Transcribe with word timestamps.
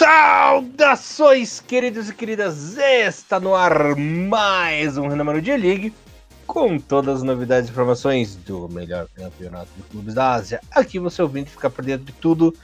Saudações, 0.00 1.60
queridos 1.60 2.08
e 2.08 2.14
queridas! 2.14 2.78
Está 2.78 3.38
no 3.38 3.54
ar 3.54 3.94
mais 3.94 4.96
um 4.96 5.08
Renamaro 5.08 5.42
de 5.42 5.54
League 5.54 5.92
com 6.46 6.78
todas 6.78 7.16
as 7.16 7.22
novidades 7.22 7.68
e 7.68 7.72
informações 7.72 8.34
do 8.34 8.66
melhor 8.70 9.06
campeonato 9.14 9.68
de 9.76 9.82
clubes 9.82 10.14
da 10.14 10.32
Ásia. 10.32 10.62
Aqui 10.70 10.98
você 10.98 11.20
ouvinte 11.20 11.50
ficar 11.50 11.68
por 11.68 11.84
dentro 11.84 12.06
de 12.06 12.12
tudo 12.12 12.56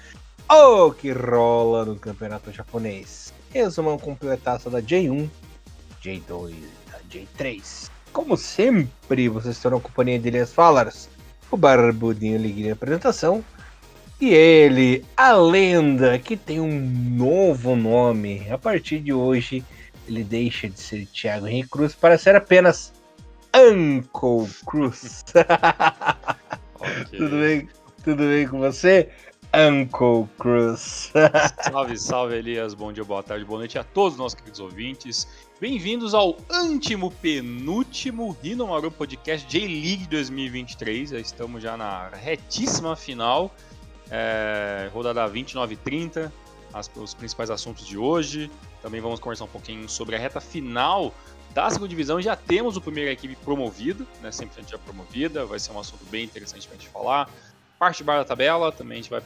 o 0.48 0.90
que 0.92 1.12
rola 1.12 1.84
no 1.84 1.96
campeonato 1.96 2.50
japonês. 2.50 3.34
Resumão 3.52 3.98
completaço 3.98 4.70
da 4.70 4.80
J1, 4.80 5.28
J2 6.02 6.52
e 6.52 6.90
da 6.90 6.98
J3. 7.10 7.90
Como 8.14 8.34
sempre, 8.38 9.28
vocês 9.28 9.58
terão 9.58 9.78
companhia 9.78 10.18
de 10.18 10.28
Elias 10.28 10.54
Fallers, 10.54 11.10
o 11.50 11.56
Barbudinho 11.58 12.38
Liguinho 12.38 12.72
apresentação 12.72 13.44
e 14.20 14.32
ele, 14.32 15.04
a 15.16 15.32
lenda 15.32 16.18
que 16.18 16.36
tem 16.36 16.58
um 16.58 16.80
novo 16.80 17.76
nome. 17.76 18.46
A 18.50 18.56
partir 18.56 19.00
de 19.00 19.12
hoje, 19.12 19.62
ele 20.08 20.24
deixa 20.24 20.68
de 20.68 20.80
ser 20.80 21.06
Thiago 21.06 21.46
Henrique 21.46 21.68
Cruz 21.68 21.94
para 21.94 22.16
ser 22.16 22.34
apenas 22.34 22.92
Uncle 23.54 24.48
Cruz. 24.66 25.24
okay. 26.74 27.04
Tudo 27.18 27.36
bem? 27.36 27.68
Tudo 28.02 28.22
bem 28.22 28.48
com 28.48 28.58
você? 28.58 29.10
Uncle 29.54 30.28
Cruz. 30.38 31.12
salve, 31.62 31.98
salve, 31.98 32.36
Elias. 32.36 32.74
Bom 32.74 32.92
dia, 32.92 33.04
boa 33.04 33.22
tarde, 33.22 33.44
boa 33.44 33.58
noite 33.58 33.78
a 33.78 33.84
todos 33.84 34.14
os 34.14 34.18
nossos 34.18 34.34
queridos 34.34 34.60
ouvintes. 34.60 35.28
Bem-vindos 35.60 36.14
ao 36.14 36.36
último 36.64 37.10
penúltimo 37.10 38.36
Rinomaru 38.42 38.90
Podcast 38.90 39.46
J-League 39.46 40.06
2023. 40.08 41.10
Já 41.10 41.18
estamos 41.18 41.62
já 41.62 41.76
na 41.76 42.08
retíssima 42.08 42.94
final 42.96 43.54
é, 44.10 44.88
rodada 44.92 45.26
29 45.26 45.74
e 45.74 45.76
30, 45.76 46.32
as, 46.72 46.90
os 46.96 47.14
principais 47.14 47.50
assuntos 47.50 47.86
de 47.86 47.96
hoje. 47.96 48.50
Também 48.82 49.00
vamos 49.00 49.20
conversar 49.20 49.44
um 49.44 49.48
pouquinho 49.48 49.88
sobre 49.88 50.16
a 50.16 50.18
reta 50.18 50.40
final 50.40 51.12
da 51.52 51.70
segunda 51.70 51.88
divisão. 51.88 52.20
Já 52.20 52.36
temos 52.36 52.76
o 52.76 52.80
primeira 52.80 53.10
equipe 53.10 53.34
promovida, 53.36 54.04
né, 54.22 54.30
100% 54.30 54.68
já 54.68 54.78
promovida, 54.78 55.46
vai 55.46 55.58
ser 55.58 55.72
um 55.72 55.80
assunto 55.80 56.04
bem 56.10 56.24
interessante 56.24 56.66
para 56.66 56.76
a 56.76 56.78
gente 56.78 56.90
falar. 56.90 57.30
Parte 57.78 57.98
de 57.98 58.04
bar 58.04 58.18
da 58.18 58.24
tabela, 58.24 58.72
também 58.72 58.98
a 58.98 59.00
gente 59.02 59.10
vai 59.10 59.22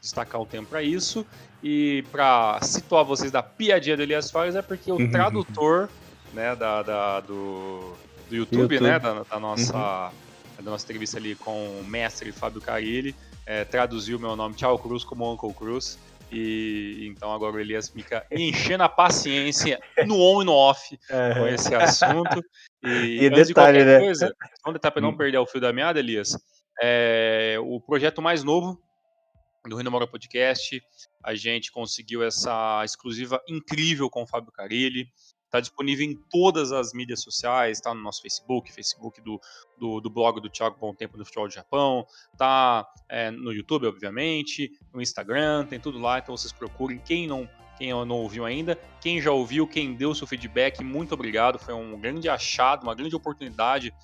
destacar 0.00 0.40
um 0.40 0.46
tempo 0.46 0.68
para 0.68 0.82
isso. 0.82 1.26
E 1.62 2.04
para 2.12 2.60
situar 2.62 3.04
vocês 3.04 3.32
da 3.32 3.42
piadinha 3.42 3.96
do 3.96 4.02
Elias 4.02 4.30
Fares, 4.30 4.54
é 4.54 4.62
porque 4.62 4.90
o 4.90 4.96
uhum. 4.96 5.10
tradutor 5.10 5.88
né, 6.32 6.54
da, 6.54 6.82
da 6.82 7.20
do, 7.20 7.94
do 8.28 8.36
YouTube, 8.36 8.74
YouTube. 8.74 8.80
Né, 8.80 8.98
da, 8.98 9.22
da 9.24 9.40
nossa, 9.40 9.76
uhum. 9.76 10.64
da 10.64 10.70
nossa 10.70 10.84
entrevista 10.84 11.18
ali 11.18 11.34
com 11.34 11.80
o 11.80 11.84
mestre 11.84 12.30
Fábio 12.30 12.60
Carilli, 12.60 13.14
é, 13.48 13.64
traduziu 13.64 14.18
meu 14.18 14.36
nome 14.36 14.54
Tchau 14.54 14.78
Cruz 14.78 15.02
como 15.02 15.32
Uncle 15.32 15.54
Cruz. 15.54 15.98
E 16.30 17.06
então 17.10 17.32
agora 17.32 17.56
o 17.56 17.58
Elias 17.58 17.88
fica 17.88 18.26
enchendo 18.30 18.82
a 18.82 18.88
paciência 18.88 19.80
no 20.06 20.20
on 20.20 20.42
e 20.42 20.44
no 20.44 20.52
off 20.52 21.00
é. 21.08 21.34
com 21.34 21.46
esse 21.46 21.74
assunto. 21.74 22.44
E, 22.84 23.24
e 23.24 23.30
detalhe, 23.30 23.78
de 23.78 23.84
né? 23.86 24.00
coisa, 24.00 24.36
vamos 24.62 24.78
tentar 24.78 24.90
para 24.90 25.00
não 25.00 25.08
hum. 25.08 25.16
perder 25.16 25.38
o 25.38 25.46
fio 25.46 25.62
da 25.62 25.72
meada, 25.72 25.98
Elias. 25.98 26.36
É, 26.82 27.56
o 27.58 27.80
projeto 27.80 28.20
mais 28.20 28.44
novo 28.44 28.78
do 29.66 29.76
Rino 29.76 29.90
Mora 29.90 30.06
Podcast, 30.06 30.82
a 31.24 31.34
gente 31.34 31.72
conseguiu 31.72 32.22
essa 32.22 32.82
exclusiva 32.84 33.40
incrível 33.48 34.10
com 34.10 34.22
o 34.22 34.26
Fábio 34.26 34.52
Carilli. 34.52 35.08
Está 35.48 35.60
disponível 35.60 36.04
em 36.04 36.14
todas 36.30 36.72
as 36.72 36.92
mídias 36.92 37.22
sociais, 37.22 37.78
está 37.78 37.94
no 37.94 38.02
nosso 38.02 38.20
Facebook, 38.20 38.70
Facebook 38.70 39.18
do, 39.22 39.40
do, 39.78 39.98
do, 39.98 40.10
blog 40.10 40.42
do 40.42 40.50
Thiago 40.50 40.76
Bom 40.78 40.94
Tempo 40.94 41.16
do 41.16 41.24
Futebol 41.24 41.48
do 41.48 41.54
Japão, 41.54 42.06
está 42.30 42.86
é, 43.08 43.30
no 43.30 43.50
YouTube, 43.50 43.86
obviamente, 43.86 44.70
no 44.92 45.00
Instagram, 45.00 45.64
tem 45.64 45.80
tudo 45.80 45.98
lá, 45.98 46.18
então 46.18 46.36
vocês 46.36 46.52
procurem. 46.52 46.98
Quem 46.98 47.26
não, 47.26 47.48
quem 47.78 47.90
não 47.90 48.16
ouviu 48.16 48.44
ainda, 48.44 48.78
quem 49.00 49.22
já 49.22 49.32
ouviu, 49.32 49.66
quem 49.66 49.94
deu 49.94 50.14
seu 50.14 50.26
feedback, 50.26 50.84
muito 50.84 51.14
obrigado. 51.14 51.58
Foi 51.58 51.72
um 51.72 51.98
grande 51.98 52.28
achado, 52.28 52.82
uma 52.82 52.94
grande 52.94 53.16
oportunidade 53.16 53.94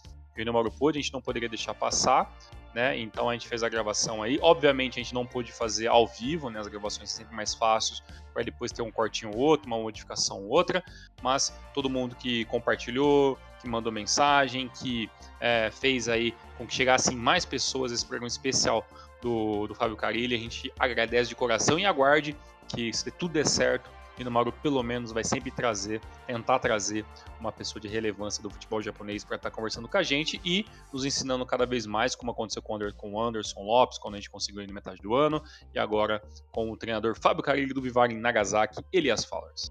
o 0.43 0.53
Mauro 0.53 0.71
pôde, 0.71 0.99
a 0.99 1.03
gente 1.03 1.13
não 1.13 1.21
poderia 1.21 1.49
deixar 1.49 1.75
passar 1.75 2.33
né? 2.75 2.99
Então 2.99 3.31
a 3.31 3.33
gente 3.33 3.47
fez 3.47 3.63
a 3.63 3.69
gravação 3.69 4.23
aí. 4.23 4.39
Obviamente 4.43 4.99
a 4.99 5.03
gente 5.03 5.15
não 5.15 5.25
pôde 5.25 5.53
fazer 5.53 5.87
ao 5.87 6.07
vivo, 6.07 6.51
né? 6.51 6.59
As 6.59 6.67
gravações 6.67 7.11
são 7.11 7.19
sempre 7.19 7.35
mais 7.35 7.55
fáceis 7.55 8.03
para 8.33 8.43
depois 8.43 8.73
ter 8.73 8.83
um 8.83 8.91
cortinho 8.91 9.31
ou 9.33 9.39
outro, 9.39 9.69
uma 9.69 9.79
modificação 9.79 10.43
ou 10.43 10.49
outra. 10.49 10.83
Mas 11.23 11.57
todo 11.73 11.89
mundo 11.89 12.17
que 12.17 12.45
compartilhou, 12.47 13.39
que 13.61 13.69
mandou 13.69 13.93
mensagem, 13.93 14.69
que 14.69 15.09
é, 15.41 15.71
fez 15.71 16.09
aí 16.09 16.35
com 16.59 16.67
que 16.67 16.75
chegassem 16.75 17.17
mais 17.17 17.45
pessoas 17.45 17.93
esse 17.93 18.05
programa 18.05 18.29
especial 18.29 18.85
do, 19.23 19.69
do 19.69 19.75
Fábio 19.75 19.97
Carilli, 19.97 20.35
a 20.35 20.39
gente 20.39 20.73
agradece 20.79 21.29
de 21.29 21.37
coração 21.37 21.79
e 21.79 21.87
aguarde 21.87 22.37
que 22.69 22.93
se 22.93 23.09
tudo 23.13 23.33
der 23.33 23.47
certo, 23.47 23.89
e 24.19 24.25
no 24.25 24.31
Mauro 24.31 24.53
pelo 24.53 24.83
menos 24.83 25.13
vai 25.13 25.25
sempre 25.25 25.51
trazer, 25.51 26.01
tentar 26.27 26.59
trazer 26.59 27.05
uma 27.39 27.53
pessoa 27.53 27.81
de 27.81 27.89
relevância 27.89 28.43
do 28.43 28.51
futebol 28.51 28.81
japonês 28.81 29.25
para 29.25 29.37
estar 29.37 29.51
tá 29.51 29.55
conversando 29.55 29.89
com 29.89 29.97
a 29.97 30.03
gente 30.03 30.41
e 30.45 30.65
nos 30.93 31.05
ensinando 31.05 31.45
cada 31.45 31.67
vez 31.67 31.87
mais, 31.87 32.15
como 32.15 32.31
aconteceu 32.33 32.63
com 32.63 33.13
o 33.13 33.21
Anderson 33.21 33.63
Lopes, 33.63 33.99
quando 33.99 34.15
a 34.15 34.19
gente 34.19 34.31
conseguiu 34.31 34.63
ir 34.63 34.67
na 34.67 34.75
metade 34.75 35.01
do 35.01 35.15
ano, 35.15 35.43
e 35.75 35.79
agora 35.79 36.23
com 36.51 36.71
o 36.71 36.77
treinador 36.77 37.17
Fábio 37.21 37.43
Carilli 37.43 37.75
do 37.75 37.83
Vivar 37.83 38.11
em 38.11 38.19
Nagasaki, 38.19 38.83
Elias 38.93 39.25
Fallers. 39.25 39.71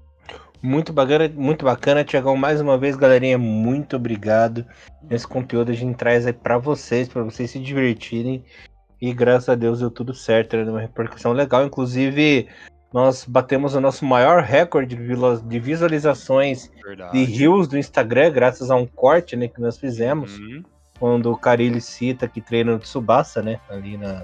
Muito 0.62 0.94
bacana, 0.94 1.28
muito 1.28 1.66
bacana, 1.66 2.04
Tiagão. 2.04 2.38
Mais 2.38 2.62
uma 2.62 2.78
vez, 2.78 2.96
galerinha, 2.96 3.38
muito 3.38 3.98
obrigado. 3.98 4.66
Esse 5.10 5.28
conteúdo 5.28 5.72
a 5.72 5.76
gente 5.76 5.98
traz 5.98 6.26
aí 6.26 6.32
para 6.32 6.58
vocês, 6.58 7.10
para 7.10 7.22
vocês 7.24 7.52
se 7.52 7.60
divertirem. 7.60 8.46
E 9.02 9.14
graças 9.14 9.50
a 9.50 9.56
Deus 9.56 9.80
deu 9.80 9.92
tudo 9.92 10.14
certo, 10.14 10.56
né? 10.56 10.64
Uma 10.64 10.80
repercussão 10.80 11.34
legal. 11.34 11.66
Inclusive, 11.66 12.48
nós 12.94 13.26
batemos 13.26 13.74
o 13.74 13.82
nosso 13.82 14.06
maior 14.06 14.44
recorde 14.44 14.96
de 14.96 15.60
visualizações 15.60 16.70
Verdade. 16.86 17.18
de 17.18 17.24
rios 17.24 17.68
do 17.68 17.76
Instagram, 17.76 18.32
graças 18.32 18.70
a 18.70 18.76
um 18.76 18.86
corte 18.86 19.36
né, 19.36 19.48
que 19.48 19.60
nós 19.60 19.80
fizemos. 19.80 20.38
Uhum. 20.38 20.64
Quando 21.00 21.32
o 21.32 21.38
Carilli 21.38 21.82
cita 21.82 22.28
que 22.28 22.40
treina 22.40 22.72
no 22.72 22.80
Tsubasa, 22.80 23.42
né? 23.42 23.60
Ali 23.68 23.98
na, 23.98 24.24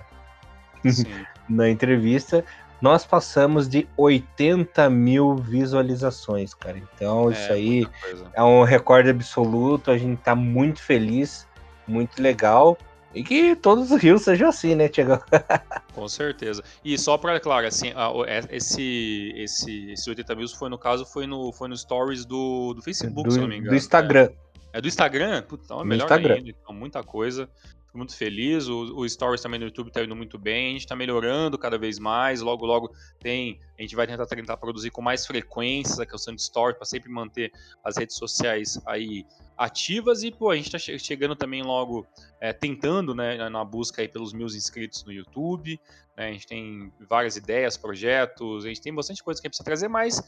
na 1.50 1.68
entrevista. 1.68 2.46
Nós 2.79 3.06
passamos 3.06 3.68
de 3.68 3.90
80 3.97 4.90
mil 4.90 5.35
visualizações, 5.35 6.53
cara. 6.53 6.78
Então, 6.78 7.29
é, 7.29 7.34
isso 7.34 7.52
aí 7.52 7.88
é 8.34 8.44
um 8.44 8.63
recorde 8.63 9.09
absoluto. 9.09 9.91
A 9.91 9.97
gente 9.97 10.22
tá 10.22 10.35
muito 10.35 10.81
feliz, 10.81 11.46
muito 11.88 12.22
legal. 12.22 12.78
E 13.14 13.24
que 13.24 13.56
todos 13.56 13.92
os 13.92 14.02
rios 14.02 14.22
sejam 14.22 14.50
assim, 14.50 14.75
né, 14.75 14.88
Tiago? 14.88 15.24
Com 15.94 16.08
certeza. 16.08 16.64
E 16.86 16.97
só 16.97 17.18
para, 17.18 17.40
claro, 17.40 17.66
assim, 17.66 17.92
é, 18.28 18.56
esse, 18.56 19.34
esse, 19.36 19.92
esse 19.92 20.09
80 20.09 20.36
mil 20.36 20.47
foi 20.47 20.70
no 20.70 20.78
caso, 20.78 21.06
foi 21.06 21.25
no, 21.25 21.52
foi 21.52 21.68
no 21.68 21.75
stories 21.75 22.24
do, 22.25 22.74
do 22.75 22.81
Facebook, 22.81 23.28
do, 23.28 23.34
se 23.34 23.40
não 23.40 23.47
me 23.47 23.58
engano. 23.58 23.72
Do 23.72 23.75
Instagram. 23.75 24.30
É, 24.72 24.78
é 24.78 24.81
do 24.81 24.88
Instagram? 24.88 25.42
Puta, 25.44 25.64
então 25.66 25.81
é 25.81 25.86
melhor 25.86 26.06
Instagram. 26.06 26.36
ainda. 26.36 26.50
Então, 26.50 26.74
muita 26.74 27.03
coisa. 27.03 27.50
Fico 27.86 27.97
muito 27.97 28.16
feliz. 28.16 28.68
O, 28.68 28.97
o 28.97 29.09
Stories 29.09 29.41
também 29.41 29.59
no 29.59 29.66
YouTube 29.66 29.91
tá 29.91 30.03
indo 30.03 30.16
muito 30.16 30.38
bem. 30.38 30.70
A 30.70 30.74
gente 30.74 30.88
tá 30.88 30.96
melhorando 30.96 31.58
cada 31.58 31.78
vez 31.78 31.97
mais. 31.97 32.41
Logo, 32.41 32.66
logo 32.66 32.94
tem. 33.20 33.59
A 33.79 33.81
gente 33.81 33.95
vai 33.95 34.06
tentar, 34.06 34.25
tentar 34.25 34.57
produzir 34.57 34.91
com 34.91 35.01
mais 35.01 35.25
frequência 35.25 36.03
a 36.03 36.06
questão 36.06 36.35
de 36.35 36.41
Stories 36.41 36.78
para 36.78 36.85
sempre 36.85 37.09
manter 37.09 37.50
as 37.81 37.95
redes 37.95 38.17
sociais 38.17 38.78
aí 38.85 39.25
ativas 39.57 40.23
e 40.23 40.31
pô, 40.31 40.51
a 40.51 40.56
gente 40.56 40.73
está 40.73 40.97
chegando 40.97 41.35
também 41.35 41.63
logo 41.63 42.06
é, 42.40 42.53
tentando 42.53 43.16
né, 43.16 43.50
na 43.50 43.63
busca 43.63 44.01
aí 44.01 44.07
pelos 44.07 44.34
mil 44.34 44.47
inscritos 44.47 45.03
no 45.03 45.12
YouTube. 45.12 45.79
Né, 46.19 46.28
a 46.28 46.31
gente 46.34 46.47
tem 46.47 46.94
várias 47.09 47.38
ideias, 47.38 47.78
projetos, 47.78 48.66
a 48.66 48.67
gente 48.67 48.81
tem 48.81 48.94
bastante 48.94 49.23
coisa 49.23 49.41
que 49.41 49.47
a 49.47 49.50
gente 49.50 49.51
precisa 49.51 49.66
trazer, 49.66 49.88
mas 49.88 50.22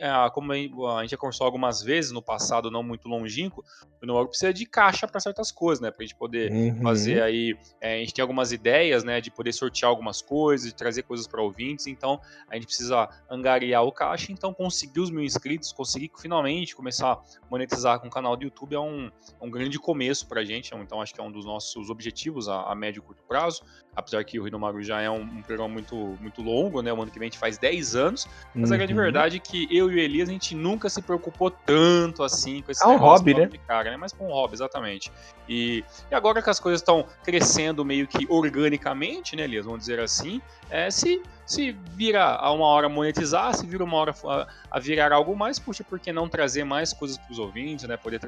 a, 0.00 0.24
a, 0.24 0.30
como 0.30 0.52
a 0.52 1.02
gente 1.02 1.10
já 1.10 1.16
conversou 1.16 1.44
algumas 1.44 1.82
vezes 1.82 2.10
no 2.10 2.20
passado, 2.20 2.68
não 2.68 2.82
muito 2.82 3.08
longínquo, 3.08 3.64
o 4.02 4.06
Nuogo 4.06 4.30
precisa 4.30 4.52
de 4.52 4.66
caixa 4.66 5.06
para 5.06 5.20
certas 5.20 5.52
coisas, 5.52 5.80
né? 5.80 5.90
Para 5.90 6.02
a 6.02 6.06
gente 6.06 6.16
poder 6.16 6.50
uhum. 6.50 6.82
fazer 6.82 7.22
aí. 7.22 7.56
É, 7.80 7.94
a 7.94 7.98
gente 7.98 8.14
tem 8.14 8.22
algumas 8.22 8.52
ideias, 8.52 9.04
né? 9.04 9.20
De 9.20 9.30
poder 9.30 9.52
sortear 9.52 9.88
algumas 9.88 10.20
coisas, 10.20 10.68
de 10.68 10.74
trazer 10.74 11.02
coisas 11.02 11.26
para 11.26 11.40
ouvintes, 11.42 11.86
então 11.86 12.20
a 12.48 12.54
gente 12.54 12.66
precisa 12.66 12.95
angariar 13.30 13.84
o 13.84 13.92
caixa, 13.92 14.32
então 14.32 14.52
conseguir 14.52 15.00
os 15.00 15.10
mil 15.10 15.22
inscritos, 15.22 15.72
conseguir 15.72 16.10
finalmente 16.20 16.74
começar 16.74 17.12
a 17.12 17.20
monetizar 17.50 18.00
com 18.00 18.08
o 18.08 18.10
canal 18.10 18.36
do 18.36 18.44
YouTube 18.44 18.74
é 18.74 18.80
um, 18.80 19.06
é 19.06 19.44
um 19.44 19.50
grande 19.50 19.78
começo 19.78 20.26
para 20.26 20.40
a 20.40 20.44
gente, 20.44 20.74
então 20.74 21.00
acho 21.00 21.14
que 21.14 21.20
é 21.20 21.24
um 21.24 21.32
dos 21.32 21.44
nossos 21.44 21.90
objetivos 21.90 22.48
a, 22.48 22.62
a 22.62 22.74
médio 22.74 23.00
e 23.00 23.02
curto 23.02 23.22
prazo, 23.24 23.62
apesar 23.94 24.22
que 24.24 24.38
o 24.38 24.44
Rinomaru 24.44 24.82
já 24.82 25.00
é 25.00 25.10
um, 25.10 25.22
um, 25.22 25.42
programa 25.42 25.72
muito, 25.72 25.96
muito 26.20 26.42
longo, 26.42 26.82
né? 26.82 26.92
O 26.92 27.00
ano 27.00 27.10
que 27.10 27.18
vem 27.18 27.26
a 27.26 27.30
gente 27.30 27.38
faz 27.38 27.56
10 27.58 27.96
anos, 27.96 28.28
mas 28.54 28.68
uhum. 28.68 28.74
a 28.74 28.78
grande 28.78 28.92
uhum. 28.92 29.00
verdade 29.00 29.36
é 29.36 29.40
que 29.40 29.66
eu 29.70 29.90
e 29.90 29.96
o 29.96 29.98
Elias 29.98 30.28
a 30.28 30.32
gente 30.32 30.54
nunca 30.54 30.88
se 30.88 31.00
preocupou 31.00 31.50
tanto 31.50 32.22
assim 32.22 32.62
com 32.62 32.70
esse 32.70 32.84
É 32.84 32.86
um 32.86 32.96
hobby, 32.96 33.34
né? 33.34 33.48
Cara, 33.66 33.90
né? 33.90 33.96
Mas 33.96 34.12
com 34.12 34.28
um 34.28 34.32
hobby, 34.32 34.54
exatamente. 34.54 35.10
E, 35.48 35.82
e 36.10 36.14
agora 36.14 36.42
que 36.42 36.50
as 36.50 36.60
coisas 36.60 36.80
estão 36.80 37.06
crescendo 37.24 37.84
meio 37.84 38.06
que 38.06 38.26
organicamente, 38.28 39.34
né, 39.34 39.44
Elias? 39.44 39.64
Vamos 39.64 39.80
dizer 39.80 39.98
assim, 39.98 40.40
é, 40.70 40.90
se 40.90 41.22
se 41.46 41.70
vira 41.70 42.24
a 42.24 42.50
uma 42.50 42.66
hora 42.66 42.88
monetizar, 42.88 43.54
se 43.54 43.64
vira 43.64 43.84
uma 43.84 43.96
hora 43.96 44.14
a, 44.24 44.46
a 44.68 44.80
virar 44.80 45.12
algo 45.12 45.36
mais, 45.36 45.58
puxa, 45.60 45.84
por 45.84 46.00
que 46.00 46.12
não 46.12 46.28
trazer 46.28 46.64
mais 46.64 46.92
coisas 46.92 47.16
para 47.16 47.32
os 47.32 47.38
ouvintes, 47.38 47.86
né? 47.86 47.96
Poder 47.96 48.20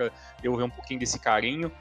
eu 0.43 0.57
ver 0.57 0.63
um 0.63 0.71
pouquinho 0.71 1.01
desse 1.01 1.19
carinho 1.19 1.73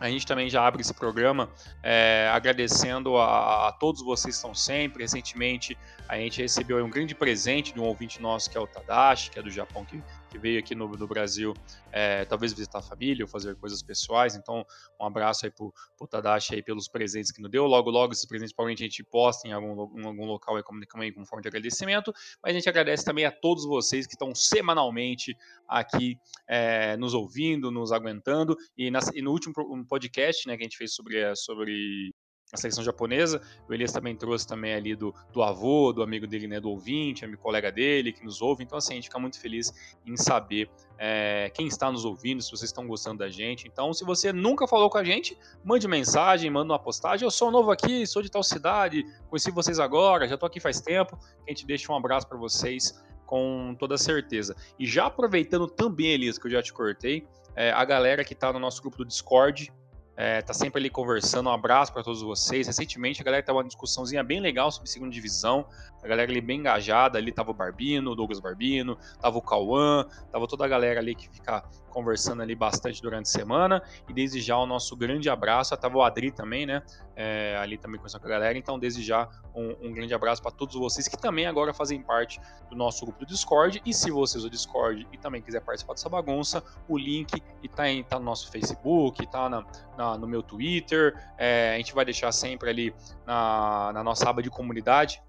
A 0.00 0.10
gente 0.10 0.26
também 0.26 0.50
já 0.50 0.66
abre 0.66 0.82
esse 0.82 0.92
programa 0.92 1.48
é, 1.82 2.28
agradecendo 2.32 3.16
a, 3.16 3.68
a, 3.68 3.72
todos 3.72 4.02
vocês 4.02 4.34
que 4.34 4.38
estão 4.38 4.54
sempre. 4.54 5.04
Recentemente 5.04 5.78
a 6.08 6.16
gente 6.16 6.42
recebeu 6.42 6.84
um 6.84 6.90
grande 6.90 7.14
presente 7.14 7.72
de 7.72 7.80
um 7.80 7.84
ouvinte 7.84 8.20
nosso 8.20 8.50
que 8.50 8.58
é 8.58 8.60
o 8.60 8.66
Tadashi, 8.66 9.30
que 9.30 9.38
é 9.38 9.42
do 9.42 9.50
Japão, 9.50 9.84
que 9.84 10.02
que 10.34 10.38
veio 10.40 10.58
aqui 10.58 10.74
no, 10.74 10.88
no 10.88 11.06
Brasil, 11.06 11.54
é, 11.92 12.24
talvez 12.24 12.52
visitar 12.52 12.78
a 12.78 12.82
família 12.82 13.24
ou 13.24 13.28
fazer 13.28 13.54
coisas 13.54 13.80
pessoais. 13.82 14.34
Então, 14.34 14.66
um 15.00 15.06
abraço 15.06 15.46
aí 15.46 15.50
pro, 15.50 15.72
pro 15.96 16.08
Tadashi 16.08 16.56
aí 16.56 16.62
pelos 16.62 16.88
presentes 16.88 17.30
que 17.30 17.40
nos 17.40 17.50
deu. 17.50 17.66
Logo, 17.66 17.88
logo, 17.88 18.12
esses 18.12 18.24
presentes 18.24 18.52
provavelmente 18.52 18.82
a 18.82 18.86
gente 18.86 19.04
posta 19.04 19.46
em 19.46 19.52
algum, 19.52 20.00
em 20.00 20.04
algum 20.04 20.26
local 20.26 20.56
aí 20.56 20.62
como, 20.64 20.80
como 20.88 21.26
forma 21.26 21.40
de 21.40 21.48
agradecimento. 21.48 22.12
Mas 22.42 22.50
a 22.50 22.54
gente 22.54 22.68
agradece 22.68 23.04
também 23.04 23.24
a 23.24 23.30
todos 23.30 23.64
vocês 23.64 24.06
que 24.06 24.14
estão 24.14 24.34
semanalmente 24.34 25.36
aqui 25.68 26.18
é, 26.48 26.96
nos 26.96 27.14
ouvindo, 27.14 27.70
nos 27.70 27.92
aguentando. 27.92 28.56
E, 28.76 28.90
na, 28.90 28.98
e 29.14 29.22
no 29.22 29.30
último 29.30 29.54
podcast 29.86 30.48
né, 30.48 30.56
que 30.56 30.64
a 30.64 30.66
gente 30.66 30.76
fez 30.76 30.92
sobre, 30.94 31.34
sobre 31.36 32.12
a 32.52 32.56
seleção 32.56 32.84
japonesa. 32.84 33.40
O 33.68 33.74
Elias 33.74 33.92
também 33.92 34.14
trouxe 34.14 34.46
também 34.46 34.74
ali 34.74 34.94
do, 34.94 35.14
do 35.32 35.42
avô, 35.42 35.92
do 35.92 36.02
amigo 36.02 36.26
dele, 36.26 36.46
né, 36.46 36.60
do 36.60 36.70
ouvinte, 36.70 37.24
amigo 37.24 37.42
colega 37.42 37.70
dele 37.70 38.12
que 38.12 38.24
nos 38.24 38.40
ouve. 38.40 38.62
Então, 38.62 38.78
assim, 38.78 38.92
a 38.92 38.96
gente 38.96 39.04
fica 39.04 39.18
muito 39.18 39.40
feliz 39.40 39.72
em 40.06 40.16
saber 40.16 40.70
é, 40.98 41.50
quem 41.54 41.66
está 41.66 41.90
nos 41.90 42.04
ouvindo, 42.04 42.42
se 42.42 42.50
vocês 42.50 42.70
estão 42.70 42.86
gostando 42.86 43.18
da 43.18 43.28
gente. 43.28 43.66
Então, 43.66 43.92
se 43.92 44.04
você 44.04 44.32
nunca 44.32 44.66
falou 44.66 44.88
com 44.88 44.98
a 44.98 45.04
gente, 45.04 45.36
mande 45.64 45.88
mensagem, 45.88 46.50
manda 46.50 46.72
uma 46.72 46.78
postagem. 46.78 47.26
Eu 47.26 47.30
sou 47.30 47.50
novo 47.50 47.70
aqui, 47.70 48.06
sou 48.06 48.22
de 48.22 48.30
tal 48.30 48.42
cidade, 48.42 49.04
conheci 49.28 49.50
vocês 49.50 49.80
agora, 49.80 50.28
já 50.28 50.34
estou 50.34 50.46
aqui 50.46 50.60
faz 50.60 50.80
tempo. 50.80 51.18
A 51.46 51.50
gente 51.50 51.66
deixa 51.66 51.92
um 51.92 51.96
abraço 51.96 52.26
para 52.28 52.38
vocês 52.38 53.02
com 53.26 53.74
toda 53.78 53.96
certeza. 53.98 54.54
E 54.78 54.86
já 54.86 55.06
aproveitando 55.06 55.66
também, 55.66 56.12
Elias, 56.12 56.38
que 56.38 56.46
eu 56.46 56.50
já 56.50 56.62
te 56.62 56.72
cortei, 56.72 57.26
é, 57.56 57.70
a 57.70 57.84
galera 57.84 58.24
que 58.24 58.32
está 58.32 58.52
no 58.52 58.58
nosso 58.58 58.80
grupo 58.80 58.98
do 58.98 59.04
Discord, 59.04 59.72
é, 60.16 60.40
tá 60.42 60.54
sempre 60.54 60.80
ali 60.80 60.90
conversando. 60.90 61.48
Um 61.48 61.52
abraço 61.52 61.92
para 61.92 62.02
todos 62.02 62.22
vocês. 62.22 62.66
Recentemente 62.66 63.20
a 63.20 63.24
galera 63.24 63.42
tava 63.42 63.58
uma 63.58 63.64
discussãozinha 63.64 64.22
bem 64.22 64.40
legal 64.40 64.70
sobre 64.70 64.88
segunda 64.88 65.10
divisão. 65.10 65.66
A 66.02 66.06
galera 66.06 66.30
ali 66.30 66.40
bem 66.40 66.60
engajada. 66.60 67.18
Ali 67.18 67.32
tava 67.32 67.50
o 67.50 67.54
Barbino, 67.54 68.12
o 68.12 68.14
Douglas 68.14 68.38
Barbino, 68.38 68.96
tava 69.20 69.38
o 69.38 69.42
Cauã, 69.42 70.06
tava 70.30 70.46
toda 70.46 70.64
a 70.64 70.68
galera 70.68 71.00
ali 71.00 71.14
que 71.14 71.28
fica 71.28 71.64
conversando 71.90 72.42
ali 72.42 72.54
bastante 72.54 73.00
durante 73.00 73.26
a 73.26 73.30
semana. 73.30 73.82
E 74.08 74.12
desde 74.12 74.40
já 74.40 74.56
o 74.56 74.66
nosso 74.66 74.96
grande 74.96 75.28
abraço. 75.28 75.76
Tava 75.76 75.96
o 75.96 76.02
Adri 76.02 76.30
também, 76.30 76.66
né? 76.66 76.82
É, 77.16 77.56
ali 77.58 77.76
também 77.78 77.96
conversando 77.96 78.20
com 78.20 78.26
a 78.28 78.30
galera. 78.30 78.56
Então, 78.56 78.78
desde 78.78 79.02
já, 79.02 79.28
um, 79.54 79.88
um 79.88 79.92
grande 79.92 80.12
abraço 80.14 80.42
para 80.42 80.50
todos 80.50 80.74
vocês 80.74 81.08
que 81.08 81.16
também 81.16 81.46
agora 81.46 81.72
fazem 81.72 82.02
parte 82.02 82.40
do 82.68 82.76
nosso 82.76 83.04
grupo 83.04 83.20
do 83.20 83.26
Discord. 83.26 83.80
E 83.84 83.94
se 83.94 84.10
você 84.10 84.36
usa 84.36 84.46
o 84.46 84.50
Discord 84.50 85.06
e 85.12 85.18
também 85.18 85.40
quiser 85.40 85.60
participar 85.60 85.94
dessa 85.94 86.08
bagunça, 86.08 86.62
o 86.88 86.98
link 86.98 87.42
está 87.62 87.84
tá 88.08 88.18
no 88.18 88.24
nosso 88.24 88.50
Facebook, 88.50 89.22
está 89.22 89.48
na, 89.48 89.64
na, 89.96 90.03
no 90.18 90.26
meu 90.26 90.42
Twitter. 90.42 91.14
É, 91.38 91.74
a 91.74 91.76
gente 91.78 91.94
vai 91.94 92.04
deixar 92.04 92.30
sempre 92.32 92.70
ali 92.70 92.94
na, 93.26 93.92
na 93.94 94.04
nossa 94.04 94.28
aba 94.28 94.42
de 94.42 94.50
comunidade 94.50 95.22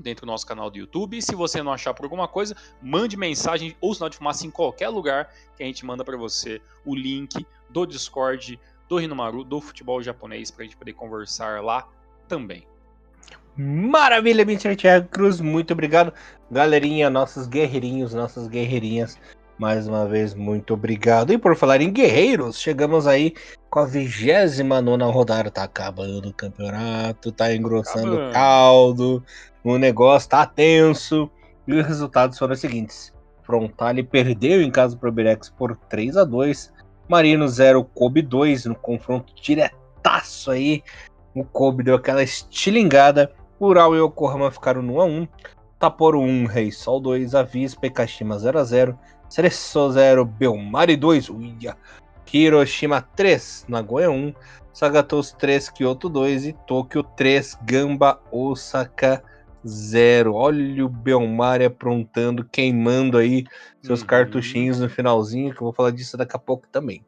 dentro 0.00 0.24
do 0.24 0.30
nosso 0.30 0.46
canal 0.46 0.70
do 0.70 0.78
YouTube. 0.78 1.18
E 1.18 1.22
se 1.22 1.34
você 1.34 1.62
não 1.62 1.72
achar 1.72 1.92
por 1.92 2.04
alguma 2.04 2.28
coisa, 2.28 2.56
mande 2.80 3.16
mensagem 3.16 3.76
ou 3.80 3.94
sinal 3.94 4.08
de 4.08 4.16
fumaça 4.16 4.46
em 4.46 4.50
qualquer 4.50 4.88
lugar 4.88 5.30
que 5.56 5.62
a 5.62 5.66
gente 5.66 5.84
manda 5.84 6.04
para 6.04 6.16
você 6.16 6.60
o 6.84 6.94
link 6.94 7.46
do 7.68 7.84
Discord 7.84 8.58
do 8.88 8.96
Rinomaru, 8.96 9.44
do 9.44 9.60
futebol 9.60 10.02
japonês, 10.02 10.50
para 10.50 10.62
a 10.62 10.66
gente 10.66 10.76
poder 10.76 10.94
conversar 10.94 11.62
lá 11.62 11.86
também. 12.26 12.66
Maravilha, 13.56 14.42
Mr. 14.42 14.76
Thiago 14.76 15.08
Cruz, 15.08 15.40
muito 15.40 15.72
obrigado. 15.72 16.12
Galerinha, 16.50 17.10
nossos 17.10 17.46
guerreirinhos, 17.46 18.14
nossas 18.14 18.46
guerreirinhas, 18.46 19.18
mais 19.58 19.88
uma 19.88 20.06
vez, 20.06 20.32
muito 20.32 20.72
obrigado. 20.74 21.32
E 21.32 21.38
por 21.38 21.56
falar 21.56 21.80
em 21.80 21.92
guerreiros, 21.92 22.58
chegamos 22.58 23.06
aí 23.06 23.34
com 23.70 23.80
a 23.80 23.84
29 23.84 25.04
rodada. 25.12 25.50
Tá 25.50 25.64
acabando 25.64 26.28
o 26.28 26.34
campeonato, 26.34 27.32
tá 27.32 27.54
engrossando 27.54 28.16
o 28.16 28.32
caldo, 28.32 29.22
o 29.64 29.78
negócio 29.78 30.28
tá 30.28 30.46
tenso. 30.46 31.30
E 31.66 31.74
os 31.74 31.86
resultados 31.86 32.38
foram 32.38 32.54
os 32.54 32.60
seguintes: 32.60 33.12
Frontale 33.42 34.02
perdeu 34.02 34.62
em 34.62 34.70
casa 34.70 34.96
pro 34.96 35.12
Birex 35.12 35.50
por 35.50 35.76
3 35.76 36.16
a 36.16 36.24
2 36.24 36.72
Marino 37.08 37.48
0, 37.48 37.84
Kobe 37.84 38.20
2 38.20 38.66
no 38.66 38.74
confronto 38.74 39.32
diretaço 39.34 40.50
aí. 40.50 40.82
O 41.34 41.42
Kobe 41.42 41.82
deu 41.82 41.94
aquela 41.94 42.22
estilingada. 42.22 43.32
Ural 43.58 43.96
e 43.96 43.98
Yokohama 43.98 44.50
ficaram 44.50 44.82
no 44.82 44.94
1x1. 44.94 45.28
Taporo 45.78 46.20
1, 46.20 46.44
Rei 46.44 46.70
Sol 46.70 47.00
2, 47.00 47.34
Avispa 47.34 47.86
e 47.86 47.90
Kashima 47.90 48.36
0x0. 48.36 48.96
Cereço 49.28 49.90
0, 49.92 50.24
Belmari 50.24 50.96
2, 50.96 51.30
uia. 51.30 51.76
Hiroshima 52.32 53.00
3, 53.00 53.66
Nagoya 53.68 54.10
1. 54.10 54.34
Sagatos 54.72 55.32
3, 55.32 55.70
Kyoto 55.70 56.08
2 56.08 56.46
e 56.46 56.52
Tóquio 56.52 57.02
3, 57.02 57.58
Gamba 57.64 58.22
Osaka 58.30 59.22
0. 59.66 60.34
Olha 60.34 60.86
o 60.86 60.88
Belmari 60.88 61.64
aprontando, 61.64 62.44
queimando 62.44 63.18
aí 63.18 63.44
seus 63.82 64.02
uhum. 64.02 64.06
cartuchinhos 64.06 64.78
no 64.78 64.88
finalzinho, 64.88 65.52
que 65.52 65.60
eu 65.60 65.64
vou 65.64 65.72
falar 65.72 65.90
disso 65.90 66.16
daqui 66.16 66.36
a 66.36 66.38
pouco 66.38 66.68
também. 66.68 67.04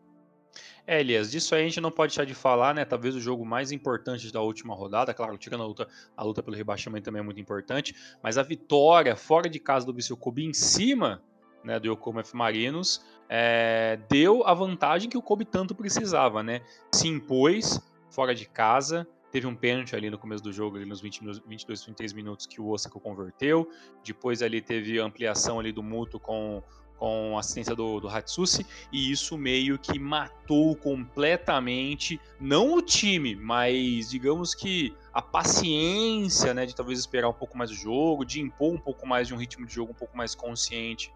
É, 0.85 0.99
Elias, 0.99 1.31
disso 1.31 1.55
aí 1.55 1.63
a 1.63 1.65
gente 1.65 1.81
não 1.81 1.93
pode 1.93 2.11
deixar 2.11 2.25
de 2.25 2.35
falar, 2.35 2.75
né? 2.75 2.85
Talvez 2.85 3.15
o 3.15 3.21
jogo 3.21 3.47
mais 3.47 3.71
importante 3.71 4.33
da 4.33 4.41
última 4.41 4.75
rodada, 4.75 5.15
claro, 5.15 5.39
tirando 5.39 5.63
a 5.63 5.67
luta, 5.67 5.87
a 6.17 6.25
luta 6.25 6.43
pelo 6.43 6.57
rebaixamento 6.57 7.05
também 7.05 7.21
é 7.21 7.25
muito 7.25 7.41
importante, 7.41 7.95
mas 8.21 8.37
a 8.37 8.43
vitória 8.43 9.15
fora 9.15 9.49
de 9.49 9.61
casa 9.61 9.87
do 9.87 9.95
Viseu 9.95 10.17
Kobe 10.17 10.45
em 10.45 10.53
cima 10.53 11.23
né, 11.65 11.79
do 11.79 11.87
Yokohama 11.93 12.21
F 12.21 12.37
Marinos 12.37 13.05
é, 13.29 13.99
deu 14.09 14.45
a 14.45 14.53
vantagem 14.53 15.09
que 15.09 15.17
o 15.17 15.23
Kobe 15.23 15.45
tanto 15.45 15.73
precisava, 15.73 16.43
né? 16.43 16.63
Se 16.93 17.07
impôs 17.07 17.81
fora 18.11 18.35
de 18.35 18.45
casa, 18.45 19.07
teve 19.31 19.47
um 19.47 19.55
pênalti 19.55 19.95
ali 19.95 20.11
no 20.11 20.19
começo 20.19 20.43
do 20.43 20.53
jogo, 20.53 20.77
ali 20.77 20.85
nos 20.85 21.01
20 21.01 21.21
22, 21.47 21.85
23 21.85 22.13
minutos 22.13 22.45
que 22.47 22.61
o 22.61 22.69
Osaka 22.69 22.99
converteu, 22.99 23.71
depois 24.05 24.43
ali 24.43 24.61
teve 24.61 24.99
ampliação 24.99 25.61
ali 25.61 25.71
do 25.71 25.83
Muto 25.83 26.19
com 26.19 26.61
com 27.01 27.39
assistência 27.39 27.75
do, 27.75 27.99
do 27.99 28.11
Hatsushi, 28.11 28.67
e 28.93 29.11
isso 29.11 29.39
meio 29.39 29.79
que 29.79 29.99
matou 29.99 30.77
completamente, 30.77 32.21
não 32.39 32.75
o 32.75 32.83
time, 32.83 33.35
mas 33.35 34.11
digamos 34.11 34.55
que 34.55 34.95
a 35.11 35.23
paciência, 35.23 36.53
né, 36.53 36.67
de 36.67 36.75
talvez 36.77 36.99
esperar 36.99 37.31
um 37.31 37.33
pouco 37.33 37.57
mais 37.57 37.71
o 37.71 37.75
jogo, 37.75 38.23
de 38.23 38.39
impor 38.39 38.75
um 38.75 38.79
pouco 38.79 39.09
mais 39.09 39.29
de 39.29 39.35
um 39.35 39.39
ritmo 39.39 39.65
de 39.65 39.73
jogo 39.73 39.93
um 39.93 39.95
pouco 39.95 40.15
mais 40.15 40.35
consciente 40.35 41.11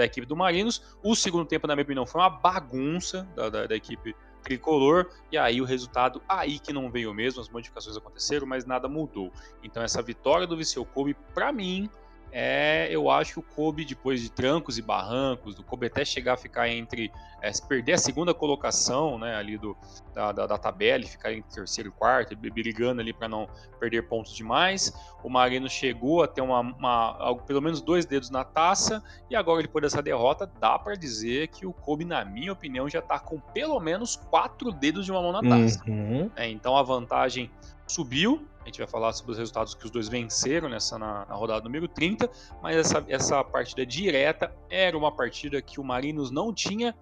da 0.00 0.06
equipe 0.06 0.26
do 0.26 0.34
Marinos. 0.34 0.82
O 1.02 1.14
segundo 1.14 1.46
tempo, 1.46 1.66
na 1.66 1.76
minha 1.76 1.84
opinião, 1.84 2.06
foi 2.06 2.20
uma 2.20 2.30
bagunça 2.30 3.28
da, 3.36 3.48
da, 3.50 3.66
da 3.66 3.76
equipe 3.76 4.16
tricolor, 4.42 5.10
e 5.30 5.36
aí 5.36 5.60
o 5.60 5.66
resultado 5.66 6.22
aí 6.26 6.58
que 6.58 6.72
não 6.72 6.90
veio 6.90 7.12
mesmo, 7.12 7.42
as 7.42 7.50
modificações 7.50 7.94
aconteceram, 7.94 8.46
mas 8.46 8.64
nada 8.64 8.88
mudou. 8.88 9.30
Então 9.62 9.82
essa 9.82 10.00
vitória 10.00 10.46
do 10.46 10.56
Viseu 10.56 10.82
Kobe, 10.84 11.14
para 11.34 11.52
mim, 11.52 11.90
é, 12.32 12.88
eu 12.90 13.10
acho 13.10 13.34
que 13.34 13.38
o 13.40 13.42
Kobe, 13.42 13.84
depois 13.84 14.20
de 14.20 14.30
trancos 14.30 14.78
e 14.78 14.82
barrancos, 14.82 15.54
do 15.54 15.62
Kobe 15.62 15.86
até 15.86 16.04
chegar 16.04 16.34
a 16.34 16.36
ficar 16.36 16.68
entre. 16.68 17.10
É, 17.42 17.50
perder 17.66 17.94
a 17.94 17.98
segunda 17.98 18.34
colocação 18.34 19.18
né, 19.18 19.34
ali 19.34 19.56
do, 19.56 19.74
da, 20.12 20.30
da, 20.30 20.46
da 20.46 20.58
tabela 20.58 21.04
e 21.04 21.06
ficar 21.06 21.32
em 21.32 21.40
terceiro 21.40 21.88
e 21.88 21.92
quarto, 21.92 22.36
brigando 22.36 23.00
ali 23.00 23.14
para 23.14 23.28
não 23.28 23.48
perder 23.78 24.02
pontos 24.08 24.34
demais. 24.34 24.92
O 25.24 25.30
Marino 25.30 25.68
chegou 25.68 26.22
a 26.22 26.28
ter 26.28 26.42
uma, 26.42 26.60
uma, 26.60 27.36
pelo 27.46 27.62
menos 27.62 27.80
dois 27.80 28.04
dedos 28.04 28.28
na 28.28 28.44
taça, 28.44 29.02
e 29.30 29.34
agora, 29.34 29.62
depois 29.62 29.82
dessa 29.82 30.02
derrota, 30.02 30.50
dá 30.60 30.78
para 30.78 30.94
dizer 30.94 31.48
que 31.48 31.66
o 31.66 31.72
Kobe, 31.72 32.04
na 32.04 32.24
minha 32.26 32.52
opinião, 32.52 32.88
já 32.90 32.98
está 32.98 33.18
com 33.18 33.40
pelo 33.40 33.80
menos 33.80 34.16
quatro 34.16 34.70
dedos 34.70 35.06
de 35.06 35.10
uma 35.10 35.22
mão 35.22 35.32
na 35.32 35.40
taça. 35.40 35.82
Uhum. 35.86 36.30
É, 36.36 36.46
então 36.46 36.76
a 36.76 36.82
vantagem 36.82 37.50
subiu. 37.90 38.46
A 38.62 38.66
gente 38.66 38.78
vai 38.78 38.86
falar 38.86 39.12
sobre 39.12 39.32
os 39.32 39.38
resultados 39.38 39.74
que 39.74 39.84
os 39.84 39.90
dois 39.90 40.08
venceram 40.08 40.68
nessa 40.68 40.98
na, 40.98 41.26
na, 41.26 41.34
rodada 41.34 41.64
número 41.64 41.88
30, 41.88 42.30
mas 42.62 42.76
essa, 42.76 43.04
essa 43.08 43.42
partida 43.42 43.84
direta 43.84 44.54
era 44.68 44.96
uma 44.96 45.10
partida 45.10 45.60
que 45.62 45.80
o 45.80 45.84
Marinos 45.84 46.30
não 46.30 46.52
tinha 46.52 46.94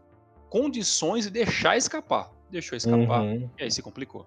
condições 0.49 1.25
de 1.25 1.31
deixar 1.31 1.77
escapar. 1.77 2.31
Deixou 2.51 2.77
escapar 2.77 3.23
uhum. 3.23 3.51
e 3.59 3.65
aí 3.65 3.71
se 3.71 3.83
complicou. 3.83 4.25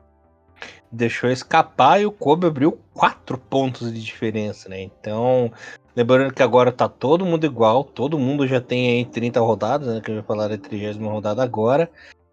Deixou 0.92 1.30
escapar 1.30 2.02
e 2.02 2.06
o 2.06 2.12
Kobe 2.12 2.46
abriu 2.46 2.78
quatro 2.94 3.38
pontos 3.38 3.92
de 3.92 4.04
diferença, 4.04 4.70
né? 4.70 4.82
Então, 4.82 5.52
lembrando 5.96 6.34
que 6.34 6.44
agora 6.44 6.72
tá 6.72 6.88
todo 6.88 7.26
mundo 7.26 7.46
igual, 7.46 7.84
todo 7.84 8.20
mundo 8.20 8.46
já 8.46 8.62
tem 8.62 8.90
aí 8.92 9.06
30 9.06 9.40
rodadas, 9.40 9.88
né? 9.88 10.02
Que 10.02 10.12
eu 10.12 10.16
ia 10.16 10.24
falar 10.24 10.50
da 10.50 10.58
30 10.58 11.04
rodada 11.04 11.42
agora. 11.42 11.90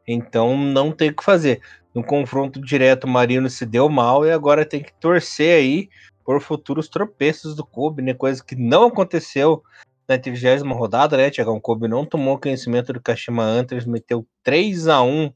Então 0.09 0.57
não 0.57 0.91
tem 0.91 1.11
o 1.11 1.15
que 1.15 1.25
fazer 1.25 1.61
no 1.95 2.05
confronto 2.05 2.61
direto 2.61 3.05
o 3.05 3.09
Marino 3.09 3.51
se 3.51 3.67
deu 3.67 3.89
mal 3.89 4.25
e 4.25 4.31
agora 4.31 4.65
tem 4.65 4.83
que 4.83 4.93
torcer 4.95 5.59
aí 5.59 5.89
por 6.25 6.41
futuros 6.41 6.89
tropeços 6.89 7.57
do 7.57 7.65
Kobe, 7.65 8.03
né? 8.03 8.15
Coisa 8.15 8.45
que 8.45 8.55
não 8.55 8.85
aconteceu 8.87 9.63
na 10.07 10.19
30 10.19 10.63
rodada, 10.75 11.17
né, 11.17 11.31
Tiagão? 11.31 11.57
O 11.57 11.61
Kobe 11.61 11.89
não 11.89 12.05
tomou 12.05 12.39
conhecimento 12.39 12.93
do 12.93 13.01
Kashima 13.01 13.43
antes, 13.43 13.85
meteu 13.85 14.27
3 14.43 14.89
a 14.89 15.03
1 15.03 15.33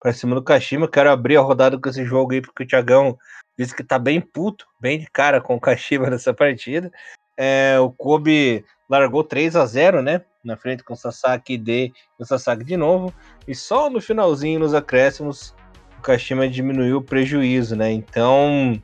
para 0.00 0.12
cima 0.12 0.34
do 0.34 0.42
Kashima. 0.42 0.86
Quero 0.86 1.10
abrir 1.10 1.36
a 1.36 1.40
rodada 1.40 1.78
com 1.78 1.88
esse 1.88 2.04
jogo 2.04 2.32
aí, 2.32 2.40
porque 2.40 2.62
o 2.62 2.66
Tiagão 2.66 3.18
disse 3.58 3.74
que 3.74 3.82
tá 3.82 3.98
bem 3.98 4.20
puto, 4.20 4.66
bem 4.78 4.98
de 4.98 5.06
cara 5.10 5.40
com 5.40 5.56
o 5.56 5.60
Kashima 5.60 6.10
nessa 6.10 6.32
partida. 6.32 6.92
É, 7.36 7.78
o 7.80 7.90
Kobe 7.90 8.64
largou 8.88 9.24
3 9.24 9.56
a 9.56 9.66
0 9.66 10.02
né? 10.02 10.22
Na 10.44 10.56
frente 10.56 10.84
com 10.84 10.94
o 10.94 10.96
Sasaki 10.96 11.56
D 11.56 11.92
e 12.18 12.22
o 12.22 12.24
Sasaki 12.24 12.64
de 12.64 12.76
novo. 12.76 13.12
E 13.48 13.54
só 13.54 13.88
no 13.88 14.00
finalzinho, 14.00 14.60
nos 14.60 14.74
acréscimos, 14.74 15.54
Kashima 16.04 16.46
diminuiu 16.46 16.98
o 16.98 17.02
prejuízo, 17.02 17.74
né? 17.74 17.90
Então, 17.90 18.80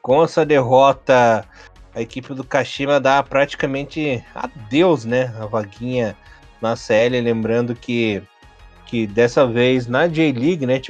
com 0.00 0.24
essa 0.24 0.44
derrota, 0.44 1.46
a 1.94 2.00
equipe 2.00 2.32
do 2.32 2.42
Kashima 2.42 2.98
dá 2.98 3.22
praticamente 3.22 4.24
adeus, 4.34 5.04
né? 5.04 5.34
A 5.38 5.44
vaguinha 5.44 6.16
na 6.62 6.74
CL, 6.74 7.20
lembrando 7.20 7.74
que, 7.74 8.22
que 8.86 9.06
dessa 9.06 9.46
vez 9.46 9.86
na 9.86 10.06
J-League, 10.06 10.64
né, 10.64 10.80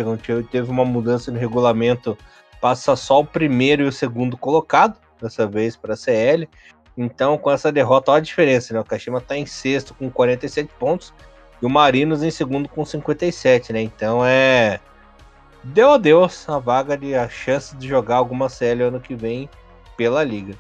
teve 0.51 0.71
uma 0.71 0.85
mudança 0.85 1.33
no 1.33 1.39
regulamento, 1.39 2.17
passa 2.61 2.95
só 2.95 3.21
o 3.21 3.27
primeiro 3.27 3.83
e 3.83 3.87
o 3.87 3.93
segundo 3.93 4.37
colocado, 4.37 5.01
dessa 5.21 5.47
vez 5.47 5.77
para 5.77 5.95
a 5.95 5.97
CL. 5.97 6.49
Então, 6.97 7.39
com 7.39 7.51
essa 7.51 7.73
derrota, 7.73 8.11
olha 8.11 8.19
a 8.19 8.23
diferença, 8.23 8.75
né? 8.75 8.81
O 8.81 8.85
Kashima 8.85 9.19
está 9.19 9.37
em 9.37 9.47
sexto 9.47 9.95
com 9.95 10.11
47 10.11 10.73
pontos 10.79 11.13
e 11.61 11.67
o 11.67 11.71
Marinos 11.71 12.23
em 12.23 12.31
segundo 12.31 12.69
com 12.69 12.85
57, 12.85 13.73
né? 13.73 13.81
Então 13.81 14.25
é. 14.25 14.81
Deu 15.65 15.91
adeus 15.91 16.49
a 16.49 16.59
vaga 16.59 16.99
de 16.99 17.15
a 17.15 17.29
chance 17.29 17.77
de 17.77 17.87
jogar 17.87 18.17
alguma 18.17 18.49
CL 18.49 18.83
ano 18.83 19.01
que 19.01 19.15
vem 19.15 19.49
pela 19.97 20.25
liga. 20.25 20.59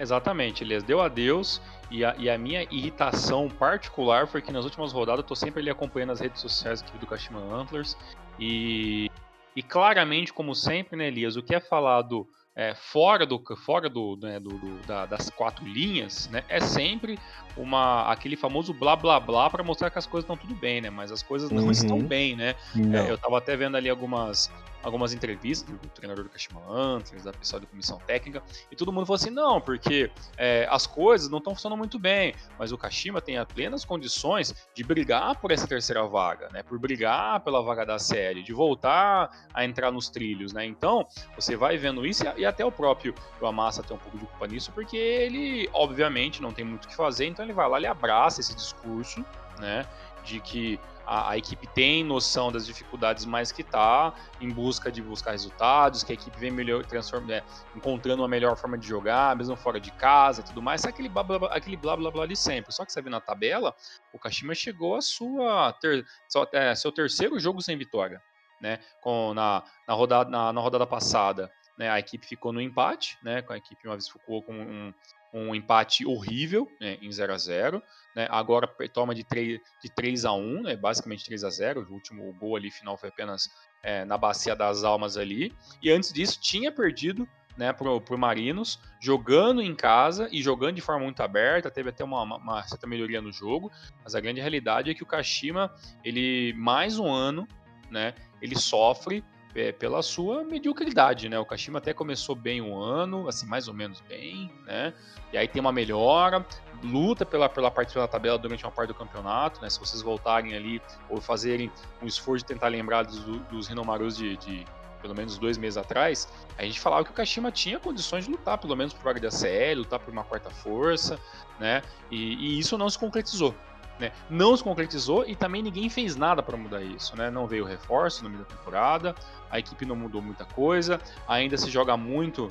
Exatamente, 0.00 0.64
Elias. 0.64 0.82
Deu 0.82 1.00
adeus. 1.00 1.62
E 1.88 2.04
a, 2.04 2.16
e 2.18 2.28
a, 2.28 2.36
minha 2.36 2.64
irritação 2.64 3.48
particular 3.48 4.26
foi 4.26 4.42
que 4.42 4.50
nas 4.50 4.64
últimas 4.64 4.92
rodadas 4.92 5.20
eu 5.20 5.28
tô 5.28 5.36
sempre 5.36 5.60
ali 5.60 5.70
acompanhando 5.70 6.10
as 6.10 6.20
redes 6.20 6.40
sociais 6.40 6.82
aqui 6.82 6.98
do 6.98 7.06
Kashima 7.06 7.38
Antlers. 7.38 7.96
E, 8.40 9.08
e 9.54 9.62
claramente, 9.62 10.32
como 10.32 10.52
sempre, 10.52 10.96
né, 10.96 11.06
Elias, 11.06 11.36
o 11.36 11.42
que 11.42 11.54
é 11.54 11.60
falado 11.60 12.26
é, 12.56 12.74
fora 12.74 13.26
do 13.26 13.38
fora 13.54 13.86
do, 13.86 14.16
né, 14.16 14.40
do, 14.40 14.48
do 14.48 14.86
da, 14.86 15.04
das 15.04 15.28
quatro 15.28 15.66
linhas, 15.66 16.26
né, 16.30 16.42
é 16.48 16.58
sempre 16.58 17.18
uma 17.54 18.10
aquele 18.10 18.34
famoso 18.34 18.72
blá 18.72 18.96
blá 18.96 19.20
blá 19.20 19.50
para 19.50 19.62
mostrar 19.62 19.90
que 19.90 19.98
as 19.98 20.06
coisas 20.06 20.24
estão 20.24 20.36
tudo 20.38 20.54
bem, 20.54 20.80
né? 20.80 20.88
Mas 20.88 21.12
as 21.12 21.22
coisas 21.22 21.50
não 21.50 21.64
uhum. 21.64 21.70
estão 21.70 21.98
bem, 21.98 22.34
né? 22.34 22.54
É, 22.94 23.10
eu 23.10 23.16
estava 23.16 23.38
até 23.38 23.56
vendo 23.56 23.76
ali 23.76 23.88
algumas 23.88 24.50
algumas 24.86 25.12
entrevistas 25.12 25.68
do, 25.68 25.88
treinador 25.88 26.24
do 26.24 26.30
Kashima 26.30 26.62
Antlers, 26.70 27.24
da 27.24 27.32
pessoal 27.32 27.60
da 27.60 27.66
comissão 27.66 27.98
técnica, 28.06 28.40
e 28.70 28.76
todo 28.76 28.92
mundo 28.92 29.04
falou 29.04 29.16
assim, 29.16 29.30
não, 29.30 29.60
porque 29.60 30.10
é, 30.38 30.66
as 30.70 30.86
coisas 30.86 31.28
não 31.28 31.38
estão 31.38 31.54
funcionando 31.54 31.78
muito 31.78 31.98
bem, 31.98 32.34
mas 32.56 32.70
o 32.70 32.78
Kashima 32.78 33.20
tem 33.20 33.36
plenas 33.46 33.84
condições 33.84 34.54
de 34.72 34.84
brigar 34.84 35.40
por 35.40 35.50
essa 35.50 35.66
terceira 35.66 36.06
vaga, 36.06 36.48
né? 36.52 36.62
Por 36.62 36.78
brigar 36.78 37.40
pela 37.40 37.60
vaga 37.62 37.84
da 37.84 37.98
série, 37.98 38.44
de 38.44 38.52
voltar 38.52 39.48
a 39.52 39.64
entrar 39.64 39.90
nos 39.90 40.08
trilhos, 40.08 40.52
né? 40.52 40.64
Então, 40.64 41.04
você 41.34 41.56
vai 41.56 41.76
vendo 41.76 42.06
isso 42.06 42.24
e, 42.24 42.42
e 42.42 42.46
até 42.46 42.64
o 42.64 42.70
próprio 42.70 43.12
o 43.40 43.46
Amassa 43.46 43.82
tem 43.82 43.96
um 43.96 43.98
pouco 43.98 44.16
de 44.16 44.24
culpa 44.24 44.46
nisso, 44.46 44.70
porque 44.72 44.96
ele, 44.96 45.68
obviamente, 45.72 46.40
não 46.40 46.52
tem 46.52 46.64
muito 46.64 46.84
o 46.84 46.88
que 46.88 46.94
fazer, 46.94 47.26
então 47.26 47.44
ele 47.44 47.52
vai 47.52 47.68
lá 47.68 47.80
e 47.80 47.86
abraça 47.86 48.40
esse 48.40 48.54
discurso, 48.54 49.24
né? 49.58 49.84
De 50.26 50.40
que 50.40 50.80
a, 51.06 51.30
a, 51.30 51.38
equipe 51.38 51.68
tem 51.68 52.02
noção 52.02 52.50
das 52.50 52.66
dificuldades 52.66 53.24
mais 53.24 53.52
que 53.52 53.62
está 53.62 54.12
em 54.40 54.50
busca 54.50 54.90
de 54.90 55.00
buscar 55.00 55.30
resultados, 55.30 56.02
que 56.02 56.10
a 56.10 56.14
equipe 56.14 56.36
vem 56.36 56.50
melhor, 56.50 56.84
transforma, 56.84 57.32
é, 57.32 57.44
encontrando 57.76 58.22
uma 58.22 58.28
melhor 58.28 58.56
forma 58.56 58.76
de 58.76 58.88
jogar, 58.88 59.36
mesmo 59.36 59.54
fora 59.54 59.78
de 59.80 59.92
casa 59.92 60.40
e 60.40 60.44
tudo 60.44 60.60
mais, 60.60 60.84
é 60.84 60.88
aquele 60.88 61.08
blá 61.08 61.22
blá, 61.22 61.38
blá, 61.38 61.54
aquele 61.54 61.76
blá 61.76 61.96
blá 61.96 62.10
blá 62.10 62.26
de 62.26 62.34
sempre. 62.34 62.72
Só 62.72 62.84
que 62.84 62.92
você 62.92 63.00
vê 63.00 63.08
na 63.08 63.20
tabela, 63.20 63.72
o 64.12 64.18
Kashima 64.18 64.52
chegou 64.52 64.96
a 64.96 65.00
sua 65.00 65.72
ter, 65.74 66.04
é, 66.52 66.74
seu 66.74 66.90
terceiro 66.90 67.38
jogo 67.38 67.62
sem 67.62 67.78
vitória, 67.78 68.20
né? 68.60 68.80
Com, 69.00 69.32
na, 69.32 69.62
na, 69.86 69.94
rodada, 69.94 70.28
na, 70.28 70.52
na 70.52 70.60
rodada 70.60 70.86
passada. 70.86 71.50
Né, 71.78 71.90
a 71.90 71.98
equipe 71.98 72.26
ficou 72.26 72.54
no 72.54 72.60
empate, 72.60 73.18
né, 73.22 73.42
com 73.42 73.52
a 73.52 73.58
equipe 73.58 73.86
uma 73.86 73.94
vez 73.94 74.08
ficou 74.08 74.42
com 74.42 74.54
um, 74.54 74.94
um 75.36 75.54
empate 75.54 76.06
horrível 76.06 76.70
né, 76.80 76.98
em 77.02 77.12
0 77.12 77.32
a 77.32 77.38
0 77.38 77.82
né, 78.14 78.26
Agora 78.30 78.66
toma 78.92 79.14
de 79.14 79.22
3, 79.22 79.60
de 79.82 79.90
3 79.94 80.24
a 80.24 80.32
1 80.32 80.62
né, 80.62 80.76
basicamente 80.76 81.24
3 81.26 81.44
a 81.44 81.50
0 81.50 81.86
O 81.88 81.92
último 81.92 82.32
gol 82.34 82.56
ali 82.56 82.70
final 82.70 82.96
foi 82.96 83.10
apenas 83.10 83.50
é, 83.82 84.04
na 84.04 84.16
Bacia 84.16 84.56
das 84.56 84.82
Almas 84.82 85.16
ali. 85.16 85.52
E 85.82 85.90
antes 85.90 86.12
disso 86.12 86.40
tinha 86.40 86.72
perdido 86.72 87.28
né, 87.56 87.72
pro, 87.72 88.00
pro 88.00 88.18
Marinos, 88.18 88.78
jogando 89.00 89.62
em 89.62 89.74
casa 89.74 90.28
e 90.30 90.42
jogando 90.42 90.74
de 90.74 90.82
forma 90.82 91.04
muito 91.04 91.22
aberta, 91.22 91.70
teve 91.70 91.88
até 91.88 92.04
uma, 92.04 92.22
uma, 92.22 92.62
certa 92.64 92.86
melhoria 92.86 93.22
no 93.22 93.32
jogo, 93.32 93.70
mas 94.04 94.14
a 94.14 94.20
grande 94.20 94.40
realidade 94.40 94.90
é 94.90 94.94
que 94.94 95.02
o 95.02 95.06
Kashima, 95.06 95.72
ele 96.04 96.52
mais 96.54 96.98
um 96.98 97.10
ano, 97.10 97.48
né, 97.90 98.14
ele 98.42 98.56
sofre 98.56 99.24
é, 99.56 99.72
pela 99.72 100.02
sua 100.02 100.44
mediocridade, 100.44 101.28
né? 101.28 101.38
O 101.38 101.46
Kashima 101.46 101.78
até 101.78 101.94
começou 101.94 102.34
bem 102.34 102.60
o 102.60 102.78
ano, 102.78 103.28
assim, 103.28 103.46
mais 103.46 103.68
ou 103.68 103.74
menos 103.74 104.00
bem, 104.02 104.50
né? 104.66 104.92
E 105.32 105.38
aí 105.38 105.48
tem 105.48 105.60
uma 105.60 105.72
melhora, 105.72 106.44
luta 106.82 107.24
pela, 107.24 107.48
pela 107.48 107.70
parte 107.70 107.94
da 107.94 108.06
tabela 108.06 108.38
durante 108.38 108.64
uma 108.64 108.70
parte 108.70 108.88
do 108.88 108.94
campeonato, 108.94 109.60
né? 109.62 109.70
Se 109.70 109.80
vocês 109.80 110.02
voltarem 110.02 110.54
ali 110.54 110.80
ou 111.08 111.20
fazerem 111.20 111.70
um 112.02 112.06
esforço 112.06 112.44
de 112.44 112.52
tentar 112.52 112.68
lembrar 112.68 113.04
dos, 113.04 113.18
dos 113.48 113.66
Rinomarus 113.66 114.16
de, 114.16 114.36
de 114.36 114.64
pelo 115.00 115.14
menos 115.14 115.38
dois 115.38 115.56
meses 115.56 115.76
atrás, 115.76 116.28
a 116.58 116.64
gente 116.64 116.80
falava 116.80 117.04
que 117.04 117.10
o 117.10 117.14
Kashima 117.14 117.50
tinha 117.50 117.78
condições 117.78 118.24
de 118.24 118.30
lutar, 118.30 118.58
pelo 118.58 118.76
menos 118.76 118.92
por 118.92 119.02
vaga 119.04 119.20
de 119.20 119.26
ACL, 119.26 119.78
lutar 119.78 120.00
por 120.00 120.12
uma 120.12 120.24
quarta 120.24 120.50
força, 120.50 121.18
né? 121.58 121.82
E, 122.10 122.34
e 122.34 122.58
isso 122.58 122.76
não 122.76 122.90
se 122.90 122.98
concretizou. 122.98 123.54
Né? 123.98 124.12
Não 124.28 124.56
se 124.56 124.62
concretizou 124.62 125.24
e 125.26 125.34
também 125.34 125.62
ninguém 125.62 125.88
fez 125.88 126.16
nada 126.16 126.42
para 126.42 126.56
mudar 126.56 126.82
isso. 126.82 127.16
Né? 127.16 127.30
Não 127.30 127.46
veio 127.46 127.64
reforço 127.64 128.22
no 128.22 128.30
meio 128.30 128.42
da 128.42 128.48
temporada, 128.48 129.14
a 129.50 129.58
equipe 129.58 129.86
não 129.86 129.96
mudou 129.96 130.20
muita 130.20 130.44
coisa, 130.44 131.00
ainda 131.26 131.56
se 131.56 131.70
joga 131.70 131.96
muito 131.96 132.48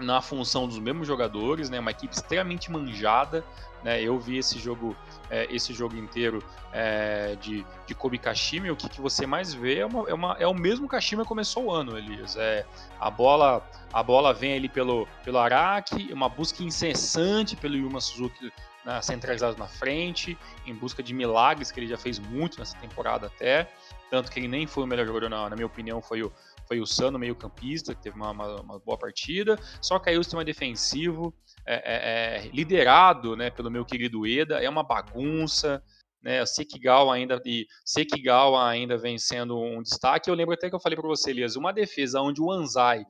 na 0.00 0.20
função 0.20 0.66
dos 0.66 0.78
mesmos 0.78 1.06
jogadores, 1.06 1.68
né? 1.68 1.78
Uma 1.78 1.90
equipe 1.90 2.14
extremamente 2.14 2.70
manjada, 2.70 3.44
né? 3.84 4.02
Eu 4.02 4.18
vi 4.18 4.38
esse 4.38 4.58
jogo, 4.58 4.96
é, 5.28 5.46
esse 5.54 5.72
jogo 5.72 5.96
inteiro 5.96 6.42
é, 6.72 7.36
de, 7.40 7.64
de 7.86 7.94
Kobe 7.94 8.18
Kashima. 8.18 8.70
o 8.72 8.76
que, 8.76 8.88
que 8.88 9.00
você 9.00 9.26
mais 9.26 9.52
vê 9.52 9.80
é, 9.80 9.86
uma, 9.86 10.08
é, 10.08 10.14
uma, 10.14 10.36
é 10.38 10.46
o 10.46 10.54
mesmo 10.54 10.88
Kashima 10.88 11.22
que 11.22 11.28
começou 11.28 11.66
o 11.66 11.70
ano, 11.70 11.96
Elias. 11.96 12.36
É, 12.36 12.64
a 12.98 13.10
bola, 13.10 13.62
a 13.92 14.02
bola 14.02 14.32
vem 14.32 14.54
ali 14.54 14.68
pelo, 14.68 15.06
pelo 15.22 15.38
Araki, 15.38 16.12
uma 16.12 16.28
busca 16.28 16.62
incessante 16.62 17.56
pelo 17.56 17.76
Yuma 17.76 18.00
Suzuki 18.00 18.50
né, 18.84 19.00
centralizado 19.02 19.56
na 19.58 19.66
frente, 19.66 20.38
em 20.66 20.74
busca 20.74 21.02
de 21.02 21.12
milagres, 21.12 21.70
que 21.70 21.80
ele 21.80 21.86
já 21.86 21.98
fez 21.98 22.18
muito 22.18 22.58
nessa 22.58 22.76
temporada 22.78 23.26
até. 23.26 23.70
Tanto 24.10 24.30
que 24.30 24.40
ele 24.40 24.48
nem 24.48 24.66
foi 24.66 24.84
o 24.84 24.86
melhor 24.86 25.06
jogador, 25.06 25.28
na, 25.28 25.48
na 25.48 25.56
minha 25.56 25.66
opinião, 25.66 26.02
foi 26.02 26.22
o, 26.22 26.32
foi 26.66 26.80
o 26.80 26.86
Sano, 26.86 27.18
meio 27.18 27.34
campista, 27.34 27.94
que 27.94 28.02
teve 28.02 28.16
uma, 28.16 28.30
uma, 28.30 28.60
uma 28.60 28.78
boa 28.78 28.98
partida. 28.98 29.58
Só 29.80 29.98
que 29.98 30.10
aí 30.10 30.18
o 30.18 30.22
sistema 30.22 30.44
defensivo, 30.44 31.34
é, 31.66 31.74
é, 31.74 32.46
é, 32.46 32.48
liderado 32.48 33.36
né, 33.36 33.50
pelo 33.50 33.70
meu 33.70 33.84
querido 33.84 34.26
Eda, 34.26 34.62
é 34.62 34.68
uma 34.68 34.82
bagunça. 34.82 35.82
Né, 36.22 36.44
Sekigawa 36.44 37.14
ainda 37.14 37.40
e 37.46 37.66
Sekigawa 37.82 38.68
ainda 38.68 38.98
vem 38.98 39.16
sendo 39.16 39.58
um 39.58 39.82
destaque. 39.82 40.28
Eu 40.28 40.34
lembro 40.34 40.54
até 40.54 40.68
que 40.68 40.74
eu 40.74 40.80
falei 40.80 40.96
para 40.96 41.08
você, 41.08 41.30
Elias, 41.30 41.56
uma 41.56 41.72
defesa 41.72 42.20
onde 42.20 42.42
o 42.42 42.50
Anzai 42.50 43.06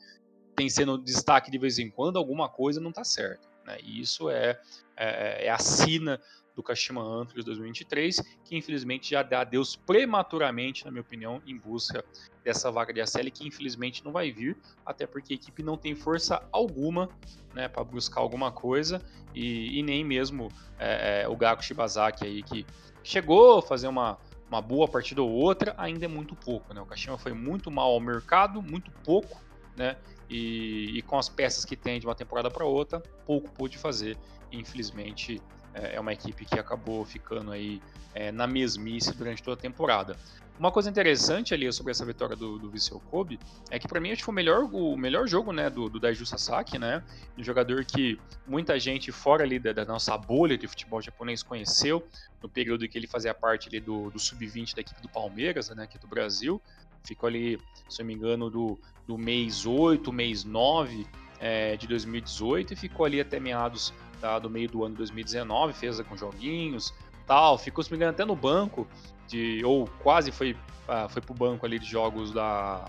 tem 0.55 0.69
sendo 0.69 0.97
destaque 0.97 1.51
de 1.51 1.59
vez 1.59 1.79
em 1.79 1.91
quando, 1.91 2.19
alguma 2.19 2.49
coisa 2.49 2.81
não 2.81 2.91
está 2.91 3.03
certo. 3.03 3.50
Né? 3.71 3.79
E 3.83 4.01
isso 4.01 4.29
é, 4.29 4.61
é, 4.97 5.47
é 5.47 5.51
a 5.51 5.59
sina 5.59 6.21
do 6.55 6.63
Kashima 6.63 7.01
Antlers 7.01 7.45
2023, 7.45 8.21
que 8.45 8.57
infelizmente 8.57 9.11
já 9.11 9.23
dá 9.23 9.41
adeus 9.41 9.77
prematuramente, 9.77 10.85
na 10.85 10.91
minha 10.91 11.01
opinião, 11.01 11.41
em 11.47 11.57
busca 11.57 12.05
dessa 12.45 12.71
vaga 12.71 12.93
de 12.93 13.01
ACL, 13.01 13.31
que 13.33 13.47
infelizmente 13.47 14.05
não 14.05 14.13
vai 14.13 14.31
vir, 14.31 14.57
até 14.85 15.07
porque 15.07 15.33
a 15.33 15.37
equipe 15.37 15.63
não 15.63 15.77
tem 15.77 15.95
força 15.95 16.47
alguma 16.53 17.09
né, 17.55 17.69
para 17.69 17.83
buscar 17.85 18.21
alguma 18.21 18.53
coisa, 18.53 19.01
e, 19.35 19.79
e 19.79 19.83
nem 19.83 20.05
mesmo 20.05 20.49
é, 20.79 21.23
é, 21.23 21.29
o 21.29 21.37
Gaku 21.37 21.65
Shibazaki 21.65 22.27
aí, 22.27 22.43
que 22.43 22.67
chegou 23.03 23.59
a 23.59 23.63
fazer 23.63 23.89
uma, 23.89 24.19
uma 24.49 24.61
boa 24.61 24.89
partida 24.89 25.23
ou 25.23 25.31
outra, 25.31 25.75
ainda 25.79 26.05
é 26.05 26.09
muito 26.09 26.35
pouco. 26.35 26.75
Né? 26.75 26.81
O 26.81 26.87
Kashima 26.87 27.17
foi 27.17 27.33
muito 27.33 27.71
mal 27.71 27.93
ao 27.93 28.01
mercado, 28.01 28.61
muito 28.61 28.91
pouco, 29.05 29.41
né? 29.77 29.97
E, 30.29 30.99
e 30.99 31.03
com 31.03 31.19
as 31.19 31.29
peças 31.29 31.65
que 31.65 31.77
tem 31.77 31.99
de 31.99 32.07
uma 32.07 32.15
temporada 32.15 32.51
para 32.51 32.65
outra, 32.65 33.01
pouco 33.27 33.51
pôde 33.51 33.77
fazer. 33.77 34.17
Infelizmente, 34.53 35.41
é, 35.75 35.97
é 35.97 36.01
uma 36.01 36.13
equipe 36.13 36.45
que 36.45 36.59
acabou 36.59 37.05
ficando 37.05 37.51
aí 37.51 37.81
é, 38.15 38.31
na 38.31 38.47
mesmice 38.47 39.15
durante 39.15 39.43
toda 39.43 39.59
a 39.59 39.61
temporada. 39.61 40.17
Uma 40.61 40.71
coisa 40.71 40.91
interessante 40.91 41.55
ali 41.55 41.73
sobre 41.73 41.91
essa 41.91 42.05
vitória 42.05 42.37
do, 42.37 42.59
do 42.59 42.69
Vissel 42.69 43.01
Kobe 43.11 43.41
é 43.71 43.79
que 43.79 43.89
para 43.89 43.99
mim 43.99 44.11
acho 44.11 44.19
que 44.19 44.25
foi 44.27 44.33
o 44.33 44.37
melhor, 44.37 44.65
o 44.65 44.95
melhor 44.95 45.27
jogo 45.27 45.53
né, 45.55 45.71
do, 45.71 45.89
do 45.89 45.99
Daiju 45.99 46.27
Sasaki, 46.27 46.79
né? 46.79 47.03
Um 47.39 47.43
jogador 47.43 47.83
que 47.83 48.21
muita 48.47 48.79
gente 48.79 49.11
fora 49.11 49.43
ali 49.43 49.59
da, 49.59 49.73
da 49.73 49.87
nossa 49.87 50.19
bolha 50.19 50.59
de 50.59 50.69
futebol 50.69 51.01
japonês 51.01 51.43
conheceu 51.43 52.07
no 52.43 52.49
período 52.49 52.85
em 52.85 52.89
que 52.89 52.99
ele 52.99 53.07
fazia 53.07 53.33
parte 53.33 53.71
ali 53.71 53.81
do, 53.81 54.11
do 54.11 54.19
sub-20 54.19 54.75
da 54.75 54.83
equipe 54.83 55.01
do 55.01 55.09
Palmeiras, 55.09 55.71
né, 55.71 55.85
aqui 55.85 55.99
do 55.99 56.07
Brasil. 56.07 56.61
Ficou 57.05 57.29
ali, 57.29 57.59
se 57.89 58.03
eu 58.03 58.07
me 58.07 58.15
engano, 58.15 58.51
do, 58.51 58.79
do 59.07 59.19
mês 59.19 59.67
8, 59.67 60.13
mês 60.13 60.45
9 60.45 61.07
é, 61.39 61.77
de 61.77 61.87
2018 61.87 62.75
e 62.75 62.77
ficou 62.77 63.07
ali 63.07 63.21
até 63.21 63.41
meados 63.41 63.93
tá, 64.21 64.39
do 64.39 64.51
meio 64.51 64.69
do 64.69 64.85
ano 64.85 64.95
de 64.95 64.99
2019, 64.99 65.73
fez 65.73 66.01
com 66.03 66.17
joguinhos, 66.17 66.95
tal, 67.27 67.57
ficou, 67.57 67.83
se 67.83 67.91
me 67.91 67.97
engano, 67.97 68.13
até 68.13 68.25
no 68.25 68.37
banco, 68.37 68.87
de, 69.27 69.65
ou 69.65 69.89
quase 70.03 70.31
foi, 70.31 70.53
uh, 70.53 71.09
foi 71.09 71.23
pro 71.23 71.35
banco 71.35 71.65
ali 71.65 71.79
de 71.79 71.87
jogos 71.87 72.33
da, 72.33 72.85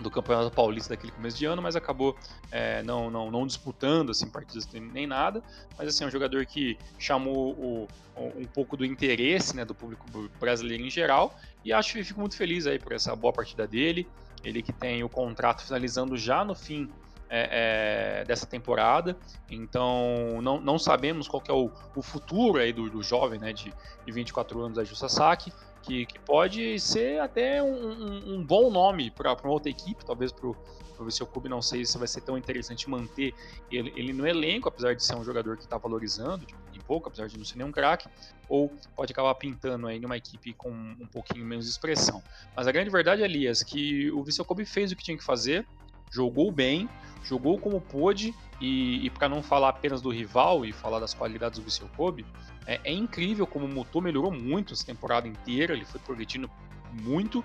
do 0.00 0.10
Campeonato 0.10 0.50
Paulista 0.50 0.94
daquele 0.94 1.12
começo 1.12 1.36
de 1.36 1.46
ano, 1.46 1.60
mas 1.60 1.76
acabou 1.76 2.16
é, 2.50 2.82
não, 2.82 3.10
não, 3.10 3.30
não 3.30 3.46
disputando 3.46 4.10
assim, 4.10 4.28
partidas 4.28 4.68
nem 4.72 5.06
nada. 5.06 5.42
Mas 5.78 5.88
assim, 5.88 6.04
é 6.04 6.06
um 6.06 6.10
jogador 6.10 6.44
que 6.46 6.78
chamou 6.98 7.52
o, 7.52 7.88
um 8.16 8.44
pouco 8.44 8.76
do 8.76 8.84
interesse 8.84 9.54
né, 9.56 9.64
do 9.64 9.74
público 9.74 10.04
brasileiro 10.38 10.82
em 10.84 10.90
geral. 10.90 11.38
E 11.64 11.72
acho 11.72 11.92
que 11.92 12.04
fico 12.04 12.20
muito 12.20 12.36
feliz 12.36 12.66
aí 12.66 12.78
por 12.78 12.92
essa 12.92 13.14
boa 13.14 13.32
partida 13.32 13.66
dele. 13.66 14.08
Ele 14.42 14.62
que 14.62 14.72
tem 14.72 15.04
o 15.04 15.08
contrato 15.08 15.62
finalizando 15.62 16.16
já 16.16 16.44
no 16.44 16.54
fim 16.54 16.88
é, 17.30 18.20
é, 18.20 18.24
dessa 18.24 18.44
temporada. 18.44 19.16
Então, 19.48 20.42
não, 20.42 20.60
não 20.60 20.78
sabemos 20.78 21.28
qual 21.28 21.42
é 21.48 21.52
o, 21.52 21.70
o 21.94 22.02
futuro 22.02 22.58
aí 22.58 22.72
do, 22.72 22.90
do 22.90 23.02
jovem 23.02 23.38
né, 23.38 23.52
de, 23.52 23.72
de 24.04 24.12
24 24.12 24.60
anos, 24.60 24.76
Aju 24.76 24.96
Sasaki, 24.96 25.52
que, 25.80 26.04
que 26.06 26.18
pode 26.18 26.78
ser 26.80 27.20
até 27.20 27.62
um, 27.62 28.34
um, 28.34 28.44
bom 28.44 28.70
nome 28.70 29.10
para 29.10 29.32
uma 29.32 29.52
outra 29.52 29.70
equipe, 29.70 30.04
talvez 30.04 30.32
para 30.32 30.48
o 30.48 31.10
seu 31.10 31.26
clube. 31.26 31.48
Não 31.48 31.62
sei 31.62 31.84
se 31.86 31.96
vai 31.96 32.08
ser 32.08 32.20
tão 32.22 32.36
interessante 32.36 32.90
manter 32.90 33.32
ele, 33.70 33.92
ele 33.96 34.12
no 34.12 34.26
elenco, 34.26 34.68
apesar 34.68 34.94
de 34.94 35.02
ser 35.02 35.14
um 35.14 35.24
jogador 35.24 35.56
que 35.56 35.62
está 35.62 35.78
valorizando 35.78 36.44
tipo, 36.44 36.60
em 36.74 36.80
pouco, 36.80 37.08
apesar 37.08 37.28
de 37.28 37.38
não 37.38 37.44
ser 37.44 37.56
nenhum 37.56 37.72
craque, 37.72 38.08
ou 38.48 38.70
pode 38.96 39.12
acabar 39.12 39.34
pintando 39.36 39.86
aí 39.86 40.00
numa 40.00 40.16
equipe 40.16 40.52
com 40.52 40.70
um 40.70 41.06
pouquinho 41.06 41.44
menos 41.44 41.64
de 41.64 41.70
expressão. 41.70 42.22
Mas 42.56 42.66
a 42.66 42.72
grande 42.72 42.90
verdade, 42.90 43.22
Elias, 43.22 43.62
que 43.62 44.10
o 44.10 44.22
Viseu 44.24 44.44
Kobe 44.44 44.64
fez 44.64 44.90
o 44.90 44.96
que 44.96 45.04
tinha 45.04 45.16
que 45.16 45.24
fazer, 45.24 45.64
jogou 46.10 46.50
bem, 46.50 46.88
jogou 47.22 47.58
como 47.58 47.80
pôde, 47.80 48.34
e, 48.60 49.06
e 49.06 49.10
para 49.10 49.28
não 49.28 49.42
falar 49.42 49.70
apenas 49.70 50.02
do 50.02 50.10
rival 50.10 50.64
e 50.64 50.72
falar 50.72 51.00
das 51.00 51.14
qualidades 51.14 51.58
do 51.58 51.64
Viseu 51.64 51.88
Kobe, 51.96 52.26
é, 52.66 52.80
é, 52.84 52.92
incrível 52.92 53.46
como 53.46 53.64
o 53.64 53.68
motor 53.68 54.02
melhorou 54.02 54.30
muito 54.30 54.74
essa 54.74 54.84
temporada 54.84 55.26
inteira, 55.26 55.72
ele 55.72 55.84
foi 55.84 56.00
progredindo 56.00 56.50
muito, 56.92 57.44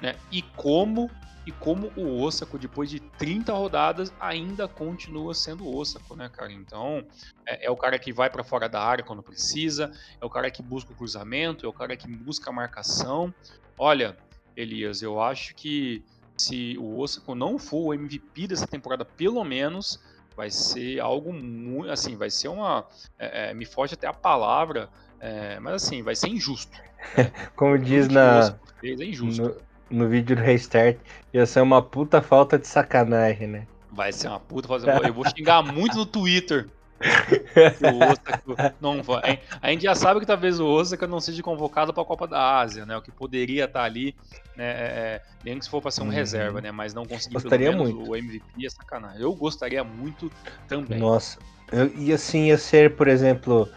né? 0.00 0.16
E 0.32 0.42
como 0.42 1.10
e 1.46 1.52
como 1.52 1.92
o 1.96 2.20
Osako, 2.20 2.58
depois 2.58 2.90
de 2.90 2.98
30 2.98 3.52
rodadas, 3.52 4.12
ainda 4.18 4.66
continua 4.66 5.32
sendo 5.32 5.64
Osako, 5.72 6.16
né, 6.16 6.28
cara? 6.28 6.52
Então, 6.52 7.06
é, 7.46 7.66
é 7.66 7.70
o 7.70 7.76
cara 7.76 7.96
que 8.00 8.12
vai 8.12 8.28
para 8.28 8.42
fora 8.42 8.68
da 8.68 8.82
área 8.82 9.04
quando 9.04 9.22
precisa, 9.22 9.92
é 10.20 10.26
o 10.26 10.28
cara 10.28 10.50
que 10.50 10.60
busca 10.60 10.92
o 10.92 10.96
cruzamento, 10.96 11.64
é 11.64 11.68
o 11.68 11.72
cara 11.72 11.96
que 11.96 12.08
busca 12.08 12.50
a 12.50 12.52
marcação. 12.52 13.32
Olha, 13.78 14.16
Elias, 14.56 15.02
eu 15.02 15.20
acho 15.20 15.54
que 15.54 16.04
se 16.36 16.76
o 16.78 16.98
Osako 16.98 17.34
não 17.34 17.58
for 17.58 17.86
o 17.86 17.94
MVP 17.94 18.48
dessa 18.48 18.66
temporada, 18.66 19.04
pelo 19.04 19.42
menos, 19.44 20.00
vai 20.36 20.50
ser 20.50 21.00
algo 21.00 21.32
muito. 21.32 21.90
Assim, 21.90 22.16
vai 22.16 22.30
ser 22.30 22.48
uma. 22.48 22.86
É, 23.18 23.50
é, 23.50 23.54
me 23.54 23.64
foge 23.64 23.94
até 23.94 24.06
a 24.06 24.12
palavra, 24.12 24.88
é, 25.18 25.58
mas 25.60 25.74
assim, 25.74 26.02
vai 26.02 26.14
ser 26.14 26.28
injusto. 26.28 26.72
Né? 27.16 27.32
Como 27.56 27.78
diz 27.78 28.08
na. 28.08 28.56
Fez, 28.80 29.00
é 29.00 29.04
injusto. 29.04 29.42
No, 29.90 30.02
no 30.04 30.08
vídeo 30.08 30.36
do 30.36 30.42
Restart, 30.42 30.98
ia 31.32 31.46
ser 31.46 31.60
uma 31.60 31.80
puta 31.80 32.20
falta 32.20 32.58
de 32.58 32.66
sacanagem, 32.66 33.46
né? 33.46 33.66
Vai 33.90 34.12
ser 34.12 34.28
uma 34.28 34.40
puta. 34.40 34.68
Eu 35.06 35.14
vou 35.14 35.24
xingar 35.28 35.62
muito 35.62 35.96
no 35.96 36.04
Twitter 36.04 36.68
o 37.00 38.10
Osaka 38.10 38.74
não 38.80 39.02
vai. 39.02 39.40
A 39.60 39.70
gente 39.70 39.82
já 39.82 39.94
sabe 39.94 40.20
que 40.20 40.26
talvez 40.26 40.58
o 40.58 40.66
Osaka 40.66 41.06
não 41.06 41.20
seja 41.20 41.42
convocado 41.42 41.92
para 41.92 42.02
a 42.02 42.06
Copa 42.06 42.26
da 42.26 42.58
Ásia, 42.58 42.86
né? 42.86 42.96
O 42.96 43.02
que 43.02 43.10
poderia 43.10 43.64
estar 43.64 43.80
tá 43.80 43.84
ali, 43.84 44.14
né? 44.56 44.64
É, 44.64 45.22
nem 45.44 45.54
é, 45.54 45.58
que 45.58 45.64
se 45.64 45.70
for 45.70 45.82
para 45.82 45.90
ser 45.90 46.02
um 46.02 46.06
hum. 46.06 46.10
reserva, 46.10 46.60
né? 46.60 46.70
Mas 46.70 46.94
não 46.94 47.04
conseguir 47.04 47.34
gostaria 47.34 47.70
pelo 47.70 47.84
menos 47.84 47.94
muito. 47.94 48.10
o 48.10 48.16
MVP 48.16 48.66
é 48.66 48.70
sacanagem. 48.70 49.20
Eu 49.20 49.34
gostaria 49.34 49.84
muito 49.84 50.30
também. 50.66 50.98
Nossa, 50.98 51.38
eu, 51.70 51.92
e 51.96 52.12
assim 52.12 52.46
ia 52.46 52.58
ser, 52.58 52.96
por 52.96 53.08
exemplo, 53.08 53.68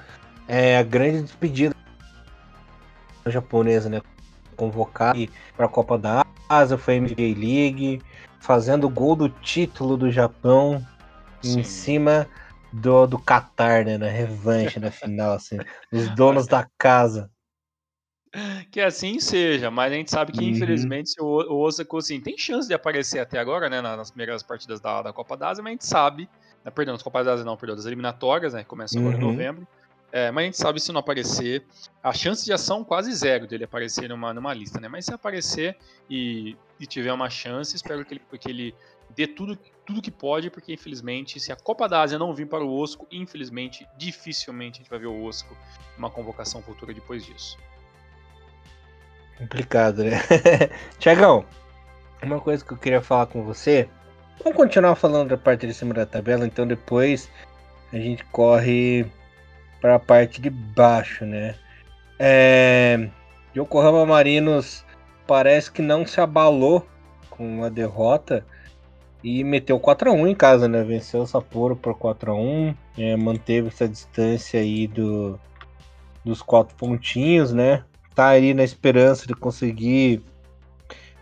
é, 0.48 0.78
a 0.78 0.84
grande 0.84 1.24
despedida 1.24 1.76
japonesa, 3.28 3.90
né? 3.90 4.02
Convocar 4.56 5.16
para 5.56 5.66
a 5.66 5.70
Copa 5.70 5.98
da 5.98 6.26
Ásia, 6.48 6.78
foi 6.78 6.96
MVP 6.96 7.36
League, 7.36 8.02
fazendo 8.40 8.88
o 8.88 8.90
gol 8.90 9.16
do 9.16 9.30
título 9.30 9.96
do 9.96 10.12
Japão 10.12 10.86
Sim. 11.42 11.60
em 11.60 11.64
cima 11.64 12.28
do, 12.72 13.08
do 13.08 13.20
Qatar, 13.20 13.86
né? 13.86 13.98
Na 13.98 14.08
revanche 14.08 14.80
na 14.80 14.92
final, 14.92 15.34
assim. 15.34 15.58
Os 15.92 16.10
donos 16.16 16.48
da 16.48 16.68
casa. 16.78 17.30
Que 18.70 18.80
assim 18.80 19.20
seja, 19.20 19.72
mas 19.72 19.92
a 19.92 19.96
gente 19.96 20.12
sabe 20.12 20.32
que, 20.32 20.40
uhum. 20.40 20.50
infelizmente, 20.52 21.20
o, 21.20 21.26
o 21.26 21.62
Osaka, 21.62 21.98
assim, 21.98 22.22
tem 22.22 22.38
chance 22.38 22.68
de 22.68 22.76
aparecer 22.76 23.20
até 23.20 23.40
agora, 23.40 23.70
né? 23.70 23.82
Nas 23.82 24.12
primeiras 24.12 24.44
partidas 24.44 24.80
da, 24.80 25.02
da 25.02 25.12
Copa 25.12 25.36
da 25.36 25.50
Ásia, 25.50 25.64
mas 25.64 25.72
a 25.72 25.74
gente 25.74 25.86
sabe. 25.86 26.30
Né, 26.64 26.70
perdão, 26.70 26.94
nas 26.94 27.02
Copas 27.02 27.26
da 27.26 27.34
Ásia 27.34 27.46
não, 27.46 27.58
perdão, 27.58 27.76
das 27.76 27.86
eliminatórias, 27.86 28.54
né? 28.54 28.64
Começam 28.64 29.02
agora 29.02 29.18
uhum. 29.18 29.24
em 29.24 29.32
novembro. 29.32 29.68
É, 30.12 30.32
mas 30.32 30.44
a 30.44 30.46
gente 30.46 30.58
sabe 30.58 30.80
se 30.80 30.92
não 30.92 31.00
aparecer. 31.00 31.66
A 32.04 32.14
chance 32.14 32.46
de 32.46 32.54
ação 32.54 32.84
quase 32.84 33.12
zero 33.14 33.48
dele 33.48 33.64
aparecer 33.64 34.08
numa, 34.10 34.34
numa 34.34 34.54
lista, 34.54 34.80
né? 34.80 34.88
Mas 34.88 35.06
se 35.06 35.14
aparecer 35.14 35.76
e, 36.10 36.56
e 36.80 36.86
tiver 36.86 37.14
uma 37.14 37.30
chance, 37.30 37.76
espero 37.76 38.06
que 38.06 38.14
ele, 38.14 38.22
que 38.40 38.50
ele 38.50 38.76
dê 39.16 39.28
tudo, 39.28 39.58
tudo 39.90 40.04
que 40.04 40.12
pode, 40.12 40.52
porque 40.52 40.72
infelizmente, 40.72 41.40
se 41.40 41.52
a 41.52 41.56
Copa 41.56 41.90
da 41.90 42.02
Ásia 42.02 42.20
não 42.20 42.32
vir 42.32 42.46
para 42.46 42.64
o 42.64 42.80
Osco, 42.80 43.08
infelizmente, 43.12 43.88
dificilmente 43.98 44.76
a 44.76 44.84
gente 44.84 44.90
vai 44.90 45.00
ver 45.00 45.08
o 45.08 45.24
Osco 45.24 45.58
uma 45.98 46.12
convocação 46.12 46.62
futura 46.62 46.94
depois 46.94 47.26
disso. 47.26 47.58
Complicado, 49.40 50.04
né? 50.04 50.22
Tiagão, 51.00 51.44
uma 52.22 52.40
coisa 52.40 52.64
que 52.64 52.72
eu 52.72 52.78
queria 52.78 53.02
falar 53.02 53.26
com 53.26 53.44
você. 53.44 53.90
Vamos 54.44 54.56
continuar 54.56 54.94
falando 54.94 55.30
da 55.30 55.38
parte 55.38 55.66
de 55.66 55.74
cima 55.74 55.92
da 55.92 56.06
tabela, 56.06 56.46
então 56.46 56.68
depois 56.68 57.28
a 57.92 57.98
gente 57.98 58.24
corre 58.26 59.08
para 59.82 59.96
a 59.96 60.00
parte 60.00 60.40
de 60.40 60.52
baixo, 60.52 61.26
né? 61.26 61.56
É... 62.20 63.10
Yokohama 63.58 64.06
Marinos 64.06 64.86
parece 65.26 65.72
que 65.72 65.82
não 65.82 66.06
se 66.06 66.22
abalou 66.22 66.88
com 67.32 67.64
a 67.64 67.70
derrota 67.70 68.46
e 69.24 69.44
meteu 69.44 69.80
4 69.80 70.10
a 70.10 70.14
1 70.14 70.28
em 70.28 70.36
casa, 70.36 70.68
né? 70.68 70.84
Venceu 70.84 71.22
o 71.22 71.28
Sapporo 71.28 71.76
por 71.76 71.96
4 71.96 72.32
a 72.32 72.36
1 72.36 72.76
é, 72.98 73.16
manteve 73.18 73.68
essa 73.68 73.88
distância 73.88 74.60
aí 74.60 74.88
do, 74.88 75.40
dos 76.24 76.42
quatro 76.42 76.76
pontinhos, 76.76 77.54
né? 77.54 77.84
Tá 78.16 78.30
aí 78.30 78.54
na 78.54 78.64
esperança 78.64 79.28
de 79.28 79.34
conseguir 79.34 80.22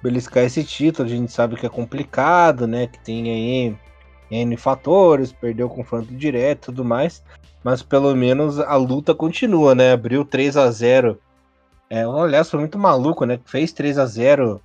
beliscar 0.02 0.44
esse 0.44 0.64
título. 0.64 1.08
A 1.08 1.12
gente 1.12 1.32
sabe 1.32 1.56
que 1.56 1.66
é 1.66 1.70
complicado, 1.70 2.68
né? 2.68 2.88
Que 2.88 3.00
tem 3.00 3.32
aí 3.32 3.76
N 4.30 4.58
fatores, 4.58 5.32
perdeu 5.32 5.68
o 5.68 5.70
confronto 5.70 6.14
direto 6.14 6.64
e 6.64 6.66
tudo 6.68 6.86
mais. 6.86 7.24
Mas 7.64 7.82
pelo 7.82 8.16
menos 8.16 8.60
a 8.60 8.76
luta 8.76 9.16
continua, 9.16 9.74
né? 9.74 9.94
Abriu 9.94 10.24
3 10.24 10.58
a 10.58 10.70
0 10.72 11.20
é, 11.90 12.04
aliás, 12.04 12.50
foi 12.50 12.60
muito 12.60 12.78
maluco, 12.78 13.26
né? 13.26 13.40
Fez 13.46 13.72
3 13.72 13.98
a 13.98 14.06
0 14.06 14.62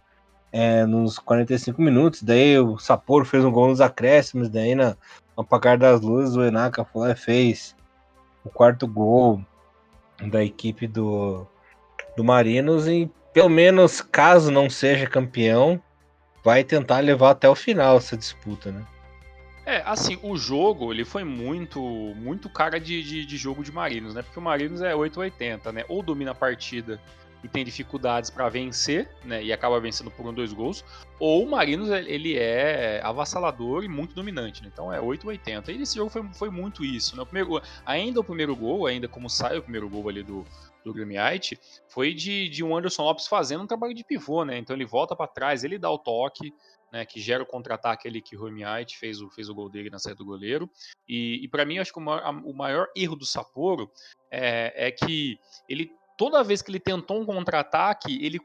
é, 0.52 0.84
nos 0.84 1.18
45 1.18 1.80
minutos. 1.80 2.22
Daí 2.22 2.58
o 2.58 2.78
Sapporo 2.78 3.24
fez 3.24 3.44
um 3.44 3.50
gol 3.50 3.68
nos 3.68 3.80
acréscimos. 3.80 4.48
Daí 4.48 4.74
na, 4.74 4.96
apagar 5.36 5.78
das 5.78 6.00
luzes, 6.00 6.36
o 6.36 6.44
Enaka 6.44 6.84
foi, 6.84 7.14
fez 7.14 7.74
o 8.44 8.50
quarto 8.50 8.86
gol 8.86 9.42
da 10.20 10.44
equipe 10.44 10.86
do, 10.86 11.46
do 12.16 12.22
Marinos. 12.22 12.86
E 12.86 13.10
pelo 13.32 13.48
menos, 13.48 14.00
caso 14.00 14.50
não 14.50 14.68
seja 14.68 15.06
campeão, 15.06 15.80
vai 16.44 16.62
tentar 16.62 16.98
levar 16.98 17.30
até 17.30 17.48
o 17.48 17.54
final 17.54 17.96
essa 17.96 18.16
disputa, 18.16 18.70
né? 18.70 18.84
É, 19.64 19.80
assim, 19.86 20.18
o 20.24 20.36
jogo, 20.36 20.92
ele 20.92 21.04
foi 21.04 21.22
muito 21.22 21.80
muito 22.16 22.50
cara 22.50 22.80
de, 22.80 23.00
de, 23.00 23.24
de 23.24 23.36
jogo 23.36 23.62
de 23.62 23.70
Marinos, 23.70 24.12
né? 24.12 24.22
Porque 24.22 24.38
o 24.38 24.42
Marinos 24.42 24.82
é 24.82 24.92
880, 24.92 25.70
né? 25.70 25.84
Ou 25.88 26.02
domina 26.02 26.32
a 26.32 26.34
partida 26.34 27.00
e 27.42 27.48
tem 27.48 27.64
dificuldades 27.64 28.30
para 28.30 28.48
vencer, 28.48 29.10
né, 29.24 29.42
e 29.42 29.52
acaba 29.52 29.80
vencendo 29.80 30.10
por 30.10 30.26
um, 30.26 30.32
dois 30.32 30.52
gols, 30.52 30.84
ou 31.18 31.44
o 31.44 31.50
Marinos 31.50 31.90
ele 31.90 32.38
é 32.38 33.00
avassalador 33.02 33.84
e 33.84 33.88
muito 33.88 34.14
dominante, 34.14 34.62
né, 34.62 34.70
então 34.72 34.92
é 34.92 35.00
8-80. 35.00 35.68
E 35.68 35.82
esse 35.82 35.96
jogo 35.96 36.10
foi, 36.10 36.22
foi 36.34 36.50
muito 36.50 36.84
isso, 36.84 37.16
né, 37.16 37.22
o 37.22 37.26
primeiro, 37.26 37.60
ainda 37.84 38.20
o 38.20 38.24
primeiro 38.24 38.54
gol, 38.54 38.86
ainda 38.86 39.08
como 39.08 39.28
sai 39.28 39.58
o 39.58 39.62
primeiro 39.62 39.88
gol 39.88 40.08
ali 40.08 40.22
do, 40.22 40.44
do 40.84 40.92
Grêmio 40.92 41.20
foi 41.88 42.14
de, 42.14 42.48
de 42.48 42.62
um 42.64 42.76
Anderson 42.76 43.02
Lopes 43.02 43.26
fazendo 43.26 43.62
um 43.62 43.66
trabalho 43.66 43.94
de 43.94 44.04
pivô, 44.04 44.44
né, 44.44 44.58
então 44.58 44.76
ele 44.76 44.86
volta 44.86 45.16
para 45.16 45.26
trás, 45.26 45.64
ele 45.64 45.78
dá 45.78 45.90
o 45.90 45.98
toque, 45.98 46.54
né, 46.92 47.06
que 47.06 47.18
gera 47.20 47.42
o 47.42 47.46
contra-ataque 47.46 48.06
ali 48.06 48.20
que 48.20 48.36
o 48.36 48.40
Romiait 48.40 48.98
fez 48.98 49.20
o, 49.20 49.30
fez 49.30 49.48
o 49.48 49.54
gol 49.54 49.70
dele 49.70 49.88
na 49.88 49.98
saída 49.98 50.18
do 50.18 50.26
goleiro. 50.26 50.70
E, 51.08 51.42
e 51.42 51.48
para 51.48 51.64
mim, 51.64 51.78
acho 51.78 51.90
que 51.90 51.98
o 51.98 52.02
maior, 52.02 52.42
o 52.44 52.52
maior, 52.52 52.88
erro 52.94 53.16
do 53.16 53.24
Sapporo 53.24 53.90
é, 54.30 54.88
é 54.88 54.90
que 54.90 55.38
ele 55.66 55.90
toda 56.22 56.44
vez 56.44 56.62
que 56.62 56.70
ele 56.70 56.78
tentou 56.78 57.20
um 57.20 57.26
contra-ataque, 57.26 58.24
ele, 58.24 58.38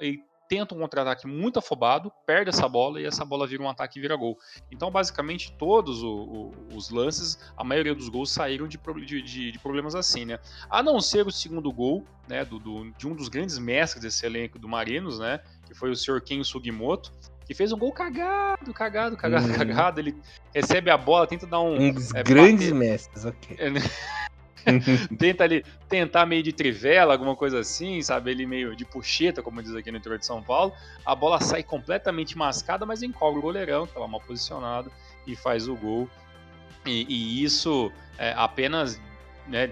ele 0.00 0.24
tenta 0.48 0.74
um 0.74 0.78
contra-ataque 0.78 1.26
muito 1.26 1.58
afobado, 1.58 2.10
perde 2.24 2.48
essa 2.48 2.66
bola 2.66 2.98
e 2.98 3.04
essa 3.04 3.22
bola 3.22 3.46
vira 3.46 3.62
um 3.62 3.68
ataque 3.68 3.98
e 3.98 4.00
vira 4.00 4.16
gol. 4.16 4.38
Então, 4.72 4.90
basicamente, 4.90 5.52
todos 5.58 6.02
o, 6.02 6.08
o, 6.08 6.52
os 6.74 6.88
lances, 6.88 7.38
a 7.54 7.62
maioria 7.62 7.94
dos 7.94 8.08
gols 8.08 8.30
saíram 8.30 8.66
de, 8.66 8.78
de, 9.04 9.52
de, 9.52 9.58
problemas 9.58 9.94
assim, 9.94 10.24
né? 10.24 10.38
A 10.70 10.82
não 10.82 11.02
ser 11.02 11.26
o 11.26 11.30
segundo 11.30 11.70
gol, 11.70 12.02
né, 12.26 12.46
do, 12.46 12.58
do, 12.58 12.90
de 12.92 13.06
um 13.06 13.14
dos 13.14 13.28
grandes 13.28 13.58
mestres 13.58 14.02
desse 14.02 14.24
elenco 14.24 14.58
do 14.58 14.66
Marinos, 14.66 15.18
né, 15.18 15.40
que 15.66 15.74
foi 15.74 15.90
o 15.90 15.94
Sr. 15.94 16.22
Ken 16.22 16.42
Sugimoto, 16.42 17.12
que 17.44 17.52
fez 17.52 17.72
um 17.72 17.78
gol 17.78 17.92
cagado, 17.92 18.72
cagado, 18.72 19.18
cagado, 19.18 19.48
uhum. 19.48 19.54
cagado. 19.54 20.00
Ele 20.00 20.16
recebe 20.54 20.90
a 20.90 20.96
bola, 20.96 21.26
tenta 21.26 21.46
dar 21.46 21.60
um. 21.60 21.78
Um 21.78 21.92
dos 21.92 22.14
é, 22.14 22.22
grandes 22.22 22.70
bater... 22.70 22.74
mestres, 22.74 23.24
ok. 23.26 23.56
Tenta 25.18 25.44
ali 25.44 25.64
tentar 25.88 26.26
meio 26.26 26.42
de 26.42 26.52
trivela, 26.52 27.14
alguma 27.14 27.34
coisa 27.34 27.60
assim, 27.60 28.02
sabe? 28.02 28.30
Ele 28.30 28.46
meio 28.46 28.76
de 28.76 28.84
puxeta, 28.84 29.42
como 29.42 29.62
diz 29.62 29.74
aqui 29.74 29.90
no 29.90 29.98
interior 29.98 30.18
de 30.18 30.26
São 30.26 30.42
Paulo. 30.42 30.72
A 31.04 31.14
bola 31.14 31.40
sai 31.40 31.62
completamente 31.62 32.36
mascada, 32.36 32.84
mas 32.84 33.02
encobre 33.02 33.38
o 33.38 33.42
goleirão, 33.42 33.84
que 33.84 33.90
estava 33.90 34.08
mal 34.08 34.20
posicionado, 34.20 34.90
e 35.26 35.34
faz 35.34 35.68
o 35.68 35.74
gol. 35.74 36.08
E, 36.86 37.06
e 37.08 37.44
isso 37.44 37.92
é, 38.18 38.32
apenas 38.36 39.00
né, 39.48 39.66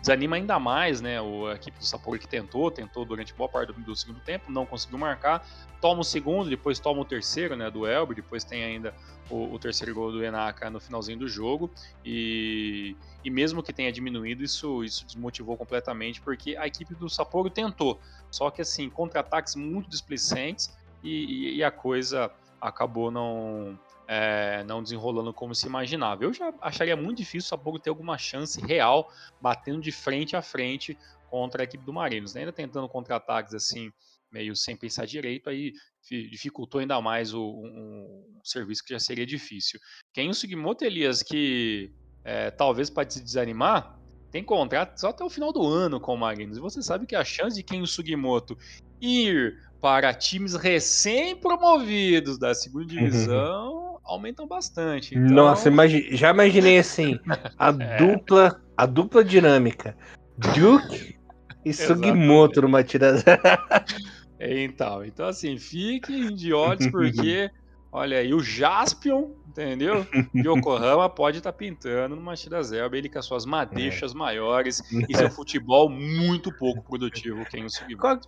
desanima 0.00 0.36
ainda 0.36 0.58
mais, 0.58 1.00
né? 1.00 1.18
A 1.18 1.54
equipe 1.54 1.78
do 1.78 1.84
Sapporo 1.84 2.18
que 2.18 2.28
tentou, 2.28 2.70
tentou 2.70 3.04
durante 3.04 3.34
boa 3.34 3.48
parte 3.48 3.72
do, 3.72 3.80
do, 3.80 3.96
segundo 3.96 4.20
tempo, 4.20 4.50
não 4.50 4.64
conseguiu 4.64 4.98
marcar, 4.98 5.46
toma 5.80 6.00
o 6.00 6.04
segundo, 6.04 6.48
depois 6.48 6.78
toma 6.78 7.00
o 7.00 7.04
terceiro, 7.04 7.56
né, 7.56 7.70
do 7.70 7.86
Elber, 7.86 8.16
depois 8.16 8.44
tem 8.44 8.62
ainda 8.62 8.94
o, 9.28 9.52
o 9.54 9.58
terceiro 9.58 9.94
gol 9.94 10.12
do 10.12 10.24
Enaka 10.24 10.70
no 10.70 10.80
finalzinho 10.80 11.18
do 11.18 11.28
jogo, 11.28 11.70
e, 12.04 12.96
e 13.24 13.30
mesmo 13.30 13.62
que 13.62 13.72
tenha 13.72 13.92
diminuído, 13.92 14.42
isso, 14.42 14.82
isso 14.84 15.04
desmotivou 15.04 15.56
completamente, 15.56 16.20
porque 16.20 16.56
a 16.56 16.66
equipe 16.66 16.94
do 16.94 17.08
Sapporo 17.08 17.50
tentou, 17.50 18.00
só 18.30 18.50
que 18.50 18.62
assim, 18.62 18.88
contra-ataques 18.88 19.56
muito 19.56 19.90
displicentes, 19.90 20.76
e, 21.02 21.10
e, 21.10 21.56
e 21.56 21.64
a 21.64 21.70
coisa 21.70 22.30
acabou 22.60 23.10
não 23.10 23.78
é, 24.10 24.64
não 24.64 24.82
desenrolando 24.82 25.34
como 25.34 25.54
se 25.54 25.66
imaginava. 25.66 26.24
Eu 26.24 26.32
já 26.32 26.52
acharia 26.62 26.96
muito 26.96 27.18
difícil 27.18 27.46
o 27.46 27.50
Sapporo 27.50 27.78
ter 27.78 27.90
alguma 27.90 28.16
chance 28.16 28.58
real 28.58 29.12
batendo 29.38 29.82
de 29.82 29.92
frente 29.92 30.34
a 30.34 30.40
frente 30.40 30.96
contra 31.28 31.62
a 31.62 31.64
equipe 31.64 31.84
do 31.84 31.92
Marinos. 31.92 32.32
Né? 32.32 32.40
Ainda 32.40 32.52
tentando 32.52 32.88
contra-ataques 32.88 33.52
assim, 33.52 33.92
meio 34.32 34.56
sem 34.56 34.74
pensar 34.74 35.06
direito, 35.06 35.50
aí 35.50 35.74
dificultou 36.10 36.80
ainda 36.80 36.98
mais 37.02 37.34
o, 37.34 37.42
um, 37.42 38.24
um 38.38 38.40
serviço 38.42 38.82
que 38.82 38.94
já 38.94 38.98
seria 38.98 39.26
difícil. 39.26 39.78
Quem 40.14 40.30
o 40.30 40.34
Sugimoto 40.34 40.86
Elias, 40.86 41.22
que 41.22 41.92
é, 42.24 42.50
talvez 42.50 42.88
pode 42.88 43.12
se 43.12 43.22
desanimar, 43.22 44.00
tem 44.30 44.42
contrato 44.42 44.98
só 44.98 45.08
até 45.08 45.22
o 45.22 45.28
final 45.28 45.52
do 45.52 45.66
ano 45.66 46.00
com 46.00 46.14
o 46.14 46.18
Marinos. 46.18 46.56
E 46.56 46.60
você 46.60 46.82
sabe 46.82 47.06
que 47.06 47.14
a 47.14 47.24
chance 47.24 47.56
de 47.56 47.62
quem 47.62 47.82
o 47.82 47.86
Sugimoto 47.86 48.56
ir 49.02 49.58
para 49.82 50.14
times 50.14 50.54
recém-promovidos 50.54 52.38
da 52.38 52.54
segunda 52.54 52.86
divisão 52.88 53.87
aumentam 54.08 54.46
bastante. 54.46 55.14
Então... 55.14 55.28
Nossa, 55.28 55.68
imagi 55.68 56.08
já 56.16 56.30
imaginei 56.30 56.78
assim, 56.78 57.20
a 57.58 57.68
é. 57.68 57.98
dupla, 57.98 58.60
a 58.76 58.86
dupla 58.86 59.22
dinâmica. 59.22 59.94
Duke 60.36 61.16
e 61.64 61.72
Sugimoto 61.72 62.62
numa 62.62 62.82
tira 62.82 63.16
Então, 64.40 65.04
então 65.04 65.26
assim, 65.26 65.58
fiquem 65.58 66.34
de 66.34 66.52
olhos 66.52 66.86
porque 66.86 67.50
olha 67.90 68.18
aí, 68.18 68.32
o 68.32 68.40
Jaspion, 68.40 69.32
entendeu? 69.48 70.06
Yokohama 70.34 71.10
pode 71.10 71.38
estar 71.38 71.50
tá 71.50 71.58
pintando 71.58 72.14
numa 72.14 72.36
tira 72.36 72.62
Zelba, 72.62 72.96
ele 72.96 73.08
com 73.08 73.18
as 73.18 73.26
suas 73.26 73.44
madeixas 73.44 74.14
é. 74.14 74.16
maiores 74.16 74.80
e 75.08 75.16
seu 75.16 75.28
futebol 75.28 75.90
muito 75.90 76.56
pouco 76.56 76.82
produtivo, 76.82 77.44
quem 77.46 77.64
o 77.64 77.70
Sugimoto. 77.70 77.98
Qual, 77.98 78.20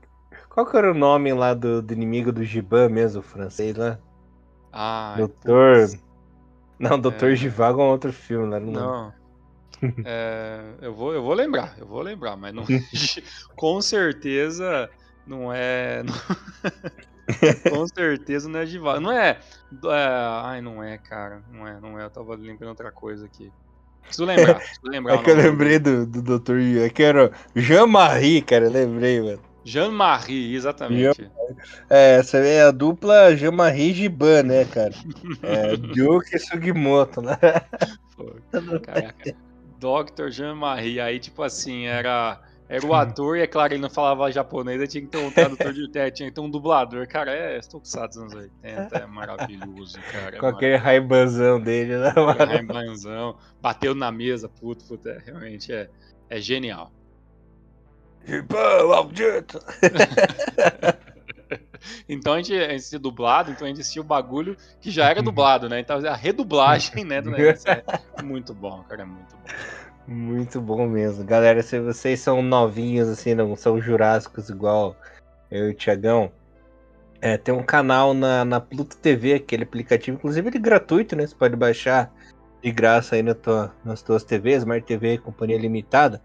qual 0.49 0.67
que 0.67 0.77
era 0.77 0.91
o 0.91 0.95
nome 0.95 1.33
lá 1.33 1.55
do, 1.55 1.81
do 1.81 1.93
inimigo 1.95 2.33
do 2.33 2.45
Giban 2.45 2.89
mesmo, 2.89 3.21
o 3.21 3.23
francês 3.23 3.77
lá? 3.77 3.97
Ah, 4.73 5.15
Doutor. 5.17 5.89
Putz. 5.89 6.03
Não, 6.79 6.99
Doutor 6.99 7.33
é... 7.33 7.37
Givago 7.37 7.81
é 7.81 7.85
um 7.85 7.89
outro 7.89 8.13
filme, 8.13 8.49
né? 8.49 8.59
Não. 8.59 8.73
não. 8.73 9.21
é, 10.05 10.61
eu, 10.83 10.95
vou, 10.95 11.15
eu 11.15 11.23
vou 11.23 11.35
lembrar, 11.35 11.75
eu 11.79 11.87
vou 11.87 12.03
lembrar, 12.03 12.37
mas 12.37 12.53
não, 12.53 12.65
com 13.57 13.81
certeza 13.81 14.91
não 15.27 15.53
é. 15.53 16.03
Não... 16.03 16.15
com 17.71 17.87
certeza 17.87 18.49
não 18.49 18.61
é 18.61 18.67
Givago. 18.67 19.01
Não 19.01 19.13
é, 19.13 19.39
é, 19.85 20.07
Ai, 20.45 20.61
não 20.61 20.83
é, 20.83 20.99
cara. 20.99 21.43
Não 21.53 21.67
é, 21.67 21.81
não 21.81 21.99
é. 21.99 22.05
Eu 22.05 22.11
tava 22.11 22.35
lembrando 22.35 22.71
outra 22.71 22.91
coisa 22.91 23.27
aqui. 23.27 23.51
Preciso 24.03 24.25
lembrar, 24.25 24.55
preciso 24.57 24.81
lembrar. 24.85 25.15
É 25.15 25.19
que 25.23 25.31
eu 25.31 25.37
lembrei 25.37 25.79
do, 25.79 26.07
do 26.07 26.23
Doutor. 26.23 26.59
É 26.59 26.89
que 26.91 27.03
era 27.03 27.31
Jean-Marie, 27.55 28.43
cara, 28.43 28.65
eu 28.65 28.71
lembrei, 28.71 29.21
mano. 29.21 29.50
Jean-Marie, 29.65 30.55
exatamente. 30.55 31.23
Jean 31.23 31.31
é, 31.89 32.17
essa 32.17 32.39
é 32.39 32.63
a 32.63 32.71
dupla 32.71 33.37
Jean-Marie 33.37 33.93
Giban, 33.93 34.45
né, 34.45 34.65
cara? 34.65 34.95
É, 35.43 35.77
Duke 35.77 36.37
e 36.37 36.39
Sugimoto, 36.39 37.21
né? 37.21 37.37
Pô, 38.17 38.33
caraca. 38.83 39.35
Dr. 39.79 40.31
Jean-Marie, 40.31 41.01
aí 41.01 41.19
tipo 41.19 41.43
assim, 41.43 41.87
era, 41.87 42.41
era 42.69 42.85
o 42.87 42.95
ator 42.95 43.37
e 43.39 43.41
é 43.41 43.47
claro, 43.47 43.73
ele 43.73 43.83
não 43.83 43.91
falava 43.91 44.31
japonês, 44.31 44.89
tinha 44.91 45.03
que 45.03 45.09
ter 45.09 45.19
um 45.19 45.31
tradutor 45.31 45.73
de 45.73 45.91
é, 45.99 46.11
tinha 46.11 46.29
que 46.29 46.35
ter 46.35 46.41
um 46.41 46.51
dublador. 46.51 47.07
Cara, 47.09 47.33
é, 47.33 47.59
estou 47.59 47.81
cansado 47.81 48.09
dos 48.09 48.19
anos 48.19 48.35
80, 48.35 48.97
é 48.97 49.07
maravilhoso, 49.07 49.99
cara. 50.13 50.37
É 50.37 50.39
Com 50.39 50.47
aquele 50.47 50.77
raibanzão 50.77 51.61
dele, 51.61 51.97
né, 51.97 52.13
mano? 52.15 52.45
Raibanzão, 52.45 53.37
bateu 53.61 53.95
na 53.95 54.13
mesa, 54.13 54.49
puto, 54.49 54.85
puto, 54.85 55.09
é, 55.09 55.19
realmente 55.25 55.73
é, 55.73 55.89
é 56.29 56.41
genial. 56.41 56.93
Ribão, 58.25 58.89
maldito! 58.89 59.61
então 62.09 62.35
a 62.35 62.43
gente, 62.43 62.55
a 62.55 62.77
gente 62.77 62.99
dublado, 62.99 63.51
então 63.51 63.67
a 63.67 63.69
gente 63.69 63.81
assistiu 63.81 64.03
o 64.03 64.07
bagulho 64.07 64.57
que 64.81 64.91
já 64.91 65.09
era 65.09 65.23
dublado, 65.23 65.69
né? 65.69 65.81
Então 65.81 66.05
a 66.07 66.15
redublagem, 66.15 67.05
né, 67.05 67.21
do 67.21 67.31
negócio 67.31 67.71
é 67.71 68.23
muito 68.23 68.55
bom, 68.55 68.83
cara, 68.85 69.03
é 69.03 69.05
muito 69.05 69.37
bom. 69.37 69.43
Muito 70.07 70.61
bom 70.61 70.89
mesmo. 70.89 71.25
Galera, 71.25 71.63
se 71.63 71.79
vocês 71.79 72.21
são 72.21 72.43
novinhos, 72.43 73.09
assim, 73.09 73.35
não 73.35 73.55
são 73.55 73.81
jurássicos 73.81 74.49
igual 74.49 74.97
eu 75.51 75.69
e 75.69 75.71
o 75.71 75.75
Tiagão, 75.75 76.33
é, 77.21 77.37
tem 77.37 77.55
um 77.55 77.63
canal 77.63 78.15
na, 78.15 78.45
na 78.45 78.61
Pluto 78.61 78.97
TV, 78.97 79.35
aquele 79.35 79.65
aplicativo, 79.65 80.17
inclusive 80.17 80.49
ele 80.49 80.57
é 80.57 80.61
gratuito, 80.61 81.15
né? 81.15 81.27
Você 81.27 81.35
pode 81.35 81.55
baixar 81.55 82.13
de 82.63 82.71
graça 82.71 83.15
aí 83.15 83.23
na 83.23 83.35
tua, 83.35 83.75
nas 83.85 84.03
tuas 84.03 84.25
TVs, 84.25 84.59
Smart 84.59 84.87
TV 84.87 85.19
Companhia 85.19 85.59
Limitada 85.59 86.21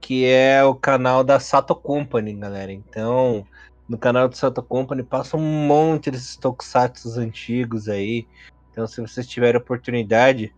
que 0.00 0.26
é 0.26 0.62
o 0.64 0.74
canal 0.74 1.22
da 1.24 1.40
Sato 1.40 1.74
Company, 1.74 2.34
galera. 2.34 2.72
Então, 2.72 3.46
no 3.88 3.98
canal 3.98 4.28
do 4.28 4.36
Sato 4.36 4.62
Company 4.62 5.02
passa 5.02 5.36
um 5.36 5.66
monte 5.66 6.10
desses 6.10 6.36
tokusatsu 6.36 7.18
antigos 7.18 7.88
aí. 7.88 8.26
Então, 8.70 8.86
se 8.86 9.00
vocês 9.00 9.26
tiverem 9.26 9.60
oportunidade, 9.60 10.54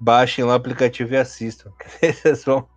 baixem 0.00 0.44
lá 0.44 0.52
o 0.52 0.56
aplicativo 0.56 1.14
e 1.14 1.16
assistam. 1.16 1.72
Vocês 2.02 2.44
vão 2.44 2.68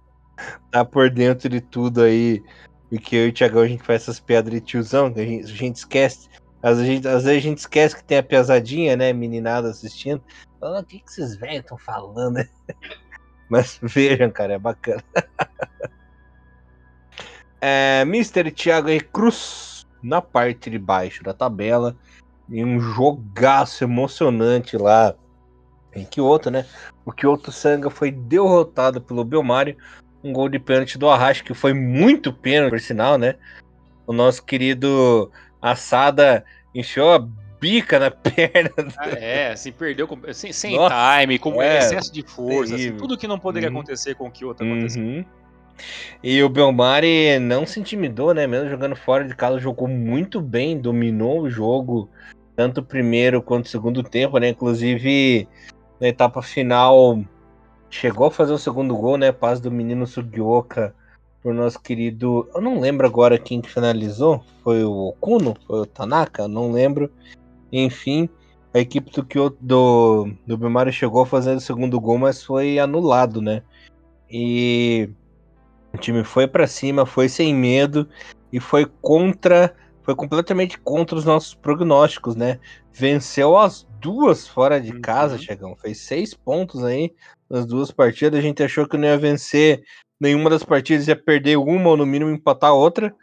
estar 0.66 0.86
por 0.86 1.10
dentro 1.10 1.50
de 1.50 1.60
tudo 1.60 2.04
aí. 2.04 2.42
Porque 2.90 3.16
eu 3.18 3.26
e 3.26 3.30
o 3.30 3.34
Thiagão 3.34 3.64
a 3.64 3.68
gente 3.68 3.84
faz 3.84 4.04
essas 4.04 4.20
piadas 4.20 4.50
de 4.50 4.62
tiozão, 4.62 5.12
que 5.12 5.20
a 5.20 5.26
gente, 5.26 5.44
a 5.44 5.56
gente 5.56 5.76
esquece. 5.76 6.30
Às 6.64 6.80
vezes, 6.80 7.06
às 7.06 7.24
vezes, 7.26 7.38
a 7.38 7.48
gente 7.50 7.58
esquece 7.58 7.96
que 7.96 8.04
tem 8.04 8.18
a 8.18 8.24
piazadinha, 8.24 8.96
né? 8.96 9.12
Meninada 9.12 9.70
assistindo. 9.70 10.24
Falando, 10.60 10.84
o 10.84 10.88
que, 10.88 11.00
que 11.00 11.10
esses 11.10 11.36
velhos 11.36 11.60
estão 11.60 11.78
falando? 11.78 12.38
Mas 13.50 13.80
vejam, 13.84 14.30
cara, 14.30 14.54
é 14.54 14.60
bacana. 14.60 15.04
é, 17.62 18.02
Mr. 18.02 18.52
Thiago 18.52 18.90
R. 18.90 19.00
Cruz 19.02 19.86
na 20.02 20.22
parte 20.22 20.70
de 20.70 20.78
baixo 20.78 21.24
da 21.24 21.34
tabela. 21.34 21.96
E 22.50 22.64
um 22.64 22.80
jogaço 22.80 23.84
emocionante 23.84 24.78
lá 24.78 25.14
em 25.94 26.06
Kyoto, 26.06 26.50
né? 26.50 26.66
O 27.06 27.12
Kyoto 27.12 27.52
Sanga 27.52 27.90
foi 27.90 28.12
derrotado 28.12 29.02
pelo 29.02 29.24
Belmário. 29.26 29.76
Um 30.24 30.32
gol 30.32 30.48
de 30.48 30.60
pênalti 30.60 30.98
do 30.98 31.10
Arrasto, 31.10 31.44
que 31.44 31.54
foi 31.54 31.74
muito 31.74 32.32
pênalti, 32.32 32.72
por 32.72 32.80
sinal, 32.80 33.18
né? 33.18 33.36
O 34.06 34.14
nosso 34.14 34.44
querido 34.44 35.30
Assada 35.62 36.46
encheu 36.74 37.12
a 37.12 37.28
bica 37.60 38.00
na 38.00 38.12
perna. 38.12 38.72
Ah, 38.98 39.10
é, 39.10 39.52
assim, 39.52 39.72
perdeu 39.72 40.08
sem, 40.34 40.52
sem 40.52 40.78
time, 40.78 41.40
com 41.40 41.62
é, 41.62 41.80
excesso 41.80 42.12
de 42.14 42.24
força, 42.24 42.76
assim, 42.76 42.96
tudo 42.96 43.18
que 43.18 43.28
não 43.28 43.40
poderia 43.40 43.70
uhum. 43.70 43.78
acontecer 43.78 44.16
com 44.16 44.28
o 44.28 44.32
Kyoto 44.32 44.64
aconteceu. 44.64 45.02
Uhum. 45.02 45.26
E 46.24 46.42
o 46.42 46.50
Belmari 46.50 47.40
não 47.40 47.66
se 47.66 47.80
intimidou, 47.80 48.34
né? 48.34 48.48
Mesmo 48.48 48.70
jogando 48.70 48.96
fora 48.96 49.28
de 49.28 49.36
casa, 49.36 49.60
jogou 49.60 49.88
muito 49.88 50.42
bem, 50.42 50.78
dominou 50.78 51.42
o 51.42 51.50
jogo, 51.50 52.10
tanto 52.56 52.82
o 52.82 52.84
primeiro 52.84 53.42
quanto 53.42 53.66
o 53.66 53.70
segundo 53.70 54.02
tempo, 54.02 54.38
né? 54.40 54.50
Inclusive, 54.50 55.48
na 56.00 56.08
etapa 56.08 56.42
final, 56.42 57.22
chegou 57.90 58.28
a 58.28 58.32
fazer 58.32 58.54
o 58.54 58.58
segundo 58.58 58.96
gol, 58.96 59.18
né? 59.18 59.32
Paz 59.32 59.60
do 59.60 59.72
menino 59.72 60.08
Sugioka 60.08 60.94
por 61.42 61.54
nosso 61.54 61.80
querido. 61.80 62.50
Eu 62.54 62.62
não 62.62 62.80
lembro 62.80 63.06
agora 63.06 63.38
quem 63.38 63.62
que 63.62 63.70
finalizou. 63.70 64.44
Foi 64.64 64.84
o 64.84 65.14
Kuno? 65.20 65.56
Foi 65.68 65.82
o 65.82 65.86
Tanaka? 65.86 66.48
Não 66.48 66.72
lembro. 66.72 67.12
Enfim, 67.72 68.30
a 68.74 68.80
equipe 68.80 69.12
do 69.12 69.26
Kyoto, 69.26 69.58
do, 69.60 70.32
do 70.46 70.58
Belmari 70.58 70.92
chegou 70.92 71.26
fazer 71.26 71.56
o 71.56 71.62
segundo 71.62 72.00
gol, 72.00 72.18
mas 72.18 72.44
foi 72.44 72.80
anulado, 72.80 73.42
né? 73.42 73.64
E 74.30 75.10
o 75.94 75.98
time 75.98 76.24
foi 76.24 76.48
para 76.48 76.68
cima, 76.68 77.06
foi 77.06 77.30
sem 77.30 77.54
medo 77.56 78.08
e 78.52 78.60
foi 78.60 78.86
contra, 79.02 79.76
foi 80.04 80.16
completamente 80.16 80.78
contra 80.80 81.18
os 81.18 81.26
nossos 81.26 81.54
prognósticos, 81.54 82.36
né? 82.36 82.60
Venceu 82.94 83.58
as 83.58 83.88
duas 84.00 84.48
fora 84.48 84.80
de 84.80 85.00
casa, 85.00 85.36
uhum. 85.36 85.42
Chegão. 85.42 85.76
Fez 85.76 86.00
seis 86.00 86.34
pontos 86.34 86.84
aí 86.84 87.14
nas 87.50 87.66
duas 87.66 87.92
partidas. 87.92 88.40
A 88.40 88.42
gente 88.42 88.64
achou 88.64 88.88
que 88.88 88.98
não 88.98 89.08
ia 89.08 89.18
vencer 89.18 89.84
nenhuma 90.20 90.50
das 90.50 90.64
partidas, 90.64 91.08
ia 91.08 91.16
perder 91.16 91.58
uma 91.58 91.90
ou 91.90 91.98
no 91.98 92.06
mínimo 92.06 92.32
empatar 92.32 92.74
outra. 92.74 93.14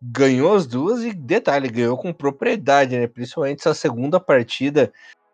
Ganhou 0.00 0.54
as 0.54 0.66
duas 0.66 1.02
e 1.02 1.12
detalhe, 1.12 1.68
ganhou 1.68 1.96
com 1.96 2.12
propriedade, 2.12 2.98
né? 2.98 3.06
Principalmente 3.06 3.60
essa 3.60 3.74
segunda 3.74 4.20
partida 4.20 4.92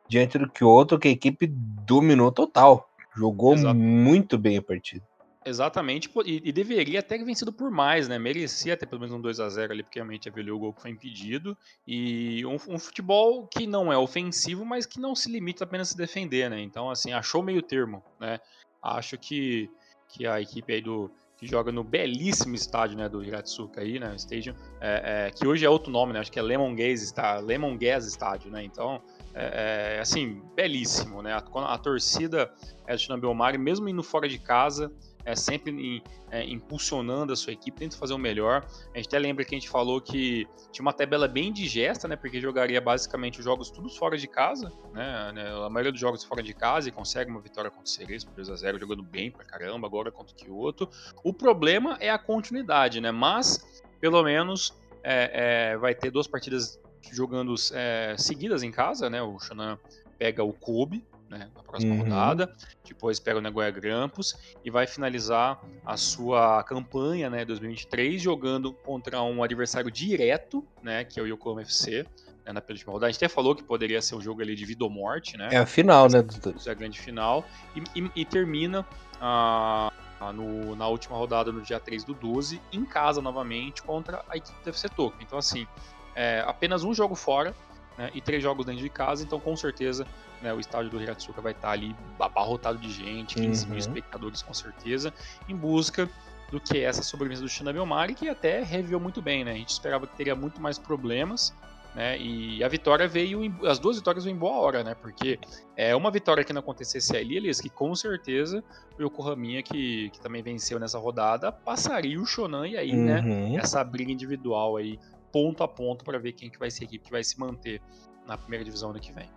diante 0.09 0.39
do 0.39 0.49
Kyoto, 0.49 0.99
que 0.99 1.09
a 1.09 1.13
equipe 1.13 1.47
dominou 1.47 2.31
total. 2.31 2.89
Jogou 3.17 3.55
Exato. 3.55 3.75
muito 3.75 4.39
bem 4.39 4.57
a 4.57 4.63
partida. 4.63 5.05
Exatamente, 5.45 6.09
e, 6.25 6.41
e, 6.45 6.53
deveria 6.53 7.01
até 7.01 7.19
ter 7.19 7.25
vencido 7.25 7.53
por 7.53 7.69
mais, 7.69 8.07
né? 8.07 8.17
Merecia 8.17 8.77
ter 8.77 8.87
pelo 8.87 9.01
menos 9.01 9.15
um 9.15 9.21
2 9.21 9.41
a 9.41 9.49
0 9.49 9.73
ali, 9.73 9.83
porque 9.83 9.99
realmente 9.99 10.29
avaliou 10.29 10.57
o 10.57 10.61
gol 10.61 10.73
que 10.73 10.83
foi 10.83 10.91
impedido. 10.93 11.57
E 11.87 12.47
um, 12.47 12.55
um, 12.69 12.79
futebol 12.79 13.47
que 13.49 13.67
não 13.67 13.93
é 13.93 13.99
ofensivo, 13.99 14.65
mas 14.65 14.87
que 14.87 15.01
não 15.01 15.17
se 15.17 15.31
limita 15.31 15.65
apenas 15.65 15.89
a 15.89 15.91
se 15.93 15.97
defender, 15.97 16.49
né? 16.49 16.61
Então, 16.61 16.89
assim, 16.89 17.13
achou 17.13 17.43
meio 17.43 17.61
termo, 17.61 18.05
né? 18.21 18.39
Acho 18.81 19.19
que, 19.19 19.69
que 20.09 20.27
a 20.27 20.41
equipe 20.41 20.73
aí 20.73 20.81
do 20.81 21.11
que 21.43 21.49
joga 21.49 21.73
no 21.73 21.83
belíssimo 21.83 22.55
estádio 22.55 22.97
né, 22.97 23.09
do 23.09 23.21
Hiratsuka 23.21 23.81
aí, 23.81 23.99
né, 23.99 24.15
Stadium, 24.15 24.55
é, 24.81 25.27
é, 25.27 25.31
que 25.33 25.45
hoje 25.45 25.67
é 25.67 25.69
outro 25.69 25.91
nome, 25.91 26.13
né, 26.13 26.21
acho 26.21 26.31
que 26.31 26.39
é 26.39 26.43
Lemon 26.43 26.73
Gas, 26.73 27.03
está, 27.03 27.41
Lemon 27.41 27.77
Gas 27.77 28.07
Estádio, 28.07 28.49
né, 28.49 28.63
então, 28.63 29.03
é, 29.35 29.97
é, 29.97 30.01
assim, 30.01 30.41
belíssimo, 30.55 31.21
né, 31.21 31.33
a, 31.33 31.39
a 31.39 31.79
torcida 31.79 32.49
é 32.87 32.95
do 32.95 33.01
Shinobio 33.01 33.35
mesmo 33.59 33.89
indo 33.89 34.05
fora 34.05 34.29
de 34.29 34.39
casa, 34.39 34.93
é, 35.25 35.35
sempre 35.37 35.71
em, 35.73 36.03
é, 36.31 36.45
impulsionando 36.45 37.33
a 37.33 37.37
sua 37.37 37.53
equipe, 37.53 37.79
tenta 37.79 37.97
fazer 37.97 38.15
o 38.15 38.19
melhor. 38.19 38.67
A 38.95 38.97
gente 38.97 39.07
até 39.07 39.19
lembra 39.19 39.45
que 39.45 39.55
a 39.55 39.59
gente 39.59 39.69
falou 39.69 40.01
que 40.01 40.47
tinha 40.71 40.83
uma 40.83 40.93
tabela 40.93 41.29
bem 41.29 41.53
digesta, 41.53 42.09
né? 42.09 42.17
Porque 42.17 42.41
jogaria 42.41 42.81
basicamente 42.81 43.39
os 43.39 43.45
jogos 43.45 43.71
todos 43.71 43.97
fora 43.97 44.17
de 44.17 44.27
casa, 44.27 44.73
né? 44.93 45.33
né 45.33 45.51
a 45.65 45.69
maioria 45.69 45.93
dos 45.93 46.01
jogos 46.01 46.25
fora 46.25 46.43
de 46.43 46.55
casa 46.55 46.89
e 46.89 46.93
consegue 46.93 47.31
uma 47.31 47.41
vitória 47.41 47.71
contra 47.71 47.85
o 47.85 47.89
Cerezo 47.89 48.29
por 48.29 48.43
2x0, 48.43 48.79
jogando 48.79 49.03
bem 49.03 49.31
pra 49.31 49.45
caramba, 49.45 49.87
agora 49.87 50.11
contra 50.11 50.33
o 50.33 50.37
Kyoto. 50.37 50.89
O 51.23 51.33
problema 51.33 51.97
é 52.01 52.11
a 52.11 52.19
continuidade, 52.19 53.01
né? 53.01 53.11
Mas, 53.11 53.83
pelo 54.01 54.23
menos, 54.23 54.75
é, 55.03 55.73
é, 55.73 55.77
vai 55.77 55.95
ter 55.95 56.11
duas 56.11 56.27
partidas 56.27 56.81
jogando 57.11 57.55
é, 57.73 58.15
seguidas 58.17 58.63
em 58.63 58.71
casa, 58.71 59.11
né? 59.11 59.23
O 59.23 59.39
Shonan 59.39 59.79
pega 60.19 60.45
o 60.45 60.53
Kobe, 60.53 61.05
né, 61.33 61.49
na 61.55 61.63
próxima 61.63 61.95
uhum. 61.95 62.03
rodada. 62.03 62.55
Depois 62.87 63.19
pega 63.19 63.39
o 63.39 63.41
Nagoya 63.41 63.71
Grampus 63.71 64.37
e 64.65 64.71
vai 64.71 64.87
finalizar 64.87 65.61
a 65.85 65.97
sua 65.97 66.63
campanha, 66.63 67.31
né, 67.31 67.45
2023, 67.45 68.21
jogando 68.21 68.73
contra 68.73 69.23
um 69.23 69.43
adversário 69.43 69.91
direto, 69.91 70.65
né, 70.83 71.05
que 71.05 71.19
é 71.19 71.23
o 71.23 71.27
Yokohama 71.27 71.63
FC. 71.63 72.07
Né, 72.45 72.53
na 72.53 72.61
penúltima 72.61 72.93
rodada. 72.93 73.09
A 73.09 73.13
gente 73.13 73.25
até 73.25 73.33
falou 73.33 73.55
que 73.55 73.63
poderia 73.63 74.03
ser 74.03 74.17
um 74.17 74.21
jogo 74.21 74.43
ali 74.43 74.57
de 74.57 74.65
vida 74.65 74.83
ou 74.83 74.91
morte, 74.91 75.37
né? 75.37 75.49
É 75.53 75.59
a 75.59 75.65
final, 75.65 76.09
né? 76.11 76.25
É 76.67 76.71
a 76.71 76.75
grande 76.75 76.99
final. 76.99 77.45
E, 77.77 78.01
e, 78.01 78.11
e 78.17 78.25
termina 78.25 78.85
a, 79.21 79.93
no, 80.35 80.75
na 80.75 80.89
última 80.89 81.17
rodada, 81.17 81.53
no 81.53 81.61
dia 81.61 81.79
3 81.79 82.03
do 82.03 82.15
12, 82.15 82.61
em 82.73 82.85
casa 82.85 83.23
novamente, 83.23 83.81
contra 83.81 84.25
a 84.29 84.37
equipe 84.37 84.61
do 84.61 84.71
FC 84.71 84.89
Tokyo. 84.89 85.21
Então, 85.23 85.39
assim, 85.39 85.69
é, 86.17 86.43
apenas 86.45 86.83
um 86.83 86.93
jogo 86.93 87.15
fora 87.15 87.55
né, 87.97 88.11
e 88.15 88.21
três 88.21 88.43
jogos 88.43 88.67
dentro 88.67 88.83
de 88.83 88.89
casa, 88.89 89.23
então 89.25 89.39
com 89.39 89.57
certeza 89.57 90.07
né, 90.41 90.53
o 90.53 90.61
estádio 90.61 90.91
do 90.91 91.01
Hiratsuka 91.01 91.41
vai 91.41 91.53
estar 91.53 91.71
ali 91.71 91.95
abarrotado 92.19 92.79
de 92.79 92.91
gente, 92.91 93.35
15 93.35 93.65
uhum. 93.65 93.71
mil 93.71 93.79
espectadores 93.79 94.43
com 94.43 94.53
certeza, 94.53 95.13
em 95.49 95.55
busca 95.55 96.09
do 96.51 96.61
que 96.61 96.79
é 96.79 96.83
essa 96.83 97.03
sobrevivência 97.03 97.45
do 97.45 97.49
Shinda 97.49 97.73
Belmari, 97.73 98.15
que 98.15 98.29
até 98.29 98.63
reviu 98.63 99.01
muito 99.01 99.23
bem, 99.23 99.43
né? 99.43 99.53
A 99.53 99.57
gente 99.57 99.71
esperava 99.71 100.07
que 100.07 100.15
teria 100.15 100.37
muito 100.37 100.61
mais 100.61 100.79
problemas, 100.79 101.55
né? 101.95 102.19
E 102.19 102.63
a 102.63 102.69
vitória 102.69 103.09
veio, 103.09 103.43
em, 103.43 103.55
as 103.65 103.79
duas 103.79 103.97
vitórias 103.97 104.25
veio 104.25 104.35
em 104.35 104.39
boa 104.39 104.59
hora, 104.59 104.85
né? 104.85 104.95
Porque 104.95 105.39
é 105.75 105.97
uma 105.97 106.11
vitória 106.11 106.45
que 106.45 106.53
não 106.53 106.61
acontecesse 106.61 107.17
ali, 107.17 107.39
Elias, 107.39 107.59
que 107.59 107.71
com 107.71 107.95
certeza 107.95 108.63
o 108.99 109.03
Yokohama, 109.03 109.63
que, 109.63 110.11
que 110.11 110.21
também 110.21 110.43
venceu 110.43 110.79
nessa 110.79 110.99
rodada, 110.99 111.51
passaria 111.51 112.21
o 112.21 112.27
Shonan 112.27 112.69
e 112.69 112.77
aí, 112.77 112.93
né, 112.93 113.21
uhum. 113.21 113.53
né? 113.53 113.57
Essa 113.57 113.83
briga 113.83 114.13
individual 114.13 114.77
aí, 114.77 114.99
ponto 115.33 115.65
a 115.65 115.69
ponto, 115.69 116.05
para 116.05 116.19
ver 116.19 116.33
quem 116.33 116.51
que 116.51 116.59
vai 116.59 116.71
ser 116.71 116.85
a 116.85 116.87
equipe 116.87 117.07
que 117.07 117.11
vai 117.11 117.25
se 117.25 117.41
manter 117.41 117.81
na 118.27 118.37
primeira 118.37 118.65
divisão 118.65 118.91
ano 118.91 119.01
que 119.01 119.13
vem. 119.13 119.29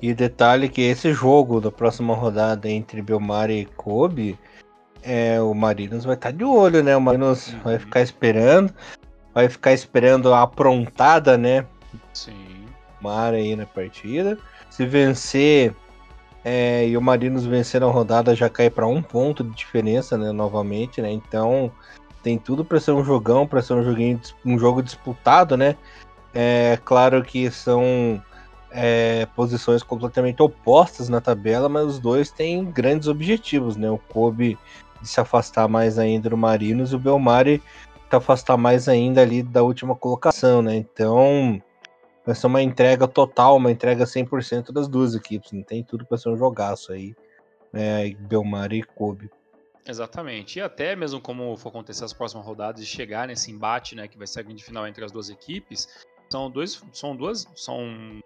E 0.00 0.14
detalhe 0.14 0.68
que 0.68 0.82
esse 0.82 1.12
jogo 1.12 1.60
da 1.60 1.70
próxima 1.70 2.14
rodada 2.14 2.68
entre 2.68 3.02
Belmar 3.02 3.50
e 3.50 3.64
Kobe, 3.64 4.38
é, 5.02 5.40
o 5.40 5.52
Marinos 5.54 6.04
vai 6.04 6.14
estar 6.14 6.30
tá 6.30 6.36
de 6.36 6.44
olho, 6.44 6.82
né? 6.82 6.96
O 6.96 7.00
Marinos 7.00 7.52
uhum. 7.52 7.60
vai 7.60 7.78
ficar 7.78 8.00
esperando, 8.00 8.72
vai 9.34 9.48
ficar 9.48 9.72
esperando 9.72 10.32
a 10.32 10.42
aprontada, 10.42 11.36
né? 11.36 11.66
Sim. 12.12 12.66
Mar 13.00 13.34
aí 13.34 13.56
na 13.56 13.66
partida. 13.66 14.38
Se 14.70 14.86
vencer 14.86 15.74
é, 16.44 16.86
e 16.88 16.96
o 16.96 17.02
Marinos 17.02 17.44
vencer 17.44 17.80
na 17.80 17.88
rodada, 17.88 18.34
já 18.34 18.48
cai 18.48 18.70
para 18.70 18.86
um 18.86 19.02
ponto 19.02 19.42
de 19.42 19.54
diferença, 19.54 20.16
né? 20.16 20.30
Novamente, 20.32 21.02
né? 21.02 21.10
Então 21.10 21.72
tem 22.22 22.38
tudo 22.38 22.64
para 22.64 22.80
ser 22.80 22.92
um 22.92 23.04
jogão, 23.04 23.46
para 23.46 23.62
ser 23.62 23.74
um 23.74 23.82
joguinho, 23.82 24.20
um 24.44 24.58
jogo 24.58 24.82
disputado, 24.82 25.56
né? 25.56 25.76
É 26.34 26.78
claro 26.84 27.22
que 27.22 27.50
são 27.50 28.22
é, 28.70 29.26
posições 29.34 29.82
completamente 29.82 30.42
opostas 30.42 31.08
na 31.08 31.20
tabela, 31.20 31.68
mas 31.68 31.86
os 31.86 31.98
dois 31.98 32.30
têm 32.30 32.64
grandes 32.64 33.08
objetivos, 33.08 33.76
né? 33.76 33.90
O 33.90 33.98
Kobe 33.98 34.58
de 35.00 35.08
se 35.08 35.20
afastar 35.20 35.68
mais 35.68 35.98
ainda 35.98 36.28
do 36.28 36.36
Marinos 36.36 36.92
e 36.92 36.96
o 36.96 36.98
Belmari 36.98 37.62
se 38.08 38.16
afastar 38.16 38.56
mais 38.56 38.88
ainda 38.88 39.20
ali 39.20 39.42
da 39.42 39.62
última 39.62 39.94
colocação, 39.94 40.62
né? 40.62 40.76
Então 40.76 41.62
vai 42.24 42.34
ser 42.34 42.46
uma 42.46 42.62
entrega 42.62 43.06
total, 43.06 43.56
uma 43.56 43.70
entrega 43.70 44.04
100% 44.04 44.72
das 44.72 44.88
duas 44.88 45.14
equipes, 45.14 45.52
não 45.52 45.62
tem 45.62 45.82
tudo 45.82 46.06
para 46.06 46.18
ser 46.18 46.30
um 46.30 46.36
jogaço 46.36 46.92
aí, 46.92 47.14
né? 47.72 48.10
Belmari 48.18 48.80
e 48.80 48.82
Kobe. 48.82 49.30
Exatamente. 49.88 50.58
E 50.58 50.62
até 50.62 50.94
mesmo 50.94 51.18
como 51.20 51.56
for 51.56 51.70
acontecer 51.70 52.04
as 52.04 52.12
próximas 52.12 52.44
rodadas 52.44 52.82
e 52.82 52.86
chegar 52.86 53.26
nesse 53.26 53.50
embate, 53.50 53.94
né, 53.94 54.06
que 54.06 54.18
vai 54.18 54.26
ser 54.26 54.40
a 54.40 54.42
grande 54.42 54.62
final 54.62 54.86
entre 54.86 55.02
as 55.02 55.10
duas 55.10 55.30
equipes, 55.30 55.88
são 56.30 56.50
dois, 56.50 56.82
são 56.92 57.16
duas, 57.16 57.48
são 57.56 58.20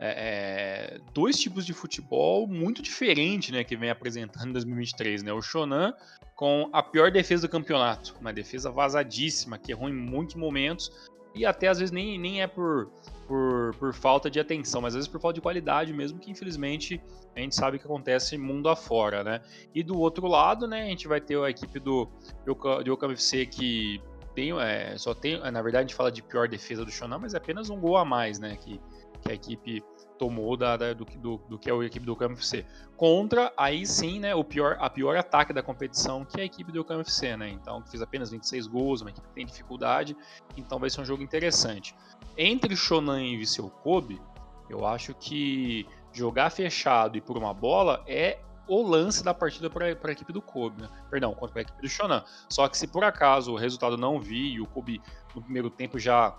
é, 0.00 0.96
é, 0.96 1.00
dois 1.12 1.38
tipos 1.38 1.64
de 1.64 1.72
futebol 1.72 2.48
muito 2.48 2.82
diferentes 2.82 3.50
né, 3.50 3.62
que 3.62 3.76
vem 3.76 3.90
apresentando 3.90 4.48
em 4.48 4.52
2023. 4.52 5.22
Né? 5.22 5.32
O 5.32 5.40
Shonan 5.40 5.94
com 6.34 6.68
a 6.72 6.82
pior 6.82 7.12
defesa 7.12 7.46
do 7.46 7.50
campeonato, 7.50 8.16
uma 8.20 8.32
defesa 8.32 8.68
vazadíssima, 8.68 9.56
que 9.56 9.70
errou 9.70 9.88
em 9.88 9.94
muitos 9.94 10.34
momentos 10.34 10.90
e 11.32 11.46
até 11.46 11.68
às 11.68 11.78
vezes 11.78 11.92
nem, 11.92 12.18
nem 12.18 12.42
é 12.42 12.48
por, 12.48 12.90
por, 13.26 13.74
por 13.76 13.92
falta 13.94 14.30
de 14.30 14.38
atenção, 14.38 14.80
mas 14.80 14.94
às 14.94 14.98
vezes 14.98 15.08
por 15.08 15.20
falta 15.20 15.34
de 15.34 15.40
qualidade 15.40 15.92
mesmo, 15.92 16.18
que 16.18 16.30
infelizmente 16.30 17.00
a 17.34 17.40
gente 17.40 17.54
sabe 17.54 17.78
que 17.78 17.84
acontece 17.84 18.38
mundo 18.38 18.68
afora. 18.68 19.24
Né? 19.24 19.40
E 19.74 19.82
do 19.82 19.98
outro 19.98 20.26
lado, 20.26 20.66
né, 20.66 20.82
a 20.82 20.86
gente 20.86 21.08
vai 21.08 21.20
ter 21.20 21.38
a 21.38 21.50
equipe 21.50 21.78
do, 21.80 22.08
do 22.44 23.10
FC 23.12 23.46
que 23.46 24.00
tem, 24.34 24.52
é, 24.60 24.96
só 24.98 25.14
tem, 25.14 25.38
na 25.38 25.62
verdade 25.62 25.78
a 25.78 25.82
gente 25.82 25.94
fala 25.94 26.10
de 26.10 26.22
pior 26.22 26.48
defesa 26.48 26.84
do 26.84 26.90
Shonan, 26.90 27.18
mas 27.18 27.34
é 27.34 27.36
apenas 27.36 27.70
um 27.70 27.78
gol 27.78 27.96
a 27.96 28.04
mais, 28.04 28.38
né, 28.38 28.56
que 28.56 28.80
que 29.24 29.32
a 29.32 29.34
equipe 29.34 29.82
tomou 30.18 30.56
da, 30.56 30.76
da 30.76 30.92
do, 30.92 31.04
do, 31.04 31.40
do, 31.48 31.58
que 31.58 31.70
é 31.70 31.72
a 31.72 31.84
equipe 31.84 32.04
do 32.04 32.16
FC. 32.24 32.64
Contra, 32.96 33.52
aí 33.56 33.86
sim, 33.86 34.20
né, 34.20 34.34
o 34.34 34.44
pior, 34.44 34.76
a 34.80 34.88
pior 34.88 35.16
ataque 35.16 35.52
da 35.52 35.62
competição, 35.62 36.24
que 36.24 36.40
é 36.40 36.42
a 36.42 36.46
equipe 36.46 36.70
do 36.70 36.84
FC, 37.00 37.36
né? 37.36 37.48
Então, 37.48 37.82
fez 37.86 38.02
apenas 38.02 38.30
26 38.30 38.66
gols, 38.66 39.00
uma 39.00 39.10
equipe 39.10 39.26
que 39.26 39.34
tem 39.34 39.46
dificuldade, 39.46 40.16
então 40.56 40.78
vai 40.78 40.90
ser 40.90 41.00
um 41.00 41.04
jogo 41.04 41.22
interessante. 41.22 41.94
Entre 42.36 42.74
Shonan 42.76 43.22
e 43.22 43.36
Viseu 43.36 43.68
Kobe, 43.68 44.20
eu 44.68 44.86
acho 44.86 45.14
que 45.14 45.86
jogar 46.12 46.50
fechado 46.50 47.18
e 47.18 47.20
por 47.20 47.36
uma 47.36 47.52
bola 47.52 48.02
é 48.06 48.38
o 48.66 48.82
lance 48.82 49.22
da 49.22 49.34
partida 49.34 49.68
para 49.68 49.86
a 49.86 50.12
equipe 50.12 50.32
do 50.32 50.40
Kobe, 50.40 50.82
né? 50.82 50.88
perdão, 51.10 51.34
contra 51.34 51.60
a 51.60 51.62
equipe 51.62 51.82
do 51.82 51.88
Shonan. 51.88 52.24
Só 52.48 52.66
que 52.68 52.78
se 52.78 52.86
por 52.86 53.04
acaso 53.04 53.52
o 53.52 53.56
resultado 53.56 53.96
não 53.96 54.18
vir 54.18 54.54
e 54.54 54.60
o 54.60 54.66
Kobe 54.66 55.02
no 55.34 55.42
primeiro 55.42 55.68
tempo 55.68 55.98
já 55.98 56.34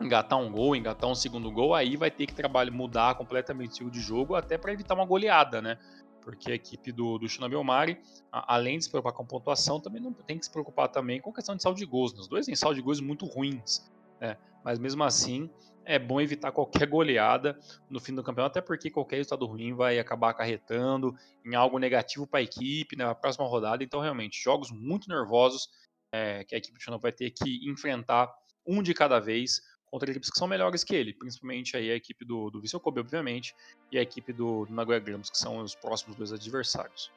engatar 0.00 0.38
um 0.38 0.50
gol, 0.50 0.76
engatar 0.76 1.08
um 1.08 1.14
segundo 1.14 1.50
gol, 1.50 1.74
aí 1.74 1.96
vai 1.96 2.10
ter 2.10 2.26
que 2.26 2.34
trabalhar, 2.34 2.70
mudar 2.70 3.14
completamente 3.14 3.68
o 3.68 3.72
estilo 3.72 3.90
de 3.90 4.00
jogo, 4.00 4.34
até 4.34 4.58
para 4.58 4.72
evitar 4.72 4.94
uma 4.94 5.04
goleada, 5.04 5.62
né? 5.62 5.78
Porque 6.20 6.50
a 6.50 6.54
equipe 6.54 6.90
do, 6.90 7.18
do 7.18 7.28
Shinobi 7.28 7.54
Omari, 7.54 8.00
além 8.32 8.78
de 8.78 8.84
se 8.84 8.90
preocupar 8.90 9.12
com 9.12 9.24
pontuação, 9.24 9.80
também 9.80 10.02
não 10.02 10.12
tem 10.12 10.38
que 10.38 10.44
se 10.44 10.50
preocupar 10.50 10.88
também 10.88 11.20
com 11.20 11.32
questão 11.32 11.54
de 11.54 11.62
saldo 11.62 11.78
de 11.78 11.86
gols. 11.86 12.12
Né? 12.12 12.20
Os 12.20 12.28
dois 12.28 12.46
têm 12.46 12.56
saldo 12.56 12.74
de 12.74 12.82
gols 12.82 13.00
muito 13.00 13.24
ruins, 13.24 13.88
né? 14.20 14.36
Mas 14.64 14.80
mesmo 14.80 15.04
assim, 15.04 15.48
é 15.84 16.00
bom 16.00 16.20
evitar 16.20 16.50
qualquer 16.50 16.88
goleada 16.88 17.56
no 17.88 18.00
fim 18.00 18.12
do 18.12 18.22
campeonato, 18.24 18.58
até 18.58 18.66
porque 18.66 18.90
qualquer 18.90 19.16
resultado 19.16 19.46
ruim 19.46 19.72
vai 19.72 20.00
acabar 20.00 20.30
acarretando 20.30 21.14
em 21.44 21.54
algo 21.54 21.78
negativo 21.78 22.26
para 22.26 22.40
a 22.40 22.42
equipe 22.42 22.96
na 22.96 23.14
próxima 23.14 23.46
rodada. 23.46 23.84
Então, 23.84 24.00
realmente, 24.00 24.42
jogos 24.42 24.72
muito 24.72 25.08
nervosos 25.08 25.68
é, 26.12 26.44
que 26.44 26.56
a 26.56 26.58
equipe 26.58 26.76
do 26.76 26.82
Shinobi 26.82 27.02
vai 27.02 27.12
ter 27.12 27.30
que 27.30 27.70
enfrentar 27.70 28.34
um 28.66 28.82
de 28.82 28.92
cada 28.92 29.20
vez 29.20 29.60
contra 29.90 30.10
equipes 30.10 30.30
que 30.30 30.38
são 30.38 30.48
melhores 30.48 30.84
que 30.84 30.94
ele, 30.94 31.14
principalmente 31.14 31.76
aí 31.76 31.90
a 31.90 31.94
equipe 31.94 32.24
do, 32.24 32.50
do 32.50 32.60
Vissel 32.60 32.80
Kobe, 32.80 33.00
obviamente, 33.00 33.54
e 33.90 33.98
a 33.98 34.02
equipe 34.02 34.32
do, 34.32 34.66
do 34.66 34.74
Nagoya 34.74 34.98
Grampus, 34.98 35.30
que 35.30 35.38
são 35.38 35.58
os 35.58 35.74
próximos 35.74 36.16
dois 36.16 36.32
adversários. 36.32 37.10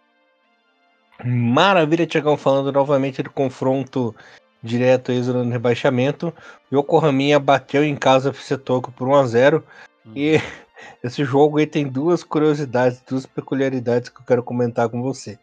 Maravilha, 1.24 2.08
Tiagão, 2.08 2.38
falando 2.38 2.72
novamente 2.72 3.22
do 3.22 3.30
confronto 3.30 4.16
direto 4.64 5.12
aí 5.12 5.20
no 5.22 5.50
rebaixamento. 5.50 6.34
O 6.72 6.78
Yokohama 6.78 7.40
bateu 7.40 7.84
em 7.84 7.96
casa 7.96 8.32
o 8.32 8.58
Toco 8.58 8.92
por 8.92 9.08
1x0. 9.08 9.62
Hum. 10.06 10.12
E 10.16 10.38
esse 11.04 11.26
jogo 11.26 11.58
aí 11.58 11.68
tem 11.68 11.88
duas 11.88 12.24
curiosidades, 12.24 13.02
duas 13.08 13.26
peculiaridades 13.26 14.10
que 14.10 14.22
eu 14.22 14.26
quero 14.26 14.44
comentar 14.44 14.88
com 14.88 15.02
você. 15.02 15.38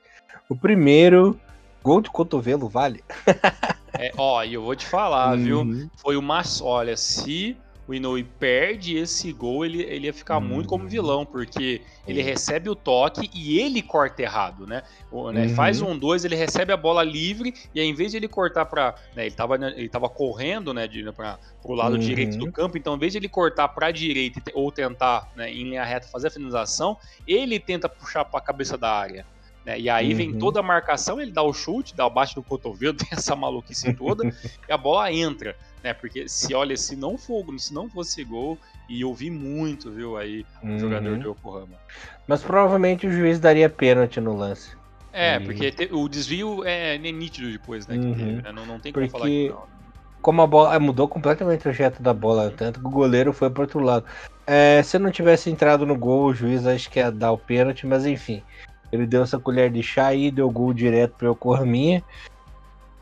O 0.49 0.57
primeiro, 0.57 1.39
gol 1.83 2.01
de 2.01 2.11
cotovelo, 2.11 2.69
vale? 2.69 3.05
É, 3.99 4.13
ó, 4.17 4.43
e 4.43 4.55
eu 4.55 4.63
vou 4.63 4.75
te 4.75 4.87
falar, 4.87 5.37
uhum. 5.37 5.45
viu? 5.45 5.91
Foi 5.97 6.17
uma. 6.17 6.43
Olha, 6.63 6.97
se 6.97 7.57
o 7.89 7.95
Inoue 7.95 8.25
perde 8.25 8.97
esse 8.97 9.33
gol, 9.33 9.65
ele, 9.65 9.83
ele 9.83 10.07
ia 10.07 10.13
ficar 10.13 10.39
uhum. 10.39 10.45
muito 10.45 10.69
como 10.69 10.89
vilão, 10.89 11.25
porque 11.25 11.81
ele 12.07 12.21
recebe 12.21 12.69
o 12.69 12.75
toque 12.75 13.31
e 13.33 13.61
ele 13.61 13.81
corta 13.81 14.23
errado, 14.23 14.67
né? 14.67 14.83
O, 15.11 15.31
né 15.31 15.47
uhum. 15.47 15.55
Faz 15.55 15.81
um 15.81 15.97
dois, 15.97 16.25
ele 16.25 16.35
recebe 16.35 16.73
a 16.73 16.77
bola 16.77 17.05
livre 17.05 17.55
e 17.73 17.81
aí, 17.81 17.87
em 17.87 17.95
vez 17.95 18.11
de 18.11 18.17
ele 18.17 18.27
cortar 18.27 18.67
para, 18.67 18.97
né, 19.15 19.23
ele 19.23 19.29
estava 19.29 19.55
ele 19.55 19.89
tava 19.89 20.09
correndo, 20.09 20.75
né, 20.75 20.89
de, 20.89 21.05
para 21.13 21.39
o 21.63 21.75
lado 21.75 21.95
uhum. 21.95 22.01
direito 22.01 22.37
do 22.37 22.51
campo, 22.51 22.77
então 22.77 22.97
em 22.97 22.99
vez 22.99 23.13
de 23.13 23.19
ele 23.19 23.29
cortar 23.29 23.69
para 23.69 23.91
direita 23.93 24.43
ou 24.53 24.73
tentar, 24.73 25.31
né, 25.37 25.51
em 25.51 25.65
linha 25.65 25.85
reta 25.85 26.09
fazer 26.09 26.27
a 26.27 26.31
finalização, 26.31 26.97
ele 27.27 27.61
tenta 27.61 27.89
puxar 27.89 28.25
para 28.25 28.41
a 28.41 28.43
cabeça 28.43 28.77
da 28.77 28.91
área. 28.91 29.25
Né? 29.67 29.81
E 29.81 29.91
aí 29.91 30.11
Uhum. 30.13 30.17
vem 30.17 30.39
toda 30.39 30.61
a 30.61 30.63
marcação, 30.63 31.21
ele 31.21 31.33
dá 31.33 31.43
o 31.43 31.53
chute, 31.53 31.97
dá 31.97 32.07
o 32.07 32.11
bate 32.11 32.37
do 32.37 32.45
cotovelo, 32.45 32.97
tem 33.09 33.09
essa 33.11 33.35
maluquice 33.35 33.93
toda, 33.97 34.25
e 34.69 34.73
a 34.73 34.79
bola 34.79 35.13
entra. 35.13 35.57
Né? 35.83 35.93
Porque 35.93 36.29
se 36.29 36.55
olha, 36.55 36.77
se 36.77 36.95
não 36.95 37.19
for, 37.19 37.45
se 37.59 37.75
não 37.75 37.91
fosse 37.91 38.23
gol, 38.23 38.57
e 38.89 39.01
eu 39.01 39.13
vi 39.13 39.29
muito, 39.29 39.93
viu, 39.93 40.17
aí, 40.17 40.45
o 40.63 40.69
Uhum. 40.69 40.79
jogador 40.79 41.19
do 41.19 41.29
Yokohama. 41.31 41.77
Mas 42.29 42.43
provavelmente 42.43 43.09
o 43.09 43.11
juiz 43.11 43.41
daria 43.41 43.69
pênalti 43.69 44.21
no 44.21 44.37
lance. 44.37 44.77
É, 45.13 45.39
Uhum. 45.39 45.47
porque 45.47 45.73
te- 45.73 45.89
o 45.93 46.09
desvio 46.09 46.63
é 46.65 46.97
nítido 46.99 47.51
depois, 47.51 47.89
né? 47.89 47.97
Uhum. 47.97 48.15
teve, 48.15 48.43
né? 48.43 48.53
Não, 48.53 48.65
não 48.67 48.79
tem 48.79 48.93
como 48.93 49.09
falar 49.09 49.27
que 49.27 49.49
não. 49.49 49.67
Como 50.23 50.43
a 50.43 50.47
bola 50.47 50.75
ah, 50.75 50.81
mudou 50.81 51.09
completamente 51.09 51.61
o 51.61 51.63
trajeto 51.63 52.03
da 52.03 52.13
bola, 52.13 52.51
tanto 52.51 52.81
que 52.81 52.87
o 52.87 52.91
goleiro 52.91 53.33
foi 53.33 53.49
pro 53.49 53.63
outro 53.63 53.81
lado. 53.81 54.05
É, 54.47 54.83
se 54.83 54.99
não 54.99 55.11
tivesse 55.11 55.51
entrado 55.51 55.87
no 55.87 55.97
gol, 55.97 56.27
o 56.27 56.35
juiz 56.35 56.67
acho 56.67 56.91
que 56.91 56.99
ia 56.99 57.11
dar 57.13 57.33
o 57.33 57.39
pênalti, 57.39 57.87
mas 57.87 58.05
enfim. 58.07 58.45
Ele 58.93 59.07
deu 59.07 59.23
essa 59.23 59.39
colher 59.39 59.71
de 59.71 59.83
chá 59.83 60.07
aí, 60.09 60.31
deu 60.31 60.51
gol 60.51 60.73
direto 60.73 61.15
para 61.17 61.31
o 61.31 61.37
Corminha. 61.37 62.03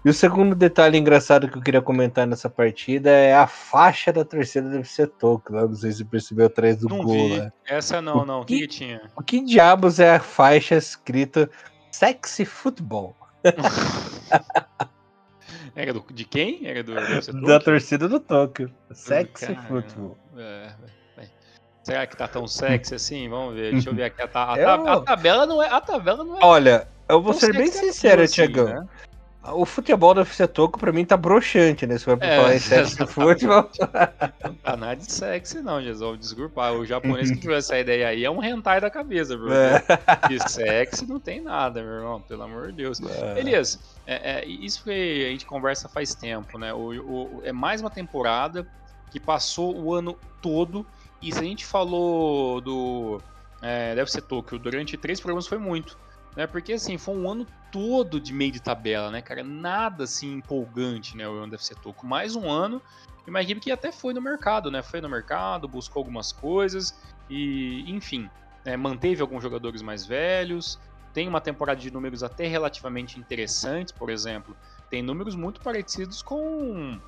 E 0.04 0.10
o 0.10 0.12
segundo 0.14 0.54
detalhe 0.54 0.98
engraçado 0.98 1.48
que 1.48 1.56
eu 1.56 1.62
queria 1.62 1.80
comentar 1.80 2.26
nessa 2.26 2.50
partida 2.50 3.08
é 3.10 3.34
a 3.34 3.46
faixa 3.46 4.12
da 4.12 4.22
torcida 4.22 4.68
do 4.68 4.76
FC 4.78 5.06
Toco. 5.06 5.52
Lá, 5.54 5.62
não 5.66 5.74
sei 5.74 5.92
se 5.92 5.98
você 5.98 6.04
percebeu 6.04 6.46
atrás 6.46 6.76
do 6.76 6.88
Não 6.90 6.98
gol. 7.02 7.14
vi. 7.14 7.38
Lá. 7.38 7.52
Essa 7.66 8.02
não, 8.02 8.18
O 8.18 8.26
não. 8.26 8.40
O 8.42 8.44
que, 8.44 8.58
que- 8.60 8.66
tinha? 8.66 9.00
O 9.16 9.22
que 9.22 9.40
diabos 9.42 9.98
é 10.00 10.16
a 10.16 10.20
faixa 10.20 10.74
escrita 10.74 11.48
Sexy 11.90 12.44
Football? 12.44 13.16
Era 15.76 15.92
do, 15.92 16.04
de 16.12 16.24
quem? 16.24 16.66
Era 16.66 16.82
do, 16.84 16.94
do 16.94 17.00
Da 17.00 17.20
Tokyo? 17.20 17.60
torcida 17.60 18.08
do 18.08 18.20
Tóquio. 18.20 18.70
Sexy 18.92 19.46
Caramba. 19.46 19.66
Football. 19.68 20.18
É, 20.36 20.42
é. 20.42 20.93
Será 21.84 22.06
que 22.06 22.16
tá 22.16 22.26
tão 22.26 22.48
sexy 22.48 22.94
assim? 22.94 23.28
Vamos 23.28 23.54
ver. 23.54 23.72
Deixa 23.72 23.90
eu 23.90 23.94
ver 23.94 24.04
aqui. 24.04 24.22
A, 24.22 24.26
ta- 24.26 24.54
a, 24.54 24.58
Eu- 24.58 24.84
ta- 24.84 24.92
a 24.94 25.00
tabela 25.02 25.46
não 25.46 25.62
é. 25.62 25.68
A 25.68 25.80
tabela 25.80 26.24
não 26.24 26.36
é. 26.36 26.40
Olha, 26.42 26.88
eu 27.08 27.20
vou 27.22 27.34
ser 27.34 27.52
bem 27.52 27.66
sexy 27.66 27.92
sincero, 27.92 28.22
assim, 28.22 28.34
Tiagão. 28.34 28.64
né? 28.66 28.86
O 29.52 29.66
futebol 29.66 30.14
do 30.14 30.24
Toco 30.50 30.78
pra 30.78 30.90
mim 30.90 31.04
tá 31.04 31.18
broxante, 31.18 31.86
né? 31.86 31.98
Se 31.98 32.04
for 32.06 32.16
pra 32.16 32.26
É, 32.26 32.36
falar 32.40 32.54
em 32.54 32.58
sexy 32.58 32.94
exatamente. 33.02 33.12
futebol. 33.12 33.70
Não 34.42 34.54
tá 34.54 34.74
nada 34.78 34.96
de 34.96 35.12
sexy, 35.12 35.60
não, 35.60 35.82
Jesus. 35.82 36.18
Desculpa. 36.18 36.70
O 36.70 36.86
japonês 36.86 37.30
que 37.30 37.36
tiver 37.36 37.58
essa 37.58 37.78
ideia 37.78 38.08
aí 38.08 38.24
é 38.24 38.30
um 38.30 38.42
hentai 38.42 38.80
da 38.80 38.88
cabeça, 38.88 39.36
bro. 39.36 39.52
É. 39.52 39.82
De 40.30 40.50
sexy 40.50 41.06
não 41.06 41.20
tem 41.20 41.42
nada, 41.42 41.82
meu 41.82 41.92
irmão. 41.92 42.22
Pelo 42.22 42.42
amor 42.44 42.68
de 42.68 42.72
Deus. 42.72 42.98
Elias, 43.36 43.78
é, 44.06 44.40
é, 44.40 44.46
isso 44.46 44.82
que 44.82 45.26
a 45.26 45.30
gente 45.32 45.44
conversa 45.44 45.90
faz 45.90 46.14
tempo, 46.14 46.56
né? 46.58 46.72
O, 46.72 46.88
o- 46.92 47.42
é 47.44 47.52
mais 47.52 47.82
uma 47.82 47.90
temporada 47.90 48.66
que 49.14 49.20
passou 49.20 49.80
o 49.80 49.94
ano 49.94 50.18
todo. 50.42 50.84
E 51.22 51.32
se 51.32 51.38
a 51.38 51.44
gente 51.44 51.64
falou 51.64 52.60
do. 52.60 53.20
É, 53.62 53.94
deve 53.94 54.10
ser 54.10 54.22
Tokyo, 54.22 54.58
durante 54.58 54.96
três 54.96 55.20
programas 55.20 55.46
foi 55.46 55.56
muito. 55.56 55.96
Né? 56.34 56.48
Porque 56.48 56.72
assim, 56.72 56.98
foi 56.98 57.14
um 57.14 57.30
ano 57.30 57.46
todo 57.70 58.18
de 58.18 58.32
meio 58.32 58.50
de 58.50 58.60
tabela, 58.60 59.12
né, 59.12 59.22
cara? 59.22 59.44
Nada 59.44 60.02
assim 60.02 60.32
empolgante, 60.32 61.16
né? 61.16 61.28
O 61.28 61.32
ano 61.34 61.52
deve 61.52 61.64
ser 61.64 61.76
Tokyo. 61.76 62.08
Mais 62.08 62.34
um 62.34 62.50
ano. 62.50 62.82
E 63.24 63.30
uma 63.30 63.40
equipe 63.40 63.60
que 63.60 63.70
até 63.70 63.92
foi 63.92 64.12
no 64.12 64.20
mercado, 64.20 64.68
né? 64.68 64.82
Foi 64.82 65.00
no 65.00 65.08
mercado, 65.08 65.68
buscou 65.68 66.00
algumas 66.00 66.32
coisas. 66.32 66.98
E, 67.30 67.88
enfim, 67.88 68.28
né, 68.64 68.76
manteve 68.76 69.22
alguns 69.22 69.44
jogadores 69.44 69.80
mais 69.80 70.04
velhos, 70.04 70.76
tem 71.12 71.28
uma 71.28 71.40
temporada 71.40 71.80
de 71.80 71.88
números 71.88 72.24
até 72.24 72.48
relativamente 72.48 73.20
interessantes, 73.20 73.92
por 73.92 74.10
exemplo, 74.10 74.56
tem 74.90 75.02
números 75.02 75.36
muito 75.36 75.60
parecidos 75.60 76.20
com 76.20 77.00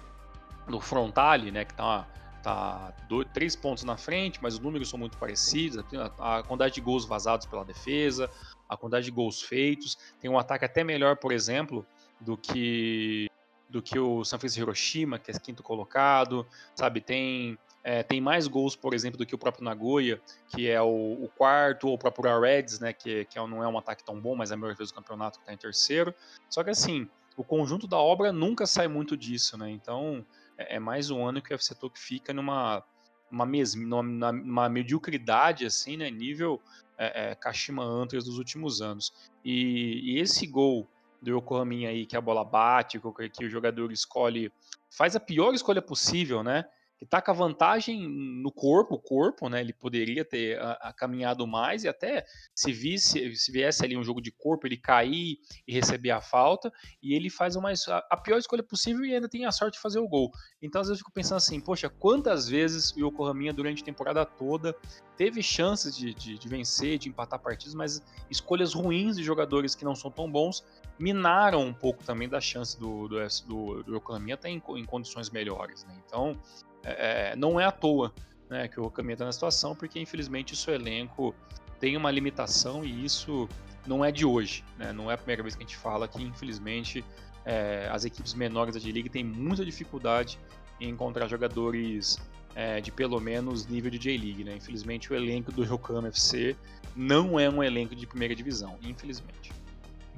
do 0.68 0.81
Frontale, 0.81 1.50
né, 1.50 1.64
que 1.64 1.74
tá, 1.74 2.07
tá 2.42 2.92
dois, 3.09 3.26
três 3.33 3.55
pontos 3.57 3.85
na 3.85 3.96
frente, 3.96 4.38
mas 4.42 4.55
os 4.55 4.61
números 4.61 4.88
são 4.88 4.98
muito 4.98 5.16
parecidos, 5.18 5.85
a, 6.18 6.38
a 6.38 6.42
quantidade 6.42 6.74
de 6.74 6.81
gols 6.81 7.05
vazados 7.05 7.46
pela 7.46 7.64
defesa, 7.64 8.31
a 8.68 8.76
quantidade 8.76 9.07
de 9.07 9.12
gols 9.12 9.42
feitos, 9.42 9.96
tem 10.20 10.31
um 10.31 10.38
ataque 10.38 10.64
até 10.64 10.83
melhor, 10.83 11.16
por 11.16 11.33
exemplo, 11.33 11.87
do 12.20 12.37
que 12.37 13.31
do 13.68 13.83
que 13.83 13.98
o 13.98 14.24
San 14.24 14.38
Francisco 14.38 14.62
Hiroshima, 14.62 15.18
que 15.18 15.29
é 15.29 15.35
quinto 15.40 15.61
colocado, 15.61 16.46
sabe, 16.76 17.00
tem 17.00 17.59
é, 17.83 18.02
tem 18.02 18.20
mais 18.20 18.48
gols, 18.48 18.74
por 18.74 18.94
exemplo, 18.94 19.16
do 19.16 19.24
que 19.24 19.35
o 19.35 19.38
próprio 19.38 19.64
Nagoya, 19.64 20.20
que 20.48 20.68
é 20.68 20.83
o, 20.83 21.22
o 21.22 21.29
quarto, 21.37 21.87
ou 21.87 21.94
o 21.94 21.98
próprio 21.98 22.40
Reds, 22.40 22.81
né, 22.81 22.92
que, 22.92 23.24
que 23.26 23.38
não 23.38 23.62
é 23.62 23.68
um 23.68 23.79
ataque 23.79 24.02
tão 24.02 24.20
bom, 24.20 24.35
mas 24.35 24.50
é 24.50 24.55
a 24.55 24.57
melhor 24.57 24.72
defesa 24.72 24.90
do 24.90 24.96
campeonato 24.96 25.38
que 25.38 25.44
está 25.44 25.52
em 25.52 25.57
terceiro. 25.57 26.12
Só 26.50 26.64
que 26.64 26.70
assim, 26.70 27.09
o 27.37 27.44
conjunto 27.44 27.87
da 27.87 27.96
obra 27.96 28.33
nunca 28.33 28.66
sai 28.66 28.88
muito 28.88 29.16
disso, 29.16 29.57
né? 29.57 29.70
Então 29.70 30.26
é, 30.59 30.77
é 30.77 30.79
mais 30.79 31.11
um 31.11 31.27
ano 31.27 31.42
que 31.42 31.53
o 31.53 31.55
FC 31.55 31.75
Tokyo 31.75 32.03
fica 32.03 32.33
numa 32.33 32.85
uma 33.31 33.45
mesma, 33.45 33.85
numa, 33.85 34.33
numa 34.33 34.69
mediocridade 34.69 35.66
assim, 35.66 35.97
né? 35.97 36.11
Nível 36.11 36.61
é, 36.97 37.31
é, 37.31 37.35
Kashima 37.35 37.83
Antlers 37.83 38.25
dos 38.25 38.38
últimos 38.38 38.81
anos. 38.81 39.12
E, 39.45 40.14
e 40.14 40.21
esse 40.21 40.47
gol 40.47 40.88
do 41.21 41.31
Yokohama 41.31 41.73
aí 41.73 42.07
que 42.07 42.16
a 42.16 42.21
bola 42.21 42.45
bate, 42.45 43.01
que, 43.01 43.29
que 43.29 43.45
o 43.45 43.51
jogador 43.51 43.90
escolhe, 43.90 44.53
faz 44.90 45.16
a 45.16 45.21
pior 45.21 45.55
escolha 45.55 45.83
possível, 45.83 46.42
né? 46.42 46.64
Que 46.98 47.04
tá 47.04 47.20
com 47.20 47.30
a 47.30 47.35
vantagem 47.35 48.09
no 48.09 48.50
corpo, 48.50 48.94
o 48.94 48.98
corpo, 48.98 49.48
né? 49.48 49.61
Ele 49.61 49.72
poderia 49.72 50.24
ter 50.24 50.59
a, 50.59 50.72
a 50.72 50.92
caminhado 50.92 51.46
mais 51.46 51.85
e 51.85 51.88
até 51.88 52.24
se 52.54 52.72
visse, 52.72 53.35
se 53.37 53.52
viesse 53.52 53.85
ali 53.85 53.96
um 53.96 54.04
jogo 54.04 54.20
de 54.20 54.30
corpo, 54.30 54.66
ele 54.66 54.78
cair 54.78 55.38
e 55.66 55.72
receber 55.72 56.11
a 56.11 56.20
falta, 56.20 56.72
e 57.02 57.14
ele 57.14 57.28
faz 57.28 57.54
uma, 57.54 57.72
a, 58.11 58.16
pior 58.16 58.38
escolha 58.38 58.62
possível 58.62 59.04
e 59.04 59.14
ainda 59.14 59.28
tem 59.28 59.44
a 59.44 59.52
sorte 59.52 59.74
de 59.74 59.80
fazer 59.80 59.98
o 59.98 60.09
gol. 60.09 60.30
Então 60.62 60.80
às 60.80 60.88
vezes 60.88 61.00
eu 61.00 61.04
fico 61.04 61.12
pensando 61.12 61.37
assim, 61.37 61.61
poxa, 61.61 61.90
quantas 61.90 62.48
vezes 62.48 62.92
o 62.92 63.00
Yokohama 63.00 63.52
durante 63.52 63.82
a 63.82 63.85
temporada 63.85 64.24
toda 64.24 64.74
teve 65.16 65.42
chances 65.42 65.96
de, 65.96 66.14
de, 66.14 66.38
de 66.38 66.48
vencer, 66.48 66.98
de 66.98 67.09
empatar 67.09 67.38
partidas, 67.38 67.74
mas 67.74 68.02
escolhas 68.30 68.72
ruins 68.72 69.16
de 69.16 69.22
jogadores 69.22 69.74
que 69.74 69.85
não 69.85 69.94
são 69.94 70.11
tão 70.11 70.30
bons 70.30 70.64
minaram 70.98 71.62
um 71.62 71.74
pouco 71.74 72.02
também 72.02 72.28
da 72.28 72.40
chance 72.40 72.78
do, 72.78 73.06
do, 73.06 73.18
do, 73.46 73.82
do 73.82 73.96
Yokohama 73.96 74.32
estar 74.32 74.48
em, 74.48 74.62
em 74.68 74.85
condições 74.85 75.30
melhores, 75.30 75.85
né? 75.85 75.94
Então 76.06 76.38
é, 76.87 77.37
não 77.37 77.59
é 77.59 77.64
à 77.64 77.72
toa 77.72 78.12
né, 78.49 78.68
que 78.68 78.79
o 78.79 78.85
Okami 78.85 79.12
está 79.12 79.25
na 79.25 79.33
situação, 79.33 79.75
porque 79.75 79.99
infelizmente 79.99 80.53
o 80.53 80.57
seu 80.57 80.75
elenco 80.75 81.35
tem 81.81 81.96
uma 81.96 82.11
limitação 82.11 82.85
e 82.85 83.05
isso 83.05 83.49
não 83.87 84.05
é 84.05 84.11
de 84.11 84.25
hoje. 84.25 84.64
Né? 84.79 84.92
Não 84.92 85.11
é 85.11 85.14
a 85.14 85.18
primeira 85.18 85.42
vez 85.42 85.55
que 85.55 85.62
a 85.62 85.66
gente 85.66 85.77
fala 85.77 86.09
que, 86.09 86.22
infelizmente, 86.22 87.05
é, 87.44 87.88
as 87.90 88.05
equipes 88.05 88.35
menores 88.35 88.75
da 88.75 88.81
J-League 88.81 89.09
têm 89.09 89.25
muita 89.25 89.64
dificuldade 89.64 90.38
em 90.81 90.90
encontrar 90.90 91.29
jogadores 91.29 92.18
é, 92.55 92.81
de 92.81 92.90
pelo 92.90 93.20
menos 93.20 93.66
nível 93.66 93.90
de 93.90 93.99
J-League. 93.99 94.44
Né? 94.44 94.57
Infelizmente, 94.57 95.12
o 95.12 95.16
elenco 95.16 95.53
do 95.53 95.62
Yokohama 95.62 96.09
FC 96.09 96.57
não 96.94 97.38
é 97.38 97.49
um 97.49 97.62
elenco 97.62 97.94
de 97.94 98.07
primeira 98.07 98.35
divisão, 98.35 98.79
infelizmente. 98.83 99.53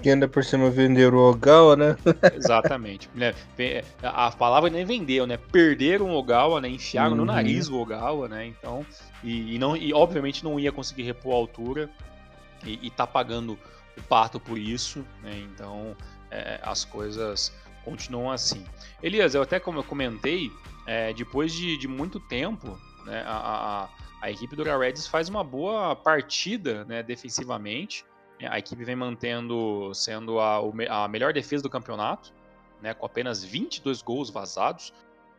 Que 0.02 0.10
ainda 0.10 0.28
por 0.28 0.44
cima 0.44 0.70
vender 0.70 1.12
o 1.12 1.18
Ogawa, 1.18 1.76
né? 1.76 1.96
Exatamente. 2.34 3.10
né? 3.14 3.34
A 4.02 4.30
palavra 4.30 4.70
nem 4.70 4.84
vendeu, 4.84 5.26
né? 5.26 5.36
Perderam 5.36 6.06
o 6.10 6.14
Ogawa, 6.14 6.60
né? 6.60 6.68
Enfiaram 6.68 7.10
Uhum. 7.10 7.16
no 7.16 7.24
nariz 7.24 7.68
o 7.68 7.76
Ogawa, 7.76 8.28
né? 8.28 8.46
Então, 8.46 8.86
e, 9.24 9.54
e 9.54 9.58
não, 9.58 9.76
e 9.76 9.92
obviamente 9.92 10.44
não 10.44 10.58
ia 10.58 10.70
conseguir 10.70 11.02
repor 11.02 11.32
a 11.32 11.36
altura 11.36 11.90
e, 12.64 12.78
e 12.86 12.90
tá 12.90 13.06
pagando 13.06 13.58
o 13.96 14.02
pato 14.02 14.38
por 14.38 14.56
isso, 14.56 15.04
né? 15.22 15.36
Então, 15.52 15.96
é, 16.30 16.60
as 16.62 16.84
coisas 16.84 17.52
continuam 17.84 18.30
assim. 18.30 18.64
Elias, 19.02 19.34
eu 19.34 19.42
até 19.42 19.58
como 19.58 19.80
eu 19.80 19.84
comentei, 19.84 20.50
é, 20.86 21.12
depois 21.12 21.52
de, 21.52 21.76
de 21.76 21.88
muito 21.88 22.20
tempo, 22.20 22.78
né? 23.04 23.24
A, 23.26 23.36
a, 23.84 23.88
a 24.22 24.30
equipe 24.30 24.54
do 24.54 24.62
Reds 24.62 25.08
faz 25.08 25.28
uma 25.28 25.42
boa 25.42 25.96
partida, 25.96 26.84
né? 26.84 27.02
Defensivamente. 27.02 28.04
A 28.46 28.58
equipe 28.58 28.84
vem 28.84 28.94
mantendo, 28.94 29.92
sendo 29.94 30.38
a, 30.38 30.60
a 30.90 31.08
melhor 31.08 31.32
defesa 31.32 31.62
do 31.62 31.70
campeonato, 31.70 32.32
né, 32.80 32.94
com 32.94 33.04
apenas 33.04 33.42
22 33.42 34.02
gols 34.02 34.30
vazados. 34.30 34.92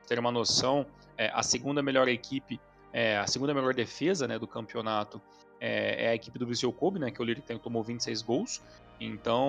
Ter 0.08 0.20
uma 0.20 0.32
noção, 0.32 0.86
é, 1.18 1.32
a 1.34 1.44
segunda 1.44 1.82
melhor 1.82 2.08
equipe, 2.08 2.60
é, 2.92 3.18
a 3.18 3.28
segunda 3.28 3.54
melhor 3.54 3.74
defesa 3.74 4.28
né, 4.28 4.38
do 4.38 4.48
campeonato 4.48 5.22
é, 5.60 6.06
é 6.06 6.10
a 6.10 6.16
equipe 6.16 6.40
do 6.40 6.48
Vissel 6.48 6.74
Kobe, 6.74 7.00
né, 7.00 7.12
que 7.12 7.22
o 7.22 7.26
líder 7.26 7.42
que 7.42 7.60
tomou 7.60 7.84
26 7.84 8.22
gols. 8.22 8.62
Então, 9.00 9.48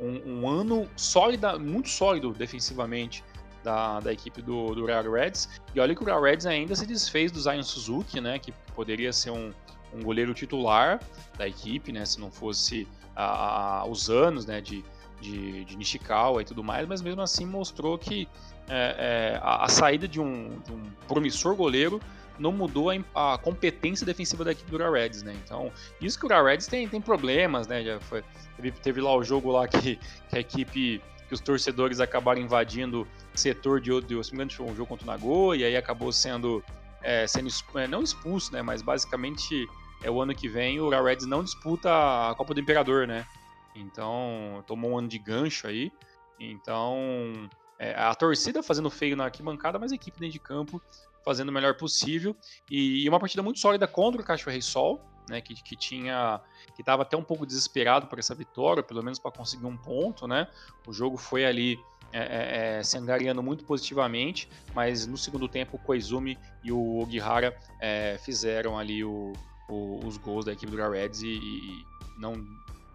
um, 0.00 0.22
um, 0.24 0.48
ano 0.48 0.88
sólida, 0.96 1.58
muito 1.58 1.88
sólido 1.88 2.32
defensivamente 2.32 3.22
da, 3.62 4.00
da 4.00 4.12
equipe 4.12 4.40
do, 4.40 4.74
do 4.74 4.86
Real 4.86 5.10
Reds. 5.10 5.60
E 5.74 5.80
olha 5.80 5.94
que 5.94 6.02
o 6.02 6.06
Real 6.06 6.22
Reds 6.22 6.46
ainda 6.46 6.74
se 6.74 6.86
desfez 6.86 7.30
do 7.30 7.40
Zion 7.40 7.62
Suzuki, 7.62 8.20
né, 8.20 8.38
que 8.38 8.52
poderia 8.74 9.12
ser 9.12 9.30
um, 9.30 9.52
um 9.94 10.02
goleiro 10.02 10.34
titular 10.34 11.00
da 11.36 11.46
equipe, 11.46 11.92
né? 11.92 12.04
Se 12.04 12.20
não 12.20 12.30
fosse 12.30 12.86
a, 13.14 13.84
os 13.88 14.10
anos, 14.10 14.46
né? 14.46 14.60
De, 14.60 14.84
de, 15.20 15.64
de, 15.64 15.76
Nishikawa 15.76 16.42
e 16.42 16.44
tudo 16.44 16.64
mais, 16.64 16.86
mas 16.88 17.02
mesmo 17.02 17.20
assim 17.20 17.44
mostrou 17.44 17.98
que 17.98 18.26
é, 18.68 19.34
é, 19.34 19.40
a, 19.42 19.64
a, 19.64 19.68
saída 19.68 20.08
de 20.08 20.20
um, 20.20 20.58
de 20.64 20.72
um, 20.72 20.82
promissor 21.06 21.54
goleiro 21.54 22.00
não 22.38 22.52
mudou 22.52 22.90
a, 22.90 23.34
a, 23.34 23.38
competência 23.38 24.06
defensiva 24.06 24.44
da 24.44 24.52
equipe 24.52 24.70
do 24.70 24.78
Real 24.78 24.92
Reds, 24.92 25.22
né? 25.22 25.36
Então, 25.44 25.70
isso 26.00 26.18
que 26.18 26.24
o 26.24 26.28
Real 26.28 26.44
Reds 26.44 26.66
tem, 26.66 26.88
tem 26.88 27.00
problemas, 27.00 27.68
né? 27.68 27.84
Já 27.84 28.00
foi, 28.00 28.24
teve, 28.56 28.70
teve 28.72 29.00
lá 29.00 29.14
o 29.14 29.22
jogo 29.22 29.50
lá 29.50 29.68
que, 29.68 29.96
que 30.28 30.36
a 30.36 30.40
equipe 30.40 31.02
que 31.30 31.34
os 31.34 31.40
torcedores 31.40 32.00
acabaram 32.00 32.40
invadindo 32.40 33.06
setor 33.36 33.80
de 33.80 33.92
outro, 33.92 34.24
se 34.24 34.32
não 34.32 34.44
me 34.44 34.52
engano, 34.52 34.72
um 34.72 34.74
jogo 34.74 34.88
contra 34.88 35.04
o 35.04 35.06
Nagoya, 35.06 35.60
e 35.60 35.64
aí 35.64 35.76
acabou 35.76 36.10
sendo, 36.10 36.60
é, 37.00 37.24
sendo 37.24 37.48
não 37.88 38.02
expulso, 38.02 38.52
né? 38.52 38.62
Mas 38.62 38.82
basicamente 38.82 39.68
é 40.02 40.10
o 40.10 40.20
ano 40.20 40.34
que 40.34 40.48
vem 40.48 40.80
o 40.80 40.88
Reds 40.88 41.26
não 41.26 41.42
disputa 41.44 41.90
a 41.90 42.34
Copa 42.34 42.54
do 42.54 42.60
Imperador, 42.60 43.06
né? 43.06 43.26
Então, 43.74 44.64
tomou 44.66 44.92
um 44.92 44.98
ano 44.98 45.08
de 45.08 45.18
gancho 45.18 45.66
aí. 45.66 45.92
Então, 46.38 47.48
é, 47.78 47.94
a 47.94 48.14
torcida 48.14 48.62
fazendo 48.62 48.90
feio 48.90 49.16
na 49.16 49.24
arquibancada, 49.24 49.78
mas 49.78 49.92
a 49.92 49.94
equipe 49.94 50.18
dentro 50.18 50.32
de 50.32 50.38
campo 50.38 50.80
fazendo 51.24 51.50
o 51.50 51.52
melhor 51.52 51.76
possível. 51.76 52.34
E, 52.70 53.04
e 53.04 53.08
uma 53.08 53.20
partida 53.20 53.42
muito 53.42 53.60
sólida 53.60 53.86
contra 53.86 54.20
o 54.20 54.24
Cacho 54.24 54.50
Rei 54.50 54.62
Sol, 54.62 55.00
né, 55.28 55.40
que, 55.40 55.54
que 55.54 55.76
tinha 55.76 56.40
que 56.74 56.82
estava 56.82 57.02
até 57.02 57.16
um 57.16 57.22
pouco 57.22 57.46
desesperado 57.46 58.06
por 58.06 58.18
essa 58.18 58.34
vitória, 58.34 58.82
pelo 58.82 59.02
menos 59.02 59.18
para 59.18 59.30
conseguir 59.30 59.66
um 59.66 59.76
ponto, 59.76 60.26
né? 60.26 60.48
O 60.86 60.92
jogo 60.92 61.16
foi 61.16 61.44
ali 61.44 61.78
é, 62.12 62.18
é, 62.18 62.78
é, 62.78 62.82
se 62.82 62.98
angariando 62.98 63.42
muito 63.42 63.64
positivamente, 63.64 64.48
mas 64.74 65.06
no 65.06 65.16
segundo 65.16 65.48
tempo 65.48 65.76
o 65.76 65.78
Koizumi 65.78 66.36
e 66.64 66.72
o 66.72 66.98
Ogihara 66.98 67.56
é, 67.78 68.18
fizeram 68.24 68.76
ali 68.76 69.04
o, 69.04 69.32
o, 69.72 70.06
os 70.06 70.16
gols 70.16 70.44
da 70.44 70.52
equipe 70.52 70.70
do 70.70 70.90
Reds 70.90 71.22
e, 71.22 71.28
e, 71.28 71.86
não 72.18 72.44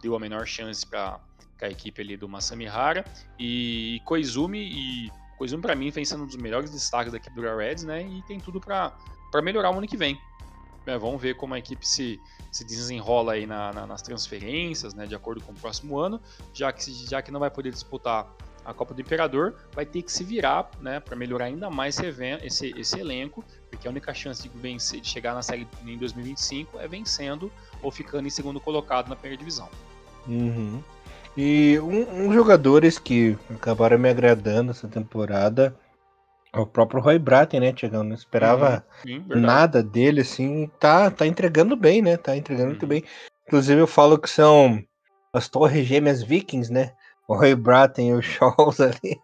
deu 0.02 0.16
a 0.16 0.20
menor 0.20 0.46
chance 0.46 0.86
para 0.86 1.20
a 1.62 1.70
equipe 1.70 2.02
ali 2.02 2.16
do 2.16 2.28
Masamihara 2.30 3.04
e 3.40 4.02
Koizumi 4.06 4.60
e 4.60 5.12
Koizumi 5.38 5.62
para 5.62 5.76
mim 5.76 5.90
vem 5.90 6.06
sendo 6.06 6.24
um 6.24 6.28
dos 6.28 6.36
melhores 6.36 6.70
destaques 6.70 7.12
da 7.12 7.18
equipe 7.18 7.36
do 7.36 7.42
Reds, 7.42 7.84
né? 7.84 8.04
E 8.04 8.22
tem 8.24 8.40
tudo 8.40 8.60
para 8.60 8.94
melhorar 9.42 9.72
o 9.72 9.78
ano 9.78 9.88
que 9.88 9.98
vem. 9.98 10.20
É, 10.86 10.98
vamos 10.98 11.20
ver 11.20 11.36
como 11.36 11.56
a 11.56 11.60
equipe 11.60 11.88
se, 11.88 12.20
se 12.52 12.64
desenrola 12.64 13.34
aí 13.34 13.48
na, 13.48 13.74
na, 13.74 13.88
nas 13.88 14.04
transferências, 14.04 14.94
né, 14.94 15.08
de 15.08 15.16
acordo 15.16 15.42
com 15.42 15.52
o 15.52 15.56
próximo 15.56 15.98
ano, 15.98 16.22
já 16.54 16.72
que, 16.72 16.94
já 17.10 17.24
que 17.24 17.32
não 17.32 17.40
vai 17.40 17.50
poder 17.50 17.72
disputar 17.72 18.32
a 18.66 18.74
Copa 18.74 18.94
do 18.94 19.02
Imperador, 19.02 19.56
vai 19.74 19.86
ter 19.86 20.02
que 20.02 20.12
se 20.12 20.24
virar 20.24 20.70
né, 20.82 21.00
para 21.00 21.16
melhorar 21.16 21.46
ainda 21.46 21.70
mais 21.70 22.00
esse, 22.00 22.24
esse, 22.44 22.74
esse, 22.78 23.00
elenco, 23.00 23.46
porque 23.70 23.88
a 23.88 23.92
única 23.92 24.14
chance 24.14 24.42
de, 24.42 24.50
vencer, 24.58 25.00
de 25.00 25.08
chegar 25.08 25.34
na 25.34 25.42
série 25.42 25.68
em 25.86 25.98
2025 25.98 26.80
é 26.80 26.88
vencendo 26.88 27.52
ou 27.82 27.92
ficando 27.92 28.28
em 28.28 28.32
segundo 28.32 28.60
colocado 28.60 29.08
na 29.08 29.16
primeira 29.16 29.38
divisão. 29.38 29.70
Uhum. 30.28 30.82
E 31.38 31.80
um, 31.80 32.28
um 32.28 32.34
jogadores 32.34 32.98
que 32.98 33.38
acabaram 33.54 34.00
me 34.00 34.10
agradando 34.10 34.72
essa 34.72 34.88
temporada 34.88 35.78
o 36.62 36.66
próprio 36.66 37.02
Roy 37.02 37.20
Braten, 37.20 37.60
né, 37.60 37.74
Tiagão? 37.74 38.04
Não 38.04 38.16
esperava 38.16 38.86
uhum, 39.06 39.12
sim, 39.12 39.26
nada 39.36 39.84
dele, 39.84 40.22
assim. 40.22 40.72
Tá, 40.80 41.12
tá 41.12 41.28
entregando 41.28 41.76
bem, 41.76 42.02
né? 42.02 42.18
Tá 42.18 42.36
entregando 42.36 42.68
uhum. 42.68 42.72
muito 42.72 42.88
bem. 42.88 43.04
Inclusive, 43.48 43.80
eu 43.82 43.88
falo 43.88 44.18
que 44.18 44.30
são 44.30 44.84
as 45.34 45.50
torres 45.50 45.86
gêmeas 45.86 46.24
vikings, 46.24 46.72
né? 46.72 46.94
O 47.28 47.36
Roy 47.36 47.56
Braten 47.56 48.10
e 48.10 48.14
o 48.14 48.22
Scholz 48.22 48.80
ali. 48.82 49.20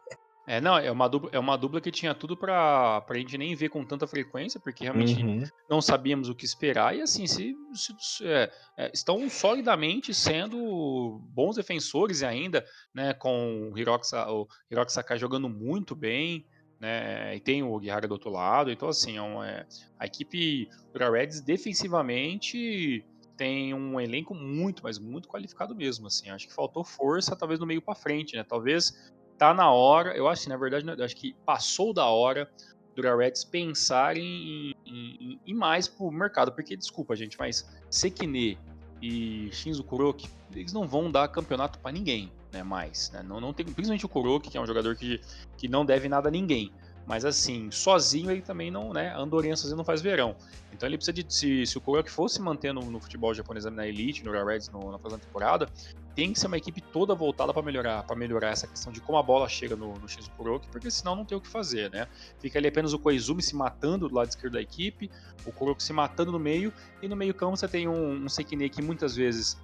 É, 0.48 0.60
não, 0.60 0.78
é 0.78 0.92
uma 0.92 1.08
dupla, 1.08 1.30
é 1.32 1.40
uma 1.40 1.56
dupla 1.56 1.80
que 1.80 1.92
tinha 1.92 2.14
tudo 2.14 2.36
pra, 2.36 3.00
pra 3.02 3.18
gente 3.18 3.38
nem 3.38 3.56
ver 3.56 3.70
com 3.70 3.86
tanta 3.86 4.08
frequência, 4.08 4.60
porque 4.60 4.84
realmente 4.84 5.24
uhum. 5.24 5.44
não 5.70 5.82
sabíamos 5.82 6.28
o 6.28 6.36
que 6.36 6.44
esperar, 6.44 6.96
e 6.96 7.02
assim, 7.02 7.28
se, 7.28 7.56
se 7.74 8.28
é, 8.28 8.52
é, 8.78 8.92
estão 8.94 9.30
solidamente 9.30 10.14
sendo 10.14 11.22
bons 11.30 11.56
defensores 11.56 12.24
ainda, 12.24 12.66
né, 12.94 13.14
com 13.14 13.72
o 13.72 13.78
Hiroki, 13.78 14.08
o 14.14 14.48
Hiroki 14.70 14.92
Sakai 14.92 15.18
jogando 15.18 15.48
muito 15.48 15.96
bem, 15.96 16.46
né? 16.82 17.36
E 17.36 17.40
tem 17.40 17.62
o 17.62 17.80
Guerrero 17.80 18.08
do 18.08 18.14
outro 18.14 18.32
lado. 18.32 18.72
Então, 18.72 18.90
assim, 18.90 19.16
é 19.16 19.22
uma, 19.22 19.48
é, 19.48 19.66
a 20.00 20.08
equipe 20.08 20.68
do 20.92 21.12
Reds 21.12 21.40
defensivamente 21.40 23.06
tem 23.42 23.74
um 23.74 24.00
elenco 24.00 24.36
muito, 24.36 24.84
mas 24.84 25.00
muito 25.00 25.28
qualificado 25.28 25.74
mesmo. 25.74 26.06
Assim, 26.06 26.30
acho 26.30 26.48
que 26.48 26.54
faltou 26.54 26.84
força, 26.84 27.36
talvez 27.36 27.60
no 27.60 27.66
meio 27.66 27.82
para 27.82 27.96
frente, 27.96 28.36
né? 28.36 28.44
Talvez 28.44 29.12
tá 29.36 29.52
na 29.52 29.72
hora. 29.72 30.16
Eu 30.16 30.28
acho, 30.28 30.48
na 30.48 30.56
verdade, 30.56 31.02
acho 31.02 31.16
que 31.16 31.34
passou 31.44 31.92
da 31.92 32.06
hora 32.06 32.48
do 32.96 33.02
Reds 33.02 33.44
pensarem 33.44 34.24
em, 34.24 34.76
em, 34.86 35.40
em, 35.48 35.54
mais 35.56 35.88
pro 35.88 36.12
mercado, 36.12 36.52
porque 36.52 36.78
desculpa, 36.78 37.16
gente, 37.16 37.36
mas 37.40 37.68
Sekine 37.90 38.60
e 39.02 39.50
Shinzo 39.52 39.84
Kuroki, 39.84 40.30
eles 40.54 40.72
não 40.72 40.88
vão 40.88 41.10
dar 41.10 41.28
campeonato 41.28 41.80
para 41.80 41.92
ninguém 41.92 42.32
né, 42.54 42.62
mais. 42.62 43.10
Né? 43.10 43.24
Não, 43.24 43.42
não 43.42 43.54
tem, 43.54 43.66
principalmente 43.66 44.06
o 44.06 44.10
Kuroki, 44.10 44.52
que 44.52 44.58
é 44.58 44.62
um 44.62 44.68
jogador 44.68 44.96
que, 44.96 45.20
que 45.58 45.68
não 45.68 45.84
deve 45.84 46.08
nada 46.08 46.28
a 46.28 46.32
ninguém. 46.32 46.72
Mas 47.08 47.26
assim, 47.26 47.72
sozinho 47.72 48.30
ele 48.30 48.42
também 48.42 48.70
não, 48.70 48.94
né? 48.94 49.14
Andorinha 49.18 49.56
sozinho 49.56 49.78
não 49.78 49.84
faz 49.84 50.02
verão. 50.02 50.36
Então 50.82 50.90
ele 50.90 50.98
precisa 50.98 51.14
de. 51.14 51.24
Se, 51.30 51.64
se 51.64 51.78
o 51.78 51.82
Kuroki 51.82 52.10
fosse 52.10 52.42
manter 52.42 52.74
no, 52.74 53.00
futebol 53.00 53.32
japonês 53.36 53.66
na 53.66 53.88
Elite, 53.88 54.26
no 54.26 54.32
Real 54.32 54.48
Reds 54.48 54.68
no, 54.70 54.92
na 54.92 54.98
próxima 54.98 55.20
temporada, 55.20 55.70
tem 56.16 56.34
que 56.34 56.40
ser 56.40 56.48
uma 56.48 56.58
equipe 56.58 56.82
toda 56.82 57.14
voltada 57.14 57.54
para 57.54 57.62
melhorar 57.62 58.02
para 58.02 58.16
melhorar 58.16 58.50
essa 58.50 58.66
questão 58.66 58.92
de 58.92 59.00
como 59.00 59.16
a 59.20 59.22
bola 59.22 59.48
chega 59.48 59.76
no, 59.76 59.94
no 59.94 60.08
do 60.08 60.30
Kuroki, 60.36 60.68
porque 60.70 60.90
senão 60.90 61.16
não 61.16 61.24
tem 61.24 61.38
o 61.38 61.42
que 61.42 61.48
fazer, 61.48 61.92
né? 61.92 62.08
Fica 62.40 62.58
ali 62.58 62.68
apenas 62.68 62.94
o 62.94 63.00
Koizumi 63.00 63.44
se 63.44 63.56
matando 63.56 64.10
do 64.10 64.16
lado 64.16 64.30
esquerdo 64.30 64.54
da 64.54 64.62
equipe, 64.62 65.12
o 65.46 65.52
Kuroki 65.52 65.84
se 65.84 65.94
matando 65.94 66.32
no 66.32 66.40
meio, 66.40 66.74
e 67.00 67.08
no 67.08 67.16
meio 67.16 67.36
campo 67.36 67.56
você 67.56 67.68
tem 67.68 67.88
um, 67.88 68.26
um 68.26 68.28
Sekine 68.28 68.68
que 68.68 68.82
muitas 68.82 69.16
vezes 69.16 69.60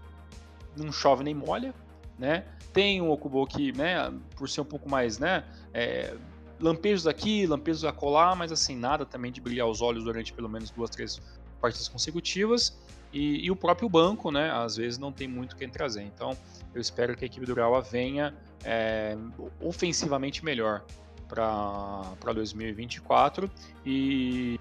não 0.76 0.92
chove 0.92 1.24
nem 1.24 1.34
molha, 1.34 1.74
né? 2.20 2.46
Tem 2.72 3.02
um 3.02 3.10
Okubo 3.10 3.44
que, 3.48 3.72
né, 3.72 4.14
por 4.36 4.48
ser 4.48 4.62
um 4.62 4.66
pouco 4.66 4.88
mais, 4.88 5.18
né, 5.18 5.44
é, 5.74 6.16
lampejos 6.60 7.08
aqui, 7.08 7.46
lampejos 7.46 7.84
acolá, 7.86 8.36
mas 8.36 8.52
assim, 8.52 8.76
nada 8.76 9.06
também 9.06 9.32
de 9.32 9.40
brilhar 9.42 9.68
os 9.68 9.82
olhos 9.82 10.04
durante 10.04 10.34
pelo 10.34 10.50
menos 10.50 10.70
duas, 10.70 10.90
três 10.90 11.22
partidas 11.62 11.88
consecutivas. 11.88 12.78
E, 13.14 13.46
e 13.46 13.52
o 13.52 13.56
próprio 13.56 13.88
banco, 13.88 14.32
né, 14.32 14.52
às 14.52 14.76
vezes 14.76 15.00
não 15.00 15.12
tem 15.12 15.28
muito 15.28 15.56
quem 15.56 15.70
trazer. 15.70 16.04
Então, 16.04 16.38
eu 16.74 16.82
espero 16.82 17.16
que 17.16 17.24
a 17.24 17.28
equipe 17.28 17.46
do 17.46 17.54
Urawa 17.54 17.82
venha 17.82 18.36
é, 18.64 19.18
ofensivamente 19.62 20.44
melhor 20.44 20.84
para 21.28 22.34
2024. 22.34 23.50
E, 23.86 24.60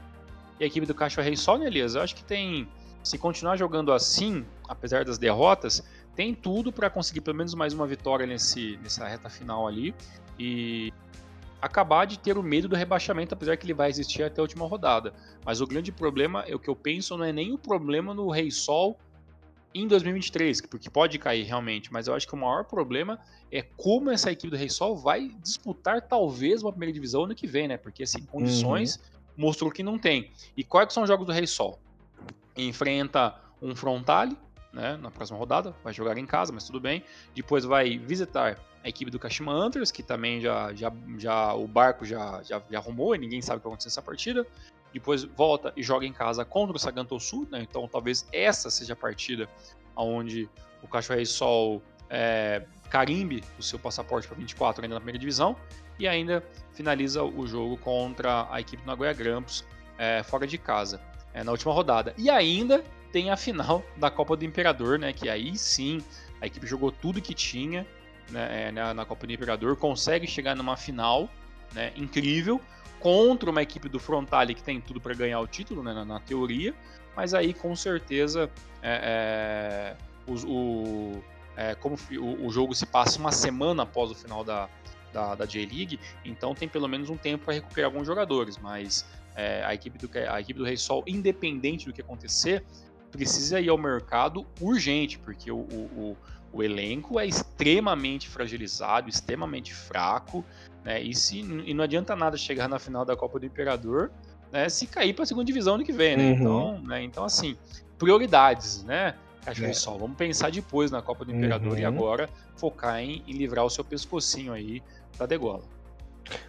e, 0.60 0.64
a 0.64 0.66
equipe 0.66 0.86
do 0.86 0.94
Caixa 0.94 1.22
Rei 1.22 1.36
só, 1.36 1.58
né, 1.58 1.66
Elias? 1.66 1.94
Eu 1.94 2.02
acho 2.02 2.14
que 2.14 2.24
tem. 2.24 2.68
Se 3.02 3.16
continuar 3.18 3.56
jogando 3.56 3.92
assim, 3.92 4.44
apesar 4.68 5.04
das 5.04 5.16
derrotas, 5.16 5.84
tem 6.16 6.34
tudo 6.34 6.72
para 6.72 6.90
conseguir 6.90 7.20
pelo 7.20 7.36
menos 7.36 7.54
mais 7.54 7.72
uma 7.72 7.86
vitória 7.86 8.26
nesse, 8.26 8.76
nessa 8.82 9.06
reta 9.06 9.28
final 9.28 9.68
ali 9.68 9.94
e 10.36 10.92
acabar 11.66 12.06
de 12.06 12.18
ter 12.18 12.38
o 12.38 12.42
medo 12.42 12.68
do 12.68 12.76
rebaixamento, 12.76 13.34
apesar 13.34 13.56
que 13.56 13.66
ele 13.66 13.74
vai 13.74 13.90
existir 13.90 14.22
até 14.22 14.40
a 14.40 14.42
última 14.42 14.66
rodada. 14.66 15.12
Mas 15.44 15.60
o 15.60 15.66
grande 15.66 15.92
problema, 15.92 16.44
é 16.46 16.54
o 16.54 16.58
que 16.58 16.68
eu 16.68 16.76
penso, 16.76 17.16
não 17.16 17.24
é 17.24 17.32
nem 17.32 17.52
o 17.52 17.58
problema 17.58 18.14
no 18.14 18.30
Rei 18.30 18.50
Sol 18.50 18.98
em 19.74 19.86
2023, 19.86 20.62
porque 20.62 20.88
pode 20.88 21.18
cair 21.18 21.42
realmente, 21.42 21.92
mas 21.92 22.08
eu 22.08 22.14
acho 22.14 22.26
que 22.26 22.34
o 22.34 22.38
maior 22.38 22.64
problema 22.64 23.20
é 23.52 23.60
como 23.60 24.10
essa 24.10 24.32
equipe 24.32 24.50
do 24.50 24.56
Rei 24.56 24.70
Sol 24.70 24.96
vai 24.96 25.30
disputar 25.42 26.00
talvez 26.00 26.62
uma 26.62 26.72
primeira 26.72 26.92
divisão 26.92 27.24
ano 27.24 27.34
que 27.34 27.46
vem, 27.46 27.68
né? 27.68 27.76
Porque 27.76 28.02
assim, 28.02 28.24
condições 28.24 28.96
uhum. 28.96 29.44
mostrou 29.44 29.70
que 29.70 29.82
não 29.82 29.98
tem. 29.98 30.30
E 30.56 30.64
quais 30.64 30.92
são 30.92 31.02
os 31.02 31.08
jogos 31.08 31.26
do 31.26 31.32
Rei 31.32 31.46
Sol? 31.46 31.78
Enfrenta 32.56 33.34
um 33.60 33.76
Frontale, 33.76 34.36
né, 34.76 34.98
na 34.98 35.10
próxima 35.10 35.38
rodada, 35.38 35.74
vai 35.82 35.92
jogar 35.92 36.18
em 36.18 36.26
casa, 36.26 36.52
mas 36.52 36.64
tudo 36.64 36.78
bem. 36.78 37.02
Depois 37.34 37.64
vai 37.64 37.96
visitar 37.96 38.58
a 38.84 38.88
equipe 38.88 39.10
do 39.10 39.18
Kashima 39.18 39.50
Antlers, 39.50 39.90
que 39.90 40.02
também 40.02 40.38
já, 40.38 40.72
já, 40.74 40.92
já 41.16 41.54
o 41.54 41.66
barco 41.66 42.04
já, 42.04 42.42
já, 42.42 42.62
já 42.70 42.78
arrumou 42.78 43.14
e 43.14 43.18
ninguém 43.18 43.40
sabe 43.40 43.56
o 43.56 43.60
que 43.60 43.64
vai 43.64 43.72
acontecer 43.72 43.88
nessa 43.88 44.02
partida. 44.02 44.46
Depois 44.92 45.24
volta 45.24 45.72
e 45.76 45.82
joga 45.82 46.04
em 46.04 46.12
casa 46.12 46.44
contra 46.44 46.76
o 46.76 46.78
Saganto 46.78 47.18
Sul, 47.18 47.48
né, 47.50 47.66
então 47.68 47.88
talvez 47.88 48.28
essa 48.32 48.70
seja 48.70 48.92
a 48.92 48.96
partida 48.96 49.48
onde 49.96 50.48
o 50.82 50.86
Cachorro 50.86 51.24
Sol 51.24 51.82
é, 52.10 52.66
carimbe 52.90 53.42
o 53.58 53.62
seu 53.62 53.78
passaporte 53.78 54.28
para 54.28 54.36
24 54.36 54.82
ainda 54.82 54.94
na 54.94 55.00
primeira 55.00 55.18
divisão 55.18 55.56
e 55.98 56.06
ainda 56.06 56.44
finaliza 56.74 57.24
o 57.24 57.46
jogo 57.46 57.78
contra 57.78 58.46
a 58.50 58.60
equipe 58.60 58.82
do 58.82 58.86
Nagoya 58.86 59.14
Grampus 59.14 59.64
é, 59.96 60.22
fora 60.22 60.46
de 60.46 60.58
casa 60.58 61.00
é, 61.32 61.42
na 61.42 61.50
última 61.50 61.72
rodada. 61.72 62.14
E 62.18 62.28
ainda 62.28 62.84
tem 63.12 63.30
a 63.30 63.36
final 63.36 63.82
da 63.96 64.10
Copa 64.10 64.36
do 64.36 64.44
Imperador, 64.44 64.98
né? 64.98 65.12
Que 65.12 65.28
aí 65.28 65.56
sim 65.56 66.02
a 66.40 66.46
equipe 66.46 66.66
jogou 66.66 66.92
tudo 66.92 67.20
que 67.20 67.34
tinha 67.34 67.86
né, 68.30 68.68
é, 68.68 68.72
na, 68.72 69.04
Copa 69.04 69.26
do 69.26 69.32
Imperador, 69.32 69.76
consegue 69.76 70.26
chegar 70.26 70.54
numa 70.54 70.76
final 70.76 71.28
né, 71.72 71.92
incrível 71.96 72.60
contra 72.98 73.50
uma 73.50 73.62
equipe 73.62 73.88
do 73.88 73.98
Frontale 73.98 74.54
que 74.54 74.62
tem 74.62 74.80
tudo 74.80 75.00
para 75.00 75.14
ganhar 75.14 75.40
o 75.40 75.46
título, 75.46 75.82
né, 75.82 75.92
na, 75.92 76.04
na, 76.04 76.20
teoria, 76.20 76.74
mas 77.14 77.34
aí 77.34 77.54
com 77.54 77.74
certeza 77.76 78.50
é, 78.82 79.94
é, 79.96 80.30
o, 80.30 80.34
o, 80.46 81.24
é, 81.56 81.74
como 81.74 81.96
o, 82.18 82.46
o, 82.46 82.50
jogo 82.50 82.74
se 82.74 82.86
passa 82.86 83.18
uma 83.18 83.32
semana 83.32 83.84
após 83.84 84.10
o 84.10 84.14
final 84.14 84.42
da, 84.42 84.68
da, 85.12 85.34
da 85.34 85.46
J-League, 85.46 86.00
então 86.24 86.54
tem 86.54 86.68
pelo 86.68 86.88
menos 86.88 87.10
um 87.10 87.16
tempo 87.16 87.44
para 87.44 87.54
recuperar 87.54 87.90
alguns 87.90 88.06
jogadores, 88.06 88.58
mas 88.58 89.06
é, 89.36 89.62
a, 89.64 89.74
equipe 89.74 89.98
do, 89.98 90.10
a 90.28 90.40
equipe 90.40 90.58
do 90.58 90.64
Rei 90.64 90.76
Sol, 90.76 91.04
independente 91.06 91.86
do 91.86 91.92
que 91.92 92.00
acontecer, 92.00 92.64
precisa 93.16 93.60
ir 93.60 93.68
ao 93.68 93.78
mercado 93.78 94.46
urgente, 94.60 95.18
porque 95.18 95.50
o, 95.50 95.58
o, 95.58 96.16
o 96.52 96.62
elenco 96.62 97.18
é 97.18 97.26
extremamente 97.26 98.28
fragilizado, 98.28 99.08
extremamente 99.08 99.74
fraco, 99.74 100.44
né? 100.84 101.02
E, 101.02 101.14
se, 101.14 101.40
e 101.40 101.74
não 101.74 101.84
adianta 101.84 102.14
nada 102.14 102.36
chegar 102.36 102.68
na 102.68 102.78
final 102.78 103.04
da 103.04 103.16
Copa 103.16 103.38
do 103.38 103.46
Imperador 103.46 104.10
né, 104.52 104.68
se 104.68 104.86
cair 104.86 105.12
para 105.12 105.24
a 105.24 105.26
segunda 105.26 105.44
divisão 105.44 105.74
ano 105.74 105.84
que 105.84 105.92
vem, 105.92 106.16
né? 106.16 106.24
Uhum. 106.24 106.34
Então, 106.34 106.80
né? 106.84 107.02
então, 107.02 107.24
assim, 107.24 107.56
prioridades, 107.98 108.82
né? 108.84 109.14
Acho 109.46 109.60
que 109.60 109.68
é. 109.68 109.72
só 109.72 109.96
vamos 109.96 110.16
pensar 110.16 110.50
depois 110.50 110.90
na 110.90 111.00
Copa 111.00 111.24
do 111.24 111.32
Imperador 111.32 111.72
uhum. 111.72 111.78
e 111.78 111.84
agora 111.84 112.28
focar 112.56 112.98
em, 112.98 113.22
em, 113.28 113.32
livrar 113.32 113.64
o 113.64 113.70
seu 113.70 113.84
pescocinho 113.84 114.52
aí 114.52 114.82
da 115.16 115.24
degola. 115.24 115.62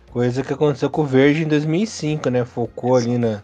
Coisa 0.10 0.42
que 0.42 0.52
aconteceu 0.52 0.90
com 0.90 1.02
o 1.02 1.06
Verde 1.06 1.44
em 1.44 1.48
2005, 1.48 2.30
né? 2.30 2.44
Focou 2.44 2.98
Exatamente. 2.98 3.26
ali 3.26 3.34
na, 3.34 3.44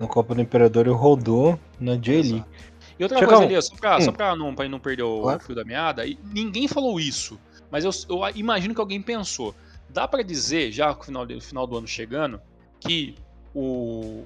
na 0.00 0.06
Copa 0.06 0.34
do 0.34 0.42
Imperador 0.42 0.86
e 0.86 0.90
rodou 0.90 1.58
na 1.80 1.96
J-League. 1.96 2.44
E 3.02 3.04
outra 3.04 3.18
Chegou. 3.18 3.34
coisa, 3.34 3.52
ali, 3.52 3.60
só 3.60 3.74
pra, 3.74 3.98
hum. 3.98 4.00
só 4.00 4.12
pra, 4.12 4.36
não, 4.36 4.54
pra 4.54 4.68
não 4.68 4.78
perder 4.78 5.02
o 5.02 5.22
claro. 5.22 5.40
fio 5.40 5.56
da 5.56 5.64
meada, 5.64 6.04
ninguém 6.32 6.68
falou 6.68 7.00
isso, 7.00 7.36
mas 7.68 7.84
eu, 7.84 7.90
eu 8.08 8.20
imagino 8.36 8.72
que 8.72 8.80
alguém 8.80 9.02
pensou. 9.02 9.56
Dá 9.88 10.06
para 10.06 10.22
dizer, 10.22 10.70
já 10.70 10.94
no 10.94 11.02
final, 11.02 11.26
final 11.40 11.66
do 11.66 11.76
ano 11.76 11.88
chegando, 11.88 12.40
que 12.78 13.16
o, 13.52 14.24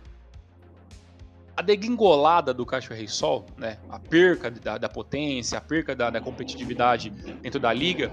a 1.57 1.63
degringolada 1.63 2.53
do 2.53 2.67
Caixa 2.67 2.93
Rei 2.93 3.09
Sol, 3.09 3.47
né, 3.57 3.79
a 3.89 3.99
perca 3.99 4.51
da, 4.51 4.77
da 4.77 4.91
potência, 4.91 5.57
a 5.57 5.61
perca 5.63 5.97
da, 5.97 6.11
da, 6.11 6.21
competitividade 6.21 7.09
dentro 7.09 7.59
da 7.59 7.73
liga, 7.73 8.13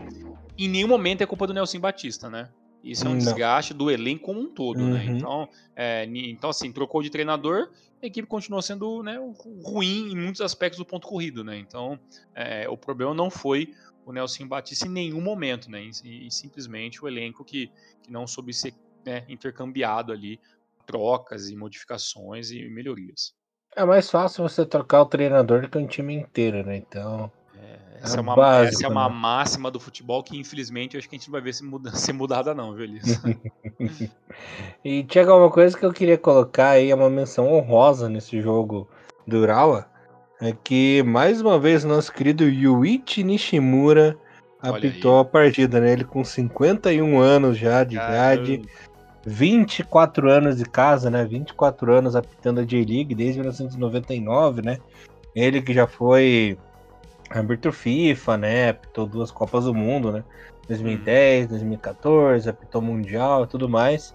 em 0.58 0.70
nenhum 0.70 0.88
momento 0.88 1.22
é 1.22 1.26
culpa 1.26 1.46
do 1.46 1.54
Nelson 1.54 1.80
Batista, 1.80 2.30
né? 2.30 2.48
Isso 2.84 3.06
é 3.06 3.10
um 3.10 3.14
Não. 3.14 3.20
desgaste 3.20 3.74
do 3.74 3.90
elenco 3.90 4.26
como 4.26 4.42
um 4.42 4.50
todo, 4.50 4.80
né? 4.80 4.86
uhum. 4.86 4.94
né? 4.94 5.06
Então, 5.06 5.50
é, 5.76 6.06
então, 6.06 6.50
assim, 6.50 6.72
trocou 6.72 7.02
de 7.02 7.10
treinador, 7.10 7.70
a 8.02 8.06
equipe 8.06 8.28
continuou 8.28 8.62
sendo 8.62 9.02
né, 9.02 9.18
ruim 9.64 10.12
em 10.12 10.16
muitos 10.16 10.42
aspectos 10.42 10.78
do 10.78 10.86
ponto 10.86 11.08
corrido, 11.08 11.44
né? 11.44 11.58
Então, 11.58 11.98
é, 12.36 12.68
o 12.68 12.76
problema 12.76 13.14
não 13.14 13.30
foi 13.30 13.74
o 14.06 14.12
Nelson 14.12 14.46
Batista 14.46 14.88
em 14.88 14.92
nenhum 14.92 15.22
momento, 15.22 15.72
né? 15.72 15.90
E, 16.04 16.28
e 16.28 16.32
simplesmente 16.32 17.04
o 17.04 17.08
elenco 17.08 17.46
que, 17.46 17.72
que 18.02 18.12
não 18.12 18.28
soube 18.28 18.54
ser 18.54 18.74
né, 19.06 19.24
intercambiado 19.30 20.12
ali, 20.12 20.38
trocas 20.86 21.50
e 21.50 21.56
modificações 21.56 22.52
e 22.52 22.68
melhorias. 22.70 23.34
É 23.76 23.86
mais 23.86 24.10
fácil 24.10 24.48
você 24.48 24.66
trocar 24.66 25.02
o 25.02 25.06
treinador 25.06 25.62
do 25.62 25.70
que 25.70 25.78
um 25.78 25.88
time 25.88 26.14
inteiro, 26.14 26.66
né? 26.66 26.76
Então. 26.76 27.32
Essa 28.04 28.18
é, 28.18 28.22
uma, 28.22 28.36
básico, 28.36 28.76
essa 28.76 28.86
é 28.86 28.90
uma 28.90 29.08
né? 29.08 29.16
máxima 29.16 29.72
do 29.72 29.80
futebol 29.80 30.22
que, 30.22 30.38
infelizmente, 30.38 30.96
eu 30.96 31.00
acho 31.00 31.08
que 31.08 31.16
a 31.16 31.18
gente 31.18 31.30
não 31.30 31.32
vai 31.32 31.42
ver 31.42 31.54
se 31.54 31.64
muda, 31.64 31.90
ser 31.96 32.12
mudada, 32.12 32.54
não, 32.54 32.74
viu, 32.74 32.84
Elias? 32.84 33.22
e, 34.84 35.04
Tiago, 35.06 35.38
uma 35.38 35.50
coisa 35.50 35.78
que 35.78 35.86
eu 35.86 35.94
queria 35.94 36.18
colocar 36.18 36.72
aí, 36.72 36.92
é 36.92 36.96
uma 36.96 37.10
menção 37.10 37.54
honrosa 37.54 38.10
nesse 38.10 38.42
jogo 38.42 38.90
do 39.26 39.38
Urawa, 39.38 39.88
é 40.42 40.52
que, 40.52 41.02
mais 41.04 41.40
uma 41.40 41.58
vez, 41.58 41.86
nosso 41.86 42.12
querido 42.12 42.44
Yuichi 42.44 43.24
Nishimura 43.24 44.18
apitou 44.62 45.20
a 45.20 45.26
partida, 45.26 45.80
né? 45.80 45.94
Ele 45.94 46.04
com 46.04 46.26
51 46.26 47.20
anos 47.20 47.58
já 47.58 47.86
de 47.86 47.96
Caramba. 47.96 48.44
idade, 48.44 48.62
24 49.26 50.30
anos 50.30 50.58
de 50.58 50.66
casa, 50.66 51.10
né? 51.10 51.24
24 51.24 51.94
anos 51.94 52.18
apitando 52.18 52.60
a 52.60 52.66
J-League 52.66 53.16
desde 53.16 53.40
1999, 53.40 54.62
né? 54.62 54.78
Ele 55.34 55.62
que 55.62 55.74
já 55.74 55.88
foi 55.88 56.58
árbitro 57.40 57.72
FIFA, 57.72 58.38
né? 58.38 58.70
Apitou 58.70 59.06
duas 59.06 59.32
Copas 59.32 59.66
do 59.66 59.74
Mundo, 59.74 60.12
né? 60.12 60.24
2010, 60.68 61.50
2014, 61.50 62.50
apitou 62.50 62.82
Mundial 62.82 63.44
e 63.44 63.48
tudo 63.48 63.68
mais. 63.68 64.14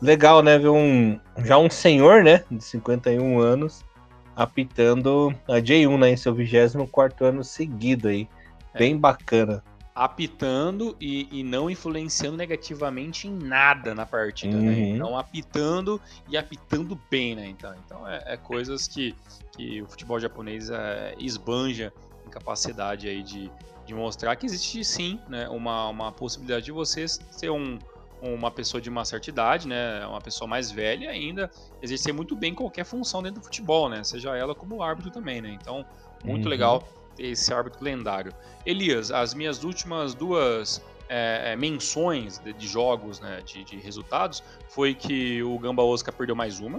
Legal, 0.00 0.42
né? 0.42 0.58
Ver 0.58 0.68
um 0.68 1.18
já 1.44 1.58
um 1.58 1.68
senhor, 1.68 2.22
né? 2.22 2.44
De 2.50 2.62
51 2.62 3.38
anos 3.38 3.84
apitando 4.34 5.34
a 5.46 5.56
J1, 5.56 5.98
né? 5.98 6.10
Em 6.10 6.16
seu 6.16 6.34
24 6.34 7.26
ano 7.26 7.44
seguido 7.44 8.08
aí. 8.08 8.28
É. 8.72 8.78
Bem 8.78 8.96
bacana. 8.96 9.62
Apitando 9.92 10.96
e, 10.98 11.28
e, 11.30 11.42
não 11.42 11.68
influenciando 11.68 12.36
negativamente 12.36 13.28
em 13.28 13.36
nada 13.36 13.94
na 13.94 14.06
partida, 14.06 14.56
né? 14.56 14.62
uhum. 14.62 14.76
né? 14.76 14.88
Então, 14.90 15.18
apitando 15.18 16.00
e 16.28 16.38
apitando 16.38 16.98
bem, 17.10 17.34
né? 17.34 17.48
Então, 17.48 17.74
então 17.84 18.08
é, 18.08 18.22
é 18.24 18.36
coisas 18.36 18.88
que, 18.88 19.14
que 19.52 19.82
o 19.82 19.86
futebol 19.86 20.18
japonês 20.18 20.70
é, 20.70 21.14
esbanja 21.18 21.92
capacidade 22.30 23.08
aí 23.08 23.22
de, 23.22 23.50
de 23.84 23.94
mostrar 23.94 24.36
que 24.36 24.46
existe 24.46 24.84
sim 24.84 25.20
né, 25.28 25.48
uma, 25.48 25.88
uma 25.88 26.12
possibilidade 26.12 26.66
de 26.66 26.72
você 26.72 27.06
ser 27.08 27.50
um, 27.50 27.78
uma 28.22 28.50
pessoa 28.50 28.80
de 28.80 28.88
uma 28.88 29.04
certa 29.04 29.30
idade, 29.30 29.66
né, 29.66 30.06
uma 30.06 30.20
pessoa 30.20 30.46
mais 30.48 30.70
velha 30.70 31.10
ainda, 31.10 31.50
exercer 31.82 32.12
muito 32.12 32.36
bem 32.36 32.54
qualquer 32.54 32.84
função 32.84 33.22
dentro 33.22 33.40
do 33.40 33.44
futebol, 33.44 33.88
né, 33.88 34.04
seja 34.04 34.36
ela 34.36 34.54
como 34.54 34.82
árbitro 34.82 35.10
também, 35.10 35.40
né, 35.40 35.56
então 35.60 35.84
muito 36.24 36.44
uhum. 36.44 36.50
legal 36.50 36.88
ter 37.16 37.26
esse 37.26 37.52
árbitro 37.52 37.82
lendário. 37.82 38.32
Elias, 38.64 39.10
as 39.10 39.34
minhas 39.34 39.64
últimas 39.64 40.14
duas 40.14 40.82
é, 41.08 41.52
é 41.52 41.56
menções 41.56 42.38
de, 42.38 42.52
de 42.52 42.68
jogos, 42.68 43.20
né, 43.20 43.40
de, 43.44 43.64
de, 43.64 43.76
resultados, 43.78 44.42
foi 44.68 44.94
que 44.94 45.42
o 45.42 45.58
Gamba 45.58 45.82
Osaka 45.82 46.12
perdeu 46.12 46.36
mais 46.36 46.60
uma, 46.60 46.78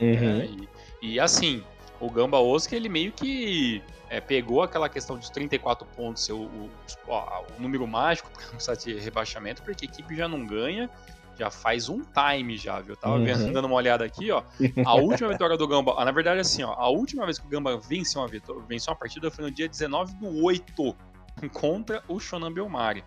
uhum. 0.00 0.40
é, 0.40 0.46
e, 0.46 0.68
e 1.02 1.20
assim, 1.20 1.62
o 2.00 2.10
Gamba 2.10 2.40
Osaka 2.40 2.74
ele 2.74 2.88
meio 2.88 3.12
que 3.12 3.82
é, 4.10 4.20
pegou 4.20 4.62
aquela 4.62 4.88
questão 4.88 5.16
dos 5.16 5.30
34 5.30 5.86
pontos 5.88 6.24
ser 6.24 6.32
o, 6.32 6.42
o, 6.44 6.70
o 7.08 7.60
número 7.60 7.86
mágico 7.86 8.30
para 8.32 8.42
não 8.52 8.76
de 8.76 8.98
rebaixamento, 8.98 9.62
porque 9.62 9.86
a 9.86 9.88
equipe 9.88 10.16
já 10.16 10.26
não 10.26 10.44
ganha, 10.46 10.90
já 11.38 11.50
faz 11.50 11.88
um 11.88 12.02
time 12.02 12.56
já, 12.56 12.80
viu? 12.80 12.94
Eu 12.94 12.96
tava 12.96 13.16
uhum. 13.16 13.24
vendo, 13.24 13.52
dando 13.52 13.66
uma 13.66 13.76
olhada 13.76 14.04
aqui, 14.04 14.30
ó. 14.30 14.42
A 14.84 14.94
última 14.96 15.28
vitória 15.28 15.56
do 15.56 15.68
Gamba, 15.68 15.94
ah, 15.96 16.04
na 16.04 16.10
verdade, 16.10 16.40
assim, 16.40 16.62
ó, 16.62 16.72
a 16.72 16.88
última 16.88 17.24
vez 17.24 17.38
que 17.38 17.46
o 17.46 17.48
Gamba 17.48 17.76
venceu 17.78 18.20
uma, 18.20 18.28
vitória, 18.28 18.62
venceu 18.66 18.92
uma 18.92 18.98
partida 18.98 19.30
foi 19.30 19.44
no 19.44 19.50
dia 19.50 19.68
19 19.68 20.14
do 20.16 20.44
8 20.44 20.96
contra 21.52 22.02
o 22.08 22.18
Shonan 22.18 22.52
Belmari. 22.52 23.04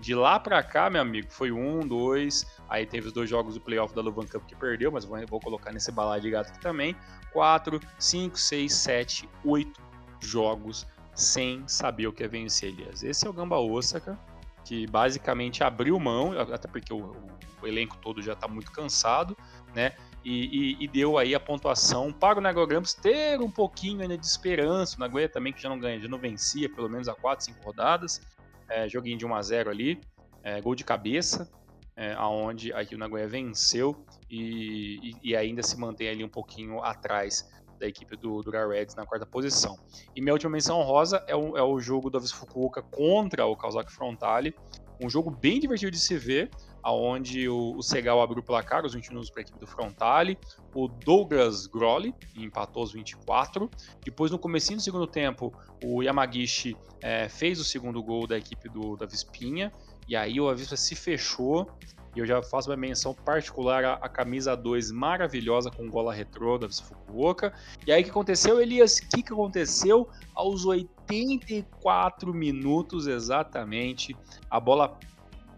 De 0.00 0.16
lá 0.16 0.40
para 0.40 0.60
cá, 0.64 0.90
meu 0.90 1.00
amigo, 1.00 1.28
foi 1.30 1.52
um, 1.52 1.78
dois, 1.78 2.44
aí 2.68 2.84
teve 2.84 3.06
os 3.06 3.12
dois 3.12 3.30
jogos 3.30 3.54
do 3.54 3.60
playoff 3.60 3.94
da 3.94 4.02
Luvan 4.02 4.26
Cup 4.26 4.44
que 4.44 4.56
perdeu, 4.56 4.90
mas 4.90 5.04
vou, 5.04 5.16
vou 5.28 5.38
colocar 5.38 5.70
nesse 5.70 5.92
balai 5.92 6.20
de 6.20 6.28
gato 6.28 6.50
aqui 6.50 6.60
também. 6.60 6.96
quatro, 7.32 7.78
cinco, 8.00 8.36
seis, 8.36 8.74
sete, 8.74 9.28
oito 9.44 9.80
jogos 10.26 10.86
sem 11.14 11.66
saber 11.68 12.06
o 12.06 12.12
que 12.12 12.24
é 12.24 12.28
vencer, 12.28 12.70
Elias. 12.70 13.02
Esse 13.02 13.26
é 13.26 13.30
o 13.30 13.32
Gamba 13.32 13.58
Osaka, 13.58 14.18
que 14.64 14.86
basicamente 14.86 15.62
abriu 15.62 15.98
mão, 15.98 16.32
até 16.38 16.68
porque 16.68 16.92
o, 16.92 17.12
o 17.60 17.66
elenco 17.66 17.96
todo 17.98 18.22
já 18.22 18.32
está 18.32 18.48
muito 18.48 18.70
cansado, 18.72 19.36
né? 19.74 19.92
E, 20.24 20.76
e, 20.78 20.84
e, 20.84 20.88
deu 20.88 21.18
aí 21.18 21.34
a 21.34 21.40
pontuação 21.40 22.12
para 22.12 22.38
o 22.38 22.40
Nagoya 22.40 22.80
ter 23.02 23.40
um 23.40 23.50
pouquinho 23.50 24.02
ainda 24.02 24.16
de 24.16 24.24
esperança. 24.24 24.96
O 24.96 25.00
Nagoya 25.00 25.28
também 25.28 25.52
que 25.52 25.60
já 25.60 25.68
não 25.68 25.78
ganha, 25.78 25.98
já 26.00 26.06
não 26.06 26.18
vencia 26.18 26.72
pelo 26.72 26.88
menos 26.88 27.08
há 27.08 27.14
4, 27.14 27.46
5 27.46 27.64
rodadas. 27.64 28.20
É, 28.68 28.88
joguinho 28.88 29.18
de 29.18 29.26
1 29.26 29.34
a 29.34 29.42
0 29.42 29.70
ali, 29.70 30.00
é, 30.42 30.60
gol 30.60 30.74
de 30.74 30.84
cabeça, 30.84 31.50
é, 31.96 32.14
aonde 32.14 32.72
aqui 32.72 32.94
o 32.94 32.98
Nagoya 32.98 33.26
venceu 33.26 34.06
e, 34.30 35.14
e, 35.22 35.36
ainda 35.36 35.62
se 35.62 35.78
mantém 35.78 36.08
ali 36.08 36.24
um 36.24 36.28
pouquinho 36.28 36.82
atrás 36.82 37.50
da 37.82 37.88
equipe 37.88 38.16
do, 38.16 38.40
do 38.42 38.50
Reds 38.50 38.94
na 38.94 39.04
quarta 39.04 39.26
posição. 39.26 39.76
E 40.14 40.20
minha 40.20 40.32
última 40.32 40.52
menção 40.52 40.80
rosa 40.82 41.22
é 41.26 41.34
o, 41.34 41.56
é 41.56 41.62
o 41.62 41.80
jogo 41.80 42.08
do 42.08 42.16
Avis 42.16 42.30
Fukuoka 42.30 42.80
contra 42.80 43.44
o 43.44 43.56
Kawasaki 43.56 43.92
Frontale, 43.92 44.54
um 45.00 45.10
jogo 45.10 45.32
bem 45.32 45.58
divertido 45.58 45.90
de 45.90 45.98
se 45.98 46.16
ver, 46.16 46.48
aonde 46.80 47.48
o, 47.48 47.76
o 47.76 47.82
Segal 47.82 48.22
abriu 48.22 48.40
o 48.40 48.44
placar, 48.44 48.86
os 48.86 48.94
20 48.94 49.08
minutos 49.08 49.30
para 49.30 49.40
a 49.40 49.42
equipe 49.42 49.58
do 49.58 49.66
Frontale, 49.66 50.38
o 50.72 50.86
Douglas 50.86 51.66
Grolli 51.66 52.14
empatou 52.36 52.84
os 52.84 52.92
24, 52.92 53.68
depois 54.04 54.30
no 54.30 54.38
começo 54.38 54.72
do 54.72 54.80
segundo 54.80 55.06
tempo, 55.08 55.52
o 55.84 56.04
Yamagishi 56.04 56.76
é, 57.00 57.28
fez 57.28 57.58
o 57.58 57.64
segundo 57.64 58.00
gol 58.00 58.28
da 58.28 58.38
equipe 58.38 58.68
do, 58.68 58.96
da 58.96 59.06
Vispinha, 59.06 59.72
e 60.06 60.14
aí 60.14 60.40
o 60.40 60.48
Avispa 60.48 60.76
se 60.76 60.94
fechou 60.94 61.68
e 62.14 62.20
eu 62.20 62.26
já 62.26 62.42
faço 62.42 62.70
uma 62.70 62.76
menção 62.76 63.14
particular 63.14 63.84
à, 63.84 64.08
camisa 64.08 64.56
2 64.56 64.90
maravilhosa 64.90 65.70
com 65.70 65.88
gola 65.88 66.12
retrô 66.12 66.58
da 66.58 66.68
Fukuoka. 66.68 67.52
E 67.86 67.92
aí 67.92 68.02
o 68.02 68.04
que 68.04 68.10
aconteceu, 68.10 68.60
Elias? 68.60 68.98
O 68.98 69.08
que, 69.08 69.22
que 69.22 69.32
aconteceu? 69.32 70.08
Aos 70.34 70.66
84 70.66 72.34
minutos 72.34 73.06
exatamente, 73.06 74.16
a 74.50 74.60
bola 74.60 74.98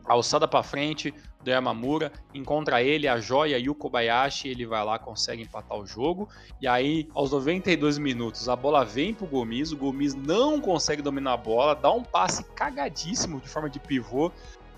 alçada 0.05 0.47
para 0.47 0.63
frente 0.63 1.13
do 1.43 1.51
Yamamura, 1.51 2.11
encontra 2.33 2.83
ele, 2.83 3.07
a 3.07 3.21
joia 3.21 3.59
e 3.59 3.69
o 3.69 3.75
Kobayashi, 3.75 4.49
ele 4.49 4.65
vai 4.65 4.83
lá, 4.83 4.99
consegue 4.99 5.43
empatar 5.43 5.79
o 5.79 5.87
jogo. 5.87 6.29
E 6.61 6.67
aí, 6.67 7.09
aos 7.15 7.33
92 7.33 7.99
minutos, 7.99 8.49
a 8.49 8.57
bola 8.57 8.85
vem 8.85 9.13
pro 9.13 9.27
Gomes, 9.27 9.71
o 9.71 9.77
Gomes 9.77 10.15
não 10.15 10.59
consegue 10.61 11.03
dominar 11.03 11.35
a 11.35 11.37
bola, 11.37 11.75
dá 11.75 11.93
um 11.93 12.03
passe 12.03 12.43
cagadíssimo 12.55 13.41
de 13.41 13.49
forma 13.49 13.69
de 13.69 13.79
pivô 13.79 14.33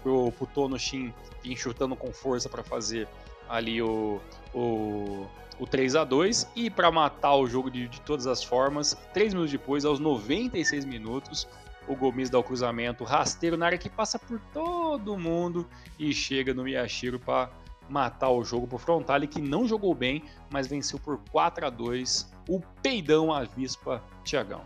pro, 0.06 0.30
pro 0.30 0.46
Tono 0.46 0.78
Shin 0.78 1.12
vir 1.42 1.56
chutando 1.56 1.96
com 1.96 2.12
força 2.12 2.48
para 2.48 2.62
fazer 2.62 3.08
ali 3.48 3.82
o, 3.82 4.20
o, 4.54 5.26
o 5.58 5.66
3 5.66 5.96
a 5.96 6.04
2 6.04 6.52
e 6.54 6.70
para 6.70 6.92
matar 6.92 7.34
o 7.34 7.48
jogo 7.48 7.68
de, 7.68 7.88
de 7.88 8.00
todas 8.02 8.28
as 8.28 8.44
formas, 8.44 8.96
3 9.12 9.34
minutos 9.34 9.50
depois, 9.50 9.84
aos 9.84 9.98
96 9.98 10.84
minutos, 10.84 11.48
o 11.88 11.96
Gomes 11.96 12.30
dá 12.30 12.38
o 12.38 12.42
cruzamento 12.42 13.02
rasteiro 13.02 13.56
na 13.56 13.66
área 13.66 13.78
que 13.78 13.90
passa 13.90 14.16
por 14.16 14.40
todo 14.52 15.18
mundo 15.18 15.66
e 15.98 16.12
chega 16.12 16.54
no 16.54 16.62
Miyashiro 16.62 17.18
para 17.18 17.50
matar 17.88 18.30
o 18.30 18.44
jogo 18.44 18.66
pro 18.66 18.78
Frontale, 18.78 19.26
que 19.26 19.40
não 19.40 19.66
jogou 19.66 19.92
bem, 19.94 20.22
mas 20.50 20.68
venceu 20.68 21.00
por 21.00 21.18
4 21.30 21.66
a 21.66 21.70
2 21.70 22.32
o 22.48 22.60
peidão 22.80 23.32
Avispa 23.32 24.02
Tiagão. 24.24 24.64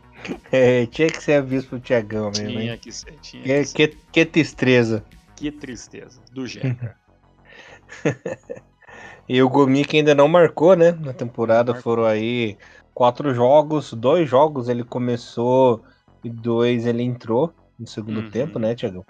É, 0.52 0.86
tinha 0.86 1.08
que 1.08 1.22
ser 1.22 1.34
aviso 1.34 1.68
pro 1.68 1.80
Tiagão 1.80 2.30
mesmo. 2.30 2.48
Tinha 2.48 2.72
hein? 2.72 2.78
que 2.78 2.92
ser, 2.92 3.12
tinha 3.22 3.42
que, 3.42 3.54
que, 3.54 3.64
ser. 3.64 3.74
Que, 3.74 3.96
que 4.12 4.24
tristeza. 4.24 5.04
Que 5.34 5.50
tristeza. 5.50 6.20
Do 6.30 6.46
Jeca. 6.46 6.96
e 9.28 9.42
o 9.42 9.48
Gomi 9.48 9.84
que 9.84 9.96
ainda 9.96 10.14
não 10.14 10.28
marcou, 10.28 10.76
né? 10.76 10.92
Na 10.92 11.12
temporada 11.12 11.74
foram 11.74 12.04
aí 12.04 12.56
quatro 12.94 13.34
jogos, 13.34 13.92
dois 13.92 14.28
jogos 14.28 14.68
ele 14.68 14.84
começou 14.84 15.82
e 16.22 16.30
dois 16.30 16.86
ele 16.86 17.02
entrou 17.02 17.52
no 17.78 17.86
segundo 17.86 18.20
uhum. 18.20 18.30
tempo, 18.30 18.58
né, 18.58 18.74
Tiagão? 18.74 19.04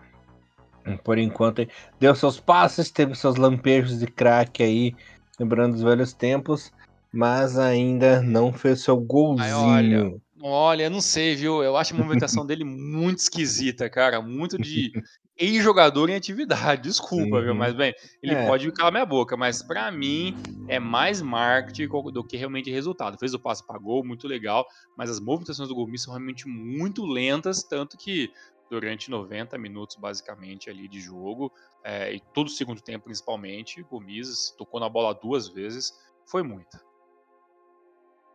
Por 1.05 1.19
enquanto, 1.19 1.67
deu 2.01 2.15
seus 2.15 2.41
passes, 2.41 2.91
teve 2.91 3.15
seus 3.15 3.37
lampejos 3.37 4.01
de 4.01 4.07
craque 4.07 4.63
aí, 4.63 4.95
lembrando 5.39 5.75
os 5.75 5.83
velhos 5.83 6.13
tempos, 6.13 6.73
mas 7.13 7.59
ainda 7.59 8.21
não 8.23 8.53
fez 8.53 8.81
seu 8.81 8.97
golzinho. 8.97 9.45
Aí, 9.45 9.97
olha, 9.97 10.15
Olha, 10.45 10.91
não 10.91 11.01
sei, 11.01 11.37
viu? 11.37 11.63
Eu 11.63 11.77
acho 11.77 11.95
a 11.95 11.97
movimentação 11.97 12.45
dele 12.45 12.65
muito 12.65 13.19
esquisita, 13.19 13.89
cara. 13.89 14.21
Muito 14.21 14.59
de 14.59 14.91
ex-jogador 15.39 16.11
em 16.11 16.17
atividade. 16.17 16.83
Desculpa, 16.91 17.37
uhum. 17.37 17.43
viu? 17.43 17.55
Mas, 17.55 17.75
bem, 17.75 17.95
ele 18.21 18.35
é. 18.35 18.45
pode 18.45 18.71
calar 18.73 18.91
minha 18.91 19.07
boca, 19.07 19.37
mas 19.37 19.63
para 19.63 19.89
mim 19.93 20.37
é 20.67 20.81
mais 20.81 21.23
marketing 21.23 21.87
do 22.13 22.25
que 22.25 22.37
realmente 22.37 22.73
resultado. 22.73 23.17
Fez 23.19 23.33
o 23.35 23.39
passe 23.39 23.65
para 23.65 23.79
gol, 23.79 24.05
muito 24.05 24.27
legal, 24.27 24.67
mas 24.99 25.09
as 25.09 25.21
movimentações 25.21 25.69
do 25.69 25.77
Gomes 25.77 26.03
são 26.03 26.13
realmente 26.13 26.49
muito 26.49 27.07
lentas, 27.07 27.63
tanto 27.63 27.97
que 27.97 28.29
durante 28.69 29.13
90 29.13 29.57
minutos, 29.59 29.95
basicamente, 29.95 30.69
ali 30.69 30.89
de 30.89 30.99
jogo, 30.99 31.53
é, 31.85 32.15
e 32.15 32.21
todo 32.35 32.49
o 32.49 32.51
segundo 32.51 32.81
tempo, 32.81 33.05
principalmente, 33.05 33.81
Gomes 33.85 34.53
tocou 34.59 34.81
na 34.81 34.89
bola 34.89 35.15
duas 35.15 35.47
vezes, 35.47 35.93
foi 36.27 36.43
muita. 36.43 36.81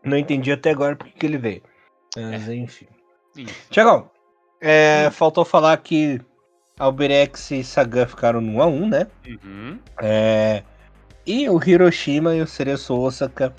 Não 0.05 0.15
entendi 0.15 0.53
até 0.53 0.69
agora 0.69 0.95
porque 0.95 1.11
que 1.11 1.25
ele 1.25 1.37
veio. 1.37 1.63
Mas, 2.15 2.47
é. 2.47 2.55
enfim. 2.55 2.87
Tiagão, 3.69 4.09
é, 4.61 5.05
hum. 5.07 5.11
faltou 5.11 5.45
falar 5.45 5.77
que 5.77 6.19
Alberex 6.79 7.51
e 7.51 7.63
Sagan 7.63 8.07
ficaram 8.07 8.41
no 8.41 8.59
1x1, 8.59 8.89
né? 8.89 9.07
Uhum. 9.27 9.79
É, 10.01 10.63
e 11.25 11.49
o 11.49 11.59
Hiroshima 11.63 12.35
e 12.35 12.41
o 12.41 12.47
Cereço 12.47 12.95
Osaka 12.95 13.53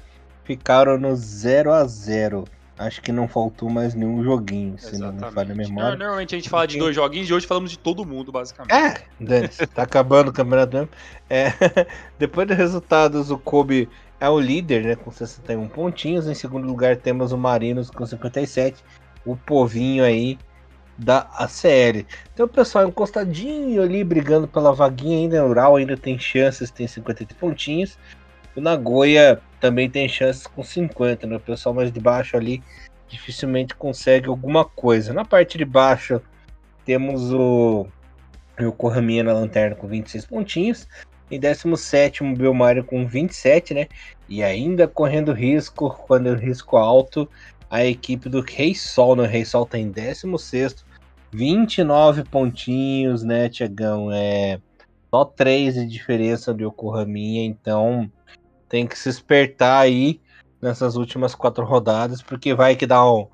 ficaram 0.44 0.98
no 0.98 1.08
0x0. 1.08 2.46
Acho 2.78 3.02
que 3.02 3.10
não 3.10 3.26
faltou 3.26 3.68
mais 3.68 3.92
nenhum 3.92 4.22
joguinho, 4.22 4.78
se 4.78 4.96
não 4.98 5.12
me 5.12 5.20
falha 5.32 5.52
a 5.52 5.56
memória. 5.56 5.96
Normalmente 5.96 6.36
a 6.36 6.38
gente 6.38 6.48
fala 6.48 6.64
de 6.64 6.78
dois 6.78 6.94
joguinhos 6.94 7.28
e 7.28 7.34
hoje 7.34 7.44
falamos 7.44 7.72
de 7.72 7.78
todo 7.78 8.06
mundo, 8.06 8.30
basicamente. 8.30 8.72
É, 8.72 9.02
Dani, 9.18 9.48
tá 9.48 9.82
acabando 9.82 10.28
o 10.28 10.32
campeonato 10.32 10.76
mesmo. 10.76 10.88
É, 11.28 11.52
depois 12.16 12.46
dos 12.46 12.56
resultados, 12.56 13.32
o 13.32 13.38
Kobe 13.38 13.88
é 14.20 14.28
o 14.28 14.38
líder, 14.38 14.84
né, 14.84 14.96
com 14.96 15.10
61 15.10 15.68
pontinhos. 15.68 16.26
Em 16.26 16.34
segundo 16.34 16.66
lugar 16.66 16.96
temos 16.96 17.32
o 17.32 17.38
Marinos 17.38 17.90
com 17.90 18.04
57. 18.04 18.82
O 19.24 19.36
Povinho 19.36 20.04
aí 20.04 20.38
da 20.96 21.20
ACL. 21.34 22.04
Então 22.34 22.48
pessoal 22.48 22.88
encostadinho 22.88 23.82
ali, 23.82 24.02
brigando 24.02 24.48
pela 24.48 24.72
vaguinha 24.72 25.18
ainda. 25.18 25.44
O 25.44 25.50
Ural 25.50 25.76
ainda 25.76 25.96
tem 25.96 26.18
chances, 26.18 26.70
tem 26.70 26.86
50 26.86 27.26
pontinhos. 27.36 27.96
O 28.56 28.60
Nagoya 28.60 29.40
também 29.60 29.88
tem 29.88 30.08
chances 30.08 30.46
com 30.46 30.62
50, 30.62 31.26
né? 31.26 31.36
O 31.36 31.40
pessoal 31.40 31.74
mais 31.74 31.92
de 31.92 32.00
baixo 32.00 32.36
ali 32.36 32.62
dificilmente 33.08 33.74
consegue 33.74 34.28
alguma 34.28 34.64
coisa. 34.64 35.12
Na 35.12 35.24
parte 35.24 35.56
de 35.56 35.64
baixo 35.64 36.20
temos 36.84 37.32
o, 37.32 37.86
o 38.60 38.72
Corraminha 38.72 39.22
na 39.22 39.32
lanterna 39.32 39.76
com 39.76 39.86
26 39.86 40.26
pontinhos. 40.26 40.88
Em 41.30 41.38
17 41.38 42.22
o 42.22 42.34
Belmário 42.34 42.84
com 42.84 43.06
27, 43.06 43.74
né? 43.74 43.86
E 44.28 44.42
ainda 44.42 44.88
correndo 44.88 45.32
risco, 45.32 45.90
quando 46.06 46.28
o 46.28 46.34
risco 46.34 46.76
alto, 46.76 47.28
a 47.70 47.84
equipe 47.84 48.28
do 48.28 48.40
Rei 48.40 48.74
Sol, 48.74 49.14
né? 49.14 49.24
O 49.24 49.26
Rei 49.26 49.44
Sol 49.44 49.66
tá 49.66 49.78
em 49.78 49.90
16, 49.90 50.84
29 51.32 52.24
pontinhos, 52.24 53.22
né, 53.22 53.48
Tiagão? 53.48 54.10
É 54.12 54.58
só 55.10 55.24
3 55.24 55.74
de 55.74 55.86
diferença 55.86 56.52
do 56.52 56.64
Yokohaminha, 56.64 57.44
então 57.44 58.10
tem 58.68 58.86
que 58.86 58.98
se 58.98 59.08
espertar 59.08 59.80
aí 59.80 60.20
nessas 60.60 60.96
últimas 60.96 61.34
quatro 61.34 61.64
rodadas, 61.64 62.20
porque 62.20 62.54
vai 62.54 62.76
que 62.76 62.86
dá 62.86 63.10
um, 63.10 63.26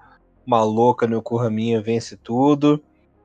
uma 0.46 0.62
louca 0.62 1.06
no 1.06 1.18
Yokohaminha, 1.18 1.80
vence 1.80 2.16
tudo, 2.16 2.82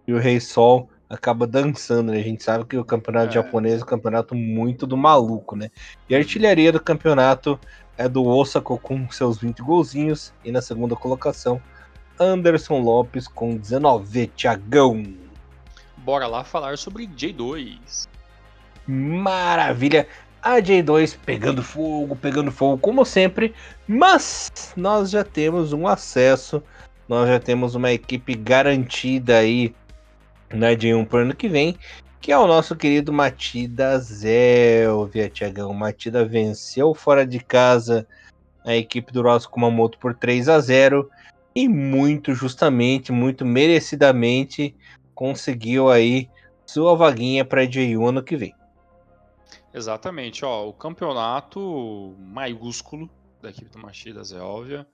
e 0.08 0.14
o 0.14 0.20
Rei 0.20 0.40
Sol 0.40 0.90
acaba 1.10 1.48
dançando, 1.48 2.12
né? 2.12 2.20
A 2.20 2.24
gente 2.24 2.44
sabe 2.44 2.66
que 2.66 2.78
o 2.78 2.86
campeonato 2.86 3.30
é. 3.30 3.32
japonês 3.34 3.82
é 3.82 3.84
um 3.84 3.88
campeonato 3.88 4.36
muito 4.36 4.86
do 4.86 4.96
maluco, 4.96 5.56
né? 5.56 5.72
E 6.08 6.16
a 6.16 6.20
artilharia 6.20 6.72
do 6.72 6.80
campeonato 6.80 7.60
é 7.98 8.08
do 8.08 8.24
Osaka 8.26 8.78
com 8.78 9.10
seus 9.10 9.40
20 9.40 9.62
golzinhos, 9.62 10.34
e 10.46 10.52
na 10.52 10.62
segunda 10.62 10.96
colocação, 10.96 11.62
Anderson 12.20 12.80
Lopes 12.80 13.28
com 13.28 13.58
19, 13.58 14.28
Tiagão. 14.28 15.04
Bora 15.98 16.28
lá 16.28 16.44
falar 16.44 16.78
sobre 16.78 17.08
J2. 17.08 18.08
Maravilha! 18.88 20.08
a 20.42 20.62
J2 20.62 21.18
pegando 21.26 21.62
fogo, 21.62 22.16
pegando 22.16 22.52
fogo, 22.52 22.78
como 22.78 23.04
sempre, 23.04 23.54
mas 23.86 24.74
nós 24.76 25.10
já 25.10 25.24
temos 25.24 25.74
um 25.74 25.86
acesso, 25.86 26.64
nós 27.08 27.28
já 27.28 27.40
temos 27.40 27.76
uma 27.76 27.92
equipe 27.92 28.36
garantida 28.36 29.40
aí 29.40 29.76
na 30.52 30.72
J1 30.72 31.08
para 31.08 31.22
ano 31.22 31.36
que 31.36 31.48
vem, 31.48 31.78
que 32.22 32.32
é 32.32 32.38
o 32.38 32.48
nosso 32.48 32.76
querido 32.76 33.14
Matida 33.14 33.98
Zélvia, 34.00 35.30
Tiagão. 35.30 35.74
Matida 35.74 36.26
venceu 36.26 36.94
fora 36.94 37.26
de 37.26 37.40
casa 37.40 38.08
a 38.66 38.76
equipe 38.76 39.12
do 39.12 39.22
Ross 39.22 39.46
Kumamoto 39.46 39.98
por 39.98 40.14
3 40.14 40.50
a 40.50 40.60
0 40.60 41.10
e 41.56 41.68
muito 41.68 42.34
justamente, 42.34 43.12
muito 43.12 43.46
merecidamente 43.46 44.76
conseguiu 45.16 45.90
aí 45.90 46.30
sua 46.66 46.96
vaguinha 46.96 47.44
para 47.44 47.66
J1 47.66 48.08
ano 48.08 48.24
que 48.24 48.38
vem. 48.38 48.54
Exatamente, 49.74 50.46
ó, 50.46 50.68
o 50.68 50.74
campeonato 50.74 52.16
maiúsculo 52.18 53.10
da 53.42 53.50
equipe 53.50 53.70
do 53.70 53.80
Machida 53.80 54.24
Zélvia. 54.24 54.88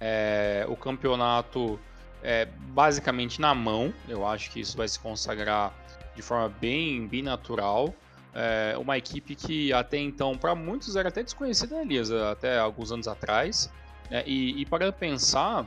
É, 0.00 0.66
o 0.68 0.76
campeonato 0.76 1.78
é 2.26 2.44
basicamente 2.44 3.40
na 3.40 3.54
mão, 3.54 3.94
eu 4.08 4.26
acho 4.26 4.50
que 4.50 4.58
isso 4.58 4.76
vai 4.76 4.88
se 4.88 4.98
consagrar 4.98 5.72
de 6.16 6.22
forma 6.22 6.48
bem, 6.48 7.06
bem 7.06 7.22
natural. 7.22 7.94
É 8.34 8.76
uma 8.76 8.98
equipe 8.98 9.36
que 9.36 9.72
até 9.72 9.96
então, 9.96 10.36
para 10.36 10.52
muitos, 10.52 10.96
era 10.96 11.08
até 11.08 11.22
desconhecida, 11.22 11.80
Elias, 11.80 12.10
até 12.10 12.58
alguns 12.58 12.90
anos 12.90 13.06
atrás. 13.06 13.72
É, 14.10 14.24
e, 14.26 14.60
e 14.60 14.66
para 14.66 14.90
pensar, 14.92 15.64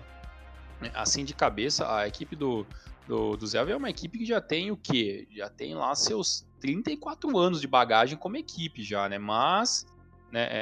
assim 0.93 1.23
de 1.23 1.33
cabeça, 1.33 1.95
a 1.95 2.07
equipe 2.07 2.35
do, 2.35 2.67
do, 3.07 3.37
do 3.37 3.57
é 3.57 3.75
uma 3.75 3.89
equipe 3.89 4.17
que 4.17 4.25
já 4.25 4.41
tem 4.41 4.69
o 4.69 4.75
quê? 4.75 5.27
Já 5.31 5.49
tem 5.49 5.73
lá 5.73 5.95
seus 5.95 6.45
34 6.59 7.37
anos 7.37 7.61
de 7.61 7.67
bagagem 7.67 8.17
como 8.17 8.35
equipe 8.35 8.83
já, 8.83 9.07
né? 9.07 9.17
Mas, 9.17 9.87
né, 10.31 10.43
é, 10.43 10.57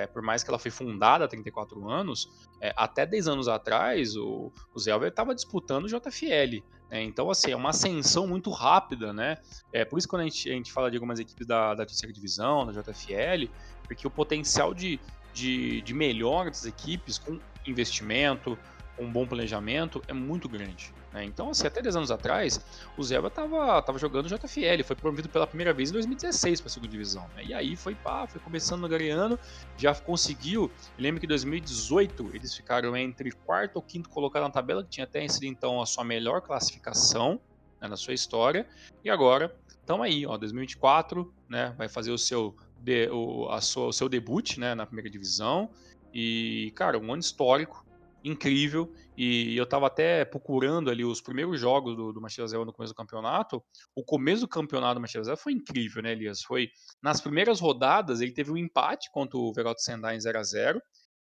é, 0.00 0.02
é 0.02 0.06
por 0.06 0.22
mais 0.22 0.42
que 0.42 0.50
ela 0.50 0.58
foi 0.58 0.70
fundada 0.70 1.24
há 1.24 1.28
34 1.28 1.88
anos, 1.88 2.30
é, 2.60 2.72
até 2.76 3.06
10 3.06 3.28
anos 3.28 3.48
atrás, 3.48 4.16
o, 4.16 4.52
o 4.74 4.78
Zelver 4.78 5.08
estava 5.08 5.34
disputando 5.34 5.84
o 5.84 5.88
JFL. 5.88 6.62
Né? 6.90 7.02
Então, 7.02 7.30
assim, 7.30 7.50
é 7.50 7.56
uma 7.56 7.70
ascensão 7.70 8.26
muito 8.26 8.50
rápida, 8.50 9.12
né? 9.12 9.38
É 9.72 9.84
por 9.84 9.98
isso 9.98 10.06
que 10.06 10.10
quando 10.10 10.22
a 10.22 10.24
gente, 10.24 10.48
a 10.48 10.52
gente 10.52 10.72
fala 10.72 10.90
de 10.90 10.96
algumas 10.96 11.18
equipes 11.18 11.46
da, 11.46 11.74
da 11.74 11.84
terceira 11.84 12.12
divisão, 12.12 12.66
da 12.66 12.72
JFL, 12.72 13.50
porque 13.84 14.06
o 14.06 14.10
potencial 14.10 14.72
de, 14.72 15.00
de, 15.32 15.82
de 15.82 15.94
melhora 15.94 16.50
das 16.50 16.64
equipes 16.64 17.18
com 17.18 17.38
investimento, 17.66 18.58
com 18.96 19.04
um 19.04 19.12
bom 19.12 19.26
planejamento 19.26 20.02
é 20.08 20.12
muito 20.12 20.48
grande. 20.48 20.94
Né? 21.12 21.24
Então, 21.24 21.50
assim, 21.50 21.66
até 21.66 21.80
10 21.80 21.96
anos 21.96 22.10
atrás, 22.10 22.60
o 22.96 23.02
Zeba 23.02 23.28
estava 23.28 23.80
tava 23.82 23.98
jogando 23.98 24.28
JFL, 24.28 24.84
foi 24.84 24.96
promovido 24.96 25.28
pela 25.28 25.46
primeira 25.46 25.72
vez 25.72 25.90
em 25.90 25.92
2016 25.94 26.60
para 26.60 26.68
a 26.68 26.70
segunda 26.70 26.90
divisão. 26.90 27.28
Né? 27.34 27.44
E 27.46 27.54
aí 27.54 27.76
foi 27.76 27.94
pá, 27.94 28.26
foi 28.26 28.40
começando 28.40 28.80
no 28.82 28.88
Gareano, 28.88 29.38
já 29.76 29.94
conseguiu. 29.94 30.70
Lembro 30.98 31.20
que 31.20 31.26
em 31.26 31.28
2018 31.28 32.30
eles 32.34 32.54
ficaram 32.54 32.96
entre 32.96 33.30
quarto 33.32 33.76
ou 33.76 33.82
quinto 33.82 34.08
colocado 34.08 34.42
na 34.42 34.50
tabela, 34.50 34.82
que 34.82 34.90
tinha 34.90 35.04
até 35.04 35.26
sido 35.28 35.44
então 35.44 35.80
a 35.80 35.86
sua 35.86 36.04
melhor 36.04 36.42
classificação 36.42 37.40
né, 37.80 37.88
na 37.88 37.96
sua 37.96 38.14
história. 38.14 38.66
E 39.04 39.10
agora, 39.10 39.54
estamos 39.80 40.04
aí, 40.04 40.26
ó, 40.26 40.36
2024, 40.36 41.32
né, 41.48 41.74
vai 41.78 41.88
fazer 41.88 42.10
o 42.10 42.18
seu, 42.18 42.54
de, 42.78 43.08
o, 43.10 43.48
a 43.48 43.60
sua, 43.60 43.86
o 43.86 43.92
seu 43.92 44.08
debut 44.08 44.58
né, 44.58 44.74
na 44.74 44.86
primeira 44.86 45.08
divisão. 45.08 45.70
E, 46.12 46.72
cara, 46.74 46.98
um 46.98 47.12
ano 47.12 47.20
histórico 47.20 47.86
incrível. 48.24 48.92
E 49.16 49.56
eu 49.56 49.64
estava 49.64 49.86
até 49.86 50.24
procurando 50.24 50.90
ali 50.90 51.04
os 51.04 51.22
primeiros 51.22 51.58
jogos 51.58 51.96
do, 51.96 52.12
do 52.12 52.20
Machida 52.20 52.46
Zero 52.46 52.66
no 52.66 52.72
começo 52.72 52.92
do 52.92 52.96
campeonato. 52.96 53.64
O 53.94 54.04
começo 54.04 54.42
do 54.42 54.48
campeonato 54.48 54.96
do 54.96 55.00
Machida 55.00 55.24
Zero 55.24 55.36
foi 55.36 55.52
incrível, 55.52 56.02
né, 56.02 56.12
Elias? 56.12 56.42
Foi 56.42 56.68
nas 57.02 57.20
primeiras 57.20 57.58
rodadas 57.58 58.20
ele 58.20 58.32
teve 58.32 58.52
um 58.52 58.56
empate 58.56 59.10
contra 59.10 59.38
o 59.38 59.52
Verot 59.52 59.80
Sendai 59.82 60.16
em 60.16 60.20
0 60.20 60.38
a 60.38 60.42
0 60.42 60.82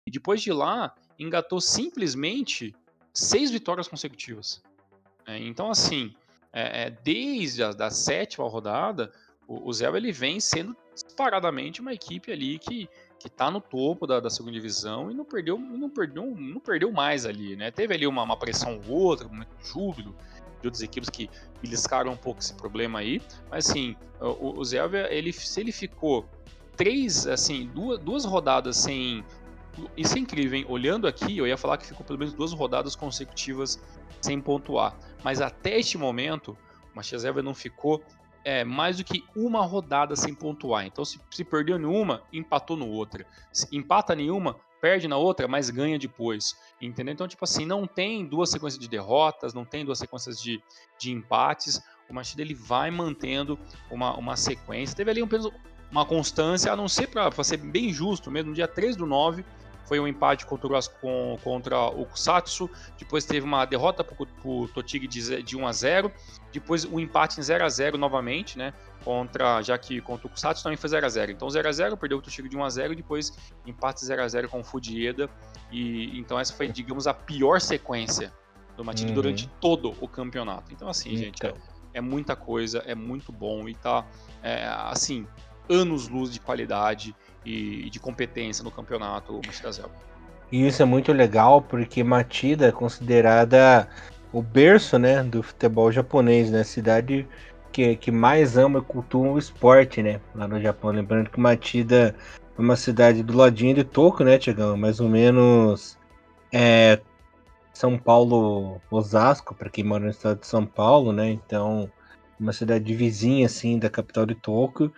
e 0.06 0.10
depois 0.10 0.40
de 0.40 0.52
lá 0.52 0.94
engatou 1.18 1.60
simplesmente 1.60 2.74
seis 3.12 3.50
vitórias 3.50 3.88
consecutivas. 3.88 4.62
É, 5.26 5.38
então, 5.38 5.70
assim, 5.70 6.14
é, 6.52 6.84
é, 6.84 6.90
desde 6.90 7.62
a 7.62 7.72
da 7.72 7.90
sétima 7.90 8.48
rodada, 8.48 9.12
o, 9.46 9.68
o 9.68 9.72
Zero 9.72 9.96
ele 9.96 10.12
vem 10.12 10.38
sendo 10.38 10.76
disparadamente 10.94 11.80
uma 11.80 11.92
equipe 11.92 12.30
ali 12.32 12.58
que 12.58 12.88
que 13.20 13.28
está 13.28 13.50
no 13.50 13.60
topo 13.60 14.06
da, 14.06 14.18
da, 14.18 14.30
segunda 14.30 14.54
divisão 14.54 15.10
e 15.10 15.14
não 15.14 15.26
perdeu, 15.26 15.58
não 15.58 15.90
perdeu, 15.90 16.34
não 16.34 16.58
perdeu 16.58 16.90
mais 16.90 17.26
ali, 17.26 17.54
né? 17.54 17.70
Teve 17.70 17.94
ali 17.94 18.06
uma, 18.06 18.22
uma 18.22 18.36
pressão 18.36 18.80
ou 18.88 18.98
outra, 18.98 19.28
um 19.28 19.44
júbilo 19.62 20.16
de 20.60 20.66
outras 20.66 20.82
equipes 20.82 21.10
que 21.10 21.28
beliscaram 21.60 22.12
um 22.12 22.16
pouco 22.16 22.40
esse 22.40 22.54
problema 22.54 22.98
aí, 22.98 23.20
mas 23.50 23.68
assim, 23.68 23.94
o, 24.18 24.58
o 24.58 24.64
Zélvia, 24.64 25.06
ele, 25.12 25.32
se 25.34 25.60
ele 25.60 25.70
ficou 25.70 26.26
três, 26.76 27.26
assim, 27.26 27.70
duas, 27.74 27.98
duas 27.98 28.24
rodadas 28.24 28.78
sem 28.78 29.22
isso 29.96 30.16
é 30.16 30.18
incrível, 30.18 30.58
hein? 30.58 30.66
Olhando 30.68 31.06
aqui, 31.06 31.38
eu 31.38 31.46
ia 31.46 31.56
falar 31.56 31.76
que 31.76 31.86
ficou 31.86 32.04
pelo 32.04 32.18
menos 32.18 32.34
duas 32.34 32.52
rodadas 32.52 32.96
consecutivas 32.96 33.80
sem 34.20 34.40
pontuar. 34.40 34.96
Mas 35.22 35.40
até 35.40 35.78
este 35.78 35.96
momento, 35.96 36.56
o 36.92 36.96
Matias 36.96 37.22
Zélvia 37.22 37.42
não 37.42 37.54
ficou 37.54 38.02
é, 38.44 38.64
mais 38.64 38.96
do 38.96 39.04
que 39.04 39.24
uma 39.36 39.64
rodada 39.64 40.16
sem 40.16 40.34
pontuar. 40.34 40.86
Então, 40.86 41.04
se, 41.04 41.20
se 41.30 41.44
perdeu 41.44 41.78
em 41.78 41.84
uma, 41.84 42.22
empatou 42.32 42.76
no 42.76 42.88
outra. 42.88 43.26
Se 43.52 43.68
empata 43.76 44.14
nenhuma, 44.14 44.56
perde 44.80 45.06
na 45.06 45.16
outra, 45.16 45.46
mas 45.46 45.70
ganha 45.70 45.98
depois. 45.98 46.56
Entendeu? 46.80 47.12
Então, 47.12 47.28
tipo 47.28 47.44
assim, 47.44 47.66
não 47.66 47.86
tem 47.86 48.26
duas 48.26 48.50
sequências 48.50 48.80
de 48.80 48.88
derrotas, 48.88 49.52
não 49.52 49.64
tem 49.64 49.84
duas 49.84 49.98
sequências 49.98 50.40
de, 50.40 50.62
de 50.98 51.12
empates. 51.12 51.82
O 52.08 52.14
Machida 52.14 52.42
ele 52.42 52.54
vai 52.54 52.90
mantendo 52.90 53.58
uma, 53.90 54.16
uma 54.16 54.36
sequência. 54.36 54.96
Teve 54.96 55.10
ali 55.10 55.22
um, 55.22 55.28
uma 55.90 56.04
constância, 56.04 56.72
a 56.72 56.76
não 56.76 56.88
ser 56.88 57.08
para 57.08 57.30
ser 57.44 57.58
bem 57.58 57.92
justo 57.92 58.30
mesmo, 58.30 58.50
no 58.50 58.54
dia 58.54 58.68
3 58.68 58.96
do 58.96 59.06
9 59.06 59.44
foi 59.90 59.98
um 59.98 60.06
empate 60.06 60.46
contra 60.46 60.68
o, 60.68 61.38
contra 61.42 61.80
o 61.86 62.06
Kusatsu, 62.06 62.70
depois 62.96 63.24
teve 63.24 63.44
uma 63.44 63.64
derrota 63.64 64.04
para 64.04 64.16
o 64.44 64.68
Totig 64.68 65.08
de, 65.08 65.42
de 65.42 65.56
1 65.56 65.66
a 65.66 65.72
0 65.72 66.12
depois 66.52 66.84
o 66.84 66.94
um 66.94 67.00
empate 67.00 67.40
em 67.40 67.42
0 67.42 67.64
a 67.64 67.68
0 67.68 67.98
novamente, 67.98 68.56
né? 68.56 68.72
Contra, 69.04 69.60
já 69.62 69.76
que 69.76 70.00
contra 70.00 70.28
o 70.28 70.30
Kusatsu 70.30 70.62
também 70.62 70.76
foi 70.76 70.90
0 70.90 71.04
a 71.04 71.08
0 71.08 71.32
Então 71.32 71.50
0 71.50 71.68
a 71.68 71.72
0 71.72 71.96
perdeu 71.96 72.18
o 72.18 72.22
Totig 72.22 72.48
de 72.48 72.56
1 72.56 72.62
a 72.62 72.70
0 72.70 72.92
e 72.92 72.96
depois 72.96 73.36
empate 73.66 74.04
0 74.04 74.22
a 74.22 74.28
0 74.28 74.48
com 74.48 74.60
o 74.60 74.64
Fudieda. 74.64 75.28
E 75.72 76.16
então 76.16 76.38
essa 76.38 76.52
foi, 76.52 76.68
digamos, 76.68 77.08
a 77.08 77.14
pior 77.14 77.60
sequência 77.60 78.32
do 78.76 78.84
Matid 78.84 79.08
uhum. 79.08 79.14
durante 79.14 79.48
todo 79.60 79.96
o 80.00 80.06
campeonato. 80.06 80.72
Então, 80.72 80.88
assim, 80.88 81.16
gente, 81.16 81.44
é, 81.44 81.52
é, 81.94 82.00
muita 82.00 82.36
coisa, 82.36 82.78
é 82.86 82.94
muito 82.94 83.32
bom 83.32 83.68
e 83.68 83.74
tá, 83.74 84.06
é, 84.40 84.68
assim, 84.68 85.26
anos-luz 85.68 86.32
de 86.32 86.38
qualidade 86.38 87.12
e 87.44 87.88
de 87.90 87.98
competência 87.98 88.62
no 88.62 88.70
campeonato 88.70 89.40
Zelda. 89.70 89.90
E 90.52 90.66
isso 90.66 90.82
é 90.82 90.84
muito 90.84 91.12
legal 91.12 91.62
porque 91.62 92.02
Matida 92.02 92.68
é 92.68 92.72
considerada 92.72 93.88
o 94.32 94.42
berço 94.42 94.98
né, 94.98 95.22
do 95.22 95.42
futebol 95.42 95.90
japonês, 95.92 96.50
né? 96.50 96.64
Cidade 96.64 97.26
que, 97.72 97.96
que 97.96 98.10
mais 98.10 98.56
ama 98.56 98.80
e 98.80 98.82
cultua 98.82 99.30
o 99.30 99.38
esporte, 99.38 100.02
né? 100.02 100.20
Lá 100.34 100.48
no 100.48 100.60
Japão. 100.60 100.90
Lembrando 100.90 101.30
que 101.30 101.40
Matida 101.40 102.14
é 102.58 102.60
uma 102.60 102.76
cidade 102.76 103.22
do 103.22 103.36
ladinho 103.36 103.74
de 103.74 103.84
Tokyo, 103.84 104.24
né, 104.24 104.38
Tiagão? 104.38 104.76
Mais 104.76 105.00
ou 105.00 105.08
menos 105.08 105.96
é, 106.52 107.00
São 107.72 107.96
Paulo, 107.96 108.80
Osasco, 108.90 109.54
para 109.54 109.70
quem 109.70 109.84
mora 109.84 110.04
no 110.04 110.10
estado 110.10 110.40
de 110.40 110.46
São 110.46 110.66
Paulo, 110.66 111.12
né? 111.12 111.30
Então, 111.30 111.90
uma 112.38 112.52
cidade 112.52 112.92
vizinha, 112.94 113.46
assim, 113.46 113.78
da 113.78 113.88
capital 113.88 114.26
de 114.26 114.34
Tóquio 114.34 114.92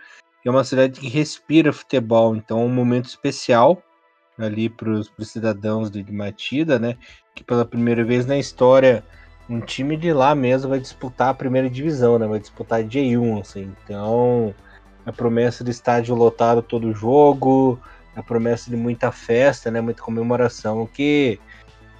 é 0.45 0.51
uma 0.51 0.63
cidade 0.63 0.99
que 0.99 1.07
respira 1.07 1.71
futebol, 1.71 2.35
então 2.35 2.59
é 2.61 2.63
um 2.63 2.69
momento 2.69 3.05
especial 3.05 3.81
ali 4.37 4.69
para 4.69 4.89
os 4.89 5.11
cidadãos 5.21 5.91
de 5.91 6.03
Matida, 6.11 6.79
né? 6.79 6.97
Que 7.35 7.43
pela 7.43 7.65
primeira 7.65 8.03
vez 8.03 8.25
na 8.25 8.37
história 8.37 9.03
um 9.49 9.59
time 9.59 9.97
de 9.97 10.13
lá 10.13 10.33
mesmo 10.33 10.69
vai 10.69 10.79
disputar 10.79 11.29
a 11.29 11.33
primeira 11.33 11.69
divisão, 11.69 12.17
né? 12.17 12.27
Vai 12.27 12.39
disputar 12.39 12.79
a 12.79 12.83
J1, 12.83 13.41
assim. 13.41 13.73
Então, 13.83 14.53
a 15.05 15.11
promessa 15.11 15.63
de 15.63 15.71
estádio 15.71 16.15
lotado 16.15 16.61
todo 16.61 16.93
jogo, 16.93 17.79
a 18.15 18.23
promessa 18.23 18.69
de 18.69 18.77
muita 18.77 19.11
festa, 19.11 19.69
né? 19.69 19.81
Muita 19.81 20.01
comemoração, 20.01 20.85
que 20.87 21.39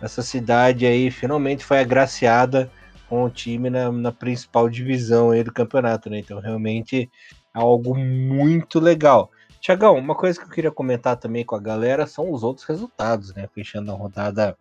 essa 0.02 0.22
cidade 0.22 0.86
aí 0.86 1.12
finalmente 1.12 1.66
foi 1.66 1.80
agraciada 1.80 2.72
com 3.14 3.26
o 3.26 3.30
time 3.30 3.70
na, 3.70 3.92
na 3.92 4.12
principal 4.12 4.68
divisão 4.68 5.30
aí 5.30 5.44
do 5.44 5.54
campeonato, 5.54 6.10
né? 6.10 6.18
Então, 6.18 6.40
realmente 6.40 7.12
algo 7.54 7.96
muito 7.96 8.80
legal. 8.80 9.30
Tiagão, 9.62 10.00
uma 10.00 10.16
coisa 10.16 10.40
que 10.40 10.46
eu 10.48 10.50
queria 10.50 10.72
comentar 10.72 11.16
também 11.18 11.46
com 11.46 11.56
a 11.56 11.60
galera 11.60 12.08
são 12.08 12.32
os 12.32 12.42
outros 12.42 12.66
resultados, 12.66 13.32
né? 13.36 13.48
Fechando 13.54 13.92
a 13.92 13.96
rodada 13.96 14.58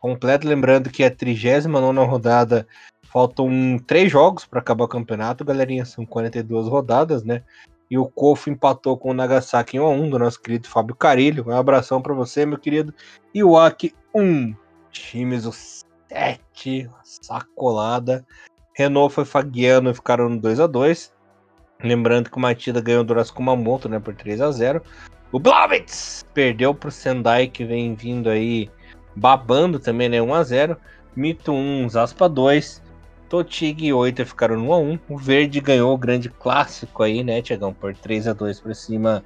completa. 0.00 0.48
Lembrando 0.48 0.90
que 0.90 1.04
é 1.04 1.06
a 1.06 1.10
39 1.14 2.00
rodada, 2.04 2.66
faltam 3.12 3.78
três 3.86 4.10
jogos 4.10 4.44
para 4.44 4.58
acabar 4.58 4.86
o 4.86 4.88
campeonato, 4.88 5.44
galerinha. 5.44 5.84
São 5.84 6.04
42 6.04 6.66
rodadas, 6.66 7.22
né? 7.22 7.44
E 7.88 7.96
o 7.96 8.06
Kofo 8.06 8.50
empatou 8.50 8.98
com 8.98 9.10
o 9.10 9.14
Nagasaki 9.14 9.76
em 9.76 9.80
1x1 9.80 10.10
do 10.10 10.18
nosso 10.18 10.42
querido 10.42 10.66
Fábio 10.66 10.96
Carilho. 10.96 11.44
Um 11.46 11.56
abração 11.56 12.02
para 12.02 12.12
você, 12.12 12.44
meu 12.44 12.58
querido. 12.58 12.92
E 13.32 13.44
o 13.44 13.56
Aki 13.56 13.94
1. 14.12 14.52
Times 14.90 15.84
7. 16.14 16.88
Sacolada. 17.02 18.24
Renault 18.72 19.12
foi 19.12 19.24
Fagiano 19.24 19.90
e 19.90 19.94
ficaram 19.94 20.28
no 20.28 20.40
2x2. 20.40 21.10
Lembrando 21.82 22.30
que 22.30 22.36
o 22.36 22.40
Matida 22.40 22.80
ganhou 22.80 23.02
do 23.02 23.10
Urasco 23.10 23.36
Kumamoto, 23.36 23.88
né, 23.88 23.98
por 23.98 24.14
3 24.14 24.40
a 24.40 24.50
0 24.50 24.80
O 25.32 25.40
Blovitz 25.40 26.24
perdeu 26.32 26.72
pro 26.72 26.90
Sendai, 26.90 27.48
que 27.48 27.64
vem 27.64 27.94
vindo 27.94 28.30
aí 28.30 28.70
babando 29.14 29.78
também, 29.78 30.08
né, 30.08 30.22
1 30.22 30.34
a 30.34 30.42
0 30.44 30.76
Mito 31.16 31.52
1, 31.52 31.88
Zaspa 31.90 32.28
2. 32.28 32.82
Totig 33.28 33.84
e 33.84 33.92
8 33.92 34.24
ficaram 34.24 34.56
no 34.56 34.68
1x1. 34.68 35.00
O 35.08 35.18
Verde 35.18 35.60
ganhou 35.60 35.92
o 35.92 35.98
grande 35.98 36.28
clássico 36.28 37.02
aí, 37.02 37.24
né, 37.24 37.42
Tiagão? 37.42 37.72
Por 37.72 37.94
3 37.94 38.28
a 38.28 38.32
2 38.32 38.60
por 38.60 38.74
cima 38.74 39.24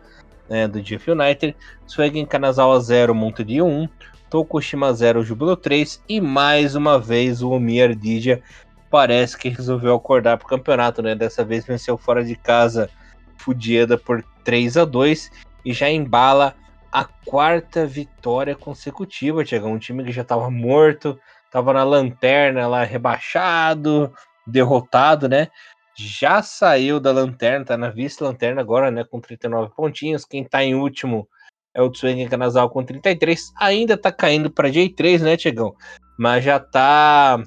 né, 0.49 0.67
do 0.67 0.81
GF 0.81 1.11
United. 1.11 1.55
Suegen 1.87 2.25
Kanazawa 2.25 2.81
0, 2.81 3.15
Monte 3.15 3.45
de 3.45 3.61
1. 3.61 3.89
Tokushima 4.31 4.93
0, 4.93 5.23
Júbilo 5.23 5.57
3. 5.57 6.03
E 6.09 6.21
mais 6.21 6.75
uma 6.75 6.99
vez 6.99 7.43
o 7.43 7.51
Omi 7.51 7.83
Ardija 7.83 8.43
parece 8.91 9.37
que 9.37 9.49
resolveu 9.49 9.95
acordar 9.95 10.39
pro 10.39 10.47
campeonato, 10.47 11.03
né? 11.03 11.15
Dessa 11.15 11.45
vez 11.45 11.65
venceu 11.65 11.97
fora 11.97 12.25
de 12.25 12.37
casa 12.37 12.91
Fudieda 13.37 13.97
por 13.97 14.25
3 14.45 14.77
a 14.77 14.85
2 14.85 15.31
e 15.65 15.73
já 15.73 15.89
embala 15.89 16.55
a 16.91 17.05
quarta 17.05 17.87
vitória 17.87 18.57
consecutiva, 18.57 19.45
Tiagão. 19.45 19.73
Um 19.73 19.79
time 19.79 20.05
que 20.05 20.13
já 20.13 20.23
estava 20.23 20.51
morto, 20.51 21.19
estava 21.45 21.73
na 21.73 21.85
lanterna 21.85 22.67
lá 22.67 22.85
rebaixado, 22.85 24.13
derrotado, 24.47 25.29
né? 25.29 25.49
Já 25.95 26.43
saiu 26.43 27.01
da 27.01 27.11
lanterna, 27.11 27.65
tá 27.65 27.77
na 27.77 27.91
vice-lanterna 27.91 28.61
agora, 28.61 28.91
né? 28.91 29.05
Com 29.05 29.21
39 29.21 29.73
pontinhos. 29.75 30.25
Quem 30.25 30.45
tá 30.45 30.63
em 30.63 30.75
último 30.75 31.29
é 31.75 31.83
o 31.83 31.91
Tsuengen 31.91 32.29
Kanazal 32.29 32.71
com 32.71 32.85
33. 32.85 33.53
Ainda 33.57 33.97
tá 33.97 34.11
caindo 34.11 34.51
para 34.51 34.69
J3, 34.69 35.21
né, 35.21 35.37
Tiagão? 35.37 35.75
Mas 36.19 36.45
já 36.45 36.59
tá 36.59 37.43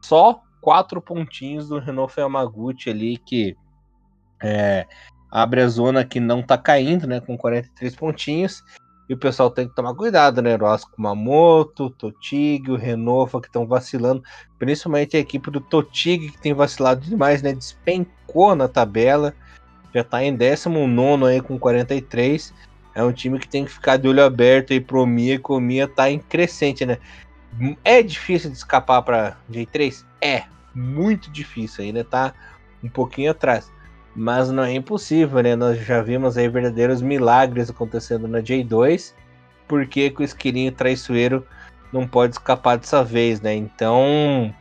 só 0.00 0.40
quatro 0.60 1.00
pontinhos 1.02 1.68
do 1.68 1.78
Renault 1.78 2.18
Yamaguchi 2.18 2.88
ali, 2.88 3.18
que 3.18 3.56
é, 4.42 4.86
abre 5.30 5.60
a 5.60 5.68
zona 5.68 6.04
que 6.04 6.20
não 6.20 6.42
tá 6.42 6.56
caindo, 6.56 7.06
né? 7.06 7.20
Com 7.20 7.36
43 7.36 7.94
pontinhos. 7.96 8.62
E 9.08 9.12
o 9.12 9.18
pessoal 9.18 9.50
tem 9.50 9.68
que 9.68 9.74
tomar 9.74 9.94
cuidado, 9.94 10.40
né? 10.40 10.56
Rosco 10.56 10.92
Kumamoto, 10.92 11.90
Totig, 11.90 12.70
o 12.70 12.76
Renova 12.76 13.40
que 13.40 13.48
estão 13.48 13.66
vacilando. 13.66 14.22
Principalmente 14.58 15.16
a 15.16 15.20
equipe 15.20 15.50
do 15.50 15.60
Totig, 15.60 16.30
que 16.30 16.40
tem 16.40 16.54
vacilado 16.54 17.02
demais, 17.02 17.42
né? 17.42 17.52
Despencou 17.52 18.54
na 18.54 18.66
tabela. 18.66 19.34
Já 19.94 20.02
tá 20.02 20.24
em 20.24 20.34
19 20.34 21.26
aí 21.26 21.40
com 21.42 21.58
43. 21.58 22.54
É 22.94 23.02
um 23.02 23.12
time 23.12 23.38
que 23.38 23.48
tem 23.48 23.64
que 23.64 23.72
ficar 23.72 23.96
de 23.96 24.06
olho 24.06 24.22
aberto 24.22 24.72
aí 24.72 24.80
pro 24.80 25.04
Mia, 25.06 25.38
que 25.38 25.52
o 25.52 25.60
Mia 25.60 25.88
tá 25.88 26.10
em 26.10 26.18
crescente, 26.18 26.86
né? 26.86 26.98
É 27.84 28.02
difícil 28.02 28.50
de 28.50 28.56
escapar 28.56 29.02
para 29.02 29.36
J3? 29.50 30.04
É, 30.20 30.44
muito 30.74 31.30
difícil, 31.30 31.84
ainda 31.84 32.04
tá 32.04 32.32
um 32.82 32.88
pouquinho 32.88 33.30
atrás. 33.30 33.72
Mas 34.14 34.50
não 34.50 34.62
é 34.62 34.72
impossível, 34.72 35.42
né? 35.42 35.56
Nós 35.56 35.78
já 35.78 36.00
vimos 36.00 36.36
aí 36.36 36.48
verdadeiros 36.48 37.02
milagres 37.02 37.70
acontecendo 37.70 38.28
na 38.28 38.40
J2, 38.40 39.12
porque 39.66 40.10
que 40.10 40.22
o 40.22 40.24
esquilinho 40.24 40.70
traiçoeiro 40.70 41.44
não 41.92 42.06
pode 42.06 42.34
escapar 42.34 42.78
dessa 42.78 43.02
vez, 43.02 43.40
né? 43.40 43.54
Então 43.54 44.54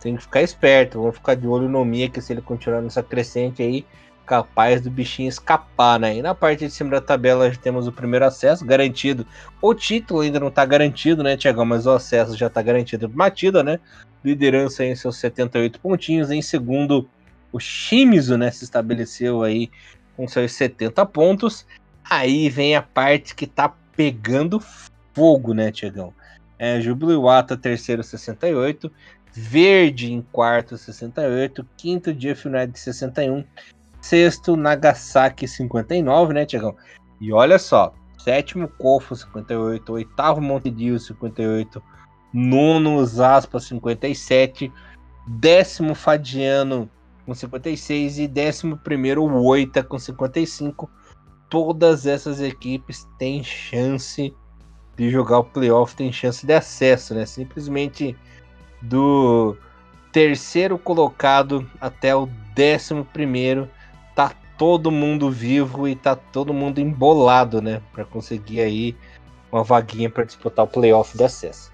tem 0.00 0.16
que 0.16 0.22
ficar 0.22 0.42
esperto, 0.42 1.00
vamos 1.00 1.16
ficar 1.16 1.34
de 1.34 1.46
olho 1.46 1.68
no 1.68 1.84
Mia, 1.84 2.08
que 2.08 2.20
se 2.20 2.32
ele 2.32 2.40
continuar 2.40 2.80
nessa 2.80 3.02
crescente 3.02 3.62
aí, 3.62 3.84
capaz 4.30 4.80
do 4.80 4.88
bichinho 4.88 5.28
escapar, 5.28 5.98
né? 5.98 6.16
E 6.16 6.22
na 6.22 6.36
parte 6.36 6.64
de 6.64 6.72
cima 6.72 6.90
da 6.90 7.00
tabela 7.00 7.50
temos 7.60 7.88
o 7.88 7.92
primeiro 7.92 8.24
acesso 8.24 8.64
garantido. 8.64 9.26
O 9.60 9.74
título 9.74 10.20
ainda 10.20 10.38
não 10.38 10.46
está 10.46 10.64
garantido, 10.64 11.24
né, 11.24 11.36
Tiagão? 11.36 11.64
Mas 11.64 11.84
o 11.84 11.90
acesso 11.90 12.36
já 12.36 12.46
está 12.46 12.62
garantido. 12.62 13.08
Matida, 13.08 13.64
né? 13.64 13.80
liderança 14.22 14.84
em 14.84 14.94
seus 14.94 15.16
78 15.16 15.80
pontinhos. 15.80 16.30
Em 16.30 16.42
segundo, 16.42 17.08
o 17.52 17.58
Shimizu 17.58 18.36
né, 18.38 18.50
se 18.50 18.64
estabeleceu 18.64 19.42
aí 19.42 19.68
com 20.16 20.28
seus 20.28 20.52
70 20.52 21.04
pontos. 21.06 21.66
Aí 22.08 22.48
vem 22.48 22.76
a 22.76 22.82
parte 22.82 23.34
que 23.34 23.46
tá 23.46 23.74
pegando 23.96 24.62
fogo, 25.12 25.54
né, 25.54 25.72
Tiagão? 25.72 26.14
É, 26.56 26.80
Júbilo 26.80 27.12
Iwata, 27.12 27.56
terceiro, 27.56 28.02
68. 28.04 28.92
Verde 29.32 30.12
em 30.12 30.20
quarto, 30.20 30.76
68. 30.76 31.66
Quinto, 31.76 32.12
Jeff 32.12 32.46
United, 32.46 32.78
61. 32.78 33.44
Sexto, 34.00 34.56
Nagasaki, 34.56 35.46
59, 35.46 36.34
né, 36.34 36.46
Tiagão? 36.46 36.74
E 37.20 37.32
olha 37.32 37.58
só, 37.58 37.92
sétimo, 38.18 38.68
Kofo, 38.68 39.14
58. 39.14 39.92
Oitavo, 39.92 40.40
Montedio, 40.40 40.98
58 40.98 41.82
nono 42.32 43.00
aspas 43.00 43.64
57, 43.64 44.72
décimo 45.26 45.94
Fadiano 45.94 46.88
com 47.26 47.34
56 47.34 48.18
e 48.18 48.28
décimo 48.28 48.76
primeiro 48.78 49.24
Oita 49.24 49.82
com 49.82 49.98
55. 49.98 50.90
Todas 51.48 52.06
essas 52.06 52.40
equipes 52.40 53.06
têm 53.18 53.42
chance 53.42 54.34
de 54.96 55.10
jogar 55.10 55.40
o 55.40 55.44
playoff, 55.44 55.96
têm 55.96 56.12
chance 56.12 56.46
de 56.46 56.52
acesso, 56.52 57.14
né? 57.14 57.26
Simplesmente 57.26 58.16
do 58.82 59.56
terceiro 60.12 60.78
colocado 60.78 61.68
até 61.80 62.14
o 62.14 62.26
décimo 62.54 63.04
primeiro. 63.04 63.68
Tá 64.60 64.66
todo 64.66 64.90
mundo 64.90 65.30
vivo 65.30 65.88
e 65.88 65.96
tá 65.96 66.14
todo 66.14 66.52
mundo 66.52 66.80
embolado, 66.80 67.62
né? 67.62 67.80
Para 67.94 68.04
conseguir 68.04 68.60
aí 68.60 68.94
uma 69.50 69.64
vaguinha 69.64 70.10
para 70.10 70.22
disputar 70.22 70.66
o 70.66 70.68
playoff 70.68 71.16
de 71.16 71.24
acesso. 71.24 71.72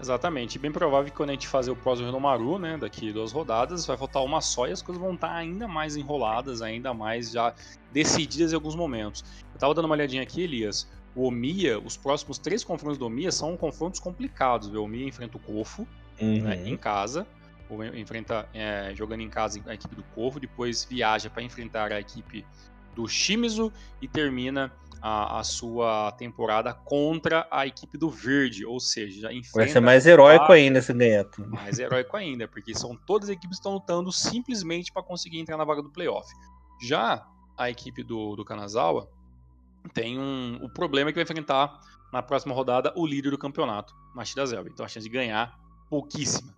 Exatamente. 0.00 0.58
Bem 0.58 0.72
provável 0.72 1.08
que 1.08 1.16
quando 1.16 1.30
a 1.30 1.32
gente 1.34 1.46
fazer 1.46 1.70
o 1.70 1.76
próximo 1.76 2.06
Renomaru, 2.08 2.58
né, 2.58 2.76
daqui 2.76 3.12
duas 3.12 3.30
rodadas, 3.30 3.86
vai 3.86 3.96
faltar 3.96 4.24
uma 4.24 4.40
só 4.40 4.66
e 4.66 4.72
as 4.72 4.82
coisas 4.82 5.00
vão 5.00 5.14
estar 5.14 5.32
ainda 5.32 5.68
mais 5.68 5.96
enroladas, 5.96 6.62
ainda 6.62 6.92
mais 6.92 7.30
já 7.30 7.54
decididas 7.92 8.50
em 8.50 8.56
alguns 8.56 8.74
momentos. 8.74 9.24
Eu 9.54 9.60
tava 9.60 9.72
dando 9.72 9.84
uma 9.84 9.94
olhadinha 9.94 10.24
aqui, 10.24 10.42
Elias. 10.42 10.90
O 11.14 11.28
Omiya, 11.28 11.78
os 11.78 11.96
próximos 11.96 12.38
três 12.38 12.64
confrontos 12.64 12.98
do 12.98 13.06
Omiya 13.06 13.30
são 13.30 13.56
confrontos 13.56 14.00
complicados. 14.00 14.66
O 14.66 14.82
Omiya 14.82 15.06
enfrenta 15.06 15.36
o 15.36 15.40
Kofo 15.40 15.86
né, 16.20 16.26
uhum. 16.26 16.42
né, 16.42 16.68
em 16.68 16.76
casa, 16.76 17.24
ou 17.68 17.84
enfrenta 17.84 18.48
é, 18.54 18.92
jogando 18.94 19.20
em 19.20 19.28
casa 19.28 19.60
a 19.66 19.74
equipe 19.74 19.94
do 19.94 20.02
Kofo, 20.14 20.40
depois 20.40 20.84
viaja 20.84 21.28
para 21.30 21.42
enfrentar 21.42 21.92
a 21.92 22.00
equipe 22.00 22.44
do 22.94 23.06
Shimizu 23.06 23.72
e 24.00 24.08
termina 24.08 24.72
a, 25.02 25.40
a, 25.40 25.44
sua 25.44 26.12
temporada 26.12 26.72
contra 26.72 27.46
a 27.50 27.66
equipe 27.66 27.98
do 27.98 28.08
Verde, 28.08 28.64
ou 28.64 28.80
seja, 28.80 29.28
vai 29.54 29.68
ser 29.68 29.80
mais 29.80 30.06
heróico 30.06 30.50
a... 30.50 30.54
ainda 30.54 30.78
esse 30.78 30.92
ganhar. 30.92 31.44
Mais 31.46 31.78
heróico 31.78 32.16
ainda, 32.16 32.48
porque 32.48 32.74
são 32.74 32.96
todas 32.96 33.28
as 33.28 33.36
equipes 33.36 33.58
que 33.58 33.60
estão 33.60 33.74
lutando 33.74 34.10
simplesmente 34.10 34.90
para 34.90 35.02
conseguir 35.02 35.38
entrar 35.38 35.56
na 35.56 35.64
vaga 35.64 35.82
do 35.82 35.90
playoff. 35.90 36.28
Já 36.82 37.26
a 37.56 37.70
equipe 37.70 38.02
do, 38.02 38.34
do 38.34 38.44
Kanazawa 38.44 39.08
tem 39.92 40.18
um, 40.18 40.58
o 40.62 40.68
problema 40.68 41.10
é 41.10 41.12
que 41.12 41.16
vai 41.16 41.24
enfrentar 41.24 41.80
na 42.12 42.22
próxima 42.22 42.54
rodada 42.54 42.92
o 42.96 43.06
líder 43.06 43.30
do 43.30 43.38
campeonato, 43.38 43.94
Machida 44.14 44.44
Zelba. 44.46 44.68
Então 44.68 44.84
a 44.84 44.88
chance 44.88 45.06
de 45.08 45.14
ganhar 45.14 45.58
pouquíssima. 45.88 46.54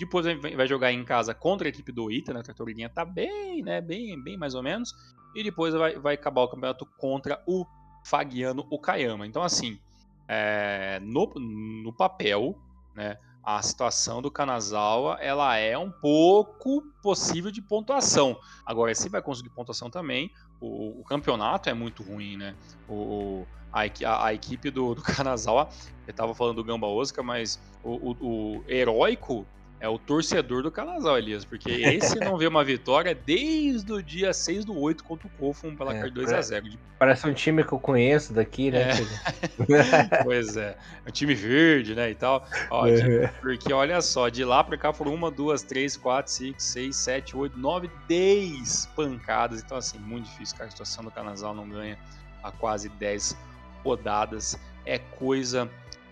Depois 0.00 0.24
vai 0.24 0.66
jogar 0.66 0.90
em 0.92 1.04
casa 1.04 1.34
contra 1.34 1.68
a 1.68 1.70
equipe 1.70 1.92
do 1.92 2.10
Ita, 2.10 2.32
né? 2.32 2.40
A 2.40 2.42
Tratorinha 2.42 2.88
tá 2.88 3.04
bem, 3.04 3.62
né? 3.62 3.82
Bem, 3.82 4.18
bem 4.18 4.34
mais 4.34 4.54
ou 4.54 4.62
menos. 4.62 4.94
E 5.34 5.42
depois 5.42 5.74
vai, 5.74 5.98
vai 5.98 6.14
acabar 6.14 6.40
o 6.40 6.48
campeonato 6.48 6.86
contra 6.96 7.42
o 7.46 7.66
Fagiano 8.02 8.66
Okayama. 8.70 9.26
Então, 9.26 9.42
assim, 9.42 9.78
é, 10.26 10.98
no, 11.02 11.26
no 11.36 11.92
papel, 11.92 12.58
né? 12.94 13.18
A 13.42 13.60
situação 13.60 14.22
do 14.22 14.30
Kanazawa 14.30 15.18
ela 15.20 15.54
é 15.56 15.76
um 15.76 15.90
pouco 15.90 16.82
possível 17.02 17.50
de 17.50 17.60
pontuação. 17.60 18.38
Agora, 18.64 18.94
se 18.94 19.10
vai 19.10 19.20
conseguir 19.20 19.50
pontuação 19.50 19.90
também, 19.90 20.30
o, 20.58 21.00
o 21.00 21.04
campeonato 21.04 21.68
é 21.68 21.74
muito 21.74 22.02
ruim, 22.02 22.38
né? 22.38 22.54
O, 22.88 23.46
a, 23.70 23.82
a, 23.82 24.26
a, 24.26 24.34
equipe 24.34 24.70
do, 24.70 24.94
do 24.94 25.02
Kanazawa, 25.04 25.68
eu 26.06 26.10
estava 26.10 26.34
falando 26.34 26.56
do 26.56 26.64
Gamba 26.64 26.86
Osaka, 26.86 27.22
mas 27.22 27.60
o, 27.84 27.90
o, 27.90 28.16
o, 28.20 28.64
heróico 28.66 29.46
é 29.80 29.88
o 29.88 29.98
torcedor 29.98 30.62
do 30.62 30.70
Kanazawa, 30.70 31.18
Elias, 31.18 31.44
porque 31.44 31.70
esse 31.70 32.20
não 32.20 32.36
vê 32.36 32.46
uma 32.46 32.62
vitória 32.62 33.14
desde 33.14 33.90
o 33.90 34.02
dia 34.02 34.32
6 34.32 34.66
do 34.66 34.78
8 34.78 35.02
contra 35.02 35.26
o 35.26 35.30
Kofun 35.30 35.74
pela 35.74 35.96
é, 35.96 36.02
2x0. 36.02 36.76
Parece 36.98 37.26
um 37.26 37.32
time 37.32 37.64
que 37.64 37.72
eu 37.72 37.80
conheço 37.80 38.34
daqui, 38.34 38.70
né? 38.70 38.90
É. 38.90 40.22
pois 40.22 40.56
é, 40.56 40.76
é 41.04 41.08
um 41.08 41.10
time 41.10 41.34
verde, 41.34 41.94
né, 41.94 42.10
e 42.10 42.14
tal. 42.14 42.46
Ó, 42.70 42.86
de, 42.86 43.28
porque 43.40 43.72
olha 43.72 44.02
só, 44.02 44.28
de 44.28 44.44
lá 44.44 44.62
pra 44.62 44.76
cá 44.76 44.92
foram 44.92 45.14
uma, 45.14 45.30
duas, 45.30 45.62
três, 45.62 45.96
quatro, 45.96 46.30
cinco, 46.30 46.60
seis, 46.60 46.94
sete, 46.96 47.34
oito, 47.34 47.58
nove, 47.58 47.90
dez 48.06 48.86
pancadas. 48.94 49.62
Então, 49.62 49.78
assim, 49.78 49.98
muito 49.98 50.26
difícil, 50.26 50.58
cara. 50.58 50.68
A 50.68 50.70
situação 50.70 51.04
do 51.04 51.10
Kanazawa 51.10 51.54
não 51.54 51.66
ganha 51.66 51.98
há 52.42 52.52
quase 52.52 52.88
10 52.90 53.36
rodadas 53.82 54.58
é 54.84 54.98
coisa 54.98 55.70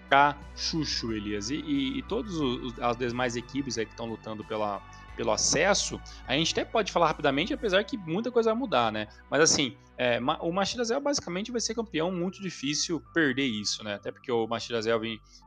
pra 0.09 0.37
chuchu, 0.57 1.13
Elias. 1.13 1.51
E, 1.51 1.57
e, 1.57 1.99
e 1.99 2.03
todas 2.03 2.35
as 2.81 2.97
demais 2.97 3.37
equipes 3.37 3.79
aí 3.79 3.85
que 3.85 3.93
estão 3.93 4.07
lutando 4.07 4.45
pela, 4.45 4.81
pelo 5.17 5.33
acesso, 5.33 6.01
a 6.27 6.35
gente 6.35 6.53
até 6.53 6.65
pode 6.65 6.93
falar 6.93 7.09
rapidamente, 7.09 7.53
apesar 7.53 7.83
que 7.85 7.97
muita 7.97 8.31
coisa 8.31 8.51
vai 8.51 8.59
mudar, 8.59 8.93
né? 8.93 9.09
Mas 9.29 9.41
assim, 9.41 9.77
é, 9.97 10.21
o 10.41 10.53
Machida 10.53 10.85
Zell 10.85 11.01
basicamente 11.01 11.51
vai 11.51 11.61
ser 11.61 11.75
campeão, 11.75 12.13
muito 12.13 12.41
difícil 12.41 13.03
perder 13.13 13.47
isso, 13.47 13.83
né? 13.83 13.95
Até 13.95 14.13
porque 14.13 14.31
o 14.31 14.47
Machida 14.47 14.81
Zell 14.81 15.01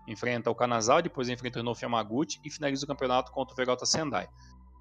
enfrenta 0.08 0.52
o 0.52 0.56
Kanazal, 0.56 1.02
depois 1.02 1.30
enfrenta 1.30 1.62
o 1.62 1.76
Yamaguchi 1.82 2.40
e 2.44 2.50
finaliza 2.50 2.84
o 2.84 2.88
campeonato 2.88 3.32
contra 3.32 3.54
o 3.54 3.56
Vegeta 3.56 3.86
Sendai. 3.86 4.28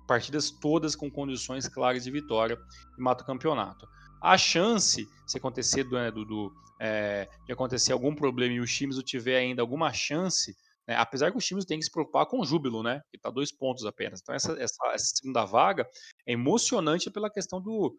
Partidas 0.09 0.51
todas 0.51 0.97
com 0.97 1.09
condições 1.09 1.69
claras 1.69 2.03
de 2.03 2.11
vitória 2.11 2.59
e 2.99 3.01
mata 3.01 3.23
o 3.23 3.27
campeonato. 3.27 3.89
A 4.21 4.37
chance, 4.37 5.09
se 5.27 5.39
acontecer 5.39 5.85
do, 5.85 5.97
né, 5.97 6.11
do, 6.11 6.25
do 6.25 6.53
é, 6.81 7.29
de 7.47 7.53
acontecer 7.53 7.93
algum 7.93 8.15
problema 8.15 8.55
e 8.55 8.61
o 8.61 8.67
Shimizu 8.67 9.03
tiver 9.03 9.37
ainda 9.37 9.61
alguma 9.61 9.93
chance, 9.93 10.57
né, 10.89 10.97
apesar 10.97 11.31
que 11.31 11.37
o 11.37 11.41
Shimizu 11.41 11.67
tem 11.67 11.79
que 11.79 11.85
se 11.85 11.91
preocupar 11.91 12.27
com 12.27 12.41
o 12.41 12.45
Júbilo, 12.45 12.83
né? 12.83 13.03
Que 13.11 13.17
está 13.17 13.31
dois 13.31 13.53
pontos 13.53 13.85
apenas. 13.85 14.21
Então 14.21 14.35
essa, 14.35 14.53
essa, 14.53 14.77
essa, 14.93 15.13
segunda 15.17 15.45
vaga 15.45 15.89
é 16.27 16.33
emocionante 16.33 17.11
pela 17.11 17.31
questão 17.31 17.61
do, 17.61 17.97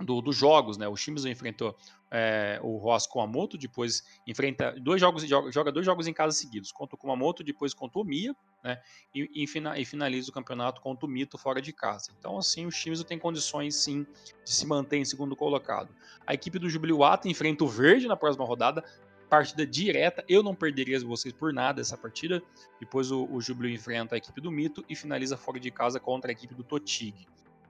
do, 0.00 0.20
dos 0.20 0.36
jogos, 0.36 0.76
né? 0.76 0.86
O 0.86 0.96
Shimizu 0.96 1.28
enfrentou 1.28 1.76
é, 2.10 2.60
o 2.62 2.76
Ross 2.76 3.06
Kumamoto, 3.06 3.58
depois 3.58 4.04
enfrenta 4.26 4.72
dois 4.80 5.00
jogos 5.00 5.24
joga, 5.24 5.50
joga 5.50 5.72
dois 5.72 5.84
jogos 5.84 6.06
em 6.06 6.12
casa 6.12 6.36
seguidos, 6.36 6.70
contra 6.70 6.94
o 6.94 6.98
Kumamoto, 6.98 7.42
depois 7.42 7.74
contra 7.74 7.98
o 7.98 8.04
Mia, 8.04 8.34
né? 8.62 8.80
E, 9.14 9.28
e, 9.34 9.44
e, 9.44 9.84
finaliza 9.84 10.30
o 10.30 10.32
campeonato 10.32 10.80
contra 10.80 11.04
o 11.04 11.08
Mito 11.08 11.36
fora 11.36 11.60
de 11.60 11.72
casa. 11.72 12.12
Então, 12.18 12.38
assim, 12.38 12.64
o 12.64 12.70
Shimizu 12.70 13.04
tem 13.04 13.18
condições 13.18 13.74
sim 13.74 14.06
de 14.44 14.50
se 14.50 14.66
manter 14.66 14.98
em 14.98 15.04
segundo 15.04 15.34
colocado. 15.34 15.92
A 16.26 16.32
equipe 16.32 16.58
do 16.58 16.70
Jubiluata 16.70 17.28
enfrenta 17.28 17.64
o 17.64 17.68
Verde 17.68 18.06
na 18.06 18.16
próxima 18.16 18.44
rodada. 18.44 18.84
Partida 19.28 19.66
direta, 19.66 20.24
eu 20.26 20.42
não 20.42 20.54
perderia 20.54 20.98
vocês 21.00 21.34
por 21.34 21.52
nada 21.52 21.82
essa 21.82 21.98
partida. 21.98 22.42
Depois 22.80 23.10
o, 23.10 23.28
o 23.30 23.42
Jubilu 23.42 23.68
enfrenta 23.68 24.14
a 24.14 24.18
equipe 24.18 24.40
do 24.40 24.50
Mito 24.50 24.82
e 24.88 24.96
finaliza 24.96 25.36
fora 25.36 25.60
de 25.60 25.70
casa 25.70 26.00
contra 26.00 26.30
a 26.30 26.32
equipe 26.32 26.54
do 26.54 26.64
Totig. 26.64 27.14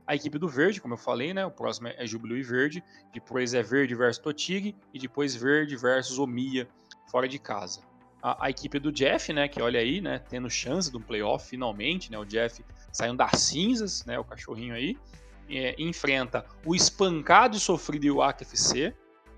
A 0.09 0.15
equipe 0.15 0.39
do 0.39 0.49
Verde, 0.49 0.81
como 0.81 0.95
eu 0.95 0.99
falei, 0.99 1.35
né? 1.35 1.45
O 1.45 1.51
próximo 1.51 1.89
é 1.89 2.07
Júbilo 2.07 2.35
e 2.35 2.43
Verde. 2.43 2.83
Depois 3.13 3.53
é 3.53 3.63
Verde 3.63 3.95
versus 3.95 4.23
Totig. 4.23 4.75
E 4.95 4.99
depois 4.99 5.37
Verde 5.37 5.77
versus 5.77 6.19
Omia, 6.19 6.67
fora 7.11 7.29
de 7.29 7.39
casa. 7.39 7.83
A, 8.23 8.47
a, 8.47 8.49
equipe 8.51 8.79
do 8.79 8.91
Jeff, 8.91 9.31
né? 9.35 9.47
Que 9.49 9.61
olha 9.61 9.79
aí, 9.79 10.01
né? 10.01 10.19
Tendo 10.19 10.49
chance 10.49 10.91
de 10.91 10.97
um 10.97 11.03
playoff 11.03 11.47
finalmente, 11.47 12.11
né? 12.11 12.19
O 12.19 12.25
Jeff 12.25 12.65
saindo 12.91 13.19
das 13.19 13.33
cinzas, 13.33 14.03
né? 14.07 14.19
O 14.19 14.25
cachorrinho 14.25 14.75
aí. 14.75 14.97
É, 15.51 15.75
enfrenta 15.79 16.43
o 16.65 16.75
espancado 16.75 17.59
e 17.59 17.61
sofrido 17.61 18.07
Iwaka 18.07 18.45
FC, 18.45 18.95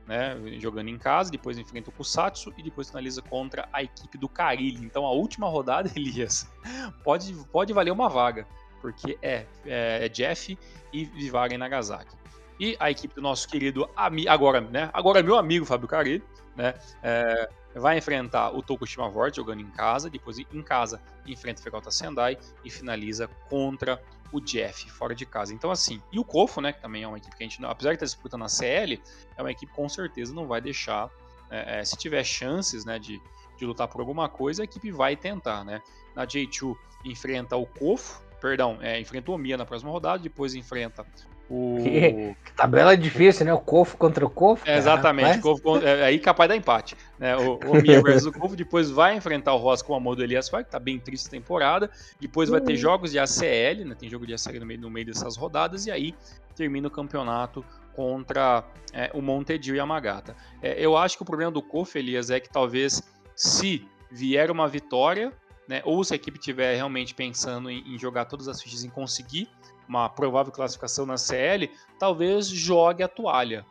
né, 0.08 0.36
jogando 0.58 0.88
em 0.88 0.98
casa, 0.98 1.30
depois 1.30 1.56
enfrenta 1.56 1.88
o 1.88 1.92
Kusatsu 1.92 2.52
e 2.58 2.64
depois 2.64 2.88
finaliza 2.88 3.22
contra 3.22 3.68
a 3.72 3.80
equipe 3.80 4.18
do 4.18 4.28
Carilli. 4.28 4.84
Então 4.84 5.06
a 5.06 5.12
última 5.12 5.48
rodada, 5.48 5.88
Elias, 5.94 6.50
pode, 7.04 7.32
pode 7.52 7.72
valer 7.72 7.92
uma 7.92 8.08
vaga 8.08 8.44
porque 8.80 9.18
é, 9.22 9.46
é, 9.64 10.06
é 10.06 10.08
Jeff 10.08 10.58
e 10.92 11.04
Vivar 11.04 11.52
em 11.52 11.58
Nagasaki. 11.58 12.16
E 12.58 12.76
a 12.78 12.90
equipe 12.90 13.14
do 13.14 13.22
nosso 13.22 13.48
querido 13.48 13.88
amigo, 13.96 14.28
agora, 14.28 14.60
né? 14.60 14.90
Agora 14.92 15.22
meu 15.22 15.36
amigo 15.36 15.64
Fábio 15.64 15.88
Carilli, 15.88 16.22
né? 16.54 16.74
É, 17.02 17.48
vai 17.74 17.96
enfrentar 17.96 18.50
o 18.50 18.62
Tokushima 18.62 19.08
Vort 19.08 19.36
jogando 19.36 19.60
em 19.60 19.70
casa, 19.70 20.10
depois 20.10 20.38
em 20.38 20.62
casa 20.62 21.00
enfrenta 21.26 21.60
o 21.60 21.62
Fegota 21.62 21.90
Sendai 21.90 22.36
e 22.64 22.70
finaliza 22.70 23.28
contra 23.48 24.02
o 24.32 24.40
Jeff 24.40 24.90
fora 24.90 25.14
de 25.14 25.24
casa. 25.24 25.54
Então 25.54 25.70
assim, 25.70 26.02
e 26.12 26.18
o 26.18 26.24
Kofo, 26.24 26.60
né, 26.60 26.72
que 26.72 26.80
também 26.80 27.02
é 27.02 27.08
uma 27.08 27.18
equipe 27.18 27.34
que 27.36 27.42
a 27.42 27.48
gente, 27.48 27.64
apesar 27.64 27.90
de 27.90 27.96
estar 27.96 28.06
disputando 28.06 28.44
a 28.44 28.48
CL, 28.48 29.00
é 29.36 29.42
uma 29.42 29.50
equipe 29.50 29.70
que 29.70 29.76
com 29.76 29.88
certeza 29.88 30.34
não 30.34 30.46
vai 30.46 30.60
deixar, 30.60 31.08
é, 31.50 31.80
é, 31.80 31.84
se 31.84 31.96
tiver 31.96 32.24
chances, 32.24 32.84
né, 32.84 32.98
de, 32.98 33.20
de 33.56 33.64
lutar 33.64 33.88
por 33.88 34.00
alguma 34.00 34.28
coisa, 34.28 34.62
a 34.62 34.64
equipe 34.64 34.90
vai 34.90 35.16
tentar, 35.16 35.64
né. 35.64 35.82
Na 36.14 36.26
J2 36.26 36.76
enfrenta 37.04 37.56
o 37.56 37.66
Kofo, 37.66 38.22
Perdão, 38.40 38.78
é, 38.80 38.98
enfrenta 39.00 39.30
o 39.30 39.38
Mia 39.38 39.56
na 39.56 39.66
próxima 39.66 39.90
rodada, 39.90 40.18
depois 40.18 40.54
enfrenta 40.54 41.04
o. 41.50 41.78
Que, 41.82 42.36
tabela 42.56 42.96
difícil, 42.96 43.44
né? 43.44 43.52
O 43.52 43.58
Cofo 43.58 43.96
contra 43.96 44.24
o 44.24 44.30
Cofo. 44.30 44.68
É, 44.68 44.78
exatamente, 44.78 45.40
Cofo, 45.40 45.78
é, 45.78 46.04
aí 46.04 46.18
capaz 46.18 46.48
da 46.48 46.56
empate. 46.56 46.96
Né? 47.18 47.36
O, 47.36 47.58
o 47.58 47.82
Mia 47.82 48.00
versus 48.02 48.26
o 48.26 48.32
Cofo, 48.32 48.54
depois 48.54 48.90
vai 48.90 49.16
enfrentar 49.16 49.52
o 49.52 49.58
Ross 49.58 49.82
com 49.82 49.94
a 49.94 50.00
mão 50.00 50.14
do 50.14 50.22
Elias 50.22 50.48
Fai, 50.48 50.64
que 50.64 50.70
tá 50.70 50.78
bem 50.78 50.98
triste 50.98 51.26
a 51.26 51.30
temporada. 51.30 51.90
Depois 52.20 52.48
vai 52.48 52.60
ter 52.60 52.74
hum. 52.74 52.76
jogos 52.76 53.10
de 53.10 53.18
ACL, 53.18 53.84
né? 53.84 53.96
Tem 53.98 54.08
jogo 54.08 54.26
de 54.26 54.32
ACL 54.32 54.60
no 54.60 54.66
meio, 54.66 54.80
no 54.80 54.90
meio 54.90 55.06
dessas 55.06 55.36
rodadas, 55.36 55.86
e 55.86 55.90
aí 55.90 56.14
termina 56.54 56.88
o 56.88 56.90
campeonato 56.90 57.64
contra 57.94 58.64
é, 58.92 59.10
o 59.12 59.20
Montedio 59.20 59.74
e 59.74 59.80
a 59.80 59.86
Magata. 59.86 60.36
É, 60.62 60.74
eu 60.78 60.96
acho 60.96 61.16
que 61.16 61.22
o 61.22 61.26
problema 61.26 61.50
do 61.50 61.60
Kof, 61.60 61.98
Elias, 61.98 62.30
é 62.30 62.38
que 62.38 62.48
talvez 62.48 63.02
se 63.34 63.86
vier 64.10 64.50
uma 64.50 64.68
vitória, 64.68 65.32
né? 65.70 65.80
Ou 65.84 66.02
se 66.02 66.12
a 66.12 66.16
equipe 66.16 66.36
estiver 66.36 66.74
realmente 66.74 67.14
pensando 67.14 67.70
em, 67.70 67.94
em, 67.94 67.96
jogar 67.96 68.24
todas 68.24 68.48
as 68.48 68.60
fichas 68.60 68.82
em 68.82 68.90
conseguir 68.90 69.48
uma 69.88 70.08
provável 70.08 70.52
classificação 70.52 71.06
na 71.06 71.16
CL, 71.16 71.70
talvez 71.96 72.48
jogue 72.48 73.04
a 73.04 73.08
toalha 73.08 73.64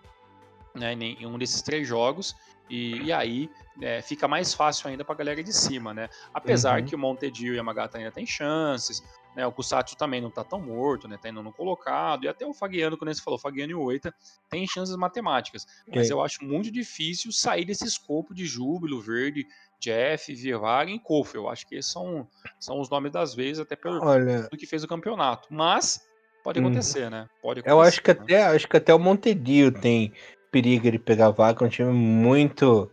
né? 0.73 0.93
em 0.93 1.25
um 1.25 1.37
desses 1.37 1.61
três 1.61 1.85
jogos. 1.85 2.33
E, 2.69 3.01
e 3.01 3.11
aí 3.11 3.49
é, 3.81 4.01
fica 4.01 4.29
mais 4.29 4.53
fácil 4.53 4.87
ainda 4.87 5.03
para 5.03 5.13
a 5.13 5.17
galera 5.17 5.43
de 5.43 5.51
cima, 5.51 5.93
né? 5.93 6.07
Apesar 6.33 6.79
uhum. 6.79 6.85
que 6.85 6.95
o 6.95 6.97
Montedio 6.97 7.53
e 7.53 7.59
a 7.59 7.63
Magata 7.63 7.97
ainda 7.97 8.11
tem 8.11 8.25
chances, 8.25 9.03
né, 9.35 9.45
o 9.45 9.51
Kusatsu 9.51 9.95
também 9.97 10.21
não 10.21 10.29
tá 10.29 10.43
tão 10.43 10.61
morto, 10.61 11.07
né, 11.07 11.17
tá 11.17 11.29
indo 11.29 11.41
no 11.41 11.53
colocado, 11.53 12.25
e 12.25 12.27
até 12.27 12.45
o 12.45 12.53
Fagiano, 12.53 12.97
quando 12.97 13.13
você 13.13 13.21
falou, 13.21 13.39
Fagiano 13.39 13.71
e 13.71 13.75
o 13.75 13.81
Oita 13.81 14.13
tem 14.49 14.67
chances 14.67 14.95
matemáticas, 14.95 15.65
okay. 15.87 15.93
mas 15.95 16.09
eu 16.09 16.21
acho 16.21 16.43
muito 16.43 16.71
difícil 16.71 17.31
sair 17.31 17.65
desse 17.65 17.85
escopo 17.85 18.33
de 18.33 18.45
Júbilo, 18.45 19.01
Verde, 19.01 19.47
Jeff, 19.79 20.33
Vivag 20.33 20.91
e 20.91 20.99
Kof. 20.99 21.35
Eu 21.35 21.49
acho 21.49 21.67
que 21.67 21.75
esses 21.75 21.91
são, 21.91 22.27
são 22.59 22.79
os 22.79 22.89
nomes 22.89 23.11
das 23.11 23.33
vezes, 23.33 23.59
até 23.59 23.75
pelo 23.75 24.03
Olha... 24.03 24.47
do 24.49 24.57
que 24.57 24.65
fez 24.65 24.83
o 24.83 24.87
campeonato. 24.87 25.47
Mas 25.51 26.01
pode 26.43 26.59
uhum. 26.59 26.67
acontecer, 26.67 27.07
hum. 27.07 27.11
né? 27.11 27.29
Pode 27.41 27.59
acontecer, 27.61 27.75
Eu 27.75 27.81
acho 27.81 28.01
que 28.01 28.13
né? 28.13 28.19
até 28.21 28.43
acho 28.43 28.67
que 28.67 28.77
até 28.77 28.93
o 28.93 28.99
Montedio 28.99 29.71
tem 29.71 30.13
perigo 30.51 30.91
de 30.91 30.99
pegar 30.99 31.29
vaga, 31.29 31.63
é 31.63 31.67
um 31.67 31.69
time 31.69 31.91
muito 31.91 32.91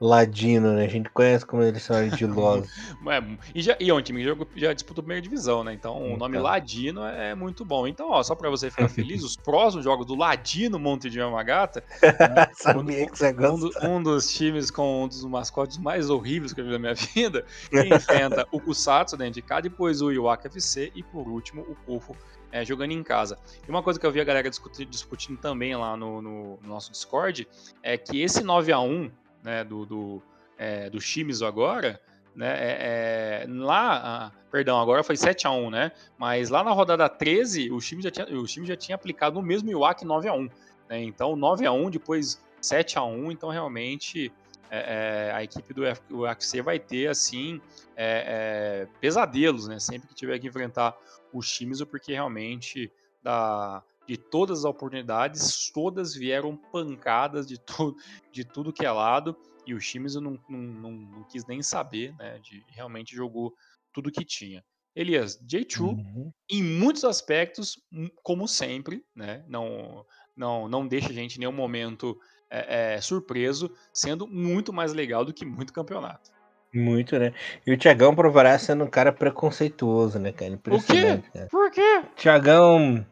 Ladino, 0.00 0.74
né? 0.74 0.84
A 0.84 0.88
gente 0.88 1.10
conhece 1.10 1.44
como 1.44 1.62
eles 1.62 1.82
são 1.82 2.08
de 2.08 2.24
Loz. 2.26 2.68
é, 3.08 3.22
e, 3.54 3.62
já, 3.62 3.76
e 3.80 3.90
é 3.90 3.94
um 3.94 4.00
time 4.00 4.22
que 4.22 4.60
já, 4.60 4.72
disputou 4.72 5.02
a 5.02 5.04
primeira 5.04 5.22
divisão, 5.22 5.64
né? 5.64 5.72
Então, 5.72 5.88
então, 5.88 6.14
o 6.14 6.16
nome 6.16 6.36
então. 6.36 6.42
Ladino 6.42 7.04
é 7.04 7.34
muito 7.34 7.64
bom. 7.64 7.86
Então, 7.86 8.10
ó, 8.10 8.22
só 8.22 8.34
pra 8.34 8.50
você 8.50 8.70
ficar 8.70 8.88
feliz, 8.88 9.22
os 9.22 9.36
próximos 9.36 9.84
jogos 9.84 10.06
do 10.06 10.14
Ladino 10.14 10.78
Monte 10.78 11.10
de 11.10 11.18
Yamagata. 11.18 11.82
Sabia 12.54 13.04
um, 13.04 13.06
que 13.06 13.18
você 13.18 13.34
um, 13.34 13.96
um, 13.96 14.02
dos 14.02 14.32
times 14.32 14.70
com 14.70 15.04
um 15.04 15.08
dos 15.08 15.24
mascotes 15.24 15.78
mais 15.78 16.10
horríveis 16.10 16.52
que 16.52 16.60
eu 16.60 16.64
vi 16.64 16.72
na 16.72 16.78
minha 16.78 16.94
vida, 16.94 17.44
enfrenta 17.72 18.46
o 18.52 18.60
Kusatsu 18.60 19.16
dentro 19.16 19.34
de 19.34 19.42
cá, 19.42 19.60
depois 19.60 20.00
o 20.00 20.12
Iwaka 20.12 20.48
FC 20.48 20.92
e 20.94 21.02
por 21.02 21.26
último 21.26 21.62
o 21.62 21.74
Kofo 21.86 22.14
é, 22.50 22.64
jogando 22.64 22.92
em 22.92 23.02
casa. 23.02 23.38
E 23.66 23.70
uma 23.70 23.82
coisa 23.82 23.98
que 23.98 24.06
eu 24.06 24.12
vi 24.12 24.20
a 24.20 24.24
galera 24.24 24.48
discutindo, 24.48 24.88
discutindo 24.88 25.38
também 25.38 25.74
lá 25.76 25.96
no, 25.96 26.22
no, 26.22 26.58
no 26.62 26.68
nosso 26.68 26.90
Discord 26.90 27.46
é 27.82 27.96
que 27.96 28.20
esse 28.22 28.42
9 28.42 28.72
a 28.72 28.80
1 28.80 29.10
né, 29.42 29.64
do, 29.64 29.86
do, 29.86 30.22
é, 30.56 30.90
do 30.90 31.00
Shimizu 31.00 31.46
agora, 31.46 32.00
né, 32.34 32.54
é, 32.58 33.42
é, 33.42 33.46
lá, 33.48 34.00
ah, 34.04 34.32
perdão, 34.50 34.80
agora 34.80 35.02
foi 35.02 35.16
7 35.16 35.46
a 35.46 35.50
1 35.50 35.70
né, 35.70 35.92
mas 36.16 36.50
lá 36.50 36.62
na 36.62 36.70
rodada 36.70 37.08
13, 37.08 37.70
o 37.70 37.78
time 37.78 38.02
já 38.02 38.10
tinha, 38.10 38.26
o 38.26 38.46
time 38.46 38.66
já 38.66 38.76
tinha 38.76 38.94
aplicado 38.94 39.36
no 39.36 39.42
mesmo 39.42 39.70
Iwaki 39.70 40.04
9 40.04 40.28
a 40.28 40.32
1 40.34 40.48
né, 40.88 41.02
então 41.02 41.34
9 41.34 41.66
a 41.66 41.72
1 41.72 41.90
depois 41.90 42.40
7 42.60 42.98
a 42.98 43.04
1 43.04 43.32
então 43.32 43.50
realmente 43.50 44.32
é, 44.70 45.28
é, 45.28 45.32
a 45.32 45.42
equipe 45.42 45.72
do 45.72 45.82
UFC 46.10 46.60
vai 46.60 46.78
ter, 46.78 47.08
assim, 47.08 47.60
é, 47.96 48.84
é, 48.86 48.88
pesadelos, 49.00 49.66
né, 49.66 49.78
sempre 49.78 50.08
que 50.08 50.14
tiver 50.14 50.38
que 50.38 50.46
enfrentar 50.46 50.96
o 51.32 51.40
Shimizu, 51.40 51.86
porque 51.86 52.12
realmente 52.12 52.92
da, 53.22 53.82
de 54.08 54.16
todas 54.16 54.60
as 54.60 54.64
oportunidades, 54.64 55.70
todas 55.70 56.14
vieram 56.14 56.56
pancadas 56.56 57.46
de, 57.46 57.60
tu, 57.60 57.94
de 58.32 58.42
tudo 58.42 58.72
que 58.72 58.86
é 58.86 58.90
lado, 58.90 59.36
e 59.66 59.74
o 59.74 59.80
Shimizu 59.80 60.18
não, 60.18 60.40
não, 60.48 60.58
não, 60.58 60.92
não, 60.92 61.24
quis 61.24 61.44
nem 61.44 61.62
saber, 61.62 62.16
né? 62.16 62.38
De, 62.38 62.64
realmente 62.68 63.14
jogou 63.14 63.54
tudo 63.92 64.10
que 64.10 64.24
tinha. 64.24 64.64
Elias, 64.96 65.38
J2, 65.46 65.80
uhum. 65.80 66.32
em 66.50 66.62
muitos 66.62 67.04
aspectos, 67.04 67.78
hum, 67.92 68.08
como 68.22 68.48
sempre, 68.48 69.04
né? 69.14 69.44
Não, 69.46 70.06
não, 70.34 70.66
não 70.66 70.88
deixa 70.88 71.10
a 71.10 71.12
gente 71.12 71.36
em 71.36 71.40
nenhum 71.40 71.52
momento 71.52 72.18
é, 72.50 72.94
é, 72.94 73.00
surpreso, 73.02 73.70
sendo 73.92 74.26
muito 74.26 74.72
mais 74.72 74.94
legal 74.94 75.22
do 75.22 75.34
que 75.34 75.44
muito 75.44 75.72
campeonato. 75.72 76.30
Muito, 76.72 77.18
né? 77.18 77.34
E 77.66 77.72
o 77.72 77.78
Thiagão 77.78 78.14
provará 78.14 78.58
sendo 78.58 78.84
um 78.84 78.90
cara 78.90 79.12
preconceituoso, 79.12 80.18
né, 80.18 80.32
cara? 80.32 80.54
O 80.54 80.82
quê? 80.82 81.22
Cara. 81.32 81.46
Por 81.50 81.70
quê? 81.70 82.02
Thiagão 82.16 83.06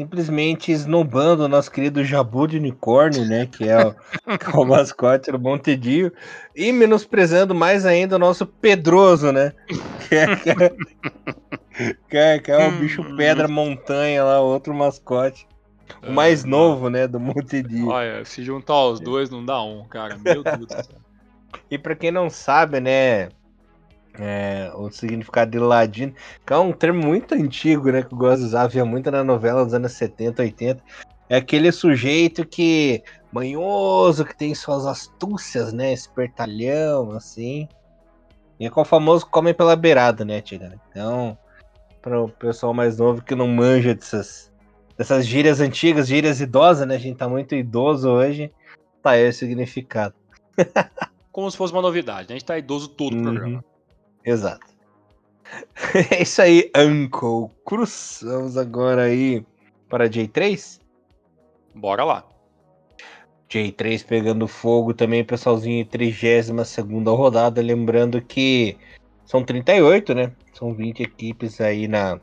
simplesmente 0.00 0.72
esnobando 0.72 1.44
o 1.44 1.48
nosso 1.48 1.70
querido 1.70 2.02
Jabu 2.02 2.48
de 2.48 2.56
Unicórnio, 2.56 3.22
né? 3.26 3.44
Que 3.44 3.68
é 3.68 3.84
o, 3.84 3.92
que 4.38 4.46
é 4.46 4.58
o 4.58 4.64
mascote 4.64 5.30
do 5.30 5.38
Montedio, 5.38 6.10
e 6.56 6.72
menosprezando 6.72 7.54
mais 7.54 7.84
ainda 7.84 8.16
o 8.16 8.18
nosso 8.18 8.46
Pedroso, 8.46 9.30
né? 9.30 9.52
Que 10.08 10.14
é, 10.14 10.36
que 10.36 10.50
é, 10.50 10.74
que 12.08 12.16
é, 12.16 12.38
que 12.38 12.50
é 12.50 12.66
o 12.66 12.72
bicho 12.78 13.04
pedra 13.14 13.46
montanha 13.46 14.24
lá, 14.24 14.40
outro 14.40 14.72
mascote. 14.72 15.46
O 16.02 16.10
mais 16.10 16.44
é, 16.44 16.48
novo, 16.48 16.88
né, 16.88 17.06
do 17.06 17.20
Montedio. 17.20 17.88
Olha, 17.88 18.24
se 18.24 18.42
juntar 18.42 18.82
os 18.86 19.00
dois 19.00 19.28
não 19.28 19.44
dá 19.44 19.62
um, 19.62 19.84
cara. 19.84 20.16
Meu 20.16 20.42
Deus 20.42 20.66
do 20.66 20.72
céu. 20.72 20.96
E 21.70 21.76
pra 21.76 21.94
quem 21.94 22.10
não 22.10 22.30
sabe, 22.30 22.80
né, 22.80 23.28
é, 24.18 24.70
o 24.74 24.90
significado 24.90 25.50
de 25.50 25.58
ladino, 25.58 26.14
que 26.46 26.52
é 26.52 26.58
um 26.58 26.72
termo 26.72 27.06
muito 27.06 27.34
antigo, 27.34 27.90
né? 27.90 28.02
Que 28.02 28.12
eu 28.12 28.18
gosto 28.18 28.40
de 28.40 28.46
usar, 28.46 28.62
havia 28.62 28.84
muito 28.84 29.10
na 29.10 29.22
novela 29.22 29.64
dos 29.64 29.74
anos 29.74 29.92
70, 29.92 30.42
80. 30.42 30.82
É 31.28 31.36
aquele 31.36 31.70
sujeito 31.70 32.44
que 32.44 33.02
manhoso, 33.32 34.24
que 34.24 34.36
tem 34.36 34.54
suas 34.54 34.86
astúcias, 34.86 35.72
né? 35.72 35.92
Espertalhão, 35.92 37.12
assim. 37.12 37.68
E 38.58 38.66
é 38.66 38.70
com 38.70 38.80
o 38.80 38.84
famoso 38.84 39.26
come 39.26 39.54
pela 39.54 39.76
beirada, 39.76 40.24
né, 40.24 40.40
Tia? 40.40 40.78
Então, 40.90 41.38
para 42.02 42.20
o 42.20 42.28
pessoal 42.28 42.74
mais 42.74 42.98
novo 42.98 43.22
que 43.22 43.34
não 43.34 43.46
manja 43.46 43.94
dessas, 43.94 44.52
dessas 44.98 45.26
gírias 45.26 45.60
antigas, 45.60 46.08
gírias 46.08 46.40
idosas, 46.40 46.86
né? 46.86 46.96
A 46.96 46.98
gente 46.98 47.16
tá 47.16 47.28
muito 47.28 47.54
idoso 47.54 48.10
hoje. 48.10 48.52
Tá 49.02 49.12
aí 49.12 49.28
o 49.28 49.32
significado. 49.32 50.14
Como 51.32 51.50
se 51.50 51.56
fosse 51.56 51.72
uma 51.72 51.80
novidade, 51.80 52.28
né? 52.28 52.34
A 52.34 52.38
gente 52.38 52.44
tá 52.44 52.58
idoso 52.58 52.88
todo 52.88 53.14
uhum. 53.14 53.20
o 53.20 53.22
programa. 53.22 53.64
Exato. 54.24 54.66
É 56.10 56.22
isso 56.22 56.40
aí, 56.40 56.70
Uncle. 56.76 57.50
Cruzamos 57.64 58.56
agora 58.56 59.04
aí 59.04 59.44
para 59.88 60.08
J3? 60.08 60.80
Bora 61.74 62.04
lá. 62.04 62.24
J3 63.50 64.06
pegando 64.06 64.46
fogo 64.46 64.94
também, 64.94 65.24
pessoalzinho, 65.24 65.84
32 65.84 66.76
rodada. 67.08 67.60
Lembrando 67.60 68.22
que 68.22 68.76
são 69.24 69.42
38, 69.42 70.14
né? 70.14 70.32
São 70.52 70.72
20 70.72 71.02
equipes 71.02 71.60
aí 71.60 71.88
na, 71.88 72.20